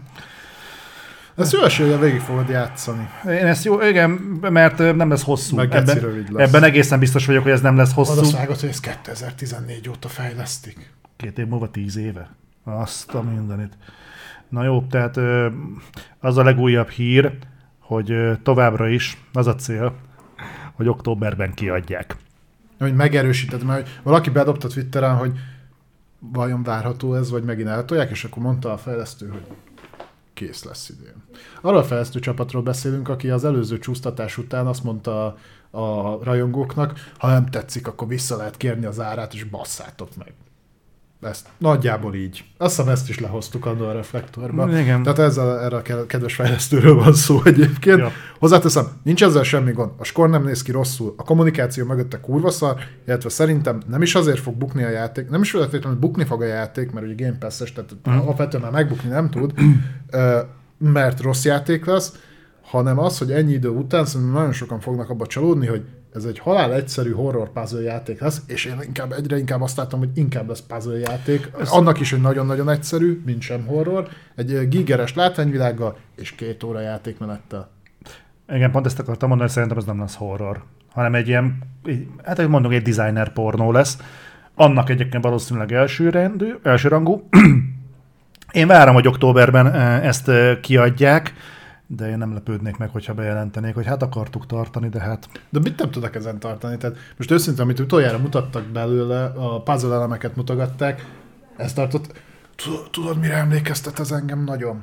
[1.37, 3.09] Ezt jó esélye végig fogod játszani.
[3.25, 5.57] Én ezt jó, igen, mert nem lesz hosszú.
[5.57, 6.49] Meg ebben, lesz.
[6.49, 8.21] ebben egészen biztos vagyok, hogy ez nem lesz hosszú.
[8.21, 10.93] a szágot, hogy ezt 2014 óta fejlesztik.
[11.17, 12.31] Két év múlva tíz éve.
[12.65, 13.73] Azt a mindenit.
[14.49, 15.17] Na jó, tehát
[16.21, 17.33] az a legújabb hír,
[17.79, 19.95] hogy továbbra is az a cél,
[20.79, 22.17] hogy októberben kiadják.
[22.79, 25.33] Hogy megerősíted, mert valaki bedobta Twitteren, hogy
[26.19, 29.47] vajon várható ez, vagy megint eltolják, és akkor mondta a fejlesztő, hogy
[30.35, 31.23] kész lesz idén.
[31.61, 35.37] Arról a fejlesztő csapatról beszélünk, aki az előző csúsztatás után azt mondta
[35.71, 40.33] a rajongóknak, ha nem tetszik, akkor vissza lehet kérni az árát, és basszátok meg.
[41.21, 42.45] Ezt nagyjából így.
[42.57, 44.79] Azt hiszem ezt is lehoztuk annól a reflektorba.
[44.81, 45.03] Igen.
[45.03, 47.99] Tehát ezzel, erre a ke- kedves fejlesztőről van szó egyébként.
[47.99, 48.11] Ja.
[48.39, 49.91] Hozzáteszem, nincs ezzel semmi gond.
[49.97, 52.77] A skor nem néz ki rosszul, a kommunikáció mögötte kurva szar,
[53.07, 56.47] illetve szerintem nem is azért fog bukni a játék, nem is feltétlenül bukni fog a
[56.47, 59.53] játék, mert ugye Game Pass-es, tehát alapvetően már megbukni nem tud,
[60.79, 62.13] mert rossz játék lesz,
[62.63, 65.85] hanem az, hogy ennyi idő után szerintem nagyon sokan fognak abba csalódni, hogy
[66.19, 69.99] ez egy halál egyszerű horror puzzle játék lesz, és én inkább, egyre inkább azt látom,
[69.99, 71.51] hogy inkább lesz puzzle játék.
[71.71, 74.09] Annak is, hogy nagyon-nagyon egyszerű, mint sem horror.
[74.37, 77.71] Egy gigeres látványvilággal és két óra játékmenettel.
[78.53, 80.63] Igen, pont ezt akartam mondani, hogy szerintem ez nem lesz horror,
[80.93, 83.99] hanem egy ilyen, egy- hát hogy mondjuk egy designer pornó lesz.
[84.55, 87.29] Annak egyébként valószínűleg első, rendű, első rangú.
[88.53, 89.73] Én várom, hogy októberben
[90.03, 90.31] ezt
[90.61, 91.33] kiadják,
[91.91, 95.79] de én nem lepődnék meg, hogyha bejelentenék, hogy hát akartuk tartani, de hát De mit
[95.79, 96.77] nem tudok ezen tartani?
[96.77, 101.07] Tehát most őszintén, amit utoljára mutattak belőle, a puzzle elemeket mutogatták,
[101.57, 102.21] ezt tartott.
[102.91, 104.83] Tudod, mire emlékeztet ez engem nagyon?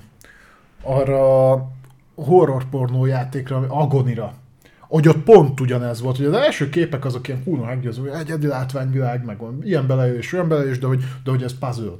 [0.81, 1.67] Arra a
[2.15, 4.33] horror pornó játékra, Agonira.
[4.79, 8.47] Hogy ott pont ugyanez volt, hogy az első képek azok ilyen húna meggyőző, hogy egyedi
[8.47, 11.91] látványvilág, meg ilyen belejös, olyan belejös, de hogy, de hogy ez puzzle.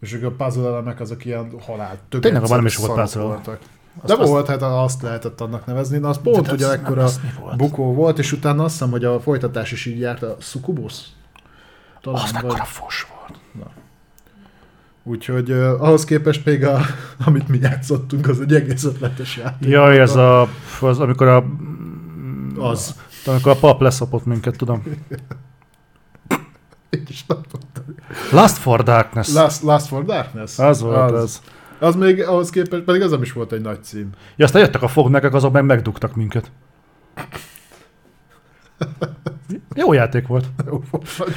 [0.00, 3.22] És a puzzle elemek azok ilyen halál Tényleg, egyszerű volt szarok puzzle.
[3.22, 3.58] voltak.
[4.04, 5.98] De Azt- volt, hát azt lehetett annak nevezni.
[5.98, 7.08] Na, az pont De ugye ekkora
[7.40, 7.56] volt?
[7.56, 10.94] bukó volt, és utána azt hiszem, hogy a folytatás is így járt a Succubus.
[12.00, 13.38] Talán, az vagy- mekkora fos volt.
[15.04, 16.80] Úgyhogy uh, ahhoz képest még, a,
[17.26, 19.68] amit mi játszottunk, az egy egész ötletes játék.
[19.68, 20.48] Jaj, ez a,
[20.80, 21.44] az, amikor a,
[22.58, 22.94] Az.
[23.26, 24.82] amikor a pap leszopott minket, tudom.
[28.32, 29.32] Last for Darkness.
[29.34, 30.58] Last, Last for Darkness?
[30.58, 31.22] Az volt az.
[31.22, 31.40] az.
[31.82, 34.10] Az még ahhoz képest, pedig az nem is volt egy nagy cím.
[34.36, 36.50] Ja, aztán jöttek a fognekek, azok meg megdugtak minket.
[39.74, 40.46] Jó játék volt.
[40.66, 41.34] Jó, vagy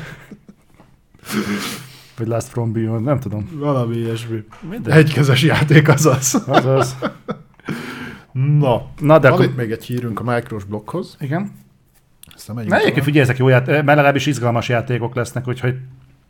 [2.18, 3.50] Vagy Last From Beyond, nem tudom.
[3.54, 4.44] Valami ilyesmi.
[4.70, 4.94] Mindegy.
[4.94, 6.44] Egykezes játék az az.
[6.48, 6.96] Az az.
[8.32, 9.46] Na, Na, de van akkor...
[9.46, 11.18] itt még egy hírünk a Micros blokkhoz.
[11.20, 11.52] Igen.
[12.36, 15.76] Aztán megyünk Na, egyébként figyelj, ezek jó játék, mert legalábbis izgalmas játékok lesznek, úgyhogy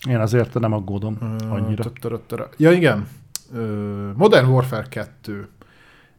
[0.10, 1.18] én azért nem aggódom
[1.50, 1.92] annyira.
[2.58, 3.08] Ja, igen.
[4.16, 5.48] Modern Warfare 2.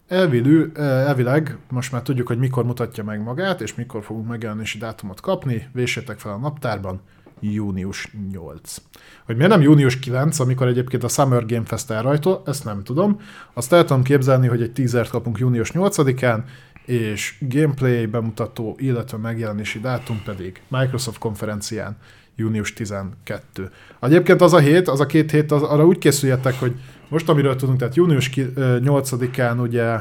[0.08, 5.20] Elvilő, elvileg most már tudjuk, hogy mikor mutatja meg magát, és mikor fogunk megjelenési dátumot
[5.20, 5.68] kapni.
[5.72, 7.00] Véssétek fel a naptárban.
[7.40, 8.76] Június 8.
[9.24, 13.20] Hogy miért nem június 9, amikor egyébként a Summer Game Fest elrajtol, ezt nem tudom.
[13.52, 16.42] Azt el tudom képzelni, hogy egy teasert kapunk június 8-án,
[16.84, 21.96] és gameplay bemutató, illetve megjelenési dátum pedig Microsoft konferencián
[22.36, 23.70] június 12.
[24.00, 26.74] Egyébként az a hét, az a két hét, az, arra úgy készüljetek, hogy
[27.08, 30.00] most amiről tudunk, tehát június ki- ö, 8-án ugye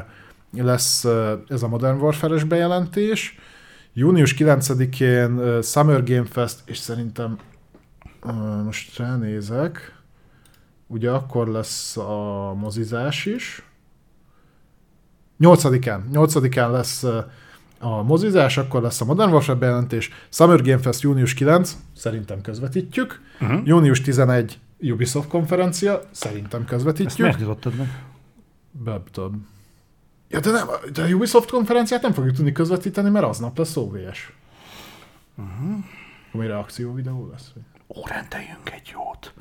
[0.52, 1.04] lesz
[1.48, 3.38] ez a Modern Warfare-es bejelentés,
[3.98, 7.38] Június 9-én uh, Summer Game Fest, és szerintem
[8.64, 10.02] most ránézek,
[10.86, 13.62] ugye akkor lesz a mozizás is.
[15.40, 17.04] 8-án, 8-án lesz
[17.78, 23.20] a mozizás, akkor lesz a Modern Warfare bejelentés, Summer Game Fest június 9, szerintem közvetítjük,
[23.40, 23.60] uh-huh.
[23.64, 27.26] június 11 Ubisoft konferencia, szerintem közvetítjük.
[27.26, 27.64] Ezt miért
[28.84, 29.00] meg?
[29.10, 29.46] Tudom.
[30.28, 34.32] Ja, de, nem, de a Ubisoft konferenciát nem fogjuk tudni közvetíteni, mert aznap lesz OVS.
[35.34, 35.84] Uh-huh.
[36.32, 37.52] Ami reakció videó lesz.
[37.88, 39.32] Ó, rendeljünk egy jót.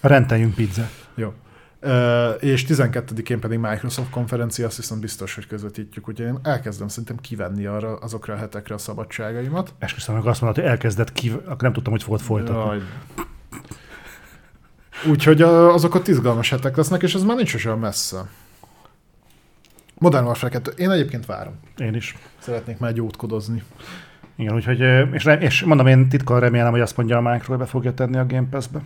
[0.00, 1.08] Rendeljünk pizzát.
[1.14, 1.32] Jó.
[1.82, 7.16] Uh, és 12-én pedig Microsoft konferencia, azt hiszem biztos, hogy közvetítjük, úgyhogy én elkezdem szerintem
[7.16, 9.74] kivenni arra, azokra a hetekre a szabadságaimat.
[9.78, 12.62] Esküszöm meg azt mondod, hogy elkezdett ki, akkor nem tudtam, hogy fogod folytatni.
[12.62, 12.82] Jaj.
[15.04, 18.26] Úgyhogy azok ott izgalmas hetek lesznek, és ez már nincs olyan messze.
[19.98, 20.72] Modern Warfare 2.
[20.76, 21.54] Én egyébként várom.
[21.76, 22.16] Én is.
[22.38, 23.62] Szeretnék már jótkodozni.
[24.36, 24.80] Igen, úgyhogy,
[25.12, 28.26] és, és mondom, én titkon remélem, hogy azt mondja a Micro, be fogja tenni a
[28.26, 28.82] Game Pass-be.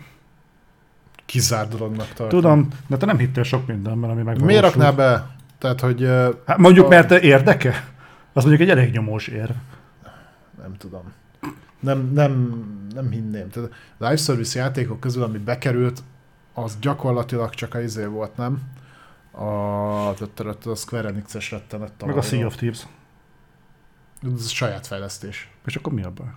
[1.27, 2.41] Kizár dolognak tartom.
[2.41, 4.47] Tudom, de te nem hittél sok mindenben, ami megvalósul.
[4.47, 5.37] Miért raknál be?
[5.59, 6.09] Tehát, hogy...
[6.47, 6.89] Hát mondjuk, a...
[6.89, 7.89] mert érdeke?
[8.33, 9.55] Az mondjuk egy elég nyomós ér.
[10.63, 11.13] Nem tudom.
[11.81, 13.49] Nem, nem, nem hinném.
[13.49, 16.03] Tehát a live service játékok közül, ami bekerült,
[16.55, 18.63] az gyakorlatilag csak a izé volt, nem?
[19.31, 20.17] A, a,
[20.65, 22.07] a Square Enix-es rettenet.
[22.07, 22.87] Meg a Sea of Thieves.
[24.35, 25.51] Ez saját fejlesztés.
[25.67, 26.35] És akkor mi abban?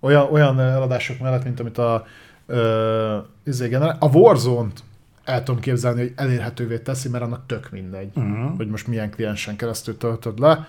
[0.00, 2.06] Olyan, olyan eladások mellett, mint amit a
[2.46, 3.96] ö, izé generál.
[4.00, 4.82] A Warzone-t
[5.24, 8.56] el tudom képzelni, hogy elérhetővé teszi, mert annak tök mindegy, uh-huh.
[8.56, 10.66] hogy most milyen kliensen keresztül töltöd le.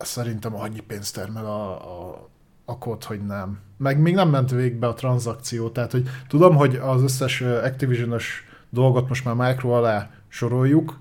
[0.00, 2.28] Szerintem annyi pénzt termel a, a,
[2.64, 3.58] a kód, hogy nem.
[3.76, 9.08] Meg még nem ment végbe a tranzakció, tehát hogy tudom, hogy az összes Activision-ös dolgot
[9.08, 11.00] most már Micro alá soroljuk,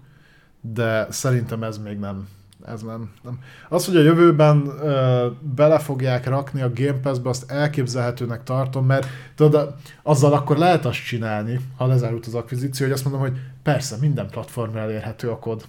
[0.62, 2.28] de szerintem ez még nem,
[2.66, 3.40] ez nem, nem.
[3.70, 9.08] Az, hogy a jövőben ö, bele fogják rakni a Game Pass-be, azt elképzelhetőnek tartom, mert
[9.36, 13.96] tudod, azzal akkor lehet azt csinálni, ha lezárult az akvizíció, hogy azt mondom, hogy persze,
[14.00, 15.66] minden platformra elérhető a kod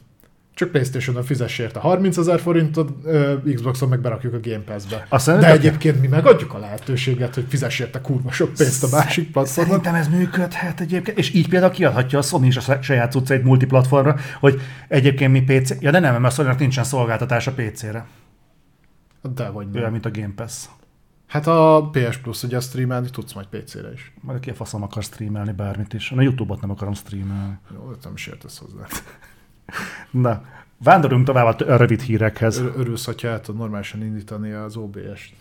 [0.60, 2.92] csak Playstation-on fizess érte 30 ezer forintot,
[3.54, 5.06] Xboxon meg berakjuk a Game Pass-be.
[5.08, 9.30] Aztán De egyébként mi megadjuk a lehetőséget, hogy fizess érte kurva sok pénzt a másik
[9.30, 9.66] platformon.
[9.66, 14.16] Szerintem ez működhet egyébként, és így például kiadhatja a Sony is a saját cuccait multiplatformra,
[14.40, 18.06] hogy egyébként mi PC, ja de nem, mert sony nincsen szolgáltatás a PC-re.
[19.34, 19.80] De vagy nem.
[19.80, 20.64] Olyan, mint a Game Pass.
[21.26, 24.12] Hát a PS Plus ugye streamelni tudsz majd PC-re is.
[24.20, 26.10] Majd ki a faszom akar streamelni bármit is.
[26.10, 27.58] A YouTube-ot nem akarom streamelni.
[27.74, 28.86] Jó, nem is értesz hozzá.
[30.10, 30.42] Na,
[30.84, 32.58] vándorunk tovább a rövid hírekhez.
[32.58, 35.32] Ör- örülsz, hogyha el tudod normálisan indítani az OBS-t.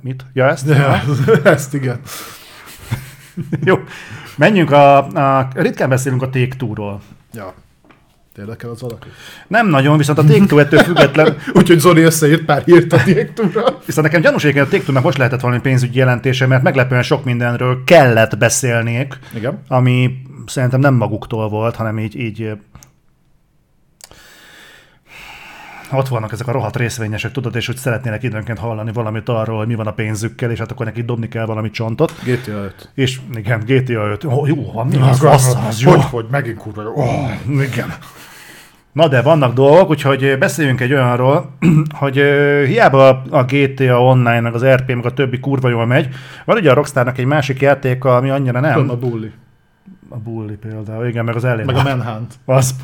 [0.00, 0.24] Mit?
[0.32, 0.68] Ja, ezt?
[0.68, 1.02] Ja,
[1.44, 2.00] ezt igen.
[3.64, 3.78] Jó,
[4.36, 5.48] menjünk a, a...
[5.54, 7.00] Ritkán beszélünk a Take Two-ról.
[7.32, 7.54] Ja.
[8.38, 9.08] Érdekel az valaki?
[9.46, 11.36] Nem nagyon, viszont a Take ettől független...
[11.52, 13.32] Úgyhogy Zoli összeírt pár hírt a Take
[13.86, 17.84] Viszont nekem gyanús hogy a Take most lehetett valami pénzügyi jelentése, mert meglepően sok mindenről
[17.84, 19.62] kellett beszélniük, Igen.
[19.68, 22.52] ami szerintem nem maguktól volt, hanem így, így
[25.92, 29.66] ott vannak ezek a rohadt részvényesek, tudod, és hogy szeretnének időnként hallani valamit arról, hogy
[29.66, 32.12] mi van a pénzükkel, és hát akkor neki dobni kell valami csontot.
[32.24, 32.90] GTA 5.
[32.94, 34.24] És igen, GTA 5.
[34.24, 35.90] Oh, jó, van, mi az, fasz, az jó.
[35.90, 36.92] Hogy, hogy, megint kurva jó.
[36.94, 37.30] Oh,
[37.62, 37.94] igen.
[38.92, 41.56] Na de vannak dolgok, úgyhogy beszéljünk egy olyanról,
[42.00, 42.14] hogy
[42.66, 46.08] hiába a GTA Online, meg az RP, meg a többi kurva jól megy,
[46.44, 48.90] van ugye a Rockstarnak egy másik játéka, ami annyira nem.
[48.90, 49.30] a Bully.
[50.08, 51.66] A Bully például, igen, meg az Alien.
[51.66, 52.34] Meg a Manhunt.
[52.44, 52.74] Az,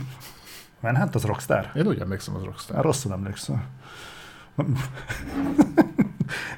[0.92, 1.70] Manhunt az Rockstar?
[1.74, 2.84] Én úgy emlékszem, az Rockstar.
[2.84, 3.62] rosszul emlékszem.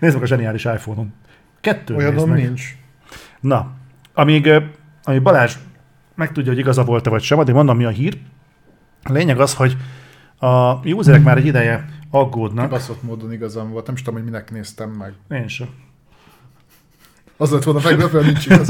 [0.00, 1.12] nézd meg a zseniális iPhone-on.
[1.60, 2.76] Kettő Olyan nincs.
[3.40, 3.70] Na,
[4.14, 4.50] amíg,
[5.02, 5.54] amíg Balázs
[6.14, 8.18] megtudja, hogy igaza volt-e vagy sem, addig mondom, mi a hír.
[9.02, 9.76] A lényeg az, hogy
[10.38, 12.64] a userek már egy ideje aggódnak.
[12.64, 15.12] Kibaszott módon igazam volt, nem is tudom, hogy minek néztem meg.
[15.28, 15.68] Én sem.
[17.36, 18.68] Az lett volna meglepő, nincs igaz.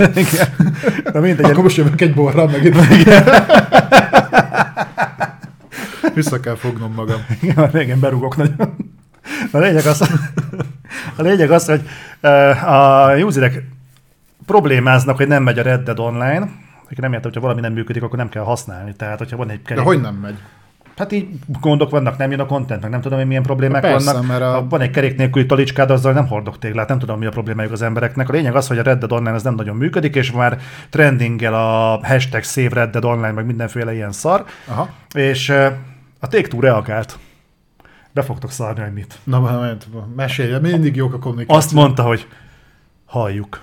[1.13, 1.45] Na mindegy.
[1.45, 2.77] Akkor most jövök egy borra megint.
[6.19, 7.21] Vissza kell fognom magam.
[7.43, 8.75] Igen, régen berúgok nagyon.
[9.51, 10.01] A lényeg az,
[11.17, 11.83] a lényeg az hogy
[12.67, 13.63] a userek
[14.47, 16.49] problémáznak, hogy nem megy a Red Dead Online,
[16.85, 18.95] aki nem érte, hogyha valami nem működik, akkor nem kell használni.
[18.97, 19.83] Tehát, hogyha van egy kerék...
[19.83, 20.39] De hogy nem megy?
[20.97, 21.29] Hát így
[21.61, 24.29] gondok vannak, nem jön a content, meg nem tudom, hogy milyen problémák Persze, vannak.
[24.29, 24.67] Mert a...
[24.69, 27.83] Van egy kerék nélküli talicskád, azzal nem hordok téglát, nem tudom, mi a problémájuk az
[27.83, 28.29] embereknek.
[28.29, 30.59] A lényeg az, hogy a Red Dead Online ez nem nagyon működik, és már
[30.91, 34.45] trendinggel a hashtag Save Red Dead Online, meg mindenféle ilyen szar.
[34.67, 34.89] Aha.
[35.13, 35.53] És
[36.19, 37.19] a Take-Two reagált.
[38.13, 39.19] Be fogtok szarni, hogy mit.
[39.25, 41.57] Na, mert mesélje, mindig jók a kommunikáció.
[41.57, 42.27] Azt mondta, hogy
[43.05, 43.61] halljuk.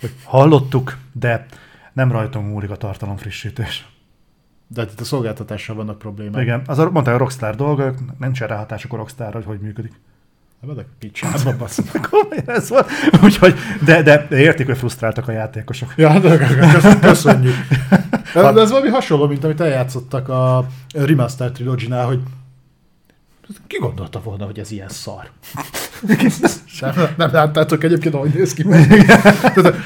[0.00, 1.46] Hogy hallottuk, de
[1.92, 3.88] nem rajtunk múlik a tartalom frissítés.
[4.66, 6.42] De itt a szolgáltatással vannak problémák.
[6.42, 9.92] Igen, az a, mondta a Rockstar dolga, nincs erre hatásuk a Rockstar, hogy hogy működik.
[10.60, 11.66] Nem adok picsába.
[12.10, 12.84] Komolyan ez van.
[13.22, 13.54] Úgyhogy,
[13.84, 15.92] de, de érték, hogy frusztráltak a játékosok.
[15.96, 16.38] Ja, de
[17.00, 17.54] köszönjük.
[18.34, 22.20] De ez valami hasonló, mint amit eljátszottak a Remaster Trilogy-nál, hogy
[23.66, 25.30] ki gondolta volna, hogy ez ilyen szar?
[26.80, 28.66] nem, nem láttátok egyébként, ahogy néz ki.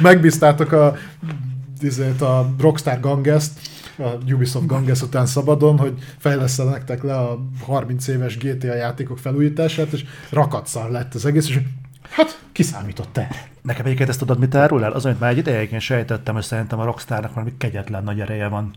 [0.00, 0.96] Megbíztátok a,
[1.80, 3.50] izét, a Rockstar Ganges-t,
[3.98, 10.04] a Ubisoft Ganges után szabadon, hogy fejlesztenek le a 30 éves GTA játékok felújítását, és
[10.30, 11.58] rakatszar lett az egész, és
[12.10, 13.52] hát kiszámított el.
[13.64, 14.92] Nekem egyébként ezt tudod, mit árul el?
[14.92, 18.70] Az, amit már egy idején sejtettem, hogy szerintem a Rockstarnak valami kegyetlen nagy ereje van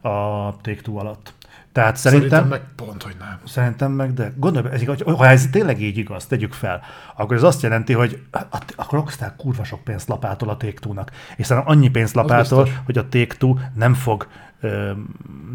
[0.00, 1.32] a take alatt.
[1.72, 3.38] Tehát szerintem, szerintem meg pont, hogy nem.
[3.44, 6.80] Szerintem meg, de gondolj, ez igaz, ha ez tényleg így igaz, tegyük fel,
[7.16, 11.04] akkor ez azt jelenti, hogy a, a Rockstar kurva sok pénzt lapától a take
[11.36, 14.28] és szerintem annyi pénzt lapától, hogy a take nem fog
[14.60, 14.90] ö,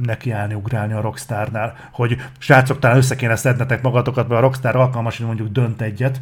[0.02, 5.18] nekiállni, ugrálni a Rockstarnál, hogy srácok, talán össze kéne szednetek magatokat, mert a Rockstar alkalmas,
[5.18, 6.22] hogy mondjuk dönt egyet,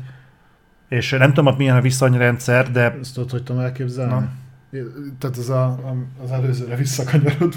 [0.91, 2.97] és nem tudom, hogy milyen a viszonyrendszer, de...
[3.01, 4.11] Ezt tudod, hogy tudom elképzelni?
[4.11, 4.29] Na
[5.19, 5.79] tehát ez a,
[6.23, 7.53] az előzőre visszakanyarod,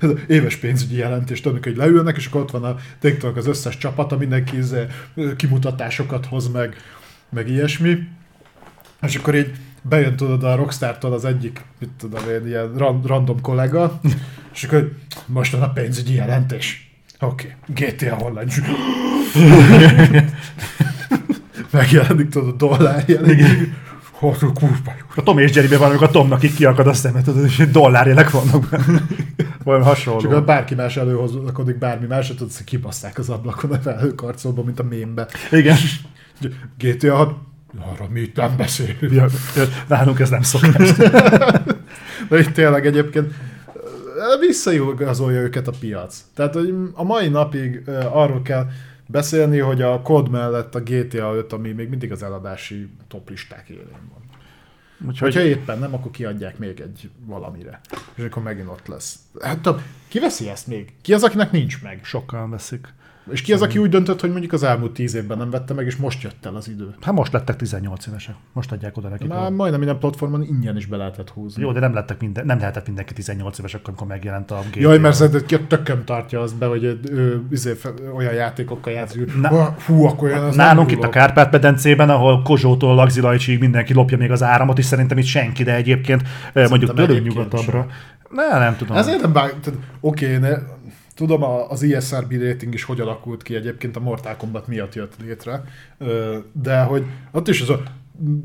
[0.00, 3.78] ez éves pénzügyi jelentés, tudnak, hogy leülnek, és akkor ott van a TikTok az összes
[3.78, 4.86] csapata, mindenki izé,
[5.36, 6.76] kimutatásokat hoz meg,
[7.28, 7.98] meg ilyesmi,
[9.02, 9.52] és akkor így
[9.82, 14.00] bejön tudod a Rockstar-tól az egyik, mit tudom én, ilyen random kollega,
[14.54, 14.92] és akkor
[15.26, 16.94] most van a pénzügyi jelentés.
[17.20, 17.86] Oké, okay.
[17.86, 18.50] GTA Online.
[21.70, 23.68] Megjelenik tudod a dollár jelentés
[24.20, 24.94] Hol, kurva.
[25.14, 28.30] A Tom és Jerryben van, amikor a Tomnak így kiakad a szemet, tudod, és dollárjelek
[28.30, 29.02] vannak benne.
[29.64, 30.20] Valami hasonló.
[30.20, 34.82] Csak bárki más előhozakodik bármi más, tudod, hogy kibasszák az ablakon a felhőkarcolba, mint a
[34.82, 35.28] mémbe.
[35.50, 35.76] Igen.
[36.78, 37.34] GTA 6,
[37.78, 39.12] arra mit nem beszélünk.
[39.12, 39.26] Ja,
[39.88, 40.92] nálunk ez nem szokás.
[42.28, 43.34] De itt tényleg egyébként
[44.40, 46.24] visszaigazolja őket a piac.
[46.34, 47.82] Tehát hogy a mai napig
[48.12, 48.66] arról kell
[49.10, 54.08] beszélni, hogy a kod mellett a GTA 5, ami még mindig az eladási toplisták élén
[54.12, 54.20] van.
[55.08, 55.18] Úgyhogy...
[55.18, 57.80] Hogyha éppen nem, akkor kiadják még egy valamire.
[58.14, 59.18] És akkor megint ott lesz.
[59.40, 60.92] Hát tudom, ki veszi ezt még?
[61.02, 62.04] Ki az, akinek nincs meg?
[62.04, 62.88] Sokan veszik.
[63.30, 65.86] És ki az, aki úgy döntött, hogy mondjuk az elmúlt tíz évben nem vette meg,
[65.86, 66.94] és most jött el az idő?
[67.00, 68.34] Hát most lettek 18 évesek.
[68.52, 69.28] Most adják oda nekik.
[69.28, 69.50] Már a...
[69.50, 71.62] majdnem minden platformon ingyen is be lehetett húzni.
[71.62, 74.80] Jó, de nem, lettek minden, nem lehetett mindenki 18 éves, amikor megjelent a GTA.
[74.80, 77.76] Jaj, mert szerinted tököm tartja azt be, hogy ő, izé,
[78.14, 79.40] olyan játékokkal játszik.
[79.40, 84.30] Na, Hú, akkor olyan az Nálunk itt a Kárpát-medencében, ahol Kozsótól Lagzilajcsig mindenki lopja még
[84.30, 87.86] az áramot, és szerintem itt senki, de egyébként szerintem mondjuk tőlünk nyugatabbra.
[88.30, 88.96] Ne, nem tudom.
[88.96, 89.52] Ezért nem bár,
[90.00, 90.50] oké, okay,
[91.20, 95.64] Tudom, az ISRB rating is hogy alakult ki egyébként a Mortal Kombat miatt jött létre,
[96.52, 97.82] de hogy ott is az a,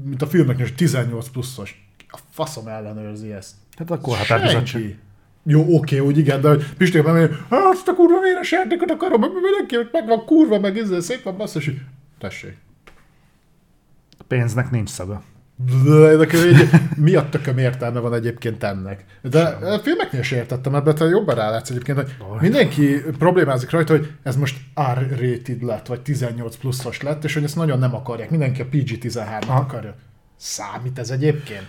[0.03, 1.87] mint a filmeknél, 18 pluszos.
[2.07, 3.55] A faszom ellenőrzi ezt.
[3.77, 4.69] Hát akkor határozat
[5.43, 9.21] Jó, oké, úgy igen, de hogy Pisték nem hogy azt a kurva véres játékot akarom,
[9.21, 11.71] mindenki meg van kurva, meg ezzel szép van basszus,
[12.17, 12.57] tessék.
[14.17, 15.23] A pénznek nincs szaga.
[15.57, 16.27] De
[16.95, 19.05] mi a tököm értelme van egyébként ennek?
[19.21, 24.11] De a filmeknél is értettem ebben, te jobban rálátsz egyébként, hogy mindenki problémázik rajta, hogy
[24.23, 24.57] ez most
[24.93, 28.29] R-rated lett, vagy 18 pluszos lett, és hogy ezt nagyon nem akarják.
[28.29, 29.95] Mindenki a PG-13-at akarja.
[30.37, 31.67] Számít ez egyébként?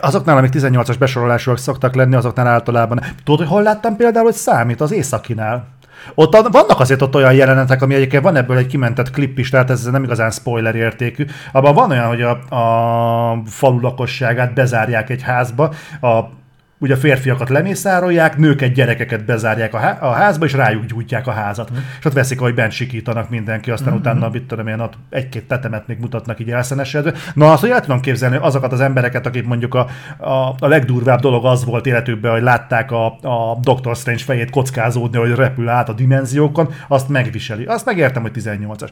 [0.00, 3.00] Azoknál, amik 18-as besorolásúak szoktak lenni, azoknál általában.
[3.24, 5.68] Tudod, hogy hol láttam például, hogy számít az északinál?
[6.14, 9.70] Ott vannak azért ott olyan jelenetek, ami egyébként van ebből egy kimentett klip is, tehát
[9.70, 11.24] ez nem igazán spoiler értékű.
[11.52, 16.38] Abban van olyan, hogy a, a falu lakosságát bezárják egy házba, a
[16.80, 21.30] ugye a férfiakat lemészárolják, nőket, gyerekeket bezárják a, há- a házba, és rájuk gyújtják a
[21.30, 21.70] házat.
[21.72, 21.76] Mm.
[21.98, 23.98] És ott veszik, hogy bent sikítanak mindenki, aztán mm-hmm.
[23.98, 27.12] utána, mit tudom én, ott egy-két tetemet még mutatnak így elszenesedve.
[27.34, 29.86] Na, azt, hogy el tudom képzelni, azokat az embereket, akik mondjuk a,
[30.18, 35.18] a, a legdurvább dolog az volt életükben, hogy látták a, a Doctor Strange fejét kockázódni,
[35.18, 37.64] hogy repül át a dimenziókon, azt megviseli.
[37.64, 38.90] Azt megértem, hogy 18-as.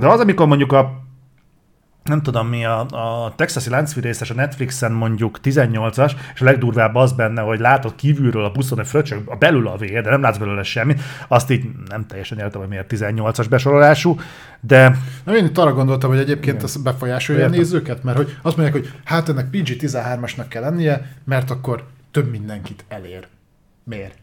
[0.00, 1.10] De az, amikor mondjuk a
[2.04, 7.12] nem tudom mi, a, a texasi láncfűrészes a Netflixen mondjuk 18-as, és a legdurvább az
[7.12, 10.36] benne, hogy látod kívülről a buszon egy fröccsök, a belül a vér, de nem látsz
[10.36, 14.20] belőle semmit, azt így nem teljesen értem, hogy miért 18-as besorolású,
[14.60, 14.96] de...
[15.24, 18.82] Na, én itt arra gondoltam, hogy egyébként ez befolyásolja a nézőket, mert hogy azt mondják,
[18.82, 23.26] hogy hát ennek PG-13-asnak kell lennie, mert akkor több mindenkit elér.
[23.84, 24.21] Miért?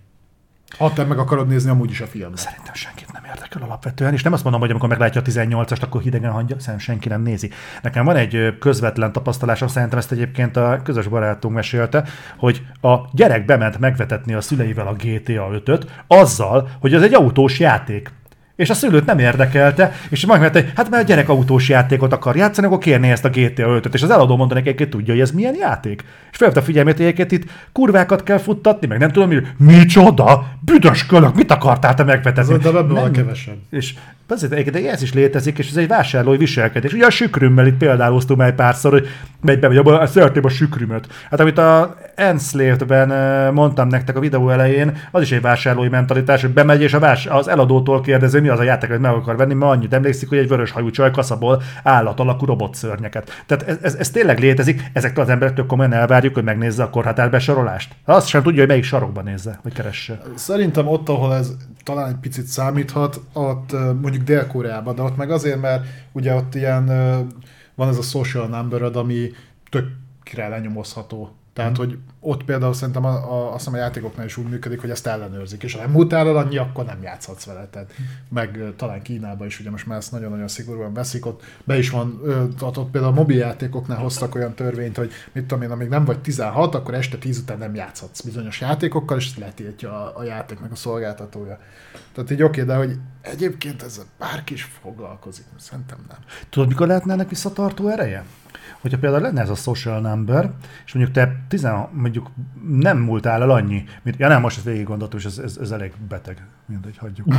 [0.78, 2.38] Ha te meg akarod nézni amúgy is a filmet.
[2.38, 6.02] Szerintem senkit nem érdekel alapvetően, és nem azt mondom, hogy amikor meglátja a 18-ast, akkor
[6.02, 7.50] hidegen hangja, szerintem senki nem nézi.
[7.82, 12.04] Nekem van egy közvetlen tapasztalásom, szerintem ezt egyébként a közös barátunk mesélte,
[12.38, 17.60] hogy a gyerek bement megvetetni a szüleivel a GTA 5-öt azzal, hogy az egy autós
[17.60, 18.12] játék
[18.60, 22.36] és a szülőt nem érdekelte, és majd hogy hát mert a gyerek autós játékot akar
[22.36, 25.22] játszani, akkor kérné ezt a GTA 5-öt, és az eladó mondta neki, hogy tudja, hogy
[25.22, 26.04] ez milyen játék.
[26.32, 31.06] És felhívta a figyelmét, hogy itt kurvákat kell futtatni, meg nem tudom, hogy micsoda, büdös
[31.06, 32.54] kölök, mit akartál te megvetetni?
[32.54, 33.12] Ez de ebben van Nem.
[33.12, 33.58] kevesebb.
[33.70, 33.94] És
[34.28, 36.94] persze, de ez is létezik, és ez egy vásárlói viselkedés.
[36.94, 39.08] Ugye a sükrümmel itt példáloztunk egy párszor, hogy
[39.42, 41.08] megy be, vagy abban szeretném a sükrümöt.
[41.30, 46.50] Hát amit a Enslaved-ben mondtam nektek a videó elején, az is egy vásárlói mentalitás, hogy
[46.50, 49.54] bemegy, és a vás, az eladótól kérdezi, mi az a játék, amit meg akar venni,
[49.54, 53.44] mert annyit emlékszik, hogy egy vörös hajú csaj kaszaból állat alakú robotszörnyeket.
[53.46, 57.94] Tehát ez, ez, ez, tényleg létezik, ezektől az emberektől komolyan elvárjuk, hogy megnézze a korhatárbesorolást.
[58.06, 60.22] Azt sem tudja, hogy melyik sarokban nézze, vagy keresse.
[60.36, 63.72] Szerintem ott, ahol ez talán egy picit számíthat, ott
[64.02, 66.86] mondjuk Dél-Koreában, de ott meg azért, mert ugye ott ilyen
[67.76, 69.32] van ez a social number ami
[69.70, 71.39] tökre lenyomozható.
[71.60, 74.90] Tehát, hogy ott például szerintem a, a, azt hiszem a játékoknál is úgy működik, hogy
[74.90, 77.68] ezt ellenőrzik, és ha nem múltál el annyi, akkor nem játszhatsz vele.
[77.68, 77.92] Tehát,
[78.30, 81.90] meg ö, talán Kínában is, ugye most már ezt nagyon-nagyon szigorúan veszik, ott be is
[81.90, 82.22] van,
[82.62, 86.20] ott, ott például a mobiljátékoknál hoztak olyan törvényt, hogy mit tudom én, amíg nem vagy
[86.20, 90.72] 16, akkor este 10 után nem játszhatsz bizonyos játékokkal, és ezt letiltja a, a játéknak
[90.72, 91.60] a szolgáltatója.
[92.14, 96.18] Tehát így oké, de hogy egyébként ez bárki is foglalkozik, szerintem nem.
[96.50, 98.26] Tudod, mikor lehetne ennek visszatartó ereje?
[98.82, 100.52] Hogyha például lenne ez a social number,
[100.86, 102.30] és mondjuk te tizen, mondjuk
[102.70, 105.72] nem múltál el annyi, mint, ja nem, most ezt végig gondoltam, és ez, ez, ez
[105.72, 106.46] elég beteg.
[106.66, 107.28] Mindegy, hagyjuk.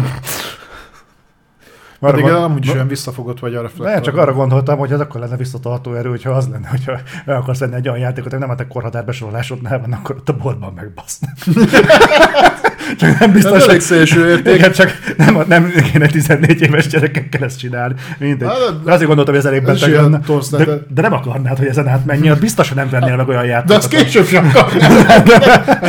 [2.03, 5.01] Arra Pedig gond- amúgy is olyan visszafogott vagy arra nem, csak arra gondoltam, hogy ez
[5.01, 8.41] akkor lenne visszatartó erő, hogyha az lenne, hogyha el akarsz venni egy olyan játékot, hogy
[8.41, 11.21] nem a te korhatár besorolásodnál van, akkor ott a boltban megbasz.
[12.97, 14.55] csak nem biztos, hogy szélső érték.
[14.55, 17.95] igen, csak nem, nem kéne 14 éves gyerekekkel ezt csinálni.
[18.19, 18.49] Mindegy.
[18.49, 18.55] De-
[18.85, 20.21] De azért gondoltam, hogy ez elég beteg lenne.
[20.51, 23.77] De, de, nem akarnád, hogy ezen átmenjél, biztos, hogy nem vennél meg olyan De játékot.
[23.77, 25.23] azt később sem akarnám.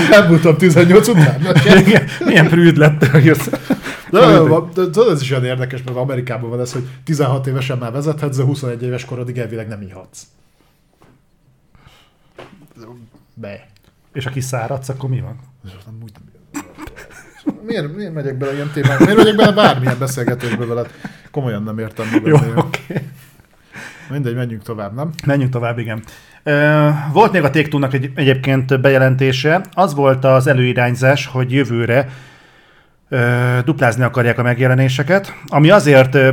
[0.10, 1.42] Nem voltam 18 után.
[1.86, 3.00] Igen, Milyen prűd lett.
[3.00, 4.20] De,
[4.74, 8.38] de, de, ez is olyan érdekes, mert Amerikában van ez, hogy 16 évesen már vezethetsz,
[8.38, 10.22] de 21 éves korodig elvileg nem ihatsz.
[13.34, 13.66] Be.
[14.14, 15.40] És aki száradsz, akkor mi van?
[15.86, 16.12] Nem úgy-
[17.72, 19.04] Miért, miért megyek bele ilyen témába?
[19.04, 20.90] Miért megyek bele bármilyen beszélgetésbe veled?
[21.32, 22.58] Komolyan nem értem Jó, magam.
[22.58, 22.80] oké.
[22.88, 23.04] Okay.
[24.10, 25.10] Mindegy, menjünk tovább, nem?
[25.26, 26.04] Menjünk tovább, igen.
[27.14, 29.62] Volt még a take egy, egyébként bejelentése.
[29.74, 32.10] Az volt az előirányzás, hogy jövőre
[33.10, 36.16] ö, duplázni akarják a megjelenéseket, ami azért...
[36.16, 36.30] Ö,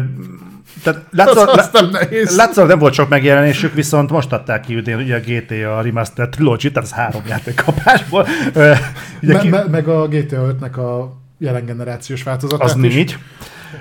[0.83, 2.36] tehát Az, látszólag, az nem nehéz.
[2.36, 6.89] látszólag nem volt sok megjelenésük, viszont most adták ki ugye, a GTA Remastered Trilogy, tehát
[6.89, 8.26] az három játék kapásból.
[9.23, 12.94] Ugye Me, ki, me, meg a GTA 5-nek a jelen generációs változatát az is.
[12.94, 13.18] négy.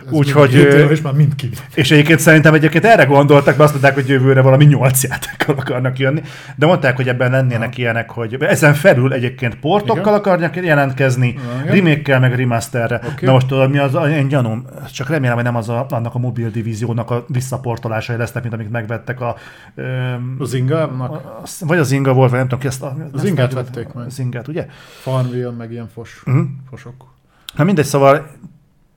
[0.10, 0.54] Úgyhogy,
[0.90, 1.50] és már mind ki.
[1.74, 6.00] És egyébként szerintem egyébként erre gondoltak, mert azt mondták, hogy jövőre valami nyolc játékkal akarnak
[6.00, 6.22] jönni.
[6.56, 7.72] De mondták, hogy ebben lennének Aha.
[7.76, 10.14] ilyenek, hogy ezen felül egyébként portokkal Igen.
[10.14, 13.02] akarnak jelentkezni, remake meg remasterre.
[13.12, 13.26] Oké.
[13.26, 16.50] Na most mi az, én gyanúm, csak remélem, hogy nem az a, annak a mobil
[16.50, 19.36] divíziónak a visszaportolásai lesznek, mint amit megvettek a...
[19.76, 22.96] Öm, Az Ingának, a- vagy az Inga volt, vagy nem tudom ki ezt a...
[23.12, 24.06] Az Ingát vették meg.
[24.06, 24.66] Az Ingát, ugye?
[25.02, 26.40] Farmville, meg ilyen fos, Mhm.
[26.70, 27.16] fosok.
[27.58, 28.28] Na mindegy, szóval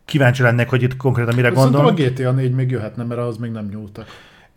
[0.05, 1.99] kíváncsi lennék, hogy itt konkrétan mire gondolnak.
[1.99, 4.07] a GTA 4 még jöhetne, mert ahhoz még nem nyúltak.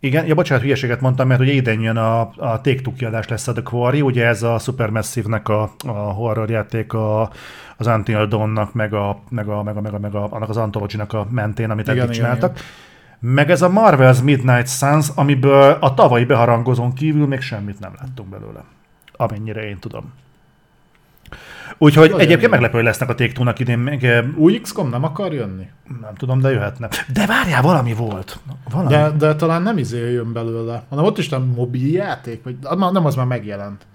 [0.00, 3.52] Igen, ja, bocsánat, hülyeséget mondtam, mert ugye idén jön a, a Take-Two kiadás lesz a
[3.52, 7.30] The Quarry, ugye ez a Supermassive-nek a, a horror játék a,
[7.76, 10.56] az Until Dawn-nak, meg, a, meg, a, meg, a, meg, a, meg a, annak az
[10.56, 12.58] Anthology-nak a mentén, amit Igen, eddig igen, csináltak.
[13.18, 18.28] Meg ez a Marvel's Midnight Suns, amiből a tavalyi beharangozón kívül még semmit nem láttunk
[18.28, 18.64] belőle.
[19.12, 20.12] Amennyire én tudom.
[21.78, 22.50] Úgyhogy Nagyon egyébként jó.
[22.50, 25.68] meglepő, hogy lesznek a Take-Two-nak idén még, eh, Új XCOM nem akar jönni?
[26.00, 26.88] nem tudom, de jöhetne.
[27.12, 28.38] De várjál, valami volt.
[28.70, 28.94] Valami.
[28.94, 32.56] De, de talán nem izé jön belőle, hanem ott is nem mobil játék, vagy
[32.92, 33.86] nem az már megjelent.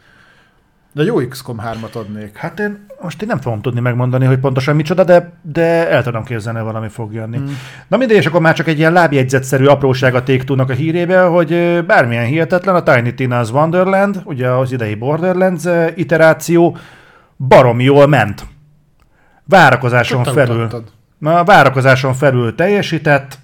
[0.91, 2.37] De jó XCOM 3-at adnék.
[2.37, 6.23] Hát én most én nem fogom tudni megmondani, hogy pontosan micsoda, de, de el tudom
[6.23, 7.37] képzelni, valami fog jönni.
[7.37, 7.47] Mm.
[7.87, 11.51] Na mindegy, és akkor már csak egy ilyen lábjegyzetszerű apróság a take a hírébe, hogy
[11.51, 16.77] ö, bármilyen hihetetlen, a Tiny Tina's Wonderland, ugye az idei Borderlands ö, iteráció,
[17.47, 18.45] baromi jól ment.
[19.45, 20.65] Várakozáson felül.
[20.65, 20.91] utattad.
[21.17, 23.39] Na, a várakozáson felül teljesített.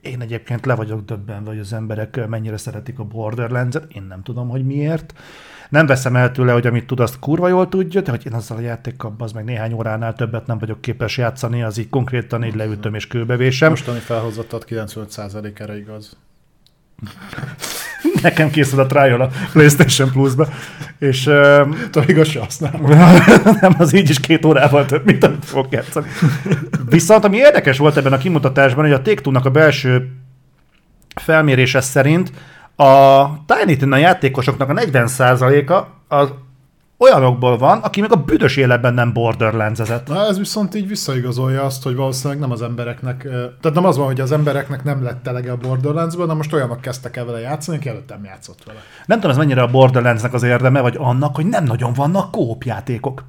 [0.00, 3.92] Én egyébként le vagyok döbbenve, hogy az emberek mennyire szeretik a Borderlands-et.
[3.92, 5.14] Én nem tudom, hogy miért.
[5.68, 8.56] Nem veszem el tőle, hogy amit tud, azt kurva jól tudja, de hogy én azzal
[8.56, 12.54] a játékkal az meg néhány óránál többet nem vagyok képes játszani, az így konkrétan így
[12.54, 13.70] leütöm és kőbevésem.
[13.70, 16.16] Mostani felhozattat 95% erre igaz.
[18.22, 20.48] Nekem készül a trial a PlayStation Plus-ba,
[20.98, 21.22] és
[21.90, 22.90] Tudom, igaz se használom.
[23.60, 26.06] nem, az így is két órával több, mint amit fogok játszani.
[26.88, 30.10] Viszont ami érdekes volt ebben a kimutatásban, hogy a take a belső
[31.14, 32.32] felmérése szerint
[32.76, 36.32] a Tiny Tina játékosoknak a 40%-a az
[37.04, 41.82] olyanokból van, aki még a büdös életben nem borderlands Na ez viszont így visszaigazolja azt,
[41.82, 43.22] hogy valószínűleg nem az embereknek,
[43.60, 46.80] tehát nem az van, hogy az embereknek nem lett telege a Borderlandsből, de most olyanok
[46.80, 48.78] kezdtek el vele játszani, aki előtt nem játszott vele.
[49.06, 53.24] Nem tudom, ez mennyire a Borderlandsnek az érdeme, vagy annak, hogy nem nagyon vannak kópjátékok.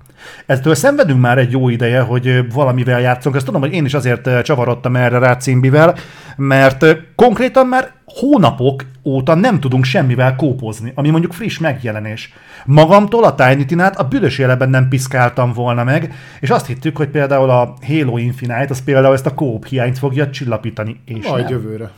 [0.46, 3.36] Ettől szenvedünk már egy jó ideje, hogy valamivel játszunk.
[3.36, 5.96] Ezt tudom, hogy én is azért csavarodtam erre rá címbivel,
[6.36, 6.86] mert
[7.16, 12.34] konkrétan már hónapok óta nem tudunk semmivel kópozni, ami mondjuk friss megjelenés.
[12.66, 17.10] Magamtól a Tiny Tinát a büdös jeleben nem piszkáltam volna meg, és azt hittük, hogy
[17.10, 21.02] például a Halo Infinite, az például ezt a kóp hiányt fogja csillapítani.
[21.06, 21.52] És majd nem.
[21.52, 21.92] jövőre.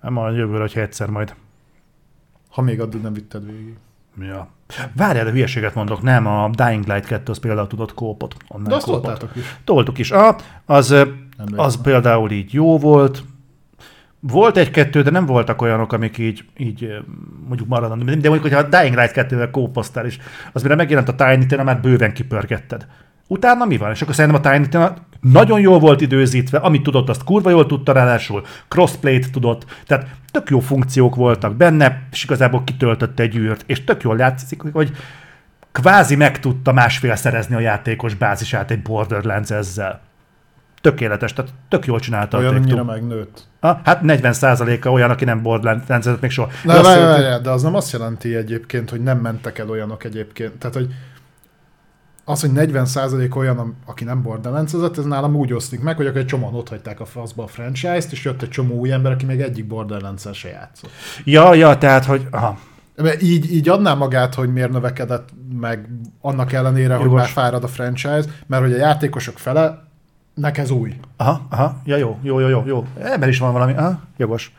[0.00, 1.34] Majd jövőre, hogyha egyszer majd.
[2.50, 3.76] Ha még addig nem vitted végig.
[4.20, 4.48] Ja.
[4.92, 8.34] Várjál, de hülyeséget mondok, nem, a Dying Light 2 az például tudott kópot.
[8.64, 9.56] De azt toltátok is.
[9.64, 10.10] Toltuk is.
[10.10, 10.94] Ah, az,
[11.56, 13.24] az például így jó volt,
[14.20, 16.88] volt egy-kettő, de nem voltak olyanok, amik így, így
[17.46, 17.98] mondjuk maradnak.
[17.98, 20.18] De mondjuk, hogyha a Dying Light 2-vel kópoztál is,
[20.52, 22.86] az mire megjelent a Tiny Tina, már bőven kipörgetted.
[23.26, 23.90] Utána mi van?
[23.90, 27.66] És akkor szerintem a Tiny Tina nagyon jól volt időzítve, amit tudott, azt kurva jól
[27.66, 33.64] tudta, ráadásul crossplay-t tudott, tehát tök jó funkciók voltak benne, és igazából kitöltötte egy űrt,
[33.66, 34.90] és tök jól látszik, hogy
[35.72, 40.00] kvázi meg tudta másfél szerezni a játékos bázisát egy Borderlands ezzel
[40.80, 43.48] tökéletes, tehát tök jól csinálta olyan a annyira megnőtt.
[43.60, 46.48] Ah, hát 40%-a olyan, aki nem borderlands még soha.
[46.64, 50.04] De, de, várj, várj, de az nem azt jelenti egyébként, hogy nem mentek el olyanok
[50.04, 50.58] egyébként.
[50.58, 50.88] Tehát, hogy
[52.24, 56.26] az, hogy 40% olyan, aki nem borderlands ez nálam úgy osztik meg, hogy akkor egy
[56.26, 59.40] csomóan ott hagyták a faszba a franchise-t, és jött egy csomó új ember, aki még
[59.40, 60.90] egyik borderlands se játszott.
[61.24, 62.26] Ja, ja, tehát, hogy...
[62.30, 62.58] Aha.
[62.96, 65.28] Mert így, így adná magát, hogy miért növekedett
[65.60, 65.88] meg
[66.20, 67.06] annak ellenére, Jogos.
[67.06, 69.89] hogy már fárad a franchise, mert hogy a játékosok fele
[70.40, 70.96] Nek ez új.
[71.16, 72.86] Aha, aha, ja jó, jó, jó, jó, jó.
[72.98, 74.52] Ebben is van valami, aha, jogos.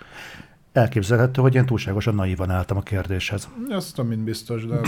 [0.74, 3.50] Elképzelhető, hogy én túlságosan naívan álltam a kérdéshez.
[3.70, 4.76] Azt tudom, mint biztos, de...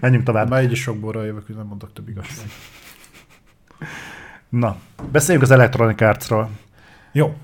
[0.00, 0.48] Menjünk tovább.
[0.48, 2.46] Már így is sok borra jövök, hogy nem mondok több igazság.
[4.48, 4.76] Na,
[5.12, 6.50] beszéljünk az Electronic Arts-ról.
[7.12, 7.34] Jó.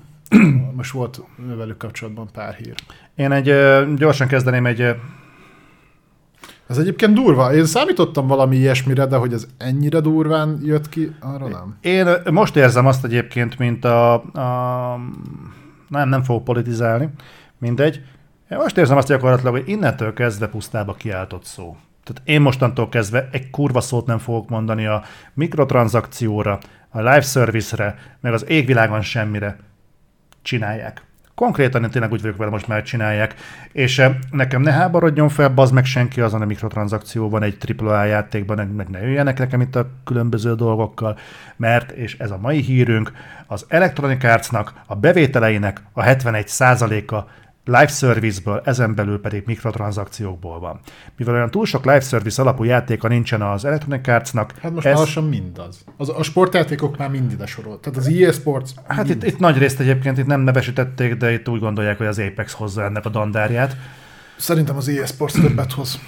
[0.75, 2.75] Most volt velük kapcsolatban pár hír.
[3.15, 3.53] Én egy,
[3.95, 4.95] gyorsan kezdeném egy
[6.67, 7.53] ez egyébként durva.
[7.53, 11.77] Én számítottam valami ilyesmire, de hogy ez ennyire durván jött ki, arra nem.
[11.81, 14.13] Én most érzem azt egyébként, mint a...
[14.13, 14.99] a
[15.89, 17.09] nem, nem fogok politizálni,
[17.57, 18.01] mindegy.
[18.49, 21.77] Én most érzem azt gyakorlatilag, hogy innentől kezdve pusztába kiáltott szó.
[22.03, 25.03] Tehát én mostantól kezdve egy kurva szót nem fogok mondani a
[25.33, 29.57] mikrotranszakcióra, a live service-re, meg az égvilágon semmire.
[30.41, 31.03] Csinálják.
[31.35, 33.35] Konkrétan én tényleg úgy vagyok vele, most már csinálják.
[33.71, 38.67] És eh, nekem ne háborodjon fel, bazd meg senki azon a mikrotranszakcióban egy AAA játékban,
[38.67, 41.17] meg ne jöjjenek nekem itt a különböző dolgokkal,
[41.55, 43.11] mert, és ez a mai hírünk,
[43.47, 47.23] az Electronic Arts-nak a bevételeinek a 71%-a
[47.65, 50.79] live service-ből, ezen belül pedig mikrotranszakciókból van.
[51.17, 54.53] Mivel olyan túl sok live service alapú játéka nincsen az Electronic Arts-nak...
[54.61, 54.97] Hát most ez...
[54.97, 55.83] lassan mindaz.
[55.97, 57.81] Az, a sportjátékok már mind ide sorolt.
[57.81, 58.69] Tehát az EA Sports...
[58.87, 62.19] Hát itt, itt, nagy részt egyébként itt nem nevesítették, de itt úgy gondolják, hogy az
[62.19, 63.77] Apex hozza ennek a dandárját.
[64.37, 65.99] Szerintem az EA Sports többet hoz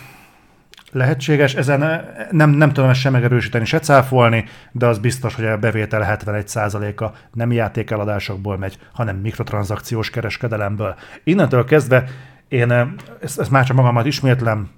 [0.91, 1.55] lehetséges.
[1.55, 6.17] Ezen nem, nem tudom ezt sem megerősíteni, se cáfolni, de az biztos, hogy a bevétel
[6.25, 10.95] 71%-a nem játékeladásokból megy, hanem mikrotranszakciós kereskedelemből.
[11.23, 12.03] Innentől kezdve
[12.47, 12.87] én eh,
[13.21, 14.69] ezt, ezt már csak magamat ismétlem,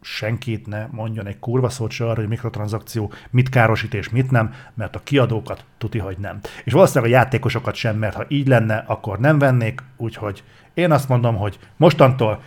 [0.00, 4.54] senkit ne mondjon egy kurva szót se arra, hogy mikrotranszakció mit károsít és mit nem,
[4.74, 6.40] mert a kiadókat tuti, hogy nem.
[6.64, 10.42] És valószínűleg a játékosokat sem, mert ha így lenne, akkor nem vennék, úgyhogy
[10.74, 12.42] én azt mondom, hogy mostantól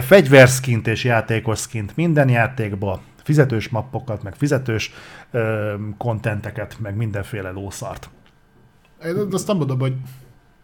[0.00, 4.92] fegyverszkint és játékoszkint minden játékba, fizetős mappokat, meg fizetős
[5.98, 8.10] kontenteket, meg mindenféle lószart.
[9.04, 9.94] Én azt nem mondom, hogy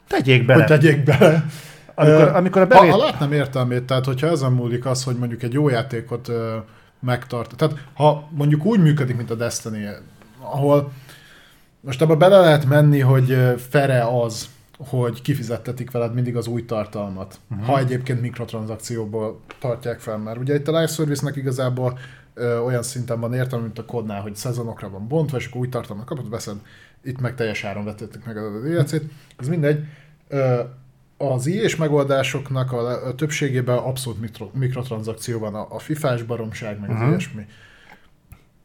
[0.09, 0.59] tegyék bele.
[0.59, 1.45] Hogy tegyék bele.
[1.95, 2.91] Amikor, amikor a bevét...
[2.91, 6.57] ha, ha látnám értelmét, tehát hogyha ezen múlik az, hogy mondjuk egy jó játékot ö,
[7.01, 9.87] megtart, tehát ha mondjuk úgy működik, mint a Destiny,
[10.41, 10.93] ahol
[11.81, 13.37] most abba bele lehet menni, hogy
[13.71, 17.67] fere az, hogy kifizettetik veled mindig az új tartalmat, uh-huh.
[17.67, 21.99] ha egyébként mikrotranszakcióból tartják fel, mert ugye itt a live service-nek igazából
[22.35, 25.69] ö, olyan szinten van értelme, mint a kodnál, hogy szezonokra van bontva, és akkor új
[25.69, 26.57] tartalmat kapod, veszed,
[27.03, 29.03] itt meg teljes áron vetettek meg a DLC-t,
[29.37, 29.85] ez mindegy.
[30.29, 30.61] Ö,
[31.17, 36.91] az és megoldásoknak a, a többségében abszolút mikro, mikrotranszakció van, a, a fifás baromság, meg
[36.91, 36.97] uh-huh.
[36.97, 37.11] az mhm.
[37.11, 37.47] ilyesmi.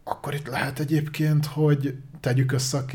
[0.03, 2.85] Akkor itt lehet egyébként, hogy tegyük össze a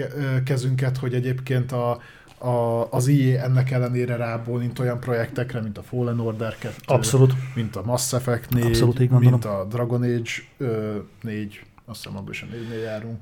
[0.45, 2.01] kezünket, hogy egyébként a,
[2.39, 7.35] a, az IE ennek ellenére rábólint olyan projektekre, mint a Fallen Order 2, Abszolút.
[7.55, 12.19] mint a Mass Effect 4, Abszolút, így mint a Dragon Age ö, 4, azt hiszem
[12.19, 13.19] abban is a 4 járunk.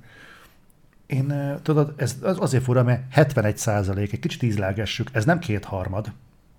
[1.06, 6.12] Én, tudod, ez az azért fura, mert 71 százalék, egy kicsit ízlelgessük, ez nem kétharmad.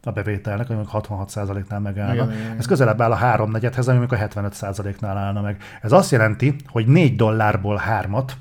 [0.04, 2.14] a bevételnek, ami 66%-nál megállna.
[2.14, 2.58] Igen, igen, igen.
[2.58, 5.62] Ez közelebb áll a háromnegyedhez, ami a 75%-nál állna meg.
[5.82, 8.38] Ez azt jelenti, hogy 4 dollárból hármat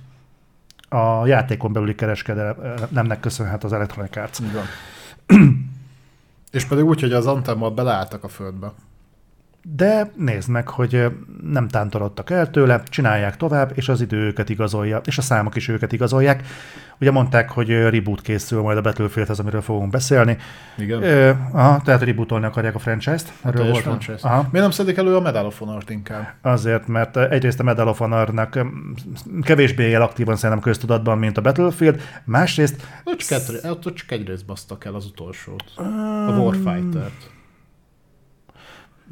[0.89, 4.17] a játékon belüli kereskedelemnek köszönhet az Electronic
[4.53, 4.65] van.
[6.51, 8.73] És pedig úgy, hogy az antemmal beleálltak a földbe.
[9.75, 11.05] De nézd meg, hogy
[11.43, 15.69] nem tántorodtak el tőle, csinálják tovább, és az idő őket igazolja, és a számok is
[15.69, 16.47] őket igazolják.
[17.01, 20.37] Ugye mondták, hogy reboot készül majd a Battlefieldhez, amiről fogunk beszélni.
[20.79, 21.03] Igen.
[21.03, 23.33] Ö, aha, tehát rebootolni akarják a franchise-t.
[23.43, 24.29] A Erről teljes volt- franchise.
[24.29, 24.41] Aha.
[24.41, 26.35] Miért nem szedik elő a Medal of Honor-t inkább?
[26.43, 28.59] Azért, mert egyrészt a Medal of Honor-nak
[29.43, 34.27] kevésbé él aktívan szerintem köztudatban, mint a Battlefield, másrészt Ott csak, egy, ott csak egy
[34.27, 35.65] részt basztak el az utolsót.
[36.27, 37.35] A Warfighter-t.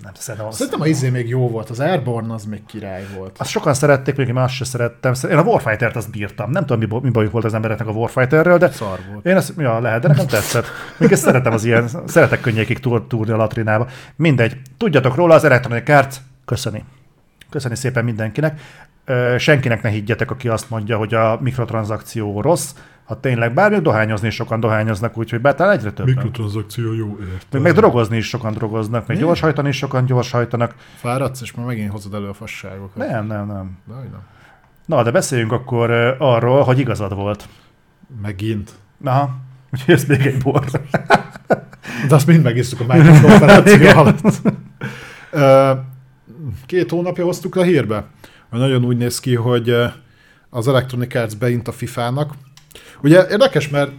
[0.02, 3.36] Nem szerintem az, Szerintem a izé még jó volt, az Airborne az még király volt.
[3.38, 5.12] azt sokan szerették, még én azt szerettem.
[5.30, 6.50] Én a Warfighter-t azt bírtam.
[6.50, 9.26] Nem tudom, mi, mi bajuk volt az embereknek a Warfighterről, de Szar volt.
[9.26, 10.66] én azt, ja, lehet, de nekem tetszett.
[10.98, 13.86] Még ezt szeretem az ilyen, szeretek könnyékig túr, túrni a latrinába.
[14.16, 14.56] Mindegy.
[14.76, 16.84] Tudjatok róla, az Electronic Arts köszöni.
[17.50, 18.60] Köszöni szépen mindenkinek.
[19.38, 22.70] Senkinek ne higgyetek, aki azt mondja, hogy a mikrotranszakció rossz.
[23.04, 26.14] Ha tényleg bármi, dohányozni is sokan dohányoznak, úgyhogy bár talán egyre többen.
[26.14, 27.46] Mikrotranszakció jó ért.
[27.50, 30.74] Meg, meg drogozni is sokan drogoznak, meg gyorshajtani is sokan gyorshajtanak.
[30.96, 32.96] Fáradsz, és már megint hozod elő a fasságokat.
[32.96, 33.78] Nem, nem, nem.
[33.84, 34.22] De, nem.
[34.86, 37.48] Na, de beszéljünk akkor arról, hogy igazad volt.
[38.22, 38.70] Megint.
[39.04, 39.36] Aha,
[39.72, 40.64] úgyhogy ez még egy bor.
[42.08, 44.42] De azt mind megisztuk a Microsoft konferencia alatt.
[46.66, 48.04] Két hónapja hoztuk a hírbe,
[48.50, 49.74] nagyon úgy néz ki, hogy
[50.50, 52.34] az Electronic Arts beint a FIFA-nak.
[53.04, 53.92] Ugye érdekes, mert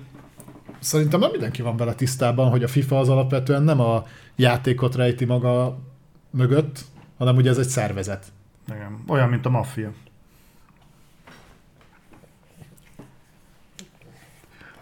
[0.79, 5.25] szerintem nem mindenki van vele tisztában, hogy a FIFA az alapvetően nem a játékot rejti
[5.25, 5.77] maga
[6.29, 6.79] mögött,
[7.17, 8.25] hanem ugye ez egy szervezet.
[8.67, 9.03] Igen.
[9.07, 9.91] Olyan, mint a maffia.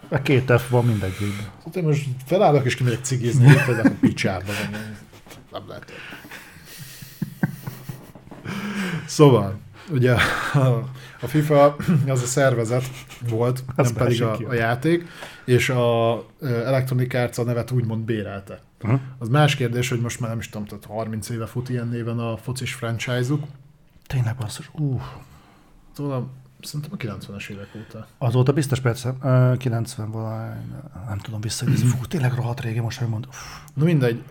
[0.09, 1.49] A két F van mindegyikben.
[1.65, 4.45] Hát én most felállok és kimegyek cigizni, ezek a picsába.
[4.45, 4.81] van.
[5.51, 5.91] Nem lehet.
[9.05, 9.59] Szóval,
[9.91, 10.13] ugye
[10.53, 10.89] a,
[11.23, 11.75] a FIFA
[12.07, 12.83] az a szervezet
[13.29, 15.07] volt, Az nem pedig a, a játék,
[15.45, 18.61] és a Electronic Arts a nevet úgymond bérelte.
[18.83, 18.99] Uh-huh.
[19.17, 22.19] Az más kérdés, hogy most már nem is tudom, tehát 30 éve fut ilyen néven
[22.19, 23.43] a focis franchise-uk.
[24.07, 24.69] Tényleg basszus.
[24.73, 25.01] Uh.
[25.95, 26.29] Szóval
[26.61, 28.07] szerintem a 90-es évek óta.
[28.17, 30.73] Azóta biztos persze, uh, 90 valahány,
[31.07, 31.87] nem tudom visszaidézni.
[31.87, 33.31] Fú, tényleg rohadt régi most, hogy mondom.
[33.73, 34.23] Na mindegy.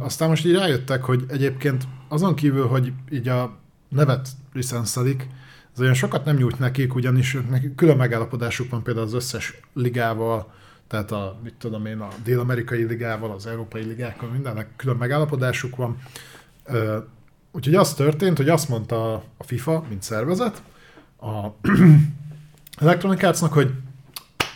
[0.00, 3.56] Aztán most így rájöttek, hogy egyébként azon kívül, hogy így a
[3.88, 5.28] nevet licenszelik,
[5.78, 10.52] ez olyan sokat nem nyújt nekik, ugyanis nekik külön megállapodásuk van például az összes ligával,
[10.88, 15.98] tehát a, mit tudom én, a dél-amerikai ligával, az európai ligákkal, mindennek külön megállapodásuk van.
[17.52, 20.62] Úgyhogy az történt, hogy azt mondta a FIFA, mint szervezet,
[21.20, 21.46] a
[22.80, 23.70] Electronic Artsnak, hogy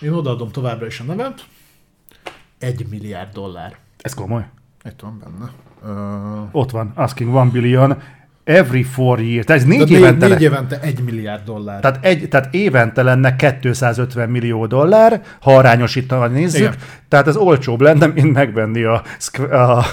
[0.00, 1.46] én odaadom továbbra is a nevet,
[2.58, 3.76] egy milliárd dollár.
[3.98, 4.48] Ez komoly.
[4.84, 5.50] Itt van benne.
[5.82, 8.02] Uh, Ott van, asking one billion
[8.44, 9.44] every four years.
[9.44, 11.80] Tehát ez négy, négy, évente, négy évente egy milliárd dollár.
[11.80, 16.60] Tehát, egy, tehát évente lenne 250 millió dollár, ha arányosítva nézzük.
[16.60, 16.74] Igen.
[17.08, 19.02] Tehát ez olcsóbb lenne, mint megvenni a,
[19.50, 19.56] a,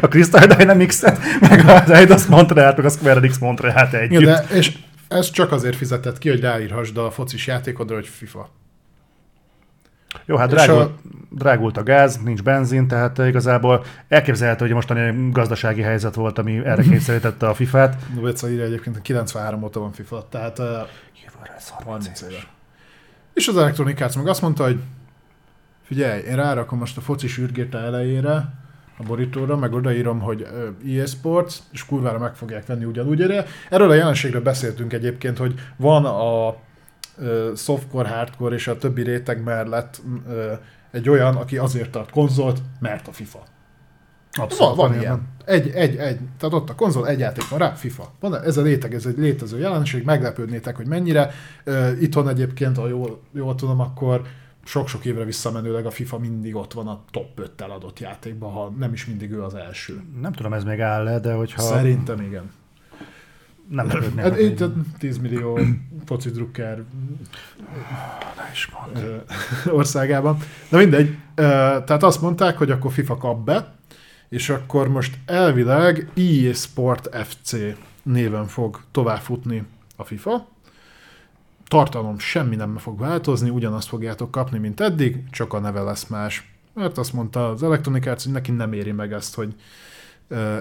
[0.00, 4.20] a Crystal Dynamics-et, meg az Eidos Montreal, meg a Square Enix Montreal-t együtt.
[4.20, 4.72] Igen, de, és
[5.08, 8.48] ez csak azért fizetett ki, hogy ráírhassd a focis játékodra, hogy FIFA.
[10.24, 10.94] Jó, hát drágult, a-
[11.30, 16.82] drágult a gáz, nincs benzin, tehát igazából elképzelhető, hogy mostani gazdasági helyzet volt, ami erre
[16.82, 17.96] kényszerítette a FIFA-t.
[18.14, 20.64] Novica írja egyébként, hogy 93 óta van FIFA, tehát uh,
[21.24, 22.38] Jövőre ez 30 30 éve.
[23.34, 24.78] És az Electronic Arts meg azt mondta, hogy
[25.82, 28.60] figyelj, én rárakom most a foci sürgéte elejére,
[28.98, 30.46] a borítóra, meg odaírom, hogy
[30.88, 33.22] EA Sports, és kurvára meg fogják venni ugyanúgy.
[33.22, 36.54] Erre- Erről a jelenségről beszéltünk egyébként, hogy van a
[37.54, 40.52] softcore, hardcore és a többi réteg mellett ö,
[40.90, 43.42] egy olyan, aki azért tart konzolt, mert a FIFA.
[44.58, 45.28] Van, van ilyen.
[45.44, 46.18] Egy, egy, egy.
[46.38, 48.12] Tehát ott a konzol, egy játék van rá, FIFA.
[48.20, 51.30] Van, ez a réteg, ez egy létező jelenség, meglepődnétek, hogy mennyire.
[51.66, 54.22] Uh, itthon egyébként, ha jól, jól tudom, akkor
[54.64, 58.92] sok-sok évre visszamenőleg a FIFA mindig ott van a top 5 adott játékban, ha nem
[58.92, 60.02] is mindig ő az első.
[60.20, 61.68] Nem tudom, ez még áll-e, de hogyha Ha...
[61.68, 62.50] Szerintem igen.
[63.68, 65.58] Nem lepődnék Hát itt hogy- 10 millió
[66.04, 66.82] foci drukker
[69.70, 70.36] országában.
[70.68, 73.74] Na mindegy, tehát azt mondták, hogy akkor FIFA kap be,
[74.28, 77.56] és akkor most elvileg EA Sport FC
[78.02, 79.62] néven fog továbbfutni
[79.96, 80.48] a FIFA.
[81.68, 86.50] Tartalom semmi nem fog változni, ugyanazt fogjátok kapni, mint eddig, csak a neve lesz más.
[86.74, 89.54] Mert azt mondta az Electronic Arts, hogy neki nem éri meg ezt, hogy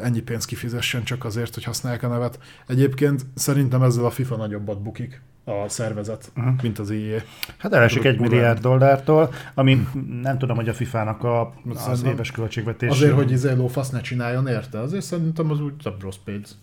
[0.03, 2.40] ennyi pénzt kifizessen csak azért, hogy használják a nevet.
[2.67, 5.22] Egyébként szerintem ezzel a FIFA nagyobbat bukik.
[5.45, 6.53] a szervezet, uh-huh.
[6.61, 7.24] mint az IE.
[7.58, 9.88] Hát elesik egy milliárd dollártól, ami
[10.22, 11.53] nem tudom, hogy a FIFA-nak a,
[11.88, 12.90] az éves költségvetés.
[12.90, 16.58] Azért, hogy izé lófasz ne csináljon érte, azért szerintem az úgy a rossz pénz.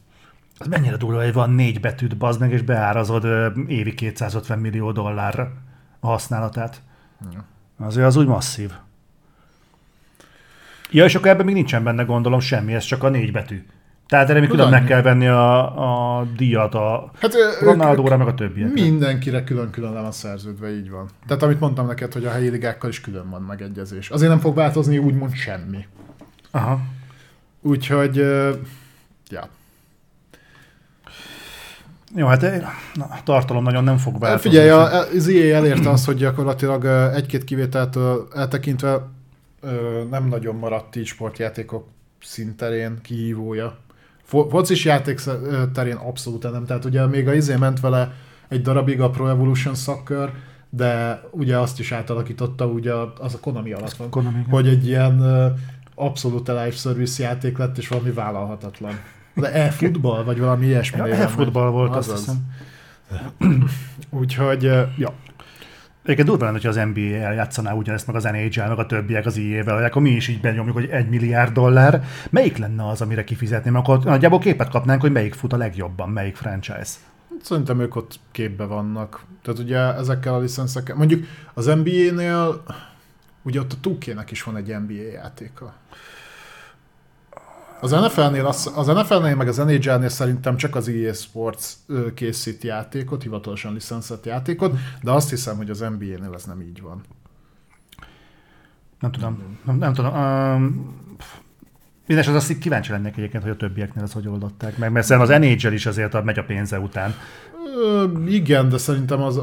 [0.58, 3.26] Az mennyire durva, hogy van négy betűt, bazd meg, és beárazod
[3.66, 5.52] évi 250 millió dollárra
[6.00, 6.82] a használatát.
[7.32, 7.44] Ja.
[7.78, 8.72] Azért az úgy masszív.
[10.90, 13.64] Ja, és akkor ebben még nincsen benne gondolom semmi, ez csak a négy betű.
[14.08, 18.34] Tehát erre még külön meg kell venni a, a díjat a hát, Ronaldóra, meg a
[18.34, 18.82] többiekre.
[18.82, 21.08] Mindenkire külön-külön le van szerződve, így van.
[21.26, 24.10] Tehát amit mondtam neked, hogy a helyi ligákkal is külön van megegyezés.
[24.10, 25.86] Azért nem fog változni úgymond semmi.
[26.50, 26.80] Aha.
[27.62, 28.16] Úgyhogy,
[29.30, 29.48] ja.
[32.14, 32.40] Jó, hát
[32.94, 34.50] na, tartalom nagyon nem fog változni.
[34.50, 36.84] Figyelj, az EA elérte azt, hogy gyakorlatilag
[37.14, 37.98] egy-két kivételt
[38.34, 39.08] eltekintve
[40.10, 41.86] nem nagyon maradt így sportjátékok
[42.20, 43.76] szinterén kihívója.
[44.24, 45.20] Focis játék
[45.72, 46.64] terén abszolút nem.
[46.64, 48.12] Tehát ugye még a izé ment vele
[48.48, 50.32] egy darabig a Pro Evolution Soccer,
[50.70, 55.22] de ugye azt is átalakította, ugye az a Konami alatt van, Konami, hogy egy ilyen
[55.94, 59.00] abszolút live service játék lett, és valami vállalhatatlan.
[59.34, 60.98] De e-futball, vagy valami ilyesmi.
[60.98, 62.36] Ja, e-futball volt, azt hiszem.
[64.10, 64.62] Úgyhogy,
[64.98, 65.12] ja,
[66.08, 69.36] Egyébként durva lenne, hogy az NBA eljátszaná ugyanezt, meg az NHL, meg a többiek az
[69.36, 72.04] IE-vel, hogy akkor mi is így benyomjuk, hogy egy milliárd dollár.
[72.30, 73.70] Melyik lenne az, amire kifizetni?
[73.70, 76.92] Mert akkor nagyjából képet kapnánk, hogy melyik fut a legjobban, melyik franchise.
[77.42, 79.24] Szerintem ők ott képbe vannak.
[79.42, 82.62] Tehát ugye ezekkel a licenszekkel, mondjuk az NBA-nél,
[83.42, 85.74] ugye ott a 2 is van egy NBA játéka.
[87.80, 91.72] Az NFL-nél, az, az NFL-nél meg az NHL-nél szerintem csak az EA Sports
[92.14, 97.00] készít játékot, hivatalosan licenszett játékot, de azt hiszem, hogy az NBA-nél ez nem így van.
[99.00, 99.58] Nem tudom.
[99.64, 100.14] Nem, nem tudom.
[100.14, 100.96] Um,
[102.06, 105.40] Mindenesetre azt kíváncsi lennék egyébként, hogy a többieknél ezt hogy oldották meg, mert szerintem az
[105.42, 107.14] NHL is azért megy a pénze után.
[107.76, 109.40] Ö, igen, de szerintem az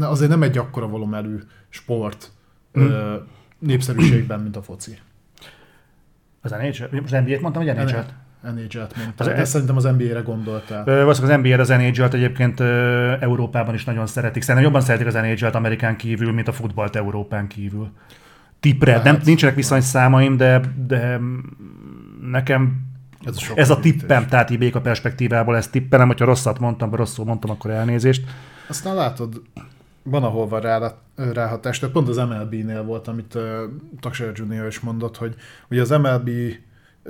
[0.00, 2.30] azért nem egy akkora volumenű sport
[2.72, 2.82] hmm.
[2.82, 3.16] ö,
[3.58, 4.98] népszerűségben, mint a foci.
[6.42, 6.96] Az NHL?
[7.04, 8.14] Az NBA-t mondtam, vagy NHL-t?
[8.42, 10.84] NHL-t mondtam, az de szerintem az NBA-re gondoltál.
[10.84, 12.60] Valószínűleg az NBA-re az NHL-t egyébként
[13.20, 14.42] Európában is nagyon szeretik.
[14.42, 17.90] Szerintem jobban szeretik az NHL-t Amerikán kívül, mint a futballt Európán kívül.
[18.60, 21.20] Tipre, hát, nem, nincsenek viszonyszámaim, de, de
[22.30, 22.88] nekem
[23.24, 26.98] ez a, ez a tippem, tehát így a perspektívából ezt tippelem, hogyha rosszat mondtam, vagy
[26.98, 28.24] rosszul mondtam, akkor elnézést.
[28.68, 29.42] Aztán látod,
[30.10, 31.78] van, ahol van rá, ráhatás.
[31.78, 33.42] Tehát pont az MLB-nél volt, amit uh,
[34.00, 35.34] Taksar Junior is mondott, hogy
[35.70, 36.30] ugye az MLB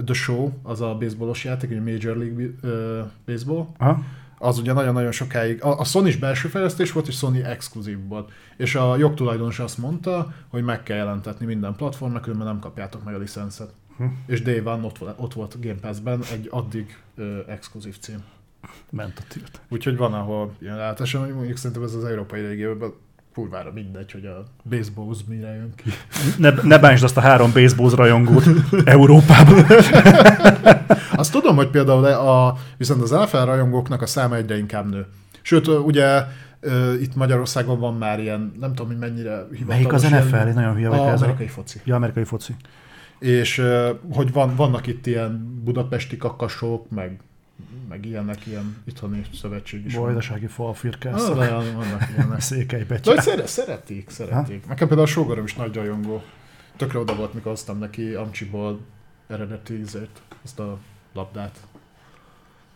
[0.05, 4.03] The Show, az a baseballos játék, egy Major League uh, Baseball, Aha.
[4.39, 8.31] az ugye nagyon-nagyon sokáig, a, a Sony is belső fejlesztés volt, és Sony exkluzív volt.
[8.57, 13.15] És a jogtulajdonos azt mondta, hogy meg kell jelentetni minden platformnak, különben nem kapjátok meg
[13.15, 13.73] a licenszet.
[13.97, 14.05] Hm.
[14.27, 18.25] És Day One ott, ott volt Game Pass-ben egy addig uh, exkluzív cím
[18.91, 19.61] ment a tilt.
[19.69, 22.95] Úgyhogy van, ahol ilyen látásom, hogy mondjuk szerintem ez az európai régióban
[23.35, 25.91] kurvára mindegy, hogy a baseball mire jön ki.
[26.39, 28.45] Ne, ne bántsd azt a három baseball rajongót
[28.85, 29.65] Európában.
[31.13, 35.07] azt tudom, hogy például a, viszont az NFL rajongóknak a száma egyre inkább nő.
[35.43, 36.25] Sőt, ugye
[37.01, 39.47] itt Magyarországon van már ilyen, nem tudom, hogy mennyire.
[39.67, 40.47] Melyik az NFL?
[40.47, 41.07] Én nagyon hülye vagyok.
[41.07, 41.81] Amerikai foci.
[41.85, 42.55] Ja, amerikai foci.
[43.19, 43.63] És
[44.13, 47.21] hogy van, vannak itt ilyen budapesti kakasok, meg
[47.89, 49.95] meg ilyenek, ilyen itthoni szövetség is.
[49.95, 51.29] Bajdasági falfirkász.
[51.29, 51.37] Ah,
[51.75, 52.41] vannak ilyenek.
[52.51, 54.63] Székely De szere, szeretik, szeretik.
[54.63, 54.69] Ha?
[54.69, 56.23] Nekem például a sógorom is nagy rajongó.
[56.77, 58.81] Tökre oda volt, mikor hoztam neki Amcsiból
[59.27, 60.79] eredeti ízét, ezt a
[61.13, 61.61] labdát.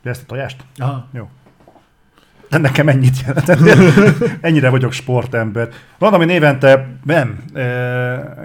[0.03, 0.65] De ezt a tojást?
[0.77, 1.09] Aha.
[1.13, 1.29] Jó.
[2.60, 3.49] Nekem ennyit jelent.
[4.41, 5.68] Ennyire vagyok sportember.
[5.99, 7.44] Van, ami évente, nem,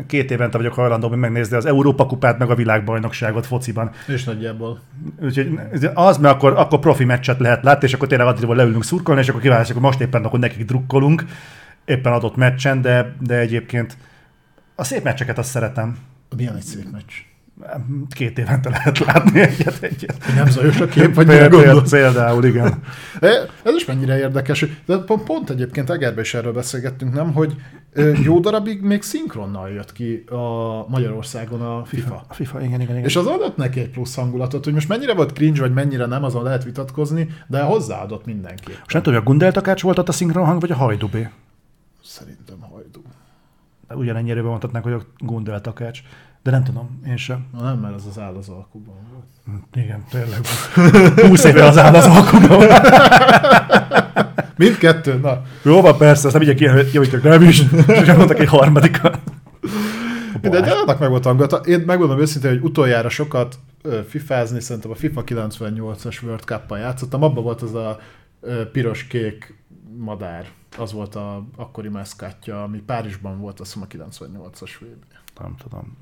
[0.07, 3.91] két évente vagyok hajlandó megnézni az Európa kupát, meg a világbajnokságot fociban.
[4.07, 4.79] És nagyjából.
[5.21, 5.59] Úgyhogy
[5.93, 9.29] az, mert akkor, akkor profi meccset lehet látni, és akkor tényleg addig leülünk szurkolni, és
[9.29, 11.25] akkor kiválasztjuk, hogy most éppen akkor nekik drukkolunk,
[11.85, 13.97] éppen adott meccsen, de, de egyébként
[14.75, 15.97] a szép meccseket azt szeretem.
[16.35, 17.28] Milyen egy szép meccs?
[18.09, 20.17] Két évente lehet látni egyet egyet.
[20.35, 22.81] Nem zajos a kép, vagy például, például, igen.
[23.63, 24.65] Ez is mennyire érdekes.
[24.85, 27.55] De pont, pont egyébként Egerbe is erről beszélgettünk, nem, hogy
[28.23, 32.25] jó darabig még szinkronnal jött ki a Magyarországon a FIFA.
[32.27, 33.07] A FIFA, igen, igen, igen.
[33.07, 36.23] És az adott neki egy plusz hangulatot, hogy most mennyire volt cringe, vagy mennyire nem,
[36.23, 38.71] azon lehet vitatkozni, de hozzáadott mindenki.
[38.87, 41.29] És nem tudom, hogy a Gundeltakács volt ott a szinkron hang, vagy a Hajdubé?
[42.03, 43.01] Szerintem Hajdú.
[43.89, 46.01] Ugyanennyire bemondhatnánk, hogy a Gundeltakács.
[46.43, 47.45] De nem tudom, én sem.
[47.53, 49.25] Na nem, mert ez az áll az alkuban volt.
[49.73, 50.45] Igen, tényleg.
[51.27, 52.67] 20 éve az áll az alkuban.
[54.55, 55.41] Mindkettő, na.
[55.63, 56.53] Jó van, persze, azt nem így
[56.89, 57.63] kijavítok, nem is.
[57.87, 59.19] És mondtak egy harmadikat.
[60.41, 61.57] De egy annak meg volt hangulata.
[61.57, 63.59] Én megmondom őszintén, hogy utoljára sokat
[64.07, 67.23] fifázni, szerintem a FIFA 98-as World Cup-ban játszottam.
[67.23, 67.99] Abban volt az a
[68.71, 69.63] piros-kék
[69.97, 70.45] madár.
[70.77, 75.05] Az volt a akkori meszkátja, ami Párizsban volt, azt hiszem a 98-as VB.
[75.39, 75.97] Nem tudom.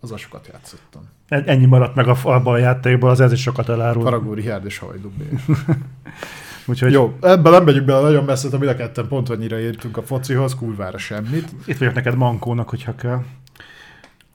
[0.00, 1.02] Az sokat játszottam.
[1.28, 4.02] Ennyi maradt meg a, abban a játékban, az ez is sokat elárul.
[4.02, 5.12] Faragó Richard és Hajdú
[6.66, 6.92] Úgyhogy...
[6.92, 10.02] Jó, ebben nem megyünk bele nagyon messze, de mind a ketten pont annyira értünk a
[10.02, 11.50] focihoz, kurvára semmit.
[11.66, 13.22] Itt vagyok neked mankónak, hogyha kell.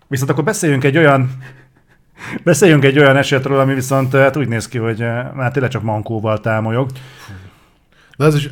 [0.07, 1.29] Viszont akkor beszéljünk egy olyan
[2.43, 5.01] Beszéljünk egy olyan esetről, ami viszont hát úgy néz ki, hogy
[5.35, 6.89] hát tényleg csak mankóval támolyog.
[8.19, 8.49] De ez is,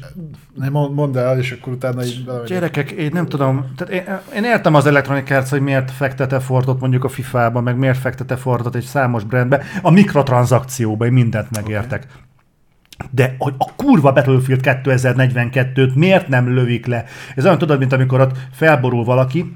[0.53, 2.49] nem mondd el, és akkor utána így belemegyek.
[2.49, 6.79] Gyerekek, én nem tudom, tehát én, én értem az Electronic Arts, hogy miért fektet effortot
[6.79, 12.07] mondjuk a FIFA-ba, meg miért fektet effortot egy számos brandbe, a mikrotranszakcióba én mindent megértek.
[12.97, 13.09] Okay.
[13.11, 17.05] De a, a kurva Battlefield 2042-t miért nem lövik le?
[17.35, 19.53] Ez olyan tudod, mint amikor ott felborul valaki,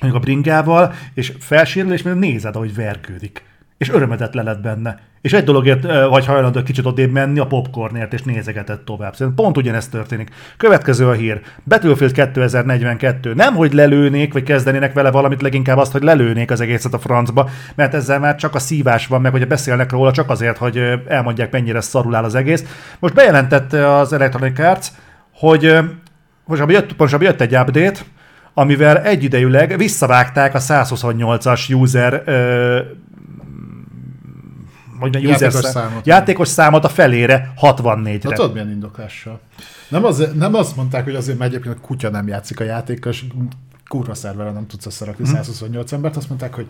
[0.00, 3.49] mondjuk a bringával, és felsérül, és nézed, ahogy vergődik.
[3.80, 4.98] És örömedet leled benne.
[5.20, 9.12] És egy dologért vagy hajlandó kicsit odébb menni a popcornért, és nézegetett tovább.
[9.12, 10.30] Szerintem pont ugyanezt történik.
[10.56, 11.40] Következő a hír.
[11.64, 13.34] Battlefield 2042.
[13.34, 17.48] Nem, hogy lelőnék, vagy kezdenének vele valamit, leginkább azt, hogy lelőnék az egészet a francba,
[17.74, 21.52] mert ezzel már csak a szívás van, meg hogy beszélnek róla csak azért, hogy elmondják,
[21.52, 22.64] mennyire szarul áll az egész.
[22.98, 24.86] Most bejelentette az Electronic Arts,
[25.34, 25.78] hogy
[26.44, 28.00] most jött, most jött egy update,
[28.54, 32.80] amivel egyidejűleg visszavágták a 128-as user ö,
[35.08, 38.28] user játékos, szám, számot, játékos számot a felére 64-re.
[38.28, 39.40] Hát tudod milyen indoklással?
[39.88, 43.24] Nem, az, nem azt mondták, hogy azért mert egyébként a kutya nem játszik a játékos,
[43.88, 45.34] kurva szerveren nem tudsz összerakni hmm.
[45.34, 46.66] 128 embert, azt mondták, hogy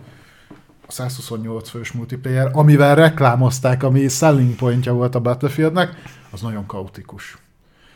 [0.86, 7.39] a 128 fős multiplayer, amivel reklámozták, ami selling pointja volt a Battlefieldnek, az nagyon kaotikus.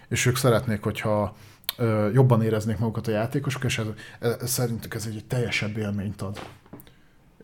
[0.09, 1.37] És ők szeretnék, hogyha
[2.13, 3.87] jobban éreznék magukat a játékosok, és ez,
[4.21, 6.41] ez, szerintük ez egy teljesebb élményt ad.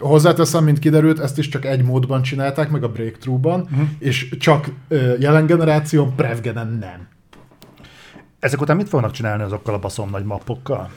[0.01, 3.89] Hozzáteszem, mint kiderült, ezt is csak egy módban csinálták, meg a Breakthrough-ban, uh-huh.
[3.99, 7.09] és csak ö, jelen generáción, Prevgenen nem.
[8.39, 10.91] Ezek után mit fognak csinálni azokkal a baszom nagy mappokkal?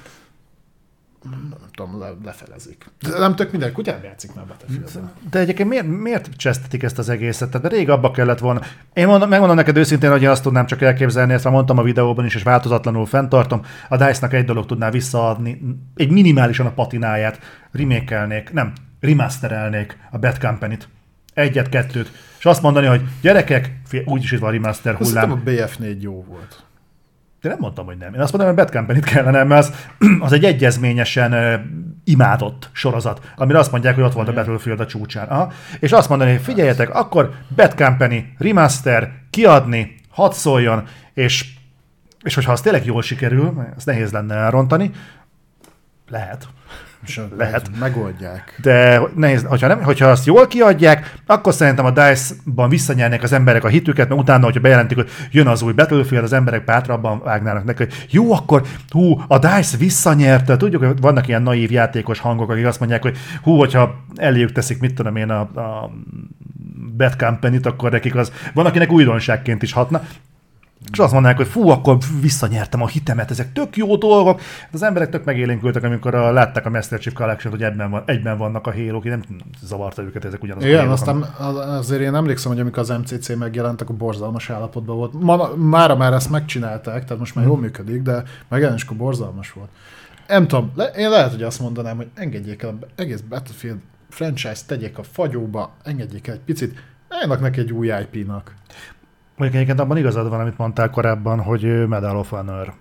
[1.29, 2.85] nem tudom, le, lefelezik.
[3.01, 7.09] De nem tök minden kutyám játszik már battlefield De egyébként miért, miért csesztetik ezt az
[7.09, 7.51] egészet?
[7.51, 8.61] Tehát rég abba kellett volna.
[8.93, 11.83] Én mondom, megmondom neked őszintén, hogy én azt tudnám csak elképzelni, ezt már mondtam a
[11.83, 13.61] videóban is, és változatlanul fenntartom.
[13.89, 15.61] A DICE-nak egy dolog tudná visszaadni,
[15.95, 17.39] egy minimálisan a patináját,
[17.71, 18.73] remékelnék, nem,
[19.03, 20.87] remasterelnék a Bad Company-t.
[21.33, 22.11] Egyet, kettőt.
[22.39, 23.71] És azt mondani, hogy gyerekek,
[24.05, 25.31] úgyis itt van remaster hullám.
[25.31, 26.63] Azt a BF4 jó volt.
[27.41, 28.13] De nem mondtam, hogy nem.
[28.13, 29.73] Én azt mondtam, hogy Bad Company-t kellene, mert az,
[30.25, 31.53] az egy egyezményesen uh,
[32.03, 35.27] imádott sorozat, amire azt mondják, hogy ott volt a Battlefield a csúcsán.
[35.27, 35.51] Aha.
[35.79, 40.83] És azt mondani, hogy figyeljetek, akkor Bad Company remaster, kiadni, hadd szóljon,
[41.13, 41.53] és,
[42.23, 44.91] és hogyha az tényleg jól sikerül, az nehéz lenne elrontani,
[46.09, 46.47] lehet.
[47.37, 47.69] Lehet.
[47.79, 48.59] Megoldják.
[48.61, 53.63] De nehéz, hogyha, nem, hogyha azt jól kiadják, akkor szerintem a DICE-ban visszanyernek az emberek
[53.63, 57.63] a hitüket, mert utána, hogyha bejelentik, hogy jön az új Battlefield, az emberek bátrabban vágnának
[57.63, 60.57] neki, hogy jó, akkor hú, a DICE visszanyerte.
[60.57, 64.79] Tudjuk, hogy vannak ilyen naív játékos hangok, akik azt mondják, hogy hú, hogyha eléjük teszik,
[64.79, 65.91] mit tudom én, a, a
[66.97, 70.01] Bad Company-t, akkor nekik az van, akinek újdonságként is hatna
[70.91, 74.41] és azt mondják, hogy fú, akkor visszanyertem a hitemet, ezek tök jó dolgok.
[74.71, 78.37] Az emberek tök megélénkültek, amikor a, látták a Master Chief Collection, hogy egyben, van, egyben
[78.37, 79.21] vannak a halo nem
[79.63, 81.21] zavarta őket ezek ugyanazok Igen, a aztán
[81.57, 85.13] azért én emlékszem, hogy amikor az MCC megjelentek, a borzalmas állapotban volt.
[85.21, 87.63] Ma, mára már ezt megcsinálták, tehát most már jól hmm.
[87.63, 89.69] működik, de megjelenés, akkor borzalmas volt.
[90.27, 93.77] Nem tudom, le, én lehet, hogy azt mondanám, hogy engedjék el egész Battlefield
[94.09, 96.79] franchise tegyék a fagyóba, engedjék el egy picit,
[97.09, 98.53] állnak neki egy új IP-nak.
[99.35, 102.73] Mondjuk egyébként abban igazad van, amit mondtál korábban, hogy Medal of Honor.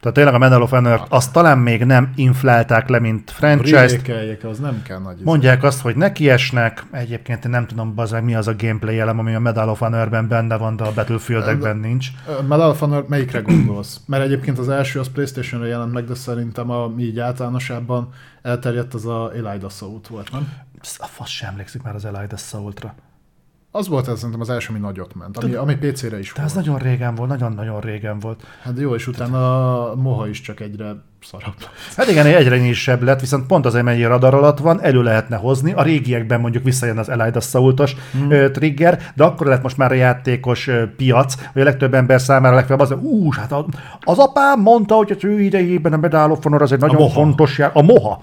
[0.00, 4.44] Tehát tényleg a Medal of honor azt talán még nem inflálták le, mint franchise-t.
[4.44, 5.20] az nem kell nagy.
[5.22, 6.84] Mondják azt, hogy nekiesnek.
[6.90, 10.28] Egyébként én nem tudom, bazeg, mi az a gameplay elem, ami a Medal of Honor-ben
[10.28, 12.08] benne van, de a Battlefield-ekben nincs.
[12.48, 14.00] Medal of Honor melyikre gondolsz?
[14.06, 18.08] Mert egyébként az első az Playstation-re jelent meg, de szerintem a, mi így általánosában
[18.42, 20.48] elterjedt az a Elida Assault volt, nem?
[20.98, 22.94] A fasz sem emlékszik már az Elida Assault-ra.
[23.76, 26.50] Az volt ez szerintem az első, ami nagyot ment, ami, ami PC-re is de volt.
[26.50, 28.42] ez nagyon régen volt, nagyon-nagyon régen volt.
[28.62, 30.94] Hát jó, és utána a Moha is csak egyre
[31.30, 31.54] szarabb.
[31.96, 35.72] Hát igen, egyre nyisebb lett, viszont pont azért, mennyi radar alatt van, elő lehetne hozni.
[35.72, 38.52] A régiekben mondjuk visszajön az Elida Saultos hmm.
[38.52, 42.84] trigger, de akkor lett most már a játékos piac, hogy a legtöbb ember számára legfeljebb
[42.84, 43.52] az, ú, hát
[44.00, 47.58] az apám mondta, hogy az ő idejében a Medal of Honor az egy nagyon fontos
[47.58, 47.70] jár.
[47.74, 48.22] A Moha.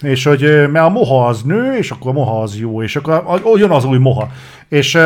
[0.00, 3.40] És hogy mert a moha az nő, és akkor a moha az jó, és akkor
[3.54, 4.28] jön az új moha.
[4.68, 5.02] És uh,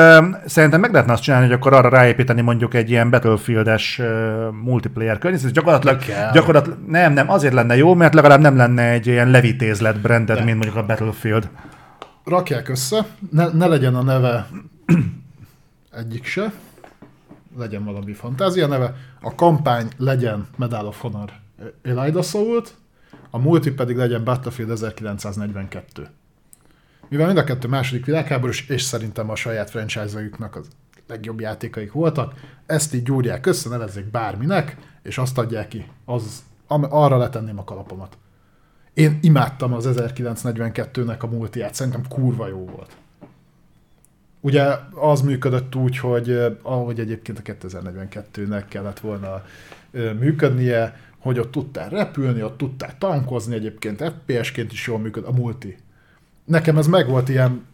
[0.46, 4.06] szerintem meg lehetne azt csinálni, hogy akkor arra ráépíteni mondjuk egy ilyen Battlefield-es uh,
[4.62, 5.52] multiplayer környezet.
[5.52, 10.44] Gyakorlatilag, gyakorlatilag, nem, nem, azért lenne jó, mert legalább nem lenne egy ilyen levitézlet branded,
[10.44, 11.48] mint mondjuk a Battlefield.
[12.24, 14.46] Rakják össze, ne, ne legyen a neve
[16.00, 16.52] egyik se,
[17.58, 21.30] legyen valami fantázia neve, a kampány legyen Medal of Honor
[21.82, 22.74] Elida Soult,
[23.34, 26.08] a multi pedig legyen Battlefield 1942.
[27.08, 30.68] Mivel mind a kettő második világháborús, és szerintem a saját franchise-aiknak az
[31.06, 32.34] legjobb játékaik voltak,
[32.66, 35.86] ezt így gyúrják össze, nevezzék bárminek, és azt adják ki.
[36.04, 38.16] Az, am- arra letenném a kalapomat.
[38.92, 42.96] Én imádtam az 1942-nek a multiát, szerintem kurva jó volt.
[44.40, 44.64] Ugye
[44.94, 49.44] az működött úgy, hogy eh, ahogy egyébként a 2042-nek kellett volna
[49.92, 55.32] eh, működnie, hogy ott tudtál repülni, ott tudtál tankozni, egyébként FPS-ként is jól működ a
[55.32, 55.76] multi.
[56.44, 57.64] Nekem ez meg volt ilyen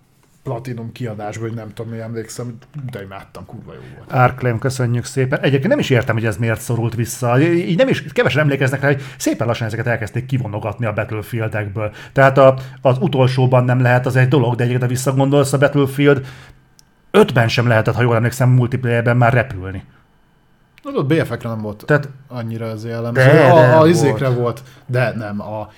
[0.42, 2.58] platinum kiadásban, hogy nem tudom, mi emlékszem,
[2.90, 4.12] de imádtam, kurva jó volt.
[4.12, 5.40] Árklém, köszönjük szépen.
[5.40, 7.40] Egyébként nem is értem, hogy ez miért szorult vissza.
[7.40, 11.92] Így nem is, kevesen emlékeznek rá, hogy szépen lassan ezeket elkezdték kivonogatni a Battlefieldekből.
[12.12, 16.26] Tehát a, az utolsóban nem lehet, az egy dolog, de egyébként, visszagondolsz a Battlefield,
[17.10, 19.84] ötben sem lehetett, ha jól emlékszem, multiplayerben már repülni.
[20.82, 23.20] Na, ott BF-ekre nem volt Tehát- annyira ez jellemző.
[23.22, 23.90] De, a, a volt.
[23.90, 25.40] izékre volt, de nem.
[25.40, 25.68] A,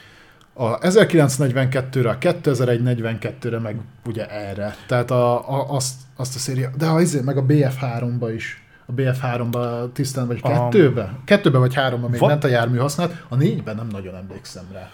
[0.55, 4.75] a 1942-re, a 2041-42-re, meg ugye erre.
[4.87, 8.63] Tehát a, a, azt, azt a széria, de a izé, meg a BF3-ba is.
[8.87, 11.13] A BF3-ba tisztán, vagy A- kettőbe?
[11.25, 14.91] Kettőbe vagy háromba még Va- ment a jármű használat, a négyben nem nagyon emlékszem rá.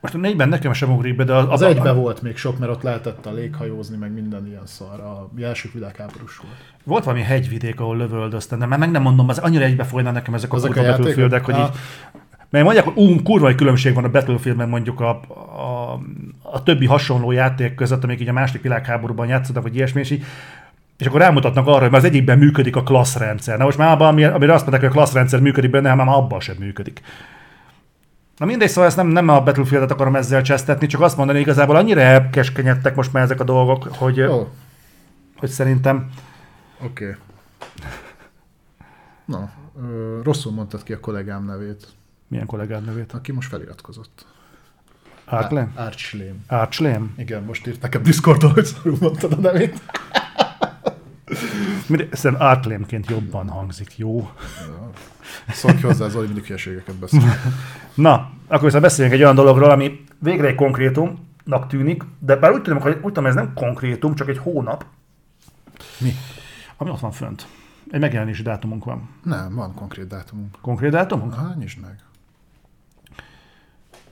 [0.00, 2.72] Most a négyben nekem sem ugrik be, de az, Az egyben volt még sok, mert
[2.72, 5.00] ott lehetett a léghajózni, meg minden ilyen szar.
[5.00, 6.54] A első világháborús volt.
[6.84, 10.34] Volt valami hegyvidék, ahol lövöldöztem, de már meg nem mondom, az annyira egybe folynak nekem
[10.34, 10.96] ezek a, Ezek kurva a?
[10.96, 11.60] Battlefieldek, hogy Ah.
[11.60, 11.70] így
[12.50, 16.00] mert mondják, hogy ú, kurva egy különbség van a Battlefield, meg mondjuk a, a,
[16.42, 20.24] a, többi hasonló játék között, amik így a második világháborúban játszottak, vagy ilyesmi, és így
[20.98, 23.58] és akkor rámutatnak arra, hogy már az egyikben működik a klasszrendszer.
[23.58, 26.08] Na most már abban, ami- amire azt mondják, hogy a klasszrendszer működik benne, hát már
[26.08, 27.00] abban sem működik.
[28.40, 31.76] Na mindegy, szóval ezt nem, nem a Battlefieldet akarom ezzel csesztetni, csak azt mondani, igazából
[31.76, 34.48] annyira elkeskenyedtek most már ezek a dolgok, hogy, Ó,
[35.36, 36.10] hogy szerintem
[36.84, 37.04] oké.
[37.04, 37.16] Okay.
[39.24, 39.50] Na,
[39.82, 41.86] ö, rosszul mondtad ki a kollégám nevét,
[42.28, 43.12] milyen kollégád nevét?
[43.12, 44.26] aki most feliratkozott.
[45.24, 45.72] Archlem?
[45.76, 46.44] Archlém.
[46.46, 47.14] Archlem?
[47.16, 49.80] Igen, most írt nekem Discordon, hogy szarul mondtad a nevét.
[52.12, 54.30] Szerintem Arclemként jobban hangzik, jó?
[55.48, 57.20] Szólj hozzá, Zoli mindig hülyeségeket beszél.
[57.94, 62.62] Na, akkor viszont beszéljünk egy olyan dologról, ami végre egy konkrétumnak tűnik, de bár úgy
[62.62, 64.84] tudom, hogy úgy tudom, ez nem konkrétum, csak egy hónap,
[65.98, 66.12] Mi?
[66.76, 67.46] ami ott van fönt.
[67.90, 69.08] Egy megjelenési dátumunk van.
[69.22, 70.58] Nem, van konkrét dátumunk.
[70.60, 71.32] Konkrét dátumunk?
[71.32, 71.98] Aha, nyisd meg.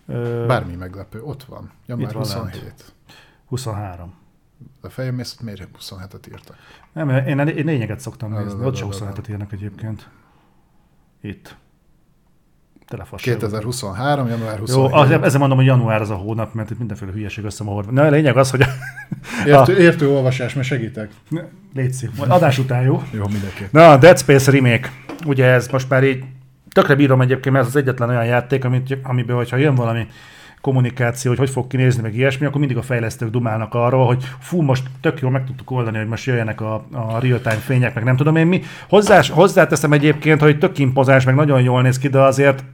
[0.06, 1.70] Ö, Bármi meglepő, ott van.
[1.86, 2.92] Január Itt van 27.
[3.46, 4.14] 23.
[4.80, 6.56] A fejem hogy miért 27-et írtak?
[6.92, 9.12] Nem, én, én lényeget szoktam nézni, na, ott na, se na, na.
[9.12, 10.08] 27-et írnak egyébként.
[11.20, 11.56] Itt.
[12.86, 13.34] Telefasság.
[13.34, 14.94] 2023, január Jó, 27.
[14.94, 17.92] az, ezzel mondom, hogy január az a hónap, mert itt mindenféle hülyeség összemahord.
[17.92, 18.64] Na, a lényeg az, hogy...
[19.46, 21.10] Értő, értő olvasás, mert segítek.
[21.74, 23.02] Légy majd adás után, jó?
[23.12, 23.64] Jó, mindenki.
[23.70, 24.92] Na, a Dead Space remake.
[25.26, 26.24] Ugye ez most már így
[26.72, 30.06] tökre bírom egyébként, mert ez az egyetlen olyan játék, amit, amiből, hogyha jön valami
[30.68, 34.62] kommunikáció, hogy hogy fog kinézni, meg ilyesmi, akkor mindig a fejlesztők dumálnak arról, hogy fú,
[34.62, 38.16] most tök jól meg tudtuk oldani, hogy most jöjjenek a, a real-time fények, meg nem
[38.16, 38.62] tudom én mi.
[38.88, 42.64] Hozzá, hozzáteszem egyébként, hogy tök impozás, meg nagyon jól néz ki, de azért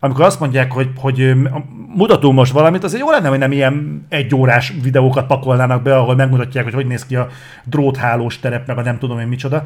[0.00, 1.32] amikor azt mondják, hogy, hogy
[1.94, 6.64] mutatunk most valamit, azért jó lenne, hogy nem ilyen egyórás videókat pakolnának be, ahol megmutatják,
[6.64, 7.28] hogy hogy néz ki a
[7.64, 9.62] dróthálós terep, meg a nem tudom én micsoda.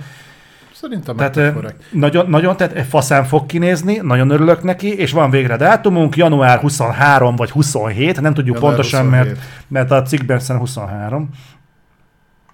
[0.84, 1.84] Szerintem Tehát korrekt.
[1.90, 7.36] nagyon, nagyon, tehát faszán fog kinézni, nagyon örülök neki, és van végre dátumunk, január 23
[7.36, 9.26] vagy 27, nem tudjuk Január pontosan, 27.
[9.26, 11.28] mert, mert a cikkben szerintem 23.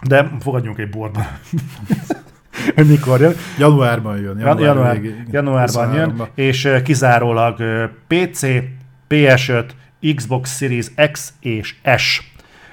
[0.02, 1.26] De fogadjunk egy borban.
[2.75, 3.34] hogy mikor jön.
[3.59, 4.39] Januárban jön.
[4.39, 5.26] Január, január, végig.
[5.31, 6.26] januárban jön, 23-ban.
[6.34, 7.57] és kizárólag
[8.07, 8.41] PC,
[9.09, 9.65] PS5,
[10.15, 12.23] Xbox Series X és S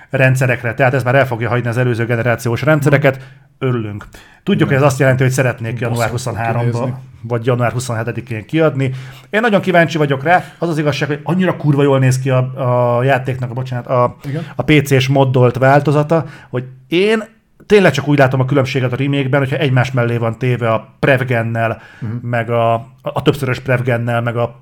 [0.10, 3.20] rendszerekre, tehát ez már el fogja hagyni az előző generációs rendszereket,
[3.60, 4.06] örülünk.
[4.44, 6.94] Tudjuk, hogy ez azt jelenti, hogy szeretnék január Bosszút fog 23-ban, kinézni.
[7.22, 8.92] vagy január 27-én kiadni.
[9.30, 12.98] Én nagyon kíváncsi vagyok rá, az az igazság, hogy annyira kurva jól néz ki a,
[12.98, 14.44] a játéknak, a, bocsánat, a, Igen.
[14.56, 17.24] a PC-s moddolt változata, hogy én
[17.66, 21.82] tényleg csak úgy látom a különbséget a remake-ben, hogyha egymás mellé van téve a Prevgennel,
[22.02, 22.22] uh-huh.
[22.22, 24.60] meg a, a, többszörös Prevgennel, meg a,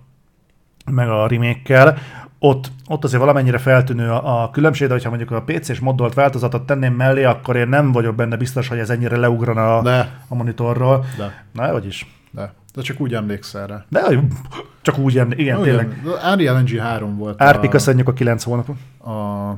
[0.92, 1.98] meg a remake-kel,
[2.40, 6.66] ott, ott azért valamennyire feltűnő a, a különbség, de hogyha mondjuk a PC-s moddolt változatot
[6.66, 10.36] tenném mellé, akkor én nem vagyok benne biztos, hogy ez ennyire leugrana a, De, a
[10.36, 11.06] monitorról.
[11.18, 12.20] de, Na, hogy is.
[12.32, 12.54] de.
[12.74, 13.86] De csak úgy emlékszel rá.
[13.90, 14.20] De
[14.82, 16.00] csak úgy, emlé- igen, tényleg.
[16.04, 18.76] Ugyan, Unreal Engine 3 volt Árpi, a, köszönjük a 9 hónapot.
[19.04, 19.50] a,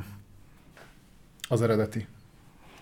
[1.50, 2.08] az eredeti.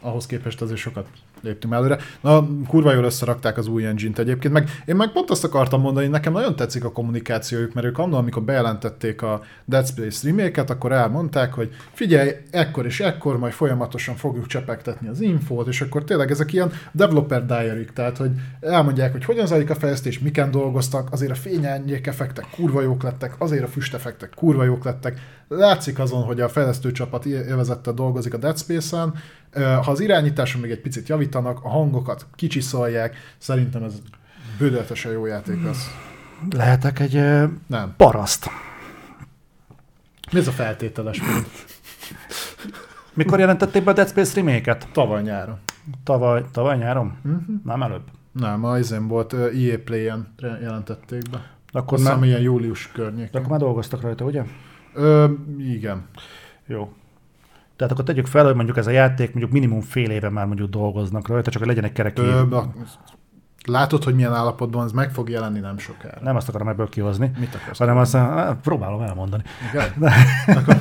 [0.02, 1.08] Ahhoz képest azért sokat
[1.46, 1.98] léptünk előre.
[2.22, 6.08] Na, kurva jól összerakták az új engine-t egyébként, meg én meg pont azt akartam mondani,
[6.08, 10.92] nekem nagyon tetszik a kommunikációjuk, mert ők annól, amikor bejelentették a Dead Space remake akkor
[10.92, 16.32] elmondták, hogy figyelj, ekkor és ekkor majd folyamatosan fogjuk csepegtetni az infót, és akkor tényleg
[16.32, 21.32] ezek ilyen developer diary tehát hogy elmondják, hogy hogyan zajlik a fejlesztés, miken dolgoztak, azért
[21.32, 25.20] a fényárnyék effektek kurva jók lettek, azért a füstefektek kurva jók lettek.
[25.48, 29.14] Látszik azon, hogy a fejlesztő csapat élvezette dolgozik a Dead Space-en.
[29.54, 34.02] Ha az irányításon még egy picit javítanak, a hangokat kicsiszolják, szerintem ez
[34.58, 35.88] bődöltesen jó játék lesz.
[36.52, 37.14] Lehetek egy
[37.68, 37.94] Nem.
[37.98, 38.50] paraszt.
[40.32, 41.46] Mi ez a feltételes mód?
[43.14, 44.88] Mikor jelentették be a Dead Space remake-et?
[44.92, 45.60] Tavaly nyáron.
[46.04, 47.18] Tavaly, tavaly nyáron?
[47.22, 47.36] Mhm.
[47.64, 48.04] Nem előbb.
[48.32, 51.50] Nem, a izén volt, EA Play-en jelentették be.
[51.72, 53.30] De akkor, Azt már, ilyen július de környékén.
[53.40, 54.44] akkor már dolgoztak rajta, ugye?
[54.94, 56.06] Ö, igen.
[56.66, 56.94] Jó.
[57.76, 60.70] Tehát akkor tegyük fel, hogy mondjuk ez a játék mondjuk minimum fél éve már mondjuk
[60.70, 62.20] dolgoznak rajta, csak hogy legyen egy kerek
[63.68, 66.18] látod, hogy milyen állapotban ez meg fog jelenni nem sokára.
[66.22, 67.78] Nem azt akarom ebből kihozni, Mit akarsz?
[67.78, 69.44] hanem azt á, próbálom elmondani.
[69.72, 70.14] Igen?
[70.58, 70.76] Akkor,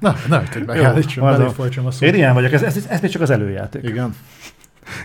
[0.00, 1.42] na, ne, hogy meg Jó, állítsam, mondom.
[1.42, 2.02] belé folytsam a szót.
[2.02, 3.84] Én ilyen vagyok, ez, ez, ez még csak az előjáték.
[3.84, 4.14] Igen.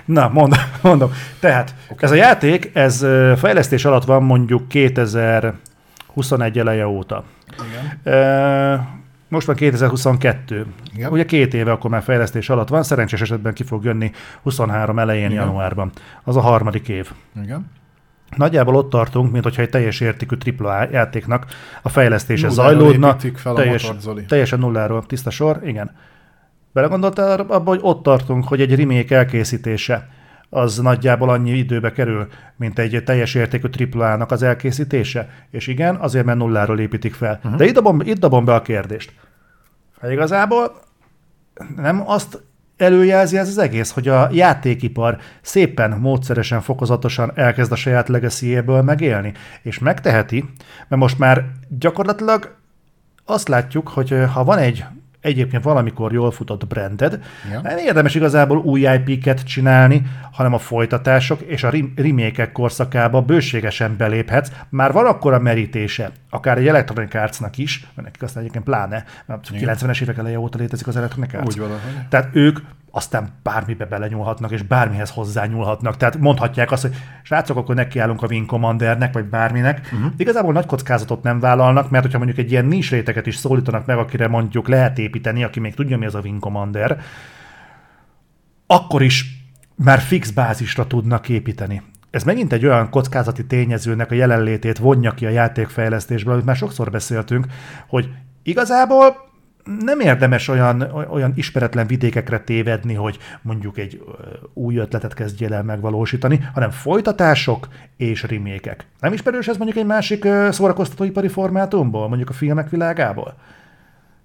[0.05, 0.59] Na, mondom.
[0.81, 1.11] mondom.
[1.39, 2.03] Tehát okay.
[2.03, 3.05] ez a játék, ez
[3.37, 7.23] fejlesztés alatt van mondjuk 2021 eleje óta.
[7.69, 7.99] Igen.
[8.03, 8.75] Ö,
[9.33, 10.65] Most van 2022.
[10.95, 11.11] Igen.
[11.11, 15.29] Ugye két éve akkor már fejlesztés alatt van, szerencsés esetben ki fog jönni 23 elején,
[15.31, 15.43] Igen.
[15.43, 15.91] januárban.
[16.23, 17.11] Az a harmadik év.
[17.43, 17.71] Igen.
[18.35, 21.45] Nagyjából ott tartunk, mint hogyha egy teljes értékű AAA játéknak
[21.81, 23.17] a fejlesztése Nulláról zajlódna.
[23.35, 24.25] fel a teljes, motort, Zoli.
[24.25, 25.95] teljesen nulláról, tiszta sor, igen.
[26.71, 30.09] Belegondoltál abba, hogy ott tartunk, hogy egy remake elkészítése
[30.53, 35.29] az nagyjából annyi időbe kerül, mint egy teljes értékű AAA-nak az elkészítése.
[35.51, 37.39] És igen, azért, mert nulláról építik fel.
[37.43, 37.55] Uh-huh.
[37.55, 39.13] De itt dobom, itt dobom be a kérdést.
[40.01, 40.81] Hát igazából
[41.75, 42.41] nem azt
[42.77, 49.33] előjelzi ez az egész, hogy a játékipar szépen, módszeresen, fokozatosan elkezd a saját legacy megélni,
[49.61, 50.45] és megteheti,
[50.87, 52.55] mert most már gyakorlatilag
[53.25, 54.85] azt látjuk, hogy ha van egy
[55.23, 57.19] egyébként valamikor jól futott branded,
[57.51, 57.61] Ja.
[57.61, 64.51] nem érdemes igazából új IP-ket csinálni, hanem a folytatások és a remake korszakába bőségesen beléphetsz.
[64.69, 69.03] Már van akkor a merítése, akár egy Electronic Arts-nak is, mert nekik aztán egyébként pláne,
[69.25, 71.45] mert 90-es évek eleje óta létezik az Electronic Arts.
[71.47, 72.07] Úgy valahogy.
[72.09, 72.59] Tehát ők
[72.95, 75.97] aztán bármibe belenyúlhatnak, és bármihez hozzányúlhatnak.
[75.97, 79.89] Tehát mondhatják azt, hogy srácok, akkor nekiállunk a Wing Commandernek, vagy bárminek.
[79.93, 80.11] Uh-huh.
[80.17, 83.97] Igazából nagy kockázatot nem vállalnak, mert hogyha mondjuk egy ilyen nincs réteget is szólítanak meg,
[83.97, 86.99] akire mondjuk lehet építeni, aki még tudja, mi az a Wing Commander,
[88.67, 89.25] akkor is
[89.75, 91.81] már fix bázisra tudnak építeni.
[92.11, 96.91] Ez megint egy olyan kockázati tényezőnek a jelenlétét vonja ki a játékfejlesztésből, amit már sokszor
[96.91, 97.45] beszéltünk,
[97.87, 98.09] hogy
[98.43, 99.31] igazából
[99.79, 104.03] nem érdemes olyan, olyan ismeretlen vidékekre tévedni, hogy mondjuk egy
[104.53, 107.67] új ötletet kezdjél el megvalósítani, hanem folytatások
[107.97, 108.85] és remékek.
[108.99, 113.35] Nem ismerős ez mondjuk egy másik szórakoztatóipari formátumból, mondjuk a filmek világából?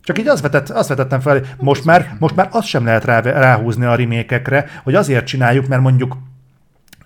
[0.02, 3.20] Csak így azt, vetett, azt vetettem fel, most már, most már azt sem lehet rá,
[3.20, 6.16] ráhúzni a remékekre, hogy azért csináljuk, mert mondjuk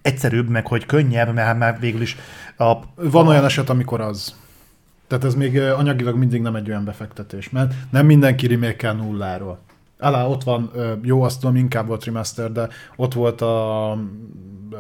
[0.03, 2.17] egyszerűbb, meg hogy könnyebb, mert már végül is
[2.57, 4.35] a, Van olyan eset, amikor az.
[5.13, 9.59] Tehát ez még anyagilag mindig nem egy olyan befektetés, mert nem mindenki remake nulláról.
[9.99, 10.71] Alá, ott van,
[11.03, 13.99] jó, azt tudom, inkább volt remaster, de ott volt a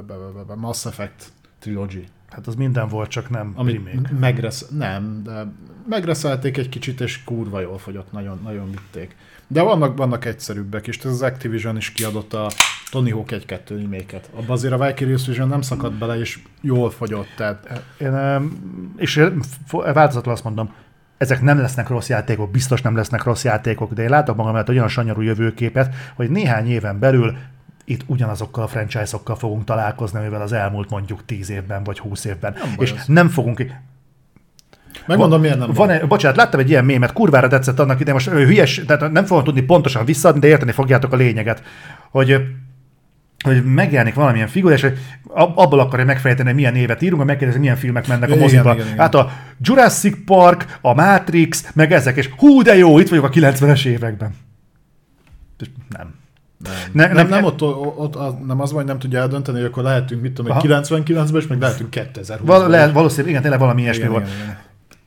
[0.07, 4.15] be- Mass Effect Trilogy, hát az minden volt, csak nem ami remake.
[4.20, 5.47] megresz, nem, de
[5.89, 9.17] megreszelték egy kicsit, és kurva jól fogyott, nagyon, nagyon vitték.
[9.47, 12.51] De vannak, vannak egyszerűbbek is, ez az Activision is kiadott a
[12.91, 14.31] Tony Hawk 1-2 remake-et.
[14.35, 18.15] Abban azért a Vicarious Vision nem szakadt bele, és jól fogyott, tehát Én,
[18.97, 19.25] és
[19.70, 20.75] változatlan azt mondom,
[21.17, 24.69] ezek nem lesznek rossz játékok, biztos nem lesznek rossz játékok, de én látok magam előtt
[24.69, 27.36] olyan sanyarú jövőképet, hogy néhány éven belül
[27.85, 32.52] itt ugyanazokkal a franchise-okkal fogunk találkozni, amivel az elmúlt mondjuk 10 évben vagy 20 évben.
[32.52, 33.07] Nem és az.
[33.07, 33.67] nem fogunk...
[35.07, 38.27] megmondom, miért nem Van, egy, bocsánat, láttam egy ilyen mémet, kurvára tetszett annak idején, most
[38.27, 41.62] ö, hülyes, tehát nem fogom tudni pontosan visszaadni, de érteni fogjátok a lényeget,
[42.11, 42.36] hogy
[43.43, 47.61] hogy megjelenik valamilyen figura, és hogy ab- abból akarja megfejteni, hogy milyen évet írunk, megkérdezik,
[47.61, 48.73] milyen filmek mennek a Igen, moziba.
[48.75, 48.99] igen, igen.
[48.99, 49.31] Hát a
[49.61, 54.35] Jurassic Park, a Matrix, meg ezek, és hú, de jó, itt vagyok a 90-es években.
[55.59, 56.15] És Nem.
[56.62, 57.62] Nem, Ne- nem, nem- nem, ott,
[57.99, 60.60] ott az, nem az van, hogy nem tudja eldönteni, hogy akkor lehetünk, mit tudom, Aha.
[60.60, 64.26] egy 99-ben, és meg lehetünk 2020 Val- le, valószínűleg, igen, tényleg valami ilyesmi igen, volt.
[64.26, 64.58] igen, igen.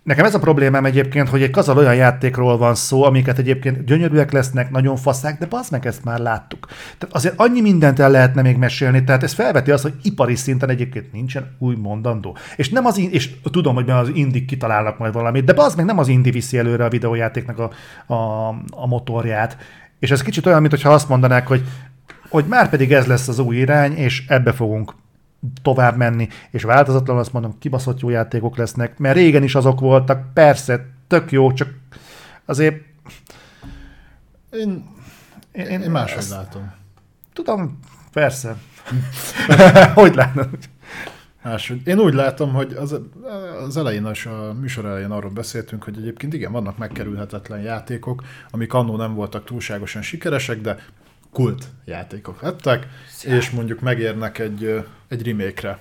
[0.03, 4.31] Nekem ez a problémám egyébként, hogy egy kazal olyan játékról van szó, amiket egyébként gyönyörűek
[4.31, 6.65] lesznek, nagyon faszák, de bazd meg, ezt már láttuk.
[6.97, 10.69] Tehát azért annyi mindent el lehetne még mesélni, tehát ez felveti azt, hogy ipari szinten
[10.69, 12.37] egyébként nincsen új mondandó.
[12.55, 15.99] És nem az, és tudom, hogy az indik kitalálnak majd valamit, de bazd meg nem
[15.99, 17.69] az indi viszi előre a videójátéknak a,
[18.13, 19.57] a, a motorját.
[19.99, 21.63] És ez kicsit olyan, mintha azt mondanák, hogy
[22.29, 24.93] hogy már pedig ez lesz az új irány, és ebbe fogunk
[25.61, 30.33] tovább menni, és változatlan azt mondom, kibaszott jó játékok lesznek, mert régen is azok voltak,
[30.33, 31.69] persze, tök jó, csak
[32.45, 32.75] azért...
[34.51, 34.85] Én,
[35.51, 36.71] én, én, máshogy látom.
[37.33, 37.79] Tudom,
[38.11, 38.55] persze.
[39.93, 40.49] hogy látod?
[41.45, 41.81] Máshogy.
[41.87, 42.99] Én úgy látom, hogy az,
[43.65, 48.95] az elején, a műsor elején arról beszéltünk, hogy egyébként igen, vannak megkerülhetetlen játékok, amik annó
[48.95, 50.77] nem voltak túlságosan sikeresek, de
[51.31, 53.35] kult játékok lettek, Szia.
[53.35, 55.79] és mondjuk megérnek egy, egy remake-re.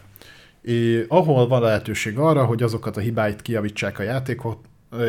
[0.62, 4.58] É, ahol van lehetőség arra, hogy azokat a hibáit kiavítsák a játékot,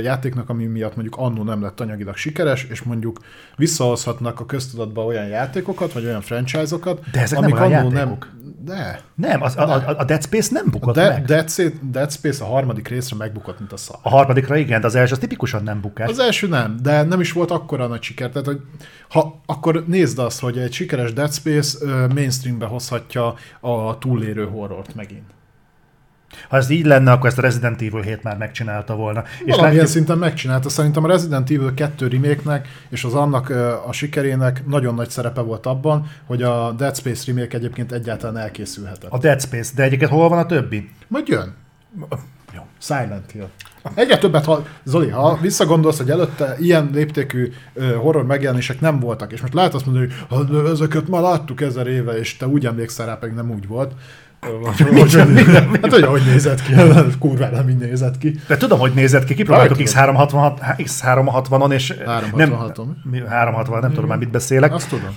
[0.04, 3.20] játéknak, ami miatt mondjuk annó nem lett anyagilag sikeres, és mondjuk
[3.56, 8.18] visszahozhatnak a köztudatba olyan játékokat, vagy olyan franchise-okat, De ezek amik nem annó nem,
[8.66, 9.02] de.
[9.16, 11.26] Nem, az, a, a, a Dead Space nem bukott a De, meg.
[11.26, 13.98] Dead, Space, Dead Space a harmadik részre megbukott, mint a szar.
[14.02, 16.10] A harmadikra igen, de az első az tipikusan nem bukás.
[16.10, 18.30] Az első nem, de nem is volt akkora nagy siker.
[18.30, 18.60] Tehát, hogy
[19.10, 25.35] ha, akkor nézd azt, hogy egy sikeres Dead Space mainstreambe hozhatja a túlérő horrort megint.
[26.50, 29.24] Ha ez így lenne, akkor ezt a Resident Evil 7 már megcsinálta volna.
[29.24, 29.88] Valamilyen és látjuk...
[29.88, 30.70] szinten megcsinálta.
[30.70, 33.50] Szerintem a Resident Evil 2 remake és az annak
[33.88, 39.12] a sikerének nagyon nagy szerepe volt abban, hogy a Dead Space remake egyébként egyáltalán elkészülhetett.
[39.12, 40.90] A Dead Space, de egyébként hol van a többi?
[41.08, 41.54] Majd jön.
[42.54, 42.62] Jó.
[42.80, 43.48] Silent Hill.
[43.94, 47.52] Egyre többet, ha, Zoli, ha visszagondolsz, hogy előtte ilyen léptékű
[47.98, 52.18] horror megjelenések nem voltak, és most lehet azt mondani, hogy ezeket már láttuk ezer éve,
[52.18, 53.94] és te úgy emlékszel rá, pedig nem úgy volt,
[55.82, 56.74] hát hogy hogy nézett ki,
[57.20, 58.40] kurva nem így nézett ki.
[58.48, 64.18] De tudom, hogy nézett ki, kipróbáltuk X360, X360-on, és 360 nem, 360, nem tudom már
[64.18, 64.74] mit beszélek.
[64.74, 65.10] Azt tudom.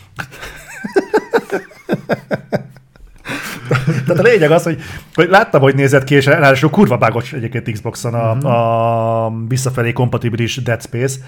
[4.06, 4.80] Tehát a lényeg az, hogy,
[5.14, 8.47] hogy láttam, hogy nézett ki, és ráadásul kurva bágos egyébként Xboxon a, mm-hmm.
[8.47, 11.18] a visszafelé kompatibilis Dead Space.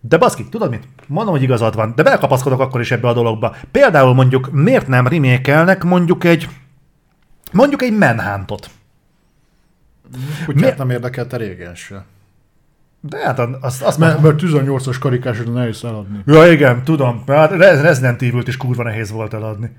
[0.00, 0.88] De baszki, tudod mit?
[1.06, 3.54] Mondom, hogy igazad van, de belekapaszkodok akkor is ebbe a dologba.
[3.70, 6.48] Például mondjuk miért nem remékelnek mondjuk egy
[7.52, 8.70] Mondjuk egy Manhuntot.
[10.44, 12.04] Kutyát nem érdekelte régen se.
[13.00, 16.22] De hát azt, azt mert, mert 18-as karikásra nehéz eladni.
[16.26, 17.22] Ja igen, tudom.
[17.26, 19.70] Hát Resident Evil-t is kurva nehéz volt eladni.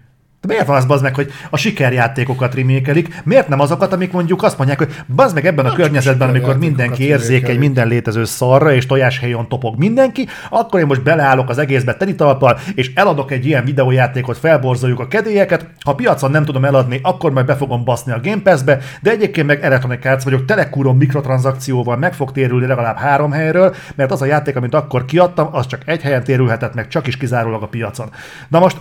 [0.42, 3.22] De miért van az bazd meg, hogy a sikerjátékokat remékelik?
[3.24, 6.58] Miért nem azokat, amik mondjuk azt mondják, hogy bazd meg ebben a, a környezetben, amikor
[6.58, 11.96] mindenki érzékeny minden létező szarra, és tojáshelyon topog mindenki, akkor én most beleállok az egészbe
[11.96, 15.68] tenitalpal, és eladok egy ilyen videójátékot, felborzoljuk a kedélyeket.
[15.86, 19.48] Ha piacon nem tudom eladni, akkor majd be fogom baszni a Game Pass-be, de egyébként
[19.48, 24.26] meg Electronic Arts vagyok, telekúron mikrotranszakcióval meg fog térülni legalább három helyről, mert az a
[24.26, 28.10] játék, amit akkor kiadtam, az csak egy helyen térülhetett meg, csak is kizárólag a piacon.
[28.48, 28.78] Na most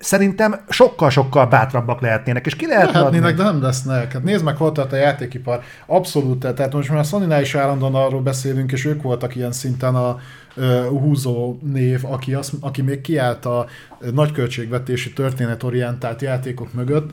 [0.00, 4.12] szerintem sokkal-sokkal bátrabbak lehetnének, és ki lehet Lehetnének, de nem lesznek.
[4.12, 5.60] Hát nézd meg, hol tart a játékipar.
[5.86, 9.94] Abszolút, tehát most már a sony is állandóan arról beszélünk, és ők voltak ilyen szinten
[9.94, 10.18] a
[10.56, 13.66] uh, húzó név, aki, az, aki még kiállt a
[14.12, 17.10] nagy költségvetési történetorientált játékok mögött,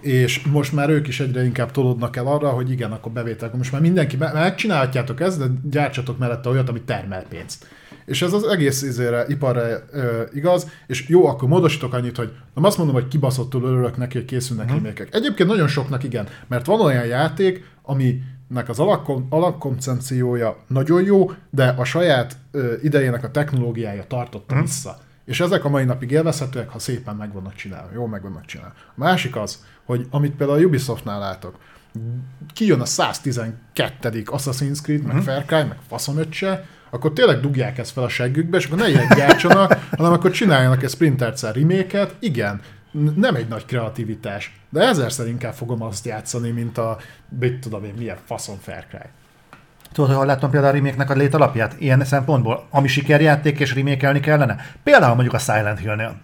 [0.00, 3.50] és most már ők is egyre inkább tolódnak el arra, hogy igen, akkor bevétel.
[3.56, 7.66] Most már mindenki, megcsinálhatjátok ezt, de gyártsatok mellette olyat, ami termel pénzt.
[8.06, 9.62] És ez az egész izére, iparra
[9.92, 14.16] ö, igaz, és jó, akkor módosítok annyit, hogy nem azt mondom, hogy kibaszottul örülök neki,
[14.16, 14.76] hogy készülnek hmm.
[14.76, 15.14] remékek.
[15.14, 18.78] Egyébként nagyon soknak igen, mert van olyan játék, ami nek az
[19.28, 24.62] alapkoncepciója nagyon jó, de a saját ö, idejének a technológiája tartotta hmm.
[24.62, 24.98] vissza.
[25.24, 28.74] És ezek a mai napig élvezhetőek, ha szépen meg vannak csinálva, jó meg vannak csinálva.
[28.88, 31.58] A másik az, hogy amit például a Ubisoftnál látok,
[32.52, 34.22] kijön a 112.
[34.26, 35.22] Assassin's Creed, meg hmm.
[35.22, 39.08] Far Cry, meg faszomöccse, akkor tényleg dugják ezt fel a seggükbe, és akkor ne ilyen
[39.16, 42.14] gyártsanak, hanem akkor csináljanak egy Splinter reméket.
[42.18, 42.60] Igen,
[43.16, 46.98] nem egy nagy kreativitás, de ezerszer inkább fogom azt játszani, mint a,
[47.38, 49.08] mit tudom én, milyen faszon Far Cry.
[49.92, 51.76] Tudod, hogy láttam például a remake a létalapját?
[51.78, 54.56] Ilyen szempontból, ami sikerjáték és remékelni kellene?
[54.82, 56.16] Például mondjuk a Silent Hill-nél.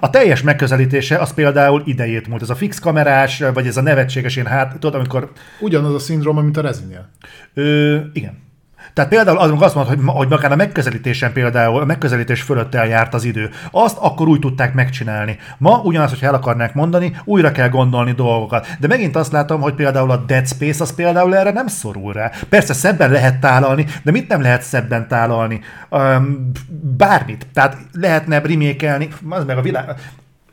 [0.00, 2.42] A teljes megközelítése az például idejét múlt.
[2.42, 5.32] Ez a fix kamerás, vagy ez a nevetséges én hát, tudod, amikor...
[5.60, 7.10] Ugyanaz a szindróma, mint a Rezinél.
[7.54, 8.49] Ö, igen.
[8.92, 13.14] Tehát például az, azt mondod, hogy, hogy akár a megközelítésen például, a megközelítés fölött eljárt
[13.14, 13.50] az idő.
[13.70, 15.38] Azt akkor úgy tudták megcsinálni.
[15.58, 18.66] Ma ugyanazt, hogyha el akarnák mondani, újra kell gondolni dolgokat.
[18.80, 22.30] De megint azt látom, hogy például a Dead Space az például erre nem szorul rá.
[22.48, 25.60] Persze szebben lehet tálalni, de mit nem lehet szebben tálalni?
[25.90, 26.50] Um,
[26.96, 27.46] bármit.
[27.54, 29.94] Tehát lehetne remékelni, az meg a világ,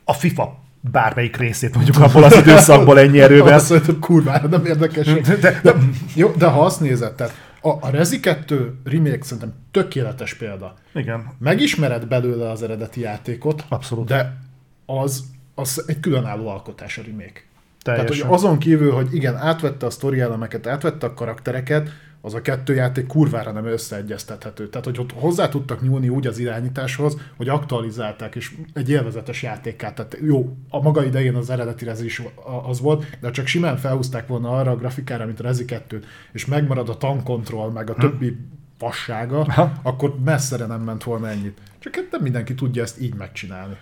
[0.04, 3.54] a FIFA bármelyik részét mondjuk abból az időszakból ennyi erővel.
[3.54, 5.06] Azt mondom, kurvára nem érdekes.
[5.06, 5.74] De, de, de,
[6.14, 7.34] jó, de ha azt nézed, tehát
[7.68, 10.74] a, a Rezi 2 remake szerintem tökéletes példa.
[10.94, 11.34] Igen.
[11.40, 14.08] Megismered belőle az eredeti játékot, Abszolút.
[14.08, 14.38] de
[14.86, 15.24] az,
[15.56, 17.42] az egy különálló alkotás a remake.
[17.82, 18.08] Teljesen.
[18.08, 21.90] Tehát, hogy azon kívül, hogy igen, átvette a sztori elemeket, átvette a karaktereket,
[22.22, 24.70] az a kettő játék kurvára nem összeegyeztethető.
[24.70, 29.96] Tehát, hogy ott hozzá tudtak nyúlni úgy az irányításhoz, hogy aktualizálták, és egy élvezetes játékát.
[29.96, 32.22] Tehát jó, a maga idején az eredeti Rezi is
[32.68, 36.46] az volt, de csak simán felhúzták volna arra a grafikára, mint a Rezi 2 és
[36.46, 38.00] megmarad a tankontroll, meg a hm.
[38.00, 38.38] többi
[38.78, 39.72] fassága, ha.
[39.84, 41.58] akkor messzere nem ment volna ennyit.
[41.80, 43.78] Csak hát nem mindenki tudja ezt így megcsinálni.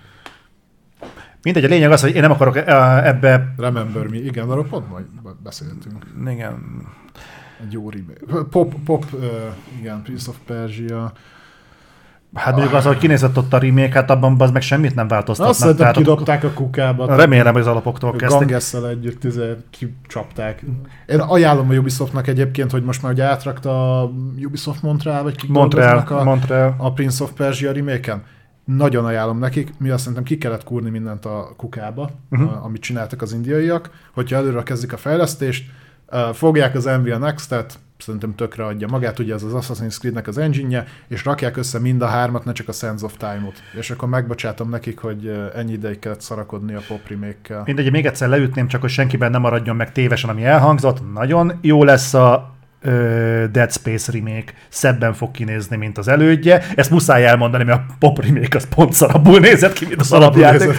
[1.41, 3.53] Mindegy, a lényeg az, hogy én nem akarok ebbe...
[3.57, 5.05] Remember me, igen, arról pont majd
[5.43, 6.05] beszéltünk.
[6.27, 6.85] Igen.
[7.63, 8.43] Egy jó remake.
[8.49, 9.23] Pop, pop, uh,
[9.79, 11.11] igen, Prince of Persia.
[12.33, 15.53] Hát mondjuk az, hogy kinézett ott a remake, hát abban az meg semmit nem változtatnak.
[15.53, 17.15] Azt szerintem kidobták a kukába.
[17.15, 18.39] Remélem, hogy az alapoktól kezdték.
[18.39, 20.63] Gangesszel együtt tüze, kicsapták.
[21.07, 24.11] Én ajánlom a Ubisoftnak egyébként, hogy most már ugye átrakta a
[24.45, 26.75] Ubisoft Montreal, vagy kik Montreal, a, Montreal.
[26.77, 28.23] a Prince of Persia remake-en.
[28.65, 32.65] Nagyon ajánlom nekik, mi azt szerintem ki kellett kúrni mindent a kukába, uh-huh.
[32.65, 35.65] amit csináltak az indiaiak, hogyha előre kezdik a fejlesztést,
[36.33, 40.85] fogják az Nvidia Next-et, szerintem tökre adja magát, ugye ez az Assassin's Creed-nek az engine
[41.07, 43.53] és rakják össze mind a hármat, ne csak a Sense of Time-ot.
[43.79, 47.61] És akkor megbocsátom nekik, hogy ennyi ideig kellett szarakodni a pop remake-kel.
[47.65, 51.13] Mindegy, még egyszer leütném, csak hogy senkiben nem maradjon meg tévesen, ami elhangzott.
[51.13, 52.53] Nagyon jó lesz a
[53.51, 56.63] Dead Space remake szebben fog kinézni, mint az elődje.
[56.75, 60.77] Ezt muszáj elmondani, mert a pop remake az pont szarabbul nézett ki, mint az alapjáték.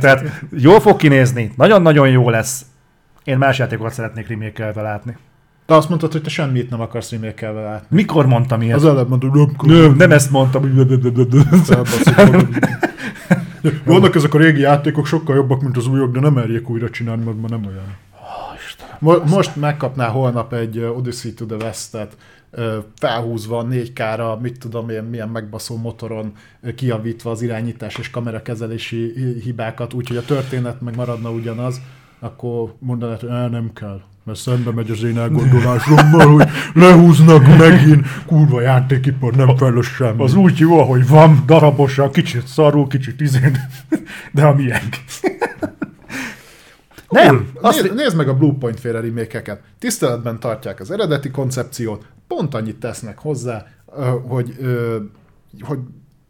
[0.00, 2.64] Tehát jól fog kinézni, nagyon-nagyon jó lesz.
[3.28, 5.16] Én más játékokat szeretnék remake látni.
[5.66, 7.96] De azt mondtad, hogy te semmit nem akarsz remake látni.
[7.96, 8.76] Mikor mondtam ilyet?
[8.76, 10.72] Az előbb mondtad, nem, nem, nem ezt mondtam.
[13.84, 17.24] Vannak ezek a régi játékok sokkal jobbak, mint az újak, de nem merjék újra csinálni,
[17.24, 17.96] mert ma nem olyan.
[18.98, 22.16] Mo- most megkapná holnap egy Odyssey to the West-et,
[22.98, 26.32] felhúzva 4K-ra, mit tudom én, milyen megbaszó motoron,
[26.74, 31.80] kiavítva az irányítás és kamerakezelési hibákat, úgyhogy a történet meg maradna ugyanaz,
[32.20, 38.60] akkor mondanád, hogy nem kell mert szembe megy az én elgondolásommal, hogy lehúznak megint, kurva
[38.60, 40.22] játékipar, nem fejlesz semmi.
[40.22, 43.58] Az úgy jó, ahogy van, darabosan, kicsit szarul, kicsit izén,
[44.32, 44.96] de a miénk.
[47.08, 47.48] Nem.
[47.60, 52.76] Azt nézd, nézd meg a Bluepoint féle remake Tiszteletben tartják az eredeti koncepciót, pont annyit
[52.76, 53.66] tesznek hozzá,
[54.28, 54.56] hogy,
[55.60, 55.78] hogy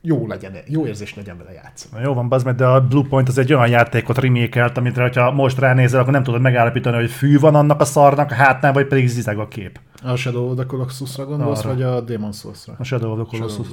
[0.00, 1.94] jó legyen, jó érzés legyen vele játszani.
[1.94, 5.30] Na jó van, bazd meg, de a Bluepoint az egy olyan játékot remékelt, amit ha
[5.30, 8.86] most ránézel, akkor nem tudod megállapítani, hogy fű van annak a szarnak a hátnál, vagy
[8.86, 9.80] pedig zizeg a kép.
[10.02, 11.68] A Shadow of the Colossus-ra gondolsz, Arra.
[11.68, 12.74] vagy a Demon's Souls-ra?
[12.78, 13.66] A Shadow of the Colossus.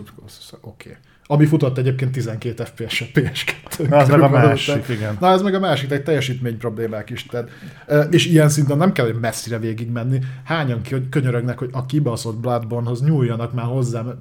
[0.61, 0.89] Oké.
[0.89, 1.01] Okay.
[1.27, 3.89] Ami futott egyébként 12 FPS-et PS2.
[3.89, 5.17] Na, ez meg a másik, igen.
[5.19, 7.25] Na, ez meg a másik, egy teljesítmény problémák is.
[7.25, 7.49] Tehát,
[8.09, 10.19] és ilyen szinten nem kell, hogy messzire végig menni.
[10.43, 14.13] Hányan könyörögnek, hogy a kibaszott Bloodborne-hoz nyúljanak már hozzám,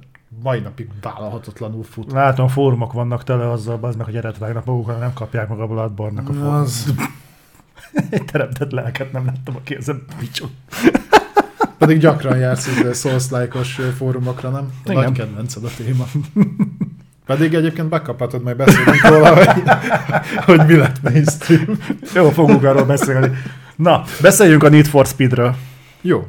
[0.43, 2.11] mai napig vállalhatatlanul fut.
[2.11, 5.67] Látom, fórumok vannak tele azzal, az meg, hogy eret vágnak magukra, nem kapják meg a
[5.67, 6.61] Bloodborne-nak a fórumot.
[6.61, 6.93] Az...
[8.09, 10.49] Egy teremtett lelket nem láttam, aki ezen picsog.
[11.77, 13.27] Pedig gyakran jársz ide souls
[13.97, 14.71] fórumokra, nem?
[14.85, 15.03] A Igen.
[15.03, 16.05] Nagy kedvenced a téma.
[17.25, 19.63] Pedig egyébként bekaphatod, majd beszélünk róla, hogy,
[20.45, 21.79] hogy mi lett mainstream.
[22.13, 23.31] Jó, fogunk arról beszélni.
[23.75, 25.55] Na, beszéljünk a Need for Speedről.
[26.01, 26.27] Jó.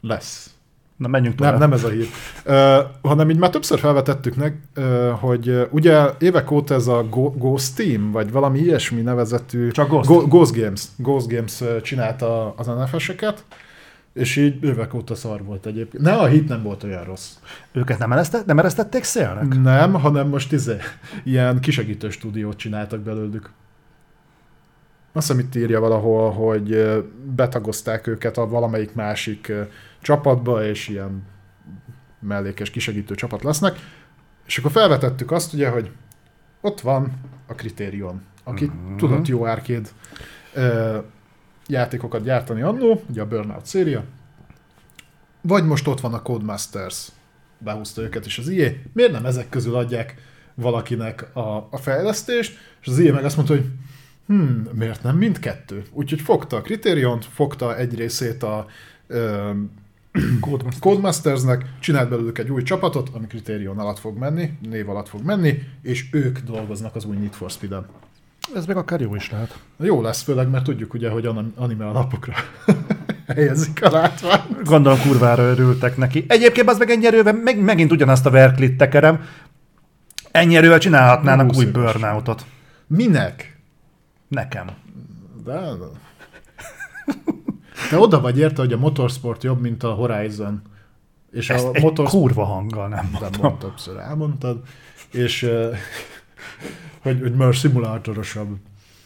[0.00, 0.50] Lesz.
[0.96, 1.58] Na, menjünk tovább.
[1.58, 2.06] Nem, nem ez a hír.
[2.46, 7.04] Uh, hanem így már többször felvetettük meg, uh, hogy uh, ugye évek óta ez a
[7.10, 9.70] Go- Ghost Team, vagy valami ilyesmi nevezetű...
[9.70, 10.08] Csak Ghost.
[10.08, 10.82] Go- Ghost Games.
[10.96, 13.44] Ghost Games csinálta az NFS-eket,
[14.12, 16.02] és így évek óta szar volt egyébként.
[16.02, 17.30] Ne, a hit nem volt olyan rossz.
[17.72, 19.62] Őket nem, eresztett, nem eresztették szélnek?
[19.62, 20.76] Nem, hanem most izé,
[21.24, 23.50] ilyen kisegítő stúdiót csináltak belőlük.
[25.12, 26.86] Azt hiszem itt írja valahol, hogy
[27.34, 29.52] betagozták őket a valamelyik másik
[30.06, 31.22] csapatba, és ilyen
[32.20, 33.78] mellékes kisegítő csapat lesznek.
[34.46, 35.90] És akkor felvetettük azt ugye, hogy
[36.60, 37.12] ott van
[37.46, 38.96] a Criterion, aki mm-hmm.
[38.96, 39.92] tudott jó árkéd
[41.66, 44.04] játékokat gyártani annó, ugye a Burnout széria,
[45.40, 47.08] vagy most ott van a Codemasters,
[47.58, 50.14] behúzta őket is az IE, miért nem ezek közül adják
[50.54, 53.66] valakinek a, a fejlesztést, és az IE meg azt mondta, hogy
[54.26, 55.82] hmm, miért nem mindkettő?
[55.92, 58.66] Úgyhogy fogta a Criterion, fogta egy részét a
[59.06, 59.50] ö,
[60.40, 60.78] Codemasters.
[60.80, 65.62] Codemastersnek, csinált belőlük egy új csapatot, ami Criterion alatt fog menni, név alatt fog menni,
[65.82, 67.86] és ők dolgoznak az új Need for Speed-en.
[68.54, 69.58] Ez meg akár jó is lehet.
[69.78, 72.34] Jó lesz, főleg, mert tudjuk ugye, hogy anime alapokra
[73.26, 74.40] helyezik a látvány.
[74.64, 76.24] Gondolom kurvára örültek neki.
[76.28, 79.20] Egyébként az meg ennyi erővel, meg, megint ugyanazt a verklit tekerem,
[80.30, 82.44] ennyi erővel csinálhatnának új burnoutot.
[82.86, 83.58] Minek?
[84.28, 84.66] Nekem.
[85.44, 85.60] De,
[87.90, 90.62] Te oda vagy érte, hogy a motorsport jobb, mint a Horizon.
[91.32, 92.22] És Ezt a egy motorsport...
[92.22, 93.30] kurva hanggal nem mondtam.
[93.30, 94.60] De mondtam, többször elmondtad.
[95.10, 95.50] És
[97.02, 98.56] hogy, hogy már szimulátorosabb.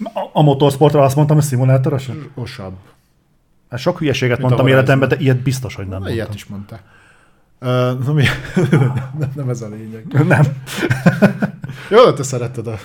[0.04, 2.30] A, a motorsportra azt mondtam, hogy szimulátorosabb?
[2.34, 2.74] Osabb.
[3.70, 6.16] Hát sok hülyeséget Mint mondtam életemben, de ilyet biztos, hogy nem Na, mondtam.
[6.16, 6.80] ilyet is mondtál.
[7.60, 8.24] Uh, na, mi?
[9.18, 10.26] nem, nem ez a lényeg.
[10.26, 10.44] Nem.
[11.90, 12.78] Jó, de te szeretted, a,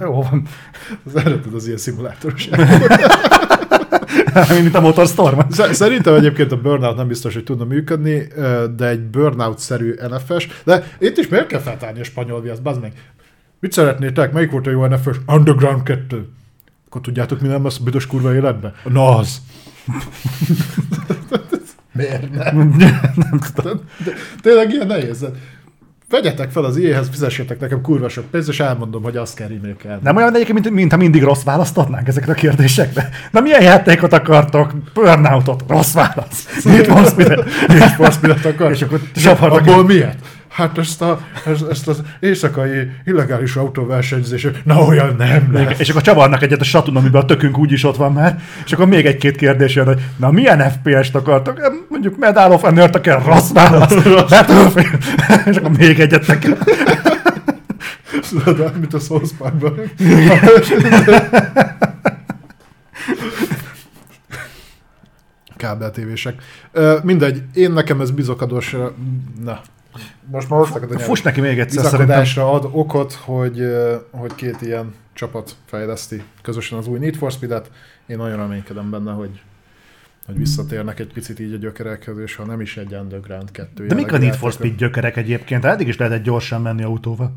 [0.00, 0.46] Jó van.
[1.14, 2.48] szeretted az ilyen szimulátoros
[4.62, 5.38] Mint a Motorstorm.
[5.50, 8.26] Sz- Szerintem egyébként a Burnout nem biztos, hogy tudna működni,
[8.76, 10.48] de egy Burnout-szerű NFS.
[10.64, 12.92] De itt is miért kell feltárni a spanyol viaszt, bazd meg?
[13.60, 14.32] Mit szeretnétek?
[14.32, 15.16] Melyik volt a jó NFS?
[15.26, 16.28] Underground 2.
[16.86, 18.74] Akkor tudjátok, mi nem az a büdös kurva életben?
[18.84, 19.36] Na az.
[21.92, 22.76] miért nem?
[23.30, 23.80] nem tudom.
[24.04, 25.26] De, tényleg ilyen nehéz.
[26.10, 30.00] Vegyetek fel az IE-hez, fizessétek nekem kurva sok pénzt, és elmondom, hogy azt kell remékelni.
[30.02, 33.08] Nem olyan egyébként, mint, mint ha mindig rossz választ adnánk ezekre a kérdésekre.
[33.30, 34.72] Na milyen játékot akartok?
[34.94, 35.64] Burnoutot.
[35.68, 36.62] Rossz válasz.
[36.64, 37.44] Mit mondsz, mire?
[37.66, 38.70] Need for Speed-et akar?
[38.70, 40.18] És akkor És csavarnak abból miért?
[40.58, 45.78] Hát ezt, a, ezt, ezt az éjszakai illegális autóversenyzés, na olyan nem lesz.
[45.78, 48.86] És akkor csavarnak egyet a satun, amiben a tökünk úgyis ott van már, és akkor
[48.86, 51.60] még egy-két kérdés jön, hogy na milyen FPS-t akartok?
[51.60, 53.94] "Em, Mondjuk Medal of honor kell, rossz válasz.
[55.50, 56.56] És akkor még egyet nekem.
[58.44, 59.74] Tudod, mint a South Parkban.
[65.56, 66.42] Kábeltévések.
[67.02, 68.94] Mindegy, én nekem ez bizokadosra...
[69.44, 69.60] Na,
[70.30, 71.00] most már hoztak a nyelv.
[71.00, 72.24] Fuss neki még egyszer szerintem.
[72.36, 77.70] Ad okot, hogy, ö, hogy két ilyen csapat fejleszti közösen az új Need for Speed-et.
[78.06, 79.40] Én nagyon reménykedem benne, hogy
[80.26, 83.94] hogy visszatérnek egy picit így a gyökerekhez, és ha nem is egy Underground 2 De
[83.94, 84.52] mik a Need for.
[84.52, 85.64] Speed gyökerek egyébként?
[85.64, 87.36] Eddig is lehetett gyorsan menni autóval.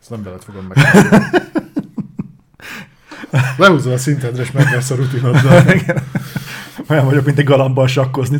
[0.00, 0.78] Ezt nem veled fogom meg.
[3.56, 5.64] Lehúzol a szintedre, és megvesz a rutinoddal.
[6.88, 8.38] Olyan vagyok, mint egy galambal sakkozni.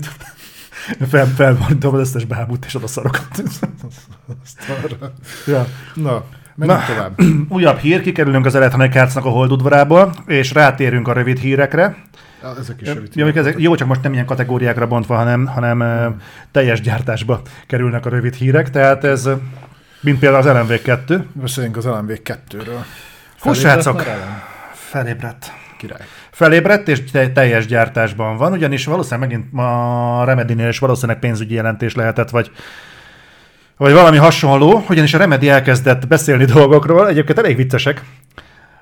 [1.09, 3.29] Fel, felborítom az összes bábút és oda szarok.
[5.47, 5.67] ja.
[5.95, 6.25] Na,
[6.55, 6.87] menjünk Na.
[6.87, 7.21] tovább.
[7.49, 11.97] Újabb hír, kikerülünk az Electronic Arts-nak a holdudvarából, és rátérünk a rövid hírekre.
[12.43, 13.11] Ja, ezek is rövid.
[13.15, 16.09] Jó, amik ezek, jó, csak most nem ilyen kategóriákra bontva, hanem, hanem ö,
[16.51, 19.29] teljes gyártásba kerülnek a rövid hírek, tehát ez,
[20.01, 22.85] mint például az LMV2, Beszéljünk az LMV 2-ről.
[23.41, 23.53] Hú,
[24.73, 26.07] Felébredt Király.
[26.31, 31.95] Felébredt és te- teljes gyártásban van, ugyanis valószínűleg megint a Remedy-nél is valószínűleg pénzügyi jelentés
[31.95, 32.51] lehetett, vagy,
[33.77, 38.03] vagy valami hasonló, ugyanis a Remedy elkezdett beszélni dolgokról, egyébként elég viccesek.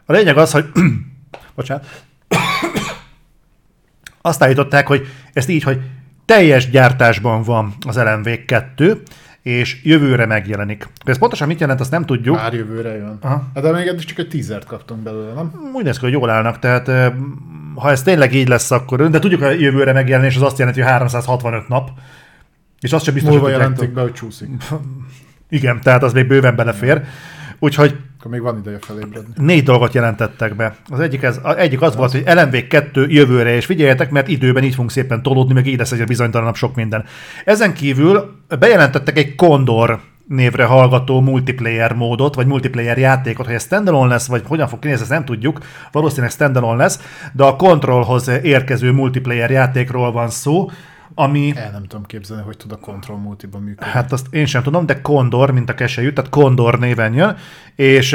[0.04, 0.66] A lényeg az, hogy
[1.56, 1.86] bocsánat,
[4.20, 5.80] azt állították, hogy ezt így, hogy
[6.24, 9.02] teljes gyártásban van az LMV 2,
[9.44, 10.88] és jövőre megjelenik.
[11.04, 12.36] Ez pontosan mit jelent, azt nem tudjuk.
[12.36, 13.18] Már jövőre jön.
[13.20, 13.44] Aha.
[13.54, 15.70] Hát de még eddig csak egy teasert kaptunk belőle, nem?
[15.74, 17.12] Úgy néz ki, hogy jól állnak, tehát
[17.74, 20.90] ha ez tényleg így lesz, akkor de tudjuk, hogy jövőre megjelenés az azt jelenti, hogy
[20.90, 21.90] 365 nap,
[22.80, 24.48] és azt sem biztos, Múlva hogy jelentik be, hogy csúszik.
[25.48, 27.02] Igen, tehát az még bőven belefér.
[27.58, 29.32] Úgyhogy Akkor még van ideje felébredni.
[29.36, 30.76] négy dolgot jelentettek be.
[30.88, 34.64] Az egyik, ez, az egyik az volt, hogy LMV 2 jövőre, és figyeljetek, mert időben
[34.64, 37.04] így fogunk szépen tolódni, meg így lesz egyre bizonytalanabb sok minden.
[37.44, 44.08] Ezen kívül bejelentettek egy Condor névre hallgató multiplayer módot, vagy multiplayer játékot, hogy ez standalone
[44.08, 45.58] lesz, vagy hogyan fog kinézni, ezt nem tudjuk.
[45.92, 47.00] Valószínűleg standalone lesz,
[47.32, 50.70] de a Controlhoz érkező multiplayer játékról van szó,
[51.14, 53.92] ami El nem tudom képzelni, hogy tud a Control multiban működni.
[53.92, 57.36] Hát azt én sem tudom, de Condor, mint a keselyű, tehát Condor néven jön,
[57.74, 58.12] és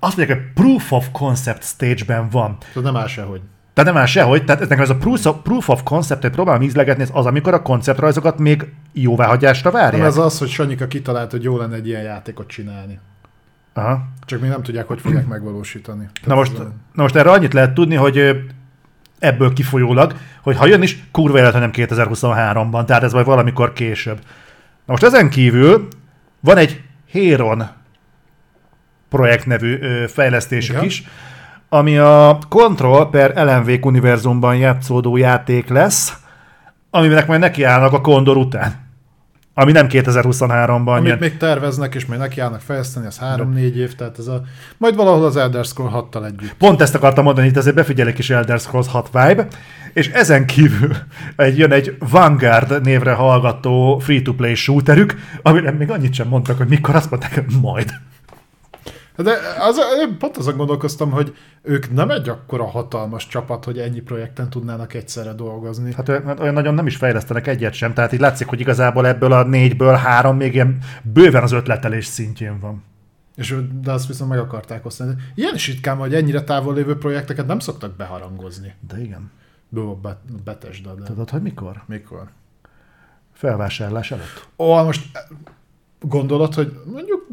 [0.00, 2.56] azt mondják, hogy Proof of Concept stage-ben van.
[2.58, 3.40] Tehát nem áll sehogy.
[3.74, 6.62] Tehát nem áll sehogy, tehát nekem ez a Proof of, proof of Concept, hogy próbálom
[6.62, 10.06] ízlegetni, ez az, amikor a konceptrajzokat még jóváhagyásra Nem várják.
[10.06, 12.98] ez az, hogy Sanyika kitalált, hogy jó lenne egy ilyen játékot csinálni.
[13.74, 14.02] Aha.
[14.24, 16.08] Csak még nem tudják, hogy fogják megvalósítani.
[16.26, 16.58] Na most,
[16.92, 18.36] na most erre annyit lehet tudni, hogy
[19.22, 24.16] ebből kifolyólag, hogy ha jön is, kurva élet, nem 2023-ban, tehát ez majd valamikor később.
[24.84, 25.88] Na most ezen kívül
[26.40, 27.68] van egy Héron
[29.08, 30.84] projekt nevű ö, fejlesztésük Igen.
[30.84, 31.04] is,
[31.68, 36.16] ami a Control per LMV univerzumban játszódó játék lesz,
[36.90, 38.91] aminek majd nekiállnak a Condor után.
[39.54, 41.18] Ami nem 2023-ban Amit jön.
[41.20, 44.42] még terveznek, és még nekiállnak fejleszteni, az 3-4 év, tehát ez a...
[44.76, 46.54] Majd valahol az Elder Scroll 6-tal együtt.
[46.54, 49.46] Pont ezt akartam mondani, itt azért befigyelek is Elder Scrolls 6 vibe,
[49.92, 50.96] és ezen kívül
[51.36, 56.94] egy, jön egy Vanguard névre hallgató free-to-play shooterük, amire még annyit sem mondtak, hogy mikor
[56.94, 57.92] azt mondták, hogy majd.
[59.16, 64.00] De az, én pont azon gondolkoztam, hogy ők nem egy akkora hatalmas csapat, hogy ennyi
[64.00, 65.92] projekten tudnának egyszerre dolgozni.
[65.94, 69.32] Hát olyan- olyan nagyon nem is fejlesztenek egyet sem, tehát így látszik, hogy igazából ebből
[69.32, 72.84] a négyből három még ilyen bőven az ötletelés szintjén van.
[73.36, 75.14] És, de azt viszont meg akarták osztani.
[75.34, 78.74] Ilyen is ritkán, hogy ennyire távol lévő projekteket nem szoktak beharangozni.
[78.88, 79.30] De igen.
[79.68, 81.82] Bó, be, betesd, de Tudod, hogy mikor?
[81.86, 82.28] mikor?
[83.32, 84.48] Felvásárlás előtt.
[84.58, 85.06] Ó, most
[86.02, 87.26] gondolod, hogy mondjuk...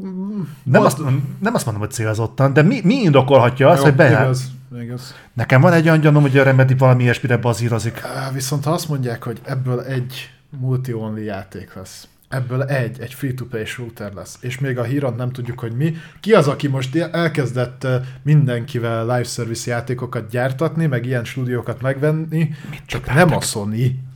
[0.64, 0.98] Nem azt,
[1.40, 4.24] nem azt mondom, hogy célzottan, de mi, mi indokolhatja azt, Jó, hogy beáll?
[4.24, 5.16] Igaz, igaz.
[5.34, 8.02] Nekem van egy olyan gyanúm, hogy a Remedy valami ilyesmire bazírozik.
[8.34, 14.14] Viszont ha azt mondják, hogy ebből egy multi-only játék lesz, ebből egy, egy free-to-play shooter
[14.14, 15.96] lesz, és még a hírant nem tudjuk, hogy mi.
[16.20, 17.88] Ki az, aki most elkezdett
[18.24, 22.50] mindenkivel live service játékokat gyártatni, meg ilyen stúdiókat megvenni,
[22.86, 24.09] csak nem a Sony.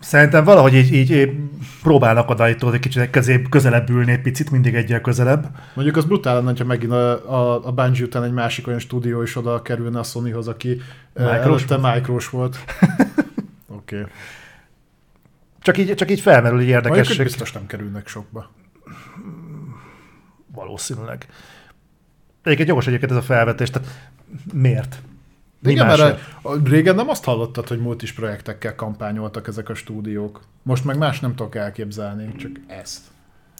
[0.00, 1.30] Szerintem valahogy így, így,
[1.82, 5.46] próbálnak oda itt egy kicsit közé, közelebb ülni egy picit, mindig egyel közelebb.
[5.74, 9.22] Mondjuk az brutál lenne, ha megint a, a, a Bungie után egy másik olyan stúdió
[9.22, 10.80] is oda kerülne a Sonyhoz, aki
[11.14, 12.58] Micros előtte Micros volt.
[13.66, 13.98] Oké.
[13.98, 14.10] Okay.
[15.62, 17.24] Csak így, csak így felmerül egy Mondjuk, hogy érdekesség.
[17.24, 18.50] biztos nem kerülnek sokba.
[20.54, 21.26] Valószínűleg.
[22.42, 23.88] Egyébként jogos egyébként ez a felvetés, tehát
[24.52, 25.02] miért?
[25.62, 26.18] Mi Igen, mert
[26.64, 30.40] régen nem azt hallottad, hogy multis projektekkel kampányoltak ezek a stúdiók.
[30.62, 33.00] Most meg más nem tudok elképzelni, csak ezt.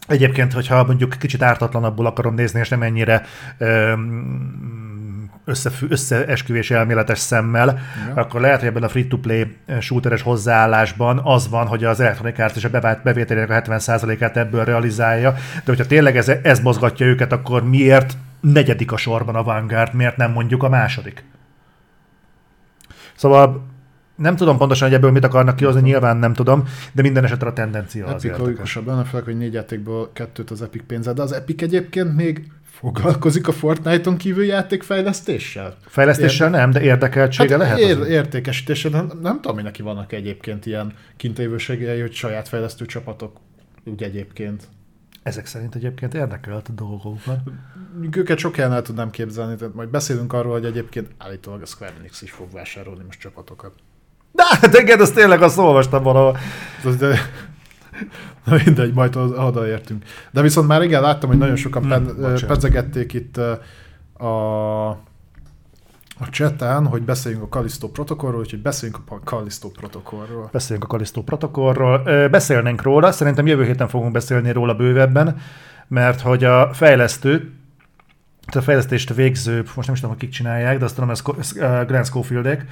[0.07, 3.25] Egyébként, hogyha mondjuk kicsit ártatlanabbul akarom nézni, és nem ennyire
[5.45, 8.20] összefü, összeesküvés elméletes szemmel, Ja.
[8.20, 12.65] akkor lehet, hogy ebben a free-to-play shooteres hozzáállásban az van, hogy az Electronic Arts és
[12.65, 17.65] a bevált bevételének a 70%-át ebből realizálja, de hogyha tényleg ez, ez mozgatja őket, akkor
[17.65, 21.25] miért negyedik a sorban a Vanguard, miért nem mondjuk a második?
[23.20, 23.66] Szóval
[24.16, 27.52] nem tudom pontosan, hogy ebből mit akarnak kihozni, nyilván nem tudom, de minden esetre a
[27.52, 31.32] tendencia az Epic logikusabb lenne, főleg, hogy négy játékból kettőt az Epic pénze, de az
[31.32, 35.76] Epic egyébként még foglalkozik a Fortnite-on kívül játékfejlesztéssel?
[35.86, 37.78] Fejlesztéssel nem, de érdekeltsége Hát lehet.
[37.78, 43.36] ér, értékesítéssel, nem, nem tudom, hogy neki vannak egyébként ilyen kintévőségei, hogy saját fejlesztő csapatok
[43.84, 44.68] úgy egyébként.
[45.31, 47.42] Ezek szerint egyébként érdekelt a dolgokban.
[48.17, 51.92] Őket sok helyen el tudnám képzelni, tehát majd beszélünk arról, hogy egyébként állítólag a Square
[51.99, 53.73] Enix is fog vásárolni most csapatokat.
[54.33, 56.39] De hát igen, azt tényleg azt olvastam valahol.
[58.44, 60.05] Na mindegy, majd oda oda értünk.
[60.31, 62.39] De viszont már igen, láttam, hogy nagyon sokan Hmm, pen,
[63.15, 63.36] itt
[64.15, 64.89] a,
[66.20, 70.49] a cseten, hogy beszéljünk a Callisto protokollról, úgyhogy beszéljünk a Callisto protokollról.
[70.52, 72.28] Beszéljünk a Kalisztó protokollról.
[72.28, 75.36] Beszélnénk róla, szerintem jövő héten fogunk beszélni róla bővebben,
[75.89, 77.52] mert hogy a fejlesztő,
[78.52, 81.23] a fejlesztést végző, most nem is tudom, hogy kik csinálják, de azt tudom, ez
[81.86, 82.66] Grant Schofieldek.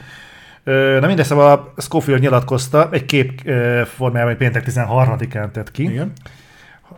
[1.01, 3.41] Na mindegy, szóval a Schofield nyilatkozta, egy kép
[3.85, 5.83] formájában, péntek 13-án tett ki.
[5.83, 6.13] Igen.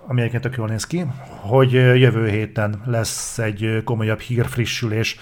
[0.07, 1.05] ami egyébként tök jól néz ki,
[1.41, 5.19] hogy jövő héten lesz egy komolyabb hírfrissülés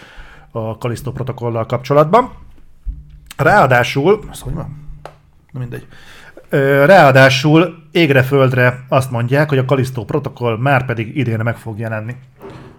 [0.51, 2.33] a Kalisztó protokollal kapcsolatban.
[3.37, 4.89] Ráadásul, az hogy van?
[5.51, 5.87] Na mindegy.
[6.87, 12.17] Ráadásul égre-földre azt mondják, hogy a Kalisztó protokoll már pedig idén meg fog jelenni.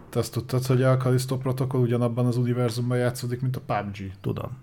[0.09, 4.11] Te azt tudtad, hogy a Callisto protokoll ugyanabban az univerzumban játszódik, mint a PUBG.
[4.21, 4.57] Tudom.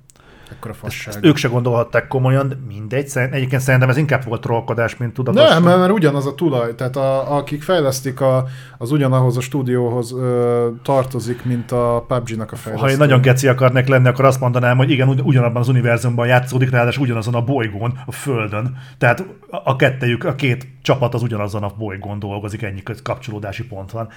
[0.50, 1.14] Ekkora Ezt, fasság.
[1.14, 3.10] ezt ők se gondolhatták komolyan, de mindegy.
[3.14, 5.48] Egyébként szerintem ez inkább volt trollkodás, mint tudatos.
[5.48, 8.44] Nem, mert, mert ugyanaz a tulaj, tehát a, akik fejlesztik, a,
[8.78, 12.86] az ugyanahoz a stúdióhoz ö, tartozik, mint a PUBG-nak a fejlesztő.
[12.86, 16.26] Ha én nagyon geci akarnék lenni, akkor azt mondanám, hogy igen, ugy- ugyanabban az univerzumban
[16.26, 18.76] játszódik, ráadásul ugyanazon a bolygón, a Földön.
[18.98, 19.24] Tehát
[19.64, 24.08] a a kettejük, a két csapat az ugyanazon a bolygón dolgozik, ennyi kapcsolódási pont van.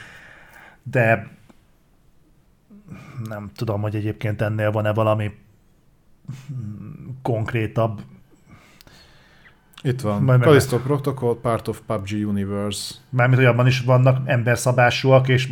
[0.84, 1.28] De
[3.30, 5.32] nem tudom, hogy egyébként ennél van-e valami
[7.22, 8.02] konkrétabb.
[9.82, 10.22] Itt van.
[10.24, 12.96] Majd meg- Callisto Protocol, part of PUBG Universe.
[13.10, 15.50] Mármint, hogy abban is vannak emberszabásúak, és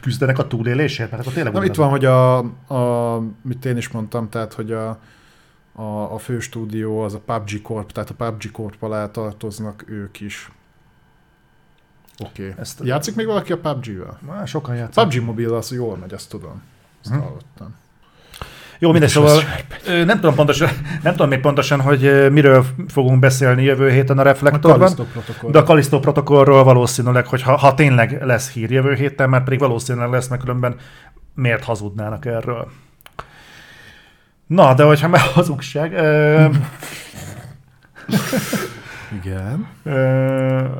[0.00, 2.38] küzdenek a túlélésért, mert akkor tényleg Nem, itt van, hogy a,
[2.74, 4.98] a, mit én is mondtam, tehát, hogy a,
[5.72, 5.82] a,
[6.14, 10.50] a fő stúdió az a PUBG Corp, tehát a PUBG Corp alá tartoznak ők is.
[12.24, 12.42] Oké.
[12.48, 12.54] Okay.
[12.60, 14.18] Ezt- Játszik még valaki a PUBG-vel?
[14.26, 15.10] Már sokan játszanak.
[15.10, 16.62] PUBG Mobile az jól megy, azt tudom.
[17.04, 17.20] Azt Hm.
[17.20, 17.74] hallottam.
[18.82, 19.42] Jó, mindegy, szóval
[19.86, 20.68] nem tudom, pontosan,
[21.02, 25.50] nem tudom még pontosan, hogy miről fogunk beszélni jövő héten a A Reflektorban, Protocol.
[25.50, 29.58] de a Kalisztó protokollról valószínűleg, hogy ha, ha tényleg lesz hír jövő héten, mert pedig
[29.58, 30.76] valószínűleg lesz, mert különben
[31.34, 32.70] miért hazudnának erről.
[34.46, 36.46] Na, de hogyha már hazugság, ö,
[39.22, 39.66] Igen.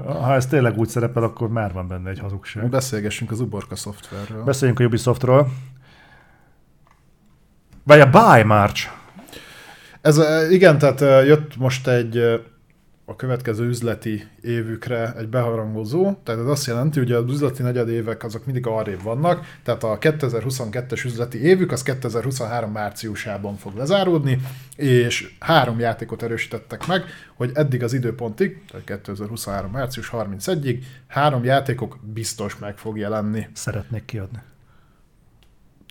[0.07, 2.69] ha ez tényleg úgy szerepel, akkor már van benne egy hazugság.
[2.69, 4.45] Beszélgessünk az Uborka szoftverről.
[4.45, 5.49] Beszéljünk a Ubisoftról.
[7.91, 8.89] Vagy a Buy March.
[10.01, 10.21] Ez,
[10.51, 12.17] igen, tehát eh, jött most egy
[13.05, 18.45] a következő üzleti évükre egy beharangozó, tehát ez azt jelenti, hogy az üzleti negyedévek azok
[18.47, 24.41] mindig arrébb vannak, tehát a 2022-es üzleti évük az 2023 márciusában fog lezáródni,
[24.77, 27.05] és három játékot erősítettek meg,
[27.37, 33.49] hogy eddig az időpontig, tehát 2023 március 31-ig három játékok biztos meg fog jelenni.
[33.53, 34.39] Szeretnék kiadni.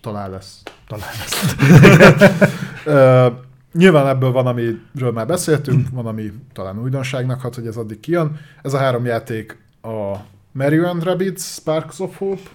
[0.01, 0.63] Talán lesz.
[0.87, 1.55] Talán ezt.
[2.85, 3.27] Ö,
[3.73, 8.39] Nyilván ebből van, amiről már beszéltünk, van, ami talán újdonságnak hat, hogy ez addig kijön.
[8.61, 10.15] Ez a három játék a
[10.51, 12.49] Mario and Rabbids Sparks of Hope.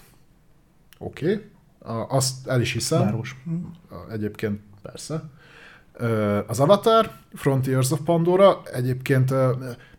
[0.98, 1.32] Oké.
[1.32, 2.06] Okay.
[2.08, 3.00] Azt el is hiszem.
[3.00, 3.42] Város.
[4.10, 5.22] Egyébként persze.
[6.46, 9.34] Az Avatar, Frontiers of Pandora, egyébként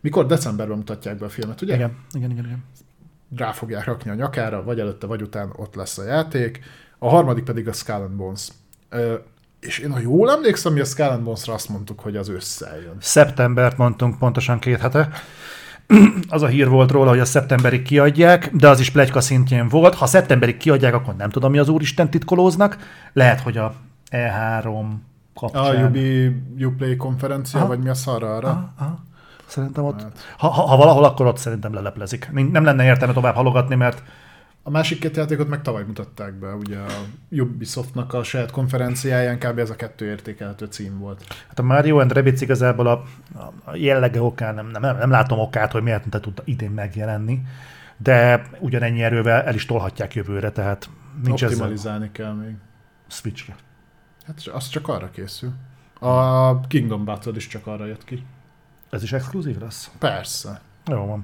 [0.00, 1.74] mikor decemberben mutatják be a filmet, ugye?
[1.74, 2.44] Igen, igen, igen.
[2.44, 2.64] igen.
[3.36, 6.60] Rá fogják rakni a nyakára, vagy előtte, vagy után ott lesz a játék.
[7.06, 8.48] A harmadik pedig a Skull and Bones.
[9.60, 12.80] És én, ha jól emlékszem, mi a Skull and Bones-ra azt mondtuk, hogy az ősszel
[12.80, 12.96] jön.
[12.98, 15.08] Szeptembert mondtunk pontosan két hete.
[16.28, 19.94] Az a hír volt róla, hogy a szeptemberig kiadják, de az is plegyka szintjén volt.
[19.94, 22.76] Ha szeptemberig kiadják, akkor nem tudom, mi az úristen titkolóznak.
[23.12, 23.74] Lehet, hogy a
[24.10, 24.86] E3
[25.34, 25.84] kapcsán.
[25.84, 26.26] A Ubi
[26.60, 27.68] Uplay konferencia, aha.
[27.68, 28.48] vagy mi a szarra arra?
[28.48, 29.04] Aha, aha.
[29.46, 30.34] Szerintem ott, hát.
[30.38, 32.30] ha, ha, ha, valahol, akkor ott szerintem leleplezik.
[32.52, 34.02] Nem lenne értelme tovább halogatni, mert
[34.66, 36.90] a másik két játékot meg tavaly mutatták be, ugye a
[37.30, 39.58] Ubisoftnak a saját konferenciáján kb.
[39.58, 41.24] ez a kettő értékelhető cím volt.
[41.48, 43.02] Hát a Mario and Rabbids igazából a,
[43.64, 47.42] a jellege okán nem, nem, nem látom okát, hogy miért nem tud idén megjelenni,
[47.96, 50.88] de ugyanennyi erővel el is tolhatják jövőre, tehát
[51.24, 52.24] nincs Optimalizálni ezzel.
[52.24, 52.54] kell még.
[53.08, 53.56] Switchre.
[54.26, 55.52] Hát az csak arra készül.
[55.98, 58.26] A Kingdom Battle is csak arra jött ki.
[58.90, 59.90] Ez is exkluzív lesz?
[59.98, 60.60] Persze.
[60.86, 61.22] Jó van.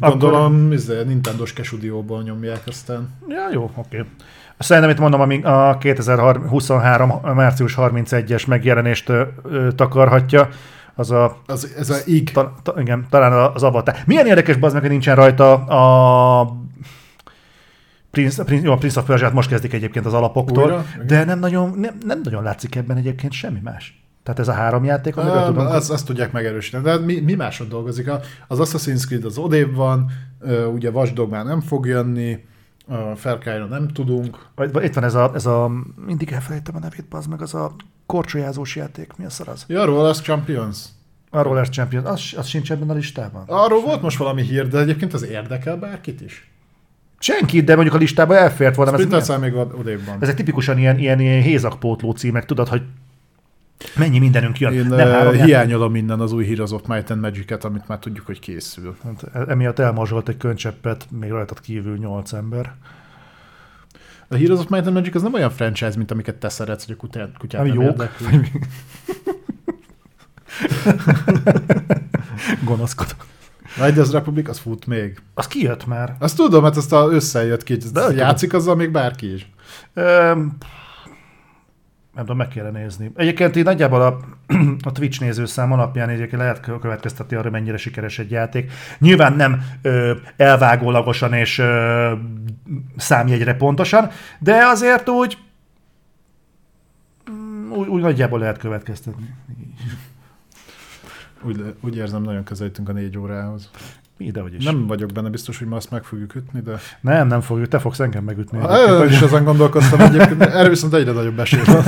[0.00, 0.72] Gondolom, Akkor...
[0.72, 3.08] Izé, Nintendo-s kesudióból nyomják aztán.
[3.28, 3.96] Ja, jó, oké.
[3.96, 4.10] Okay.
[4.58, 7.20] Szerintem itt mondom, amíg a 2023.
[7.34, 10.48] március 31-es megjelenést ö, ö, takarhatja,
[10.94, 11.36] az a...
[11.46, 12.30] Az, ez a IG.
[12.30, 13.94] Ta, ta, igen, talán az avatar.
[14.06, 16.56] Milyen érdekes az meg, hogy nincsen rajta a
[18.10, 20.84] Prince, Prince, jó, a Prince of Persia-t most kezdik egyébként az alapoktól, Újra?
[21.06, 23.97] de nem nagyon, nem, nem nagyon látszik ebben egyébként semmi más.
[24.28, 25.66] Tehát ez a három játék, amiről tudom...
[25.66, 26.82] Azt, azt tudják megerősíteni.
[26.82, 28.10] De mi, mi másod dolgozik?
[28.48, 30.10] Az Assassin's Creed az odébb van,
[30.74, 32.44] ugye Watch már nem fog jönni,
[32.86, 34.38] a Far nem tudunk.
[34.80, 35.70] Itt van ez a, ez a,
[36.06, 37.74] mindig elfelejtem a nevét, az meg az a
[38.06, 39.64] korcsolyázós játék, mi a szar az?
[39.68, 40.78] Ja, Rollers Champions.
[41.30, 43.44] A Rollers Champions, az, az sincs ebben a listában.
[43.46, 46.50] Arról volt most valami hír, de egyébként az érdekel bárkit is.
[47.18, 49.16] Senki, de mondjuk a listában elfért volna.
[49.16, 50.16] Ez még odébb van.
[50.20, 52.82] Ezek tipikusan ilyen, ilyen, ilyen hézakpótló címek, tudod, hogy
[53.96, 54.72] Mennyi mindenünk jön?
[54.72, 58.26] Én nem három hiányolom minden az új Heroes of Might and Magic-et, amit már tudjuk,
[58.26, 58.96] hogy készül.
[59.04, 62.74] Hát, e- emiatt elmazsolt egy könycseppet, még rajtad kívül nyolc ember.
[64.28, 66.94] A Heroes of Might and Magic az nem olyan franchise, mint amiket te szeretsz, hogy
[66.94, 67.82] a kutyát, kutyát Ami jó.
[72.64, 73.16] Gonoszkodom.
[73.84, 75.20] Riders Republic, az fut még.
[75.34, 76.16] Az kijött már.
[76.18, 77.76] Azt tudom, hát azt összejött ki.
[77.76, 79.50] De játszik azzal még bárki is.
[79.94, 80.56] Um,
[82.18, 83.10] nem tudom, meg kéne nézni.
[83.14, 84.18] Egyébként így nagyjából a,
[84.88, 88.72] a Twitch nézőszám alapján egyébként lehet következtetni arra, mennyire sikeres egy játék.
[88.98, 92.12] Nyilván nem ö, elvágólagosan és ö,
[92.96, 95.38] számjegyre pontosan, de azért úgy,
[97.30, 99.34] mm, úgy, úgy nagyjából lehet következtetni.
[101.42, 103.70] Úgy, úgy érzem, nagyon közelítünk a négy órához.
[104.18, 104.64] Ide, hogy is.
[104.64, 106.78] Nem vagyok benne biztos, hogy ma azt meg fogjuk ütni, de...
[107.00, 108.58] Nem, nem fogjuk, te fogsz engem megütni.
[108.58, 111.84] Ha, is ezen gondolkoztam egyébként, erre viszont egyre nagyobb esély van.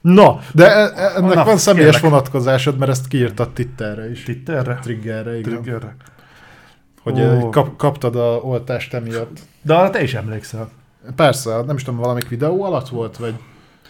[0.00, 2.10] No, de e, e, ennek Na, van személyes kérlek.
[2.10, 4.22] vonatkozásod, mert ezt kiírtad Titterre is.
[4.22, 4.78] Titterre?
[4.82, 5.52] Triggerre, igen.
[5.52, 5.96] Triggerre.
[7.02, 7.50] Hogy oh.
[7.50, 9.38] kap, kaptad a oltást emiatt.
[9.62, 10.68] De arra te is emlékszel.
[11.16, 13.34] Persze, nem is tudom, valamik videó alatt volt, vagy,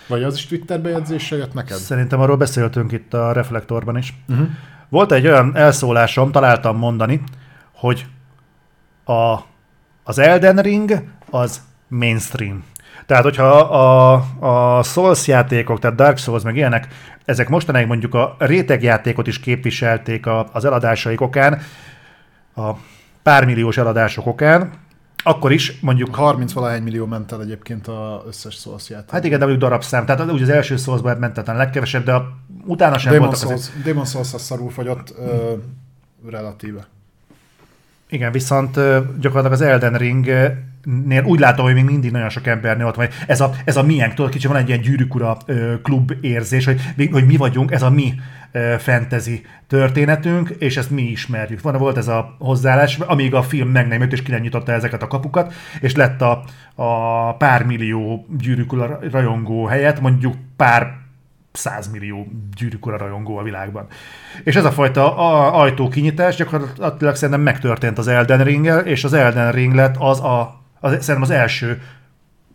[0.09, 1.77] vagy az is Twitter bejegyzéssel jött neked?
[1.77, 4.15] Szerintem arról beszéltünk itt a Reflektorban is.
[4.29, 4.47] Uh-huh.
[4.95, 7.21] Volt egy olyan elszólásom, találtam mondani,
[7.73, 8.07] hogy
[9.05, 9.39] a,
[10.03, 12.65] az Elden Ring az mainstream.
[13.07, 14.13] Tehát, hogyha a,
[14.77, 16.89] a Souls játékok, tehát Dark Souls, meg ilyenek,
[17.25, 21.61] ezek mostanáig mondjuk a rétegjátékot is képviselték a, az eladásaik okán,
[22.57, 22.71] a
[23.23, 24.73] pármilliós eladások okán,
[25.25, 26.15] akkor is mondjuk...
[26.15, 29.11] 30 valahány millió ment el egyébként az összes Souls játék.
[29.11, 30.07] Hát igen, de mondjuk darabszám.
[30.07, 33.49] Tehát úgy az első Souls-ban ment el a legkevesebb, de a, utána sem Demon voltak
[33.49, 33.85] Souls, azért...
[33.85, 35.53] Demon Souls az szarul fogyott ö,
[36.31, 36.87] relatíve.
[38.09, 38.75] Igen, viszont
[39.21, 40.27] gyakorlatilag az Elden Ring
[40.85, 43.09] nél úgy látom, hogy még mindig nagyon sok embernél ott van.
[43.27, 45.37] Ez a, ez a miénk, tudod, kicsit van egy ilyen gyűrűkura
[45.83, 46.81] klub érzés, hogy,
[47.13, 48.15] hogy mi vagyunk, ez a mi
[48.79, 51.61] fantasy történetünk, és ezt mi ismerjük.
[51.61, 54.73] Van, volt ez a hozzáállás, amíg a film meg nem jött, és ki nem nyitotta
[54.73, 61.03] ezeket a kapukat, és lett a, a pár millió gyűrűkura rajongó helyett mondjuk pár
[61.53, 63.87] százmillió gyűrűkura rajongó a világban.
[64.45, 65.17] És ez a fajta
[65.53, 70.91] ajtókinyitás gyakorlatilag szerintem megtörtént az Elden ring és az Elden Ring lett az a az,
[70.91, 71.81] szerintem az első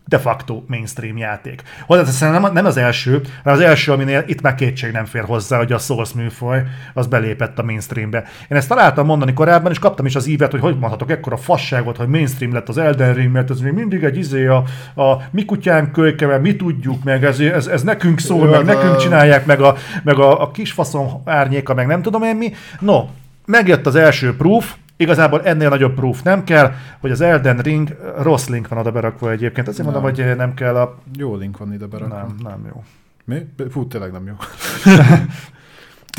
[0.09, 1.63] de facto mainstream játék.
[1.85, 5.57] Hozzáteszem, nem, nem az első, hanem az első, aminél itt már kétség nem fér hozzá,
[5.57, 8.23] hogy a Souls műfaj az belépett a mainstreambe.
[8.47, 11.97] Én ezt találtam mondani korábban, és kaptam is az ívet, hogy hogy mondhatok ekkora fasságot,
[11.97, 14.63] hogy mainstream lett az Elden Ring, mert ez még mindig egy izé a,
[14.95, 18.73] a mi kutyánk kölyke, mi tudjuk, meg ez, ez, ez nekünk szól, Jó, meg de-
[18.73, 22.53] nekünk csinálják, meg a, meg a, a kisfaszom árnyéka, meg nem tudom én mi.
[22.79, 23.05] No,
[23.45, 28.47] megjött az első proof, Igazából ennél nagyobb proof nem kell, hogy az Elden Ring rossz
[28.47, 29.67] link van oda berakva egyébként.
[29.67, 30.97] Azért mondom, hogy nem kell a...
[31.17, 32.15] Jó link van ide berakva.
[32.15, 32.83] Nem, nem jó.
[33.25, 33.47] Mi?
[33.69, 34.33] Fú, tényleg nem jó.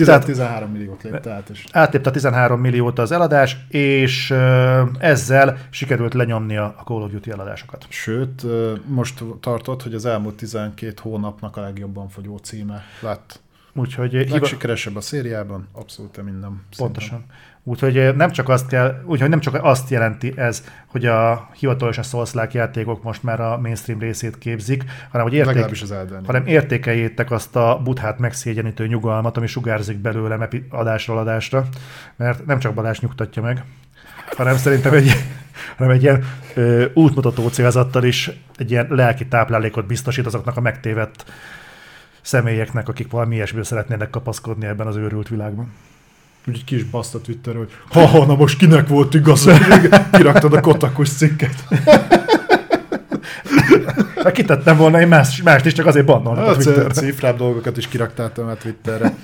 [0.05, 6.15] Tehát- 13 milliót lépte át, és Átlépte 13 milliót az eladás, és ö, ezzel sikerült
[6.15, 7.87] lenyomnia a Call of Duty eladásokat.
[7.89, 13.41] Sőt, ö, most tartott, hogy az elmúlt 12 hónapnak a legjobban fogyó címe lett.
[13.75, 14.33] Úgyhogy hiba...
[14.33, 16.63] Legsikeresebb a szériában, abszolút minden.
[16.71, 17.25] szinten.
[17.65, 22.33] Úgyhogy nem csak azt kell, úgyhogy nem csak azt jelenti ez, hogy a hivatalosan souls
[22.53, 27.57] játékok most már a mainstream részét képzik, hanem hogy érték, az Elden hanem értékeljétek azt
[27.57, 31.67] a buthát megszégyenítő nyugalmat, ami sugárzik belőlem adásról adásra,
[32.17, 33.65] mert nem csak Balázs nyugtatja meg,
[34.37, 35.11] hanem szerintem egy,
[35.77, 36.25] hanem egy ilyen
[36.55, 41.25] ö, útmutató célzattal is egy ilyen lelki táplálékot biztosít azoknak a megtévedt
[42.23, 45.73] személyeknek, akik valami ilyesmiből szeretnének kapaszkodni ebben az őrült világban.
[46.47, 49.53] Úgy egy kis baszt a Twitter, hogy ha, ha, na most kinek volt igaza,
[50.13, 51.55] kiraktad a kotakos cikket.
[54.23, 56.89] Ha kitettem volna én más, mást is, csak azért bannolnak a Hát, Twitterre.
[56.93, 59.15] cifrább dolgokat is kiraktáltam a Twitterre.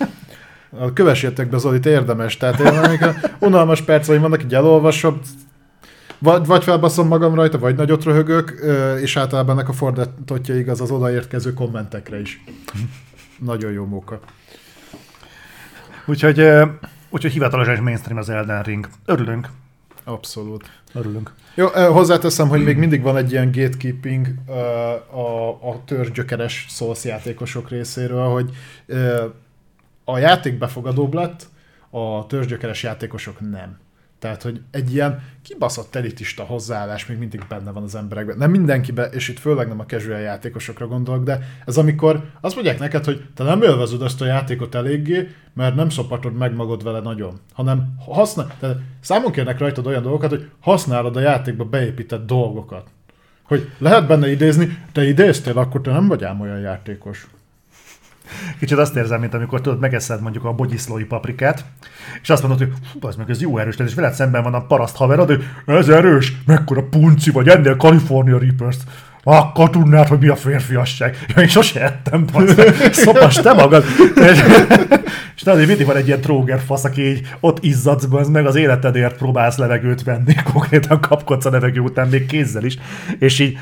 [0.94, 2.36] Kövessétek be Zolit, érdemes.
[2.36, 5.20] Tehát én amikor unalmas perceim vannak, így elolvasom,
[6.18, 8.54] vagy, vagy felbaszom magam rajta, vagy nagyot röhögök,
[9.00, 12.44] és általában ennek a fordítottja igaz az odaérkező kommentekre is.
[13.38, 14.20] Nagyon jó móka.
[16.06, 16.48] Úgyhogy,
[17.10, 18.88] úgyhogy hivatalosan is mainstream az Elden Ring.
[19.04, 19.48] Örülünk.
[20.04, 20.70] Abszolút.
[20.92, 21.34] Örülünk.
[21.54, 24.26] Jó, hozzáteszem, hogy még mindig van egy ilyen gatekeeping
[25.10, 28.50] a, a törzsgyökeres Souls játékosok részéről, hogy
[30.04, 31.46] a játék befogadóbb lett,
[31.90, 33.78] a törzsgyökeres játékosok nem.
[34.18, 38.38] Tehát, hogy egy ilyen kibaszott elitista hozzáállás még mindig benne van az emberekben.
[38.38, 42.78] Nem mindenkibe, és itt főleg nem a casual játékosokra gondolok, de ez amikor azt mondják
[42.78, 47.00] neked, hogy te nem élvezed ezt a játékot eléggé, mert nem szopatod meg magad vele
[47.00, 52.88] nagyon, hanem használ, tehát számon kérnek rajtad olyan dolgokat, hogy használod a játékba beépített dolgokat.
[53.42, 57.26] Hogy lehet benne idézni, te idéztél, akkor te nem vagy ám olyan játékos.
[58.58, 61.64] Kicsit azt érzem, mint amikor tudod, megeszed mondjuk a bogyiszlói paprikát,
[62.22, 64.96] és azt mondod, hogy az meg ez jó erős, és veled szemben van a paraszt
[64.96, 68.82] haverod, hogy ez erős, mekkora punci vagy, ennél California Reapers-t.
[69.28, 71.16] Akkor tudnád, hogy mi a férfiasság.
[71.34, 72.24] Ja, én sose ettem.
[72.92, 73.84] Szopas te magad.
[74.14, 74.42] És,
[75.36, 78.54] és tudod, mindig van egy ilyen tróger fasz, aki így ott izzadsz, bazd meg, az
[78.54, 82.78] életedért próbálsz levegőt venni, konkrétan kapkodsz a levegő után, még kézzel is,
[83.18, 83.58] és így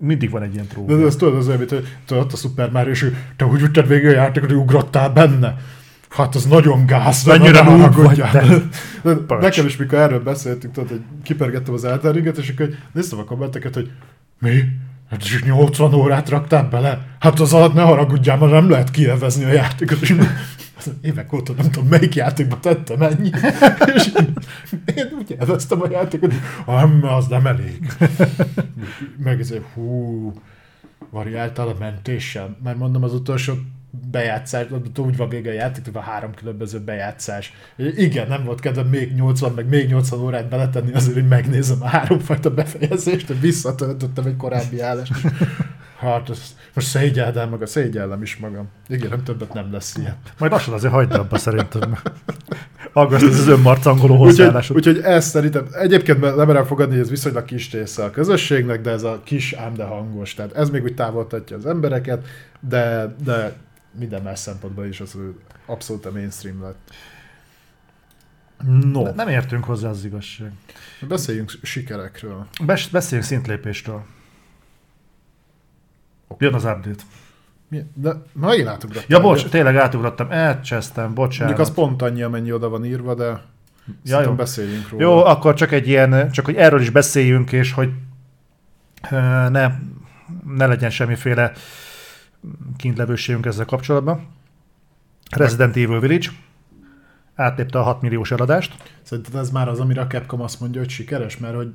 [0.00, 0.98] mindig van egy ilyen tróger.
[0.98, 3.88] De ez tudod az olyan, mint, ott a Super Mario, és ő, te úgy vitted
[3.88, 5.56] végig a játékot, hogy ugrottál benne.
[6.10, 7.22] Hát az nagyon gáz.
[7.22, 8.62] de Annyira ne noob haragudjál.
[9.02, 9.36] vagy te.
[9.40, 13.24] Nekem is, mikor erről beszéltünk, tudod, hogy kipergettem az Elden Ringet, és akkor néztem a
[13.24, 13.90] kommenteket, hogy
[14.38, 14.64] mi?
[15.10, 17.06] Hát csak 80 órát raktál bele?
[17.18, 19.98] Hát az alatt ne haragudjál, mert nem lehet kielvezni a játékot.
[21.00, 23.30] Évek óta nem tudom, melyik játékba tettem ennyi.
[23.94, 24.12] És
[24.94, 27.92] én úgy élveztem a játékot, hogy "Ah, az nem elég.
[29.24, 30.32] Meg ez, hú,
[31.10, 33.54] variáltál a mentéssel, mert mondom az utolsó
[34.10, 37.52] bejátszás, úgy van vége a játék, hogy van három különböző bejátszás.
[37.96, 41.86] Igen, nem volt kedvem még 80, meg még 80 órát beletenni azért, hogy megnézem a
[41.86, 45.12] háromfajta befejezést, hogy visszatöltöttem egy korábbi állást.
[46.00, 48.68] Hát, ez, most szégyeld el maga, szégyellem is magam.
[48.88, 50.16] Igen, többet nem lesz ilyen.
[50.38, 51.98] Majd lassan azért hagyd abba szerintem.
[52.92, 54.76] Aggaszt ez az önmarcangoló Úgyhogy, hozzáállásod.
[54.76, 58.90] úgyhogy ezt szerintem, egyébként nem merem fogadni, hogy ez viszonylag kis része a közösségnek, de
[58.90, 60.34] ez a kis ám de hangos.
[60.34, 62.26] Tehát ez még úgy távoltatja az embereket,
[62.60, 63.52] de, de
[63.98, 65.34] minden más szempontból is az hogy
[65.66, 66.90] abszolút a mainstream lett.
[68.92, 70.52] No, Nem értünk hozzá az igazság.
[71.08, 72.46] beszéljünk sikerekről.
[72.64, 74.04] Bes- beszéljünk szintlépéstől.
[76.38, 77.02] Jön az update.
[77.68, 77.84] Mi?
[77.94, 79.06] De megint átugrottam.
[79.08, 81.46] Ja, bocs, tényleg átugrottam, elcsesztem, bocsánat.
[81.46, 83.42] Mondjuk az pont annyi, amennyi oda van írva, de
[84.04, 84.32] ja, jó.
[84.32, 85.04] beszéljünk róla.
[85.04, 87.90] Jó, akkor csak egy ilyen, csak hogy erről is beszéljünk, és hogy
[89.48, 89.72] ne,
[90.56, 91.52] ne legyen semmiféle
[92.76, 94.26] kintlevőségünk ezzel kapcsolatban.
[95.36, 96.28] Resident Evil Village
[97.34, 98.74] átlépte a 6 milliós eladást.
[99.02, 101.72] Szerinted ez már az, amire a Capcom azt mondja, hogy sikeres, mert hogy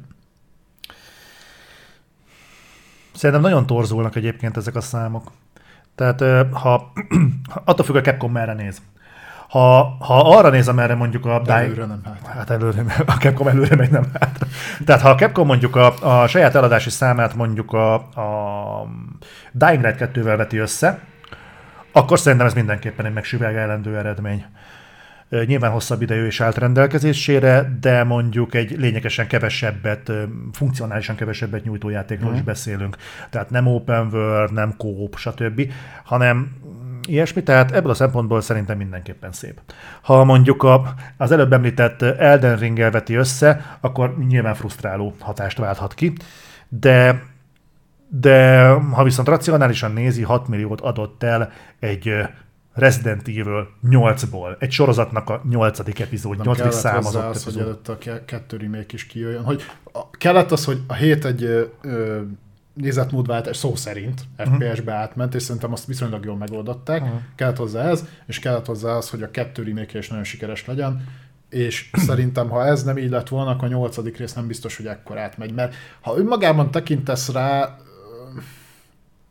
[3.16, 5.32] Szerintem nagyon torzulnak egyébként ezek a számok.
[5.96, 6.92] Tehát ha
[7.66, 8.82] attól függ, a Capcom merre néz.
[9.50, 11.42] Ha, ha arra nézem erre mondjuk a...
[11.46, 12.28] Előre nem hát.
[12.28, 14.40] Hát előre, a Capcom előre megy nem hát.
[14.86, 18.88] Tehát ha a Capcom mondjuk a, a saját eladási számát mondjuk a, a
[19.52, 21.00] Dying Light 2-vel veti össze,
[21.92, 24.46] akkor szerintem ez mindenképpen egy megsüvegelendő eredmény.
[25.30, 30.12] Nyilván hosszabb idejű is állt rendelkezésére, de mondjuk egy lényegesen kevesebbet,
[30.52, 32.98] funkcionálisan kevesebbet nyújtó játékról is beszélünk.
[33.30, 35.72] Tehát nem open world, nem co-op, stb.,
[36.04, 36.52] hanem
[37.08, 39.62] ilyesmi, tehát ebből a szempontból szerintem mindenképpen szép.
[40.02, 45.94] Ha mondjuk a, az előbb említett Elden ring veti össze, akkor nyilván frusztráló hatást válthat
[45.94, 46.14] ki,
[46.70, 47.24] de
[48.08, 52.14] de ha viszont racionálisan nézi, 6 milliót adott el egy
[52.76, 55.80] Resident Evil 8-ból, egy sorozatnak a 8.
[56.00, 56.58] epizód, Nem 8.
[56.58, 57.62] kellett hozzá számozott az, hogy epizód.
[57.62, 59.44] előtte a ke- kettő remake is kijöjjön.
[59.44, 59.62] Hogy
[59.94, 62.22] a, kellett az, hogy a hét egy ö, ö,
[62.74, 67.02] nézetmódváltás szó szerint FPS-be átment, és szerintem azt viszonylag jól megoldották.
[67.02, 67.14] Mhm.
[67.36, 71.08] Kellett hozzá ez, és kellett hozzá az, hogy a kettő remake is nagyon sikeres legyen,
[71.50, 74.86] és szerintem, ha ez nem így lett volna, akkor a nyolcadik rész nem biztos, hogy
[74.88, 77.78] ekkor átmegy, mert ha önmagában tekintesz rá,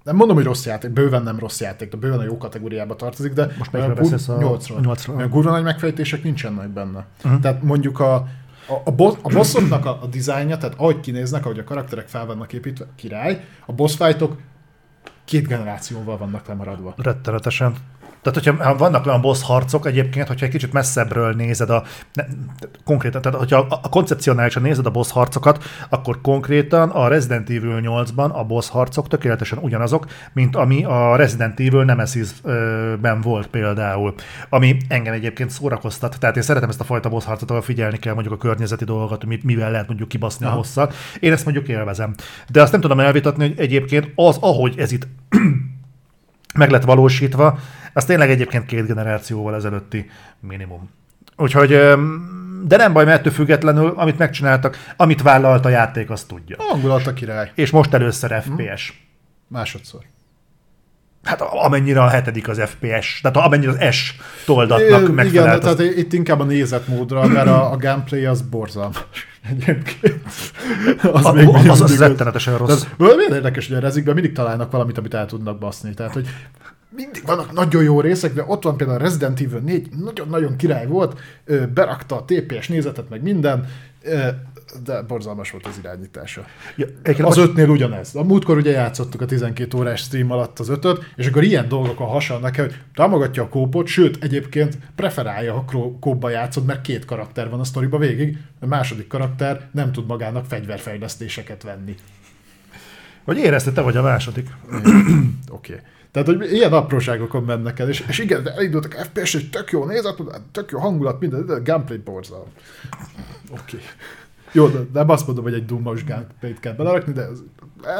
[0.04, 3.32] nem mondom, hogy rossz játék, bőven nem rossz játék, de bőven a jó kategóriába tartozik,
[3.32, 4.78] de Most melyikről kur- beszélsz a- nyolcról.
[4.78, 5.16] a nyolcról?
[5.16, 7.04] Olyan kurva nagy megfejtések nincsenek benne.
[7.24, 7.40] Mhm.
[7.40, 8.26] Tehát mondjuk a, a,
[8.84, 12.52] a, boss, a bossoknak a, a dizájnja, tehát ahogy kinéznek, ahogy a karakterek fel vannak
[12.52, 14.36] építve, király, a boss fightok
[15.24, 16.94] két generációval vannak lemaradva.
[16.96, 17.74] Rettenetesen.
[18.24, 22.24] Tehát, hogyha ha vannak olyan boss harcok egyébként, hogyha egy kicsit messzebbről nézed a, ne,
[22.84, 27.80] konkrétan, tehát hogyha a, a koncepcionálisan nézed a boss harcokat, akkor konkrétan a Resident Evil
[27.82, 34.14] 8-ban a boss harcok tökéletesen ugyanazok, mint ami a Resident Evil Nemesis-ben volt például,
[34.48, 36.16] ami engem egyébként szórakoztat.
[36.18, 39.24] Tehát én szeretem ezt a fajta boss harcot, ahol figyelni kell mondjuk a környezeti dolgokat,
[39.24, 40.56] mit, mivel lehet mondjuk kibaszni a Aha.
[40.56, 40.92] bosszal.
[41.20, 42.14] Én ezt mondjuk élvezem.
[42.50, 45.06] De azt nem tudom elvitatni, hogy egyébként az, ahogy ez itt
[46.54, 47.58] meg lett valósítva,
[47.92, 50.10] az tényleg egyébként két generációval ezelőtti
[50.40, 50.90] minimum.
[51.36, 51.68] Úgyhogy,
[52.64, 56.56] de nem baj, mert ettől függetlenül, amit megcsináltak, amit vállalt a játék, azt tudja.
[56.58, 57.50] Hangulat a király.
[57.54, 59.02] És most először FPS.
[59.48, 60.00] Másodszor.
[61.24, 65.62] Hát amennyire a hetedik az FPS, tehát amennyire az S toldatnak Ö, Igen, megfelelt.
[65.62, 65.84] tehát az...
[65.84, 69.04] itt inkább a nézetmódra, mert a, a gameplay az borzalmas.
[69.50, 70.20] Egyébként.
[71.12, 72.84] Az, még az, az, az rettenetesen rossz.
[72.96, 75.94] Milyen érdekes, hogy a rezikben mindig találnak valamit, amit el tudnak baszni.
[75.94, 76.26] Tehát, hogy
[76.96, 80.86] mindig vannak nagyon jó részek, de ott van például a Resident Evil 4, nagyon-nagyon király
[80.86, 81.20] volt,
[81.74, 83.66] berakta a TPS nézetet, meg minden,
[84.84, 86.44] de borzalmas volt az irányítása.
[86.76, 86.86] Ja,
[87.26, 88.14] Az ötnél ugyanez.
[88.14, 92.06] A múltkor ugye játszottuk a 12 órás stream alatt az ötöt, és akkor ilyen dolgokon
[92.06, 95.64] hasonlnak el, hogy támogatja a kópot, sőt, egyébként preferálja, ha
[96.00, 100.44] kópba játszod, mert két karakter van a sztoriba végig, a második karakter nem tud magának
[100.44, 101.94] fegyverfejlesztéseket venni.
[103.24, 104.48] Vagy érezted te vagy a második.
[105.50, 105.72] Oké.
[105.72, 105.84] Okay.
[106.14, 110.22] Tehát, hogy ilyen apróságokon mennek el, és, és igen, elindultak FPS, és tök jó nézet,
[110.52, 112.46] tök jó hangulat, minden, de gameplay borzal.
[113.50, 113.76] Oké.
[113.76, 113.80] Okay.
[114.54, 117.38] Jó, de nem azt mondom, hogy egy dumos gameplayt kell belerakni, de ez,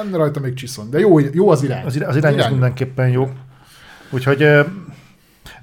[0.01, 0.91] enne rajta még csiszon.
[0.91, 1.85] De jó, jó az irány.
[1.85, 3.31] Az, irány, az irány az mindenképpen jó.
[4.11, 4.43] Úgyhogy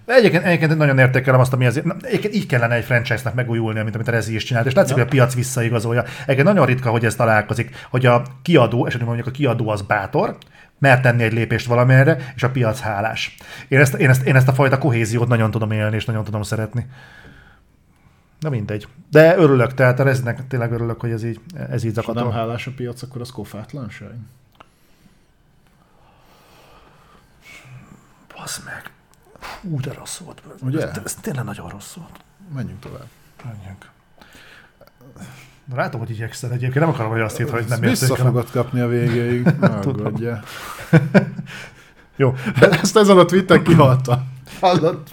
[0.06, 3.96] egyébként, egyébként nagyon értékelem azt, ami azért, na, egyébként így kellene egy franchise-nak megújulni, mint
[3.96, 5.04] amit a Rezi is csinált, és látszik, Ja.
[5.04, 6.04] hogy a piac visszaigazolja.
[6.22, 10.38] Egyébként nagyon ritka, hogy ez találkozik, hogy a kiadó, esetleg mondjuk a kiadó az bátor,
[10.80, 13.36] mert tenni egy lépést valamire, és a piac hálás.
[13.68, 16.42] Én ezt, én ezt, én ezt a fajta kohéziót nagyon tudom élni, és nagyon tudom
[16.42, 16.86] szeretni.
[18.42, 18.88] Na mindegy.
[19.12, 21.40] De örülök, tehát a Rezinek tényleg örülök, hogy ez így,
[21.70, 22.32] ez így Ha nem zakatol.
[22.32, 24.12] hálás a piac, akkor az kofátlanság.
[28.36, 28.92] Basz meg.
[29.62, 30.42] Hú, de rossz volt.
[30.62, 30.90] Ugye?
[30.90, 32.20] Ez, ez tényleg nagyon rossz volt.
[32.54, 33.08] Menjünk tovább.
[33.44, 33.90] Menjünk.
[35.76, 38.32] Látom, hogy igyekszel egyébként, nem akarom, hogy azt hitt, hogy nem Vissza értékelem.
[38.32, 39.48] fogod kapni a végéig.
[39.62, 40.40] Aggódja.
[42.16, 42.36] Jó.
[42.60, 44.24] De ezt ezen a tweeten kihalta.
[44.60, 45.04] Hallod?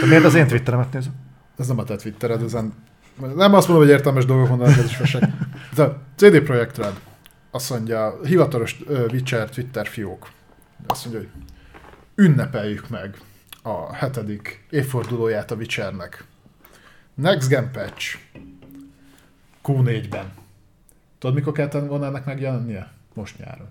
[0.00, 1.12] De miért az én Twitteremet nézem?
[1.60, 2.72] Ez nem a te Twittered, ezen...
[3.34, 5.22] Nem azt mondom, hogy értelmes dolgok mondanak, ez is fesek.
[5.74, 7.00] De CD Projekt Red
[7.50, 10.30] azt mondja, hivatalos Witcher Twitter fiók.
[10.86, 11.42] Azt mondja, hogy
[12.14, 13.16] ünnepeljük meg
[13.62, 16.24] a hetedik évfordulóját a Witchernek.
[17.14, 18.18] Next Gen Patch.
[19.64, 20.32] Q4-ben.
[21.18, 22.92] Tudod, mikor kellett volna ennek megjelennie?
[23.14, 23.68] Most nyáron.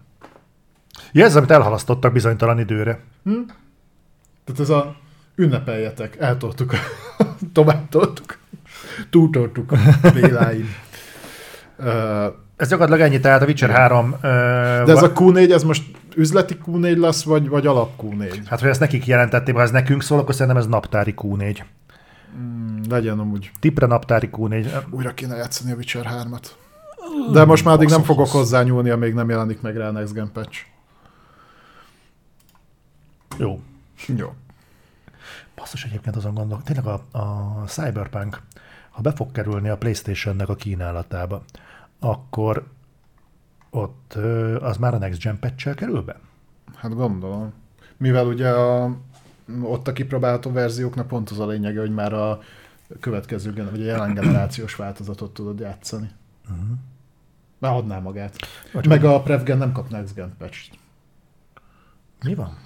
[1.11, 2.99] Ja, ez, amit elhalasztottak bizonytalan időre.
[4.43, 4.95] Tehát ez a
[5.39, 6.73] ünnepeljetek, eltoltuk,
[7.53, 8.37] tovább toltuk,
[9.09, 9.71] túltoltuk
[10.13, 10.69] Béláim.
[12.55, 14.15] Ez gyakorlatilag ennyi, tehát a Witcher 3...
[14.21, 14.27] Ö,
[14.85, 15.83] De ez a Q4, ez most
[16.15, 18.39] üzleti Q4 lesz, vagy, vagy alap Q4?
[18.45, 21.57] Hát, hogy ezt nekik jelentették, ha ez nekünk szól, akkor szerintem ez naptári Q4.
[22.33, 23.51] Hmm, legyen amúgy.
[23.59, 24.83] Tipre naptári Q4.
[24.89, 26.45] Újra kéne játszani a Witcher 3-at.
[27.31, 30.29] De most már addig nem fogok hozzányúlni, amíg nem jelenik meg rá a Next Gen
[30.33, 30.59] patch.
[33.37, 33.59] Jó.
[34.05, 34.33] Jó.
[35.59, 38.41] Basszus egyébként azon gondolok, tényleg a, a Cyberpunk,
[38.89, 41.43] ha be fog kerülni a Playstation-nek a kínálatába,
[41.99, 42.67] akkor
[43.69, 44.13] ott
[44.59, 46.19] az már a Next Gen patch kerül be?
[46.75, 47.53] Hát gondolom.
[47.97, 48.97] Mivel ugye a,
[49.61, 52.39] ott a kipróbálható verzióknak pont az a lényege, hogy már a
[52.99, 56.09] következő, vagy a jelen generációs változatot tudod játszani.
[56.49, 56.77] Uh-huh.
[57.57, 58.35] Már adná magát.
[58.73, 60.71] Vagy Meg a Prevgen nem kap Next Gen patch
[62.23, 62.57] Mi van?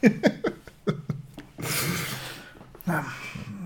[2.88, 3.04] nem.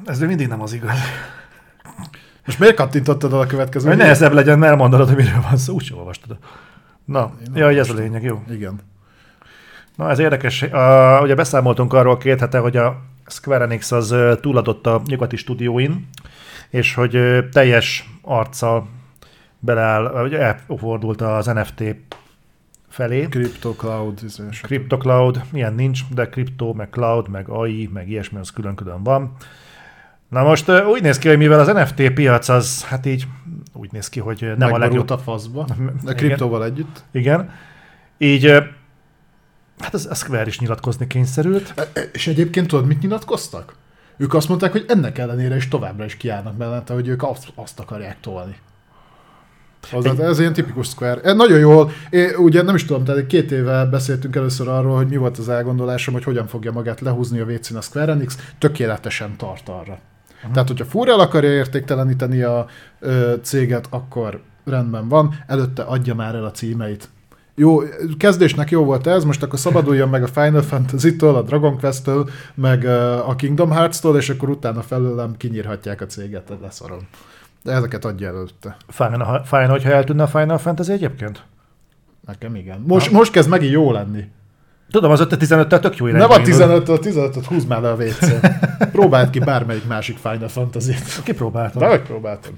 [0.04, 0.98] Ez még mindig nem az igaz.
[2.46, 3.88] Most miért kattintottad a következő?
[3.88, 6.38] Hogy nehezebb legyen elmondanod, hogy miről van szó, úgyse olvastad.
[7.04, 8.42] Na, ja, hogy ez a lényeg, jó.
[8.50, 8.80] Igen.
[9.96, 10.62] Na, ez érdekes.
[10.62, 15.36] Uh, ugye beszámoltunk arról két hete, hogy a Square Enix az uh, túladott a nyugati
[15.36, 16.08] stúdióin,
[16.70, 18.88] és hogy uh, teljes arccal
[19.58, 21.82] beleáll, vagy elfordult az NFT
[22.92, 23.28] felé.
[23.28, 24.20] Crypto Cloud.
[24.24, 24.66] izé, stb.
[24.66, 29.36] Crypto Cloud, ilyen nincs, de Crypto, meg Cloud, meg AI, meg ilyesmi, az külön-külön van.
[30.28, 33.26] Na most úgy néz ki, hogy mivel az NFT piac az, hát így
[33.72, 35.10] úgy néz ki, hogy nem a Megborult legjobb.
[35.10, 35.66] a faszba.
[36.04, 37.04] De kriptóval együtt.
[37.10, 37.50] Igen.
[38.18, 38.46] Így,
[39.78, 41.72] hát az, a Square is nyilatkozni kényszerült.
[41.76, 43.74] E- e- És egyébként tudod, mit nyilatkoztak?
[44.16, 47.80] Ők azt mondták, hogy ennek ellenére is továbbra is kiállnak mellette, hogy ők azt, azt
[47.80, 48.56] akarják tolni.
[49.92, 51.20] Az, Egy- ez ilyen tipikus Square.
[51.20, 55.08] E, nagyon jól, é, ugye nem is tudom, tehát két éve beszéltünk először arról, hogy
[55.08, 59.36] mi volt az elgondolásom, hogy hogyan fogja magát lehúzni a WC-n a Square Enix, tökéletesen
[59.36, 59.98] tart arra.
[60.36, 60.52] Uh-huh.
[60.52, 62.66] Tehát, hogyha furral akarja értékteleníteni a
[63.00, 67.08] ö, céget, akkor rendben van, előtte adja már el a címeit.
[67.54, 67.80] Jó,
[68.18, 72.84] kezdésnek jó volt ez, most akkor szabaduljon meg a Final Fantasy-től, a Dragon Quest-től, meg
[73.26, 76.98] a Kingdom Hearts-tól, és akkor utána felőlem kinyírhatják a céget, leszarom.
[77.62, 78.76] De ezeket adja előtte.
[78.88, 81.42] Fájna, fájna, hogyha eltűnne a Final Fantasy egyébként?
[82.26, 82.84] Nekem igen.
[82.86, 84.30] Most, most kezd megint jó lenni.
[84.90, 86.52] Tudom, az 5-15-tel tök jó Nem irányba a indul.
[86.52, 88.40] 15 a 15 húzd már le a WC.
[88.92, 91.22] Próbáld ki bármelyik másik Final Fantasy-t.
[91.22, 91.82] Kipróbáltam.
[91.82, 92.52] De megpróbáltam.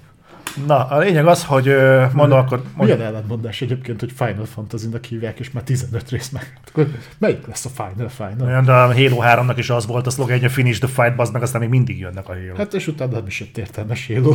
[0.67, 1.77] Na, a lényeg az, hogy
[2.13, 6.59] mondom, akkor Milyen ellentmondás egyébként, hogy Final Fantasy-nak hívják, és már 15 rész meg.
[6.69, 6.87] Akkor
[7.19, 8.47] melyik lesz a Final Final?
[8.47, 11.33] olyan, de a Halo 3-nak is az volt a szlogen, hogy finish the fight, bazd
[11.33, 12.57] meg, aztán még mindig jönnek a Halo.
[12.57, 14.35] Hát és utána nem is jött értelmes Halo.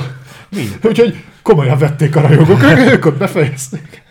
[0.49, 0.64] Mi?
[0.83, 2.61] Úgyhogy komolyan vették a rajongók,
[2.93, 4.07] ők, ott befejezték.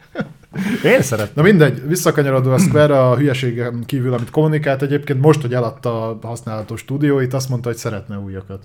[0.84, 1.32] Én szeretem.
[1.34, 6.26] Na mindegy, visszakanyarodva a Square a hülyeségen kívül, amit kommunikált egyébként, most, hogy eladta a
[6.26, 8.64] használatos stúdióit, azt mondta, hogy szeretne újakat.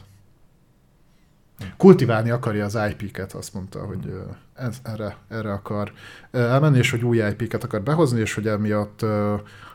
[1.78, 4.22] Kultiválni akarja az IP-ket, azt mondta, hogy ö,
[4.54, 5.92] ez, erre, erre akar
[6.32, 9.06] elmenni, és hogy új IP-ket akar behozni, és hogy emiatt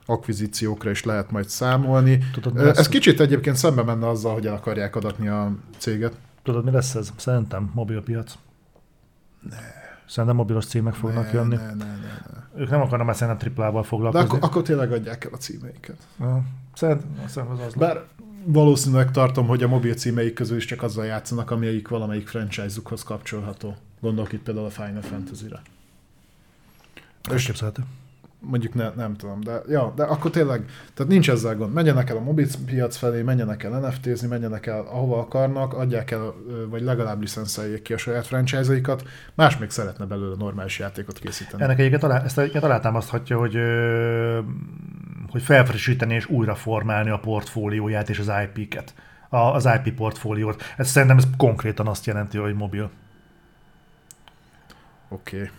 [0.06, 2.18] akvizíciókra is lehet majd számolni.
[2.32, 2.78] Tudod, Ö, lesz?
[2.78, 6.14] Ez kicsit egyébként szembe menne azzal, hogy el akarják adatni a céget.
[6.42, 7.10] Tudod, mi lesz ez?
[7.16, 8.32] Szerintem mobilpiac.
[9.50, 9.56] Ne.
[10.06, 11.54] Szerintem mobilos címek fognak Ne, jönni.
[11.56, 11.84] ne, ne, ne,
[12.54, 12.60] ne.
[12.62, 14.26] Ők nem akarnak már szerintem triplával De foglalkozni.
[14.26, 15.96] akkor, akkor tényleg adják el a címeiket.
[16.74, 17.74] Szerintem, szerintem az az.
[17.74, 18.02] Bár
[18.52, 23.76] valószínűleg tartom, hogy a mobil címeik közül is csak azzal játszanak, amelyik valamelyik franchise-ukhoz kapcsolható.
[24.00, 25.62] Gondolok itt például a Final Fantasy-re.
[27.30, 27.82] Elképzelhető.
[28.40, 31.72] Mondjuk ne, nem tudom, de, ja, de akkor tényleg, tehát nincs ezzel gond.
[31.72, 36.34] Menjenek el a mobil piac felé, menjenek el NFT-zni, menjenek el ahova akarnak, adják el,
[36.68, 39.02] vagy legalább licenszeljék ki a saját franchise-aikat,
[39.34, 41.62] más még szeretne belőle normális játékot készíteni.
[41.62, 44.38] Ennek egyébként alá, ezt egyébként alátámaszthatja, hogy, ö,
[45.30, 48.94] hogy felfrissíteni és újra formálni a portfólióját és az IP-ket.
[49.28, 50.62] A, az IP portfóliót.
[50.76, 52.90] Ez szerintem ez konkrétan azt jelenti, hogy mobil.
[55.08, 55.36] Oké.
[55.36, 55.50] Okay.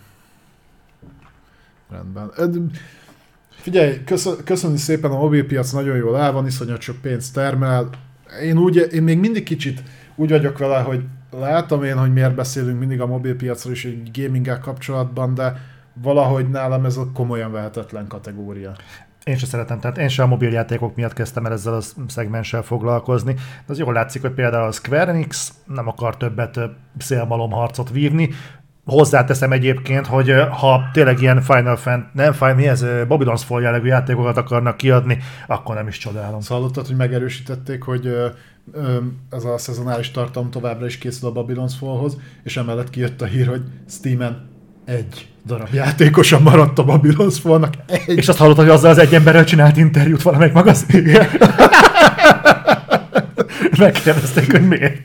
[1.90, 2.30] Rendben.
[3.50, 4.04] Figyelj,
[4.44, 7.88] köszön, szépen, a mobilpiac nagyon jól el van, iszonyat sok pénzt termel.
[8.42, 9.82] Én, úgy, én még mindig kicsit
[10.14, 14.58] úgy vagyok vele, hogy látom én, hogy miért beszélünk mindig a mobilpiacról és egy gaminggel
[14.58, 15.56] kapcsolatban, de
[15.92, 18.72] valahogy nálam ez a komolyan vehetetlen kategória.
[19.24, 23.32] Én sem szeretem, tehát én sem a mobiljátékok miatt kezdtem el ezzel a szegmenssel foglalkozni.
[23.34, 23.40] De
[23.72, 26.64] az jól látszik, hogy például a Square Enix nem akar többet ö,
[26.98, 28.30] szélmalomharcot vívni.
[28.84, 33.86] Hozzáteszem egyébként, hogy ha tényleg ilyen Final Fan, nem Final, mi ez, Babylon's Fall jellegű
[33.86, 36.36] játékokat akarnak kiadni, akkor nem is csodálom.
[36.36, 38.06] Azt hallottad, hogy megerősítették, hogy
[39.30, 43.46] ez a szezonális tartalom továbbra is készül a Babylon's Fallhoz, és emellett kijött a hír,
[43.46, 44.48] hogy Steamen
[44.84, 47.74] egy darab játékosan maradt a Babylon's Fallnak.
[47.86, 48.16] Egy.
[48.16, 51.16] És azt hallottad, hogy azzal az egy emberrel csinált interjút valamelyik magazin?
[53.78, 55.02] Megkérdezték, hogy miért.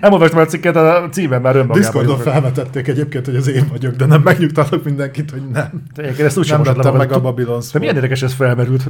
[0.00, 1.80] Nem olvastam a cikket, a címem már önmagában.
[1.80, 5.82] Discordon felvetették egyébként, hogy az én vagyok, de nem megnyugtatok mindenkit, hogy nem.
[5.94, 8.84] Egyébként ezt úgy sem Nem olvastam vettem meg a Babylon's De milyen érdekes ez felmerült.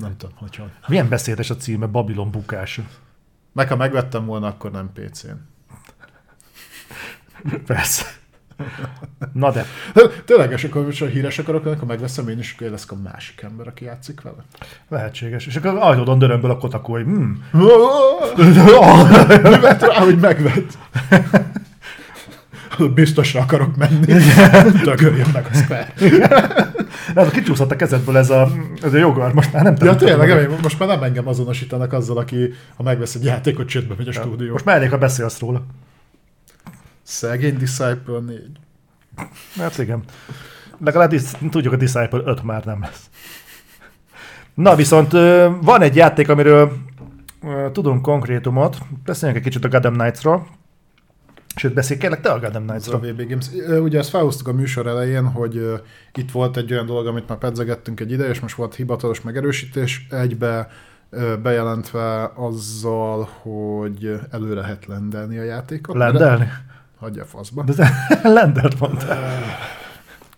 [0.00, 0.72] Nem tudom, hogy van.
[0.86, 2.82] Milyen beszédes a címe, Babylon bukása.
[3.52, 5.30] Meg ha megvettem volna, akkor nem PC-n.
[7.66, 8.04] Persze.
[9.32, 9.64] Na de.
[10.24, 13.42] Tényleg, és akkor most a híres akarok, akkor megveszem én is, akkor lesz a másik
[13.42, 14.44] ember, aki játszik vele.
[14.88, 15.46] Lehetséges.
[15.46, 17.44] És akkor ajtódon dörömből a kotakó, hogy hmm.
[19.42, 20.78] Mivel rá, hogy megvett.
[22.94, 24.12] Biztosra akarok menni.
[24.84, 25.92] Dögöljön meg a Square.
[27.14, 28.48] A kicsúszott a kezedből ez a,
[28.82, 29.96] ez a jogar, most már nem Ja, tudom.
[30.18, 34.08] tényleg, én- most már nem engem azonosítanak azzal, aki ha megvesz egy játékot, csődbe megy
[34.08, 34.52] a stúdió.
[34.52, 35.62] Most már elég, ha beszélsz róla.
[37.02, 38.46] Szegény Disciple 4.
[39.56, 40.02] Hát igen.
[40.84, 41.12] Legalább
[41.50, 43.10] tudjuk, a Disciple 5 már nem lesz.
[44.54, 45.12] Na viszont
[45.60, 46.72] van egy játék, amiről
[47.72, 48.78] tudunk konkrétumot.
[49.04, 50.46] Beszéljünk egy kicsit a Gotham Knights-ról.
[51.56, 53.12] Sőt, beszélj kérlek te a Gotham Ez a Knights-ról.
[53.12, 53.80] VB Games.
[53.82, 55.82] Ugye ezt felhoztuk a műsor elején, hogy
[56.14, 60.06] itt volt egy olyan dolog, amit már pedzegettünk egy ide, és most volt hivatalos megerősítés,
[60.10, 60.68] egybe
[61.42, 65.96] bejelentve azzal, hogy elő lehet lendelni a játékot.
[65.96, 66.48] Lendelni?
[67.02, 67.62] Hagyja faszba.
[67.62, 67.88] De ez
[68.32, 69.18] lendelt mondta.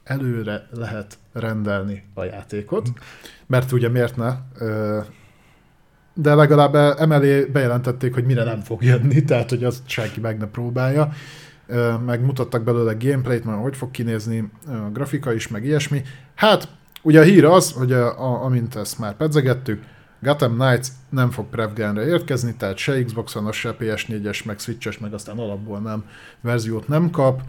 [0.05, 2.89] Előre lehet rendelni a játékot,
[3.47, 4.33] mert ugye miért ne?
[6.15, 10.47] De legalább emelé bejelentették, hogy mire nem fog jönni, tehát hogy azt senki meg ne
[10.47, 11.13] próbálja.
[11.67, 16.03] Ö, Megmutattak belőle gameplayt, már hogy fog kinézni a grafika is, meg ilyesmi.
[16.35, 16.69] Hát,
[17.03, 19.83] ugye a hír az, hogy a, a, amint ezt már pedzegettük,
[20.25, 25.39] Gotham Knights nem fog prevgenre érkezni, tehát se Xbox-on, se PS4-es, meg Switch-es, meg aztán
[25.39, 26.05] alapból nem
[26.41, 27.41] verziót nem kap,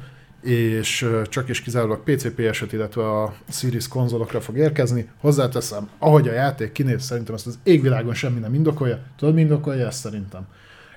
[0.42, 5.10] és csak és kizárólag PC, PS5, illetve a Series konzolokra fog érkezni.
[5.20, 9.00] Hozzáteszem, ahogy a játék kinéz, szerintem ezt az égvilágon semmi nem indokolja.
[9.18, 10.48] Tudod, mi indokolja ezt szerintem?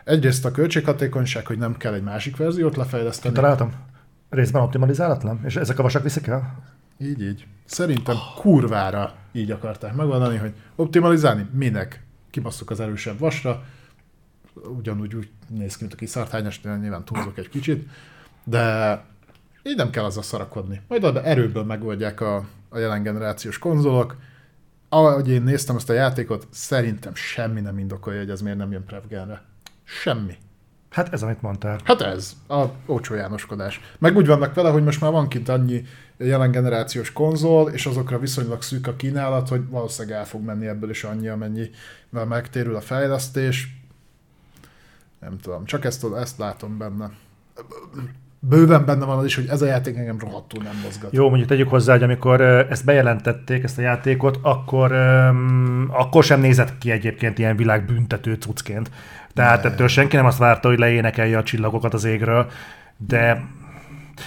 [0.04, 3.34] Egyrészt a költséghatékonyság, hogy nem kell egy másik verziót lefejleszteni.
[3.34, 3.72] Találtam.
[4.30, 5.40] Részben optimalizálatlan?
[5.44, 6.62] És ezek a vasak viszik el?
[6.98, 7.46] Így, így.
[7.64, 12.02] Szerintem kurvára így akarták megoldani, hogy optimalizálni, minek?
[12.30, 13.64] Kibasszuk az erősebb vasra,
[14.54, 17.88] ugyanúgy úgy néz ki, mint a kiszarthányos, de nyilván túlzok egy kicsit,
[18.44, 19.04] de
[19.62, 20.80] így nem kell azzal szarakodni.
[20.88, 24.16] Majd oda erőből megoldják a, a jelen generációs konzolok.
[24.88, 28.84] Ahogy én néztem ezt a játékot, szerintem semmi nem indokolja, hogy ez miért nem jön
[28.84, 29.42] Prevgenre.
[29.84, 30.36] Semmi.
[30.90, 31.78] Hát ez, amit mondtál.
[31.84, 33.80] Hát ez, a ócsó Jánoskodás.
[33.98, 35.82] Meg úgy vannak vele, hogy most már van kint annyi
[36.16, 40.90] jelen generációs konzol, és azokra viszonylag szűk a kínálat, hogy valószínűleg el fog menni ebből
[40.90, 43.76] is annyi, amennyivel megtérül a fejlesztés.
[45.20, 47.10] Nem tudom, csak ezt, ezt látom benne.
[48.40, 51.12] Bőven benne van az is, hogy ez a játék engem rohadtul nem mozgat.
[51.12, 56.40] Jó, mondjuk tegyük hozzá, hogy amikor ezt bejelentették, ezt a játékot, akkor, öm, akkor sem
[56.40, 58.90] nézett ki egyébként ilyen világbüntető cuccként.
[59.34, 59.72] Tehát Nem.
[59.72, 62.50] ettől senki nem azt várta, hogy leénekelje a csillagokat az égről,
[62.96, 63.42] de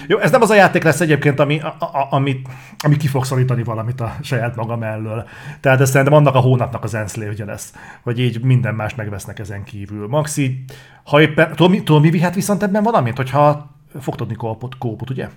[0.07, 2.41] jó, ez nem az a játék lesz egyébként, ami, a, a, ami,
[2.77, 5.27] ami ki fog szorítani valamit a saját maga mellől.
[5.59, 9.63] Tehát ez szerintem annak a hónapnak az enszlévje lesz, hogy így minden más megvesznek ezen
[9.63, 10.07] kívül.
[10.07, 10.63] Maxi,
[11.03, 15.09] ha éppen, tudod, mi, tudod, mi vihet viszont ebben valamit, hogyha fog tudni kópot, kópot,
[15.09, 15.29] ugye?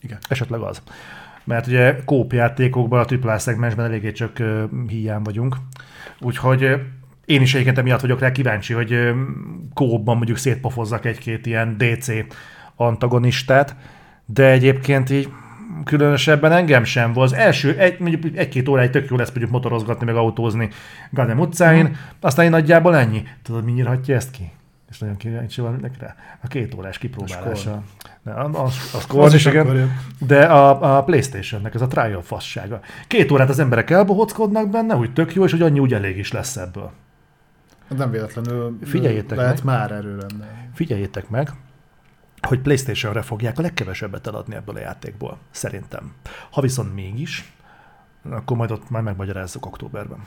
[0.00, 0.18] Igen.
[0.28, 0.82] Esetleg az.
[1.44, 5.56] Mert ugye kópjátékokban, a AAA szegmensben eléggé csak uh, hiány vagyunk.
[6.20, 6.80] Úgyhogy
[7.30, 9.12] én is egyébként emiatt vagyok rá kíváncsi, hogy ö,
[9.74, 12.08] kópban mondjuk szétpofozzak egy-két ilyen DC
[12.76, 13.76] antagonistát,
[14.26, 15.28] de egyébként így
[15.84, 17.30] különösebben engem sem volt.
[17.32, 20.68] Az első egy, mondjuk egy-két óráig tök jó lesz mondjuk motorozgatni, meg autózni
[21.10, 21.92] Gardem utcáin, Mhm.
[22.20, 23.22] aztán így nagyjából ennyi.
[23.42, 24.50] Tudod, mi nyírhatja ezt ki?
[24.90, 26.14] És nagyon kíváncsi van rá.
[26.42, 27.82] A két órás kipróbálása.
[28.22, 29.92] Ne, az, az, az, Az is igen.
[30.18, 32.80] De a, a Playstation-nek ez a trial fassága.
[33.06, 36.32] Két órát az emberek elbohockodnak benne, úgy tök jó, és hogy annyi úgy elég is
[36.32, 36.90] lesz ebből.
[37.96, 39.74] Nem véletlenül Figyeljétek lehet meg.
[39.74, 40.68] már erő lenne.
[40.74, 41.50] Figyeljétek meg,
[42.42, 46.12] hogy Playstation-re fogják a legkevesebbet eladni ebből a játékból, szerintem.
[46.50, 47.52] Ha viszont mégis,
[48.30, 50.18] akkor majd ott már megmagyarázzuk októberben.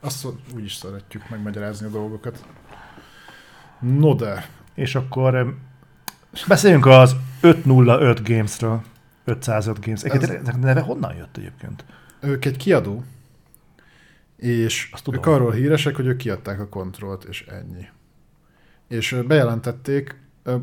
[0.00, 2.44] Azt úgy is szeretjük megmagyarázni a dolgokat.
[3.80, 5.54] No de, És akkor
[6.48, 8.82] beszéljünk az 505 Gamesről.
[9.24, 10.02] 505 Games.
[10.02, 11.84] Egyébként Ez- neve honnan jött egyébként?
[12.20, 13.04] ők egy kiadó,
[14.36, 15.20] és Azt tudom.
[15.20, 17.84] ők arról híresek, hogy ők kiadták a kontrollt, és ennyi.
[18.88, 20.16] És bejelentették,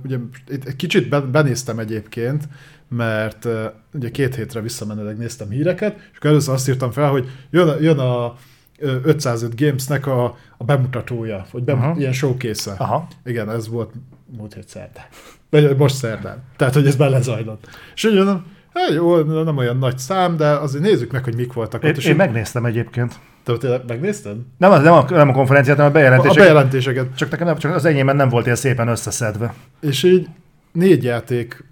[0.03, 0.17] ugye
[0.66, 2.43] egy kicsit be- benéztem egyébként,
[2.90, 3.48] mert
[3.93, 7.80] ugye két hétre visszamenőleg néztem híreket, és akkor először azt írtam fel, hogy jön, a-
[7.80, 8.35] jön a
[8.77, 11.95] ö, 505 Gamesnek a, a bemutatója, vagy bem, Aha.
[11.98, 13.08] ilyen showcase Aha.
[13.25, 13.93] Igen, ez volt
[14.38, 15.06] múlt hét szerdán.
[15.50, 16.43] Vagy most szerdán.
[16.56, 17.67] Tehát, hogy ez belezajlott.
[17.95, 21.53] És úgy mondom, hát jó, nem olyan nagy szám, de azért nézzük meg, hogy mik
[21.53, 21.98] voltak Én, ott.
[21.98, 23.19] És én így- megnéztem egyébként.
[23.43, 24.35] Te tényleg megnézted?
[24.57, 26.43] Nem, a- nem, a, nem a konferenciát, hanem a A bejelentéseket.
[26.47, 27.15] bejelentéseket.
[27.15, 29.53] Csak nekem nem, csak az enyémben nem volt ilyen szépen összeszedve.
[29.79, 30.27] És így
[30.71, 31.63] négy játék,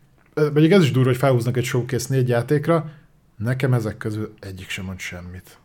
[0.53, 2.85] vagy ez is durva, hogy felhúznak egy showcase négy játékra,
[3.37, 5.57] nekem ezek közül egyik sem mond semmit.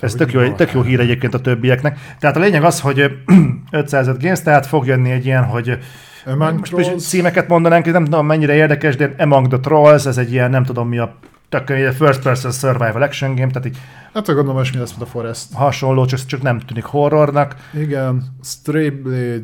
[0.00, 1.98] Ez tök jó, tök jó hír egyébként a többieknek.
[2.18, 3.12] Tehát a lényeg az, hogy
[3.70, 5.78] 505 Games, tehát fog jönni egy ilyen, hogy
[6.26, 7.06] Among Most Trolls.
[7.08, 10.88] címeket mondanánk, nem tudom mennyire érdekes, de Among the Trolls, ez egy ilyen, nem tudom
[10.88, 11.16] mi a
[11.50, 13.78] tök egy first person survival action game, tehát így
[14.12, 15.52] Hát gondolom, hogy mi lesz, mint a Forest.
[15.52, 17.54] hasonló, csak, csak nem tűnik horrornak.
[17.74, 19.42] Igen, Stray Blade.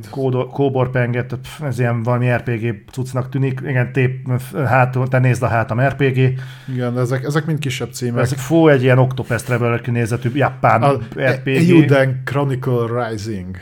[1.11, 3.61] Tehát pff, ez ilyen valami RPG cuccnak tűnik.
[3.67, 4.29] Igen, tép
[4.67, 6.39] hátul, te nézd a hátam RPG.
[6.73, 8.23] Igen, ezek, ezek mind kisebb címek.
[8.23, 11.71] Ez fú, egy ilyen Octopus Traveler kinézetű japán a RPG.
[11.71, 13.57] Euden Chronicle Rising.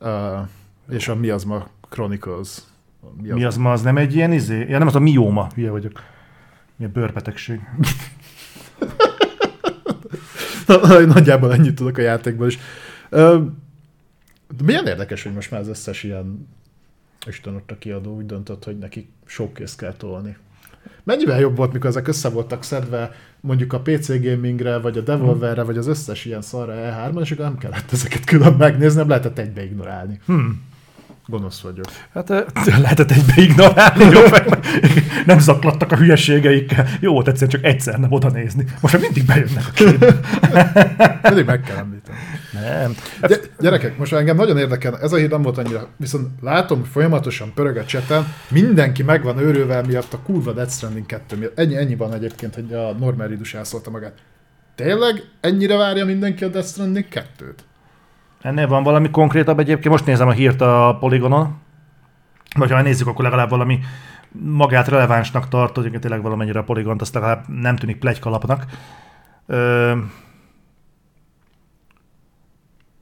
[0.00, 0.10] Uh,
[0.90, 2.58] és a Mi az ma Chronicles.
[3.22, 4.66] Mi az ma, az nem egy ilyen izé?
[4.68, 6.02] Ja, nem az a mióma, hülye vagyok.
[6.76, 7.60] Milyen bőrbetegség.
[11.14, 12.58] Nagyjából ennyit tudok a játékból is.
[13.08, 13.40] Ö,
[14.56, 16.48] De milyen érdekes, hogy most már az összes ilyen
[17.26, 20.36] Isten ott a kiadó úgy döntött, hogy neki showcase kell tolni.
[21.02, 25.62] Mennyivel jobb volt, mikor ezek össze voltak szedve mondjuk a PC gamingre, vagy a Devolverre,
[25.62, 29.38] vagy az összes ilyen szarra E3-on, és akkor nem kellett ezeket külön megnézni, nem lehetett
[29.38, 30.20] egybe ignorálni.
[30.26, 30.62] Hmm.
[31.28, 31.84] Gonosz vagyok.
[32.14, 32.28] Hát
[32.82, 34.20] lehetett egybe ignorálni, jó,
[35.26, 36.86] nem zaklattak a hülyeségeikkel.
[37.00, 38.64] Jó volt egyszer csak egyszer nem oda nézni.
[38.80, 40.20] Most már mindig bejönnek a képbe.
[41.22, 42.18] Pedig meg kell említeni.
[42.52, 42.94] Nem.
[43.22, 46.88] Gy- gyerekek, most engem nagyon érdekel, ez a hír nem volt annyira, viszont látom, hogy
[46.88, 51.58] folyamatosan pörög a cseten, mindenki meg van őrülve miatt a kurva Death Stranding 2 miatt.
[51.58, 54.14] Ennyi, ennyi van egyébként, hogy a Norman Ridus elszólta magát.
[54.74, 57.54] Tényleg ennyire várja mindenki a Death Stranding 2-t?
[58.46, 61.56] Ennél van valami konkrétabb egyébként, most nézem a hírt a Polygonon,
[62.56, 63.80] vagy ha nézzük, akkor legalább valami
[64.32, 68.66] magát relevánsnak tartod, hogy tényleg valamennyire a Polygont, azt legalább nem tűnik plegykalapnak.
[69.46, 69.98] Ö...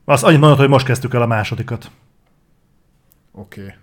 [0.05, 1.91] Azt annyit mondod, hogy most kezdtük el a másodikat.
[3.33, 3.61] Oké.
[3.61, 3.75] Okay.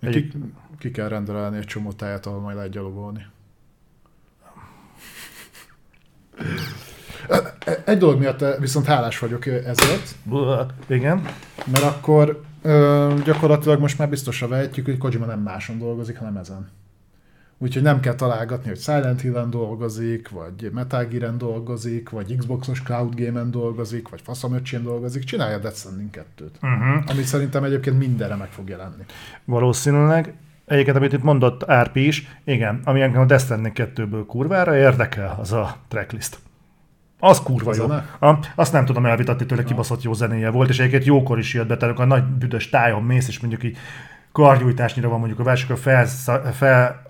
[0.00, 0.32] Egy- Ki,
[0.78, 3.26] ki kell rendelni egy csomó táját, ahol majd lehet gyalogolni.
[7.84, 10.14] Egy dolog miatt viszont hálás vagyok ezért,
[10.86, 11.22] Igen.
[11.66, 16.68] mert akkor ö, gyakorlatilag most már biztosra vehetjük, hogy Kojima nem máson dolgozik, hanem ezen.
[17.58, 23.14] Úgyhogy nem kell találgatni, hogy Silent Hill-en dolgozik, vagy Metal Gear-en dolgozik, vagy Xboxos Cloud
[23.14, 26.50] Game-en dolgozik, vagy faszamöcsén dolgozik, csinálja Death Stranding 2-t.
[26.62, 27.10] Uh-huh.
[27.10, 29.04] Amit szerintem egyébként mindenre meg fog jelenni.
[29.44, 30.34] Valószínűleg.
[30.64, 35.36] Egyébként, amit itt mondott Árpi is, igen, ami engem a Death Stranding 2-ből kurvára érdekel,
[35.40, 36.38] az a tracklist.
[37.20, 37.86] Az kurva jó.
[38.28, 41.66] A, azt nem tudom elvitatni tőle, kibaszott jó zenéje volt, és egyébként jókor is jött
[41.66, 43.76] be, tehát a nagy büdös tájon mész, és mondjuk így
[44.32, 46.06] kargyújtásnyira van mondjuk a vers, akkor fel,
[46.52, 47.02] fel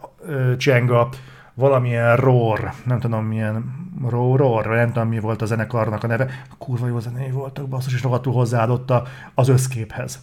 [0.88, 1.08] a
[1.54, 6.28] valamilyen roar, nem tudom milyen roar, roar, nem tudom mi volt a zenekarnak a neve,
[6.58, 9.02] kurva jó zenéi voltak, basszus, és rohadtul hozzáadott a-
[9.34, 10.20] az összképhez.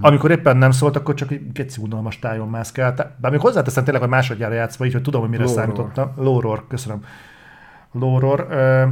[0.00, 3.06] Amikor éppen nem szólt, akkor csak egy geci unalmas tájon mászkált.
[3.16, 5.58] Bár még hozzáteszem tényleg, hogy másodjára játszva, így, hogy tudom, hogy mire Lóror.
[5.58, 6.12] számítottam.
[6.16, 7.04] Lóror, köszönöm.
[7.92, 8.46] Lóror.
[8.50, 8.84] Ö,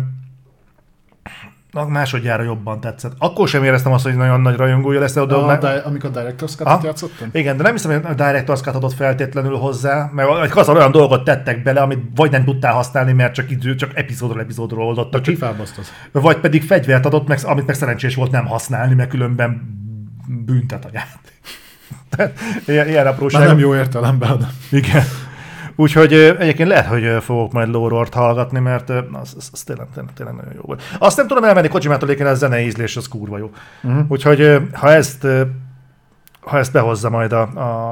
[1.88, 3.12] másodjára jobban tetszett.
[3.18, 6.50] Akkor sem éreztem azt, hogy nagyon nagy rajongója lesz, de A, már- di- amikor Director's
[6.50, 6.80] Cut-ot Aha.
[6.84, 7.28] játszottam?
[7.32, 10.90] igen, de nem hiszem, hogy a Director's Cut adott feltétlenül hozzá, mert egy kazar olyan
[10.90, 15.22] dolgot tettek bele, amit vagy nem tudtál használni, mert csak idő, csak epizódról epizódról oldottak,
[15.22, 15.92] kifábasztott.
[16.12, 19.62] vagy pedig fegyvert adott, meg, amit meg szerencsés volt nem használni, mert különben
[20.44, 21.32] büntet a játék.
[22.66, 23.46] Ilyen, ilyen Már apróság.
[23.46, 24.48] nem jó értelemben.
[24.70, 25.02] Igen.
[25.76, 30.34] Úgyhogy egyébként lehet, hogy fogok majd Lórort hallgatni, mert az, az, az tényleg, tényleg, tényleg
[30.34, 30.82] nagyon jó volt.
[30.98, 33.50] Azt nem tudom elmenni Kojimától, egyébként a zene ízlés az kurva jó.
[33.82, 34.04] Uh-huh.
[34.08, 35.26] Úgyhogy ha ezt,
[36.40, 37.40] ha ezt behozza majd a,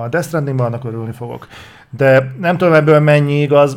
[0.02, 1.46] a Death Strandingba, annak örülni fogok.
[1.90, 3.76] De nem tudom ebből mennyi igaz,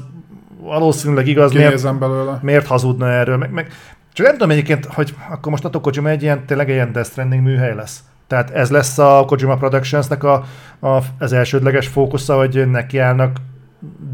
[0.60, 2.40] valószínűleg igaz, miért, Kinézem belőle.
[2.42, 3.68] miért hazudna erről, meg, meg
[4.14, 7.10] csak nem tudom egyébként, hogy akkor most a Kojima egy ilyen, tényleg egy ilyen Death
[7.10, 8.00] Stranding műhely lesz.
[8.28, 10.44] Tehát ez lesz a Kojima Productionsnek a,
[10.80, 13.38] a, az elsődleges fókusza, hogy nekiállnak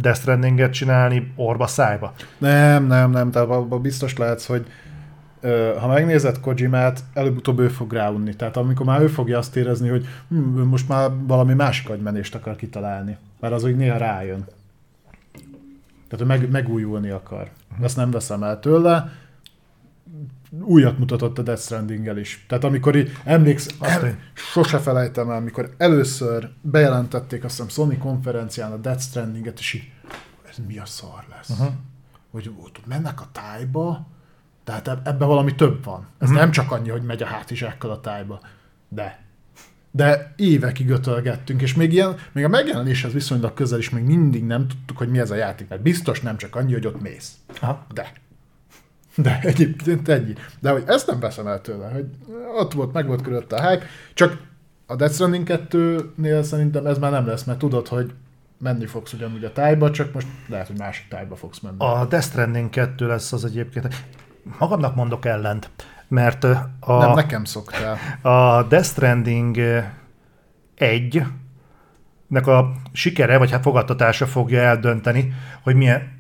[0.02, 2.14] Death Strandinget csinálni orba szájba.
[2.38, 4.66] Nem, nem, nem, tehát abban biztos lehetsz, hogy
[5.80, 8.36] ha megnézed Kojimát, előbb-utóbb ő fog ráunni.
[8.36, 12.56] Tehát amikor már ő fogja azt érezni, hogy hm, most már valami másik agymenést akar
[12.56, 13.18] kitalálni.
[13.40, 14.46] Mert az úgy néha rájön.
[16.10, 17.50] Tehát ő meg, megújulni akar.
[17.82, 19.12] Ezt nem veszem el tőle.
[20.60, 22.46] Újat mutatott a Death stranding is.
[22.48, 23.68] Tehát amikor így emléksz,
[24.04, 24.20] én.
[24.34, 29.92] sose felejtem el, amikor először bejelentették azt hiszem Sony konferencián a Death Stranding-et, és így,
[30.50, 31.50] ez mi a szar lesz?
[31.50, 31.74] Uh-huh.
[32.32, 34.08] Hogy ott mennek a tájba,
[34.64, 36.08] tehát eb- ebben valami több van.
[36.18, 36.44] Ez uh-huh.
[36.44, 38.42] nem csak annyi, hogy megy a hátizsákkal a tájba.
[38.90, 39.20] De.
[39.92, 44.68] De évekig ötölgettünk, és még, ilyen, még a megjelenéshez viszonylag közel is még mindig nem
[44.68, 47.34] tudtuk, hogy mi ez a játék, mert biztos nem csak annyi, hogy ott mész.
[47.60, 47.86] Aha.
[47.94, 48.12] De.
[49.16, 50.34] De egyébként ennyi.
[50.60, 52.06] De hogy ezt nem veszem el tőle, hogy
[52.58, 54.42] ott volt, meg volt körülötte a hype, csak
[54.86, 58.14] a Death Stranding 2-nél szerintem ez már nem lesz, mert tudod, hogy
[58.58, 61.76] menni fogsz ugyanúgy a tájba, csak most lehet, hogy másik tájba fogsz menni.
[61.78, 64.06] A Death Stranding 2 lesz az egyébként.
[64.60, 65.70] Magamnak mondok ellent,
[66.08, 66.44] mert
[66.80, 67.98] a, Nem, nekem szoktál.
[68.22, 69.58] a Death Stranding
[70.76, 71.24] 1
[72.28, 76.20] nek a sikere, vagy hát fogadtatása fogja eldönteni, hogy milyen...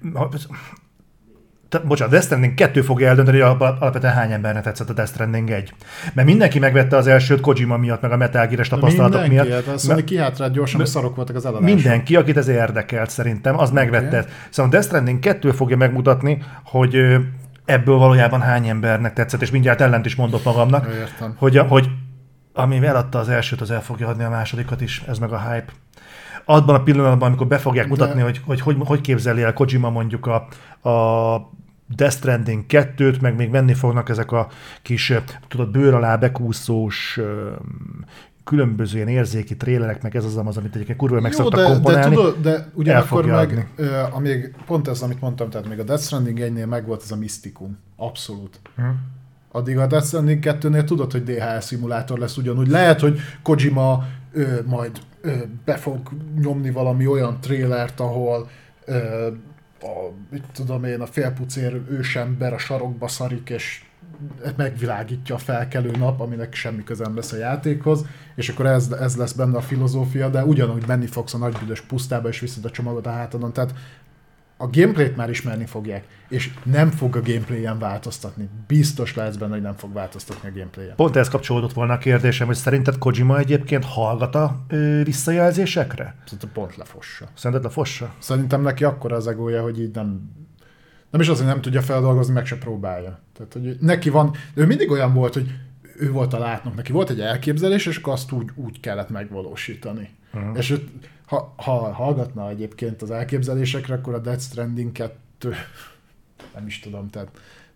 [1.71, 5.49] Te, bocsánat, Death Stranding 2 fogja eldönteni, hogy alapvetően hány embernek tetszett a Death Stranding
[5.49, 5.73] 1.
[6.13, 9.65] Mert mindenki megvette az elsőt Kojima miatt, meg a Metal Gear-es tapasztalatok Mindenki, miatt.
[9.65, 11.75] hát azt mondja, kihátrált gyorsan, hogy szarok voltak az eladások.
[11.75, 14.17] Mindenki, akit ez érdekelt szerintem, az megvette.
[14.17, 14.31] Okay.
[14.49, 16.95] Szóval Death Stranding 2 fogja megmutatni, hogy
[17.65, 21.35] ebből valójában hány embernek tetszett, és mindjárt ellent is mondok magamnak, Értem.
[21.37, 21.89] hogy, hogy
[22.53, 25.71] ami eladta az elsőt, az el fogja adni a másodikat is, ez meg a hype.
[26.45, 30.27] Abban a pillanatban, amikor be fogják mutatni, hogy, hogy, hogy hogy képzeli el Kojima mondjuk
[30.27, 30.47] a,
[30.89, 31.35] a
[31.95, 34.47] Death Stranding 2-t, meg még menni fognak ezek a
[34.81, 35.13] kis,
[35.47, 37.19] tudod, bőr alá bekúszós
[38.43, 41.67] különböző ilyen érzéki trélerek, meg ez az, az amit egyébként kurva meg Jó, szoktak de,
[41.67, 42.15] de komponálni.
[42.15, 43.67] tudod, de ugyanakkor meg, adni.
[44.11, 47.15] amíg, pont ez, amit mondtam, tehát még a Death Stranding 1-nél meg volt ez a
[47.15, 47.77] misztikum.
[47.95, 48.59] Abszolút.
[48.75, 48.83] Hm.
[49.51, 52.67] Addig a Death Stranding 2-nél tudod, hogy DHS szimulátor lesz ugyanúgy.
[52.67, 55.31] Lehet, hogy Kojima ö, majd ö,
[55.65, 56.09] be fog
[56.41, 58.49] nyomni valami olyan trélert, ahol
[58.85, 59.27] ö,
[59.81, 63.83] a, mit tudom én, a félpucér ősember a sarokba szarik, és
[64.55, 69.31] megvilágítja a felkelő nap, aminek semmi közem lesz a játékhoz, és akkor ez, ez lesz
[69.31, 73.11] benne a filozófia, de ugyanúgy menni fogsz a nagybüdös pusztába, és viszed a csomagot a
[73.11, 73.73] hátadon, tehát
[74.61, 78.49] a gameplayt már ismerni fogják, és nem fog a gameplayen változtatni.
[78.67, 80.95] Biztos lehetsz benne, hogy nem fog változtatni a gameplayen.
[80.95, 86.15] Pont ez kapcsolódott volna a kérdésem, hogy szerinted Kojima egyébként hallgat a ö, visszajelzésekre?
[86.23, 87.27] Szerintem pont lefossa.
[87.33, 88.13] Szerinted lefossa?
[88.19, 90.31] Szerintem neki akkora az egója, hogy így nem,
[91.09, 93.19] nem is az, hogy nem tudja feldolgozni, meg se próbálja.
[93.33, 95.51] Tehát, hogy neki van, ő mindig olyan volt, hogy
[95.97, 100.09] ő volt a látnok, neki volt egy elképzelés, és akkor azt úgy, úgy kellett megvalósítani.
[100.33, 100.57] Uh-huh.
[100.57, 100.89] És ő,
[101.25, 105.53] ha, ha hallgatna egyébként az elképzelésekre, akkor a Death Stranding 2
[106.53, 107.29] nem is tudom, tehát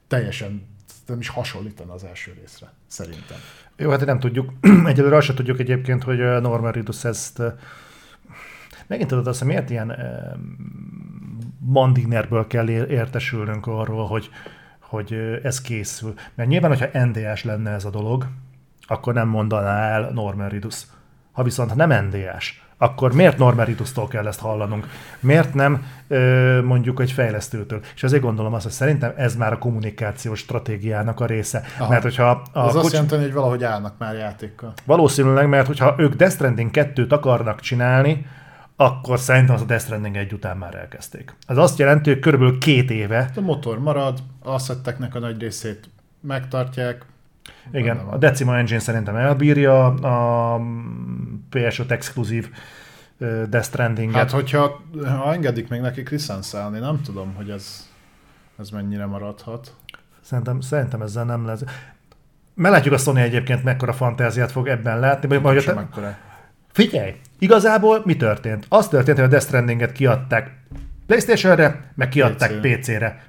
[0.08, 0.67] teljesen
[1.06, 3.38] nem is hasonlítana az első részre, szerintem.
[3.77, 4.53] Jó, hát nem tudjuk.
[4.85, 7.42] Egyelőre azt sem tudjuk egyébként, hogy Norman Reedus ezt...
[8.88, 9.93] Megint tudod azt, hogy miért ilyen
[11.59, 14.30] mandinerből kell ér- értesülnünk arról, hogy,
[14.80, 16.14] hogy ez készül.
[16.35, 18.27] Mert nyilván, hogyha NDS lenne ez a dolog,
[18.88, 20.85] akkor nem mondaná el Norman Reedus.
[21.35, 24.88] Ha viszont nem NDS, akkor miért Norman Reedus-tól kell ezt hallanunk?
[25.19, 27.80] Miért nem ö, mondjuk egy fejlesztőtől?
[27.95, 31.64] És azért gondolom azt, hogy szerintem ez már a kommunikációs stratégiának a része.
[31.77, 31.89] Aha.
[31.89, 34.73] Mert hogyha a azt kocs- jelenti, hogy valahogy állnak már játékkal.
[34.85, 38.25] Valószínűleg, mert hogyha ők Death Stranding 2-t akarnak csinálni,
[38.75, 41.35] akkor szerintem az a Death Stranding egy után már elkezdték.
[41.47, 45.89] Ez azt jelenti, hogy körülbelül két éve, A motor marad, asszetteknek a nagy részét
[46.22, 47.05] megtartják.
[47.72, 50.59] Igen, a Decima Engine szerintem elbírja a
[51.51, 52.49] PS5 exkluzív
[53.17, 54.15] Death Stranding-et.
[54.15, 57.90] Hát, hogyha ha engedik még nekik licenszelni, nem tudom, hogy ez,
[58.59, 59.75] ez mennyire maradhat.
[60.22, 61.64] Szerintem, szerintem ezzel nem lesz.
[62.53, 65.27] Meglátjuk a Sony egyébként mekkora fantáziát fog ebben látni.
[65.27, 66.17] Vagy, vagy mekkora.
[66.72, 68.65] figyelj, igazából mi történt?
[68.69, 70.64] Az történt, hogy a Death Stranding-et kiadták
[71.06, 72.77] Playstation-re, meg kiadták PC-re.
[72.77, 73.24] PC-re.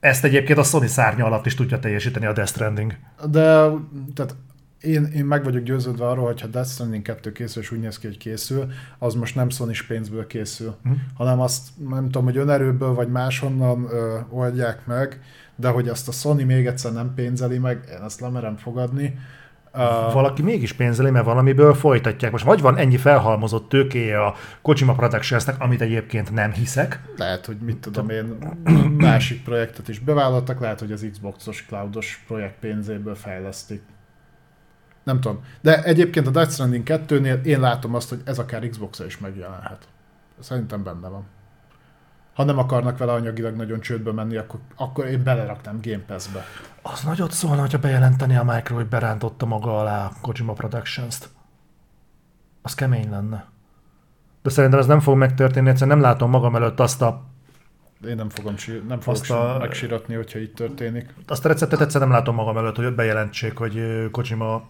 [0.00, 2.96] Ezt egyébként a Sony szárnya alatt is tudja teljesíteni a Death Stranding.
[3.30, 3.68] De
[4.14, 4.36] tehát
[4.80, 7.98] én, én meg vagyok győződve arról, hogy ha Death Stranding 2 készül, és úgy néz
[7.98, 8.66] ki, hogy készül,
[8.98, 10.90] az most nem sony pénzből készül, Hm.
[11.14, 15.20] hanem azt nem tudom, hogy önerőből vagy máshonnan ö, oldják meg,
[15.56, 19.18] de hogy azt a Sony még egyszer nem pénzeli meg, én ezt lemerem fogadni.
[19.76, 22.32] Uh, Valaki mégis pénzeli, mert valamiből folytatják.
[22.32, 27.00] Most vagy van ennyi felhalmozott tőkéje a Kojima Productionsnek, amit egyébként nem hiszek.
[27.16, 28.36] lehet, hogy mit tudom én,
[28.98, 33.82] másik projektet is bevállaltak, lehet, hogy az Xboxos cloudos projekt pénzéből fejlesztik.
[35.04, 35.44] Nem tudom.
[35.60, 39.88] De egyébként a Death Stranding 2-nél én látom azt, hogy ez akár Xbox-ra is megjelenhet.
[40.40, 41.26] Szerintem benne van.
[42.36, 46.44] Ha nem akarnak vele anyagilag nagyon csődbe menni, akkor, akkor én beleraknám Game Pass-be.
[46.82, 51.28] Az nagyot szólna, hogyha bejelenteni a Micro, hogy berántotta maga alá a Kojima Productions-t.
[52.62, 53.46] Az kemény lenne.
[54.42, 57.24] De szerintem ez nem fog megtörténni, egyszerűen nem látom magam előtt azt a,
[58.08, 61.14] Én nem fogom sí- nem fogok Azt a- megsiratni, hogyha itt történik.
[61.26, 64.68] azt a receptet egyszerűen nem látom magam előtt, hogy bejelentsék, hogy Kojima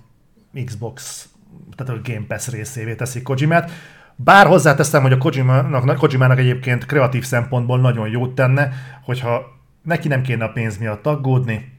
[0.64, 1.28] Xbox,
[1.76, 3.70] tehát a Game Pass részévé teszik Kojimát.
[4.16, 8.72] Bár hozzáteszem, hogy a Kojimának, Kojimának egyébként kreatív szempontból nagyon jót tenne,
[9.02, 9.42] hogyha
[9.82, 11.72] neki nem kéne a pénz miatt aggódni,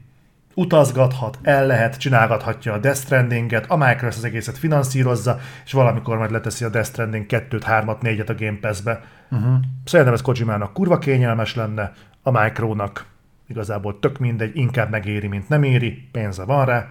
[0.54, 6.30] utazgathat, el lehet, csinálgathatja a Death Stranding-et, a Microsoft az egészet finanszírozza, és valamikor majd
[6.30, 9.04] leteszi a Death Stranding 2-t, 3-at, 4-et a Game Pass-be.
[9.30, 9.54] Uh-huh.
[9.84, 11.92] Szerintem ez Kojimának kurva kényelmes lenne,
[12.22, 13.06] a Micronak
[13.48, 16.88] igazából tök mindegy, inkább megéri, mint nem éri, pénze van rá,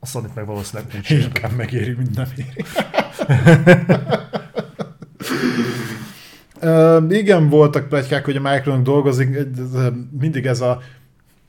[0.00, 1.10] a sony meg valószínűleg úgy.
[1.10, 2.64] Inkább megéri, mint nem éri.
[6.62, 9.38] Uh, igen, voltak plegykák, hogy a Micronak dolgozik,
[10.18, 10.80] mindig ez a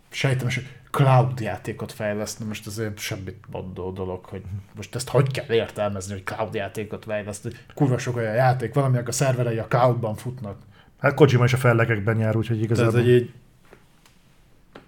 [0.09, 4.42] sejtem, hogy cloud játékot fejleszteni, most azért semmit mondó dolog, hogy
[4.75, 7.56] most ezt hogy kell értelmezni, hogy cloud játékot fejleszteni.
[7.74, 10.58] Kurva sok olyan játék, valaminek a szerverei a cloudban futnak.
[11.00, 12.92] Hát Kojima is a fellegekben jár, úgyhogy igazából...
[12.92, 13.33] Tehát, hogy így...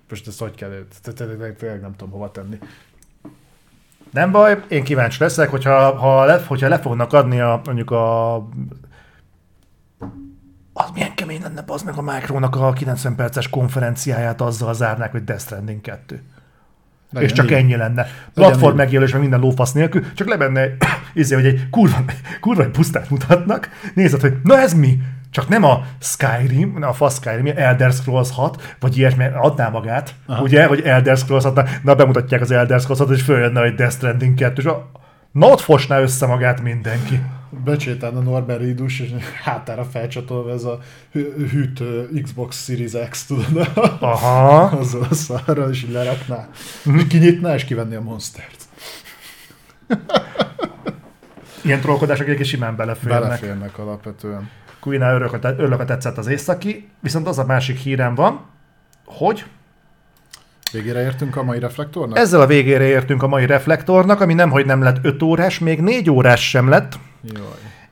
[0.09, 2.57] Most ezt hogy kell, tényleg nem tudom hova tenni.
[4.15, 8.35] Nem baj, én kíváncsi leszek, hogyha, ha le, hogyha le fognak adni a, mondjuk a
[10.73, 15.23] az milyen kemény lenne az meg a Micronak a 90 perces konferenciáját azzal zárnák, hogy
[15.23, 16.21] Death Stranding 2.
[17.09, 17.51] Legyen és csak így.
[17.51, 18.05] ennyi lenne.
[18.33, 20.67] Platform megjelölés, meg minden lófasz nélkül, csak le benne,
[21.13, 21.97] izé, hogy egy kurva,
[22.39, 24.97] kurva egy pusztát mutatnak, nézed, hogy na ez mi?
[25.35, 30.41] Csak nem a Skyrim, a fasz Skyrim, Elder Scrolls 6, vagy ilyesmi, adná magát, Aha.
[30.41, 33.95] ugye, hogy Elder Scrolls 6, na bemutatják az Elder Scrolls 6 és följönne, hogy Death
[33.95, 34.91] Stranding 2, és a,
[35.31, 37.21] na ott fosná össze magát mindenki
[37.63, 39.09] becsétálna Norbert Ridus, és
[39.43, 40.79] hátára felcsatolva ez a
[41.51, 41.83] hűt
[42.23, 43.69] Xbox Series X, tudod?
[43.99, 44.59] Aha.
[44.79, 46.47] Azzal a szarral, és így lerakná.
[46.95, 48.63] És kinyitná, és kivenni a Monstert.
[51.61, 53.21] Ilyen trollkodások egy simán beleférnek.
[53.21, 54.49] Beleférnek alapvetően.
[54.85, 58.45] Queen örülök, a tetszett az északi, viszont az a másik hírem van,
[59.05, 59.45] hogy
[60.71, 62.17] Végére értünk a mai reflektornak?
[62.17, 65.81] Ezzel a végére értünk a mai reflektornak, ami nem, hogy nem lett 5 órás, még
[65.81, 66.99] 4 órás sem lett.
[67.21, 67.43] Jaj.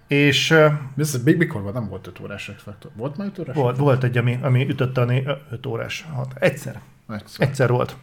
[0.08, 0.52] És...
[0.98, 1.74] Ez még mikor van?
[1.74, 2.92] Nem volt 5 órás reflektor.
[2.96, 3.56] Volt már 5 órás?
[3.56, 5.08] Volt, volt egy, ami, ami ütötte a
[5.52, 6.08] 5 órás.
[6.16, 6.82] Hát, egyszer.
[7.10, 7.48] Egyszer.
[7.48, 7.96] Egyszer volt.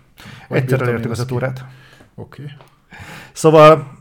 [0.49, 1.65] Vagy Egyszer elértük az 5 órát.
[2.15, 2.43] Oké.
[2.43, 2.55] Okay.
[3.33, 3.99] Szóval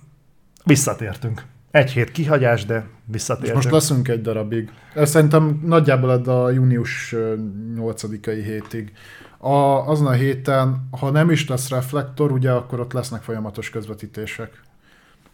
[0.64, 1.44] visszatértünk.
[1.72, 3.58] Egy hét kihagyás, de visszatértünk.
[3.58, 4.72] És most leszünk egy darabig.
[4.96, 7.16] Szerintem nagyjából a június
[7.76, 8.92] 8-ai hétig
[9.42, 14.62] a, azon a héten, ha nem is lesz reflektor, ugye akkor ott lesznek folyamatos közvetítések.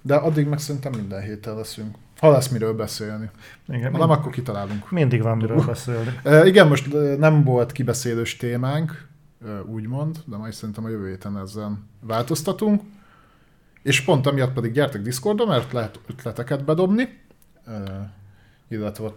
[0.02, 1.96] De addig meg szerintem minden héten leszünk.
[2.20, 3.30] Ha lesz miről beszélni.
[3.68, 4.92] Igen, ha nem, akkor kitalálunk.
[4.92, 6.20] Mindig van miről beszélni.
[6.24, 9.08] E, igen, most nem volt kibeszélős témánk,
[9.66, 12.82] úgymond, de majd szerintem a jövő héten ezen változtatunk.
[13.82, 17.25] És pont emiatt pedig gyertek Discordra, mert lehet ötleteket bedobni
[18.68, 19.12] illetve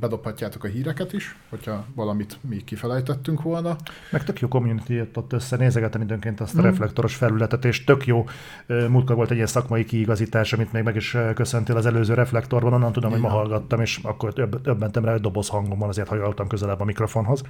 [0.00, 3.76] bedobhatjátok a híreket is, hogyha valamit mi kifelejtettünk volna.
[4.10, 6.64] Meg tök jó community ott össze, nézegetem időnként azt a mm.
[6.64, 8.24] reflektoros felületet, és tök jó
[8.66, 12.92] múltkor volt egy ilyen szakmai kiigazítás, amit még meg is köszöntél az előző reflektorban, onnan
[12.92, 13.22] tudom, Igen.
[13.22, 16.84] hogy ma hallgattam, és akkor többentem rá, hogy doboz hangom van, azért hajoltam közelebb a
[16.84, 17.42] mikrofonhoz.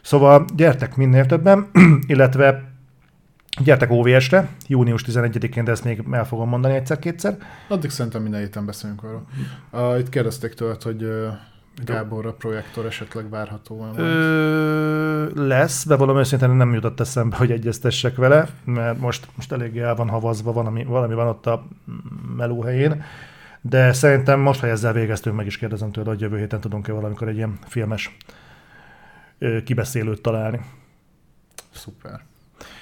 [0.00, 1.70] Szóval gyertek minél többen,
[2.06, 2.76] illetve
[3.58, 7.36] Gyertek OVS-re, június 11-én, de ezt még el fogom mondani egyszer-kétszer.
[7.68, 9.24] Addig szerintem minden héten beszélünk arról.
[9.72, 11.32] Uh, itt kérdezték tőled, hogy uh,
[11.84, 18.48] Gábor a projektor esetleg várható Ö, lesz, bevallom őszintén nem jutott eszembe, hogy egyeztessek vele,
[18.64, 21.66] mert most, most eléggé el van havazva, valami, valami van ott a
[22.36, 23.02] melóhelyén,
[23.60, 27.28] de szerintem most, ha ezzel végeztünk, meg is kérdezem tőle, hogy jövő héten tudunk-e valamikor
[27.28, 28.16] egy ilyen filmes
[29.64, 30.60] kibeszélőt találni.
[31.70, 32.27] Szuper.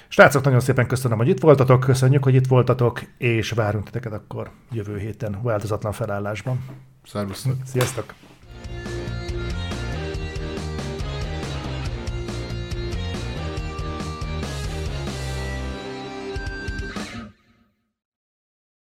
[0.07, 4.49] Srácok, nagyon szépen köszönöm, hogy itt voltatok, köszönjük, hogy itt voltatok, és várunk titeket akkor
[4.71, 6.65] jövő héten változatlan felállásban.
[7.03, 7.53] Szervusztok!
[7.65, 8.13] Sziasztok!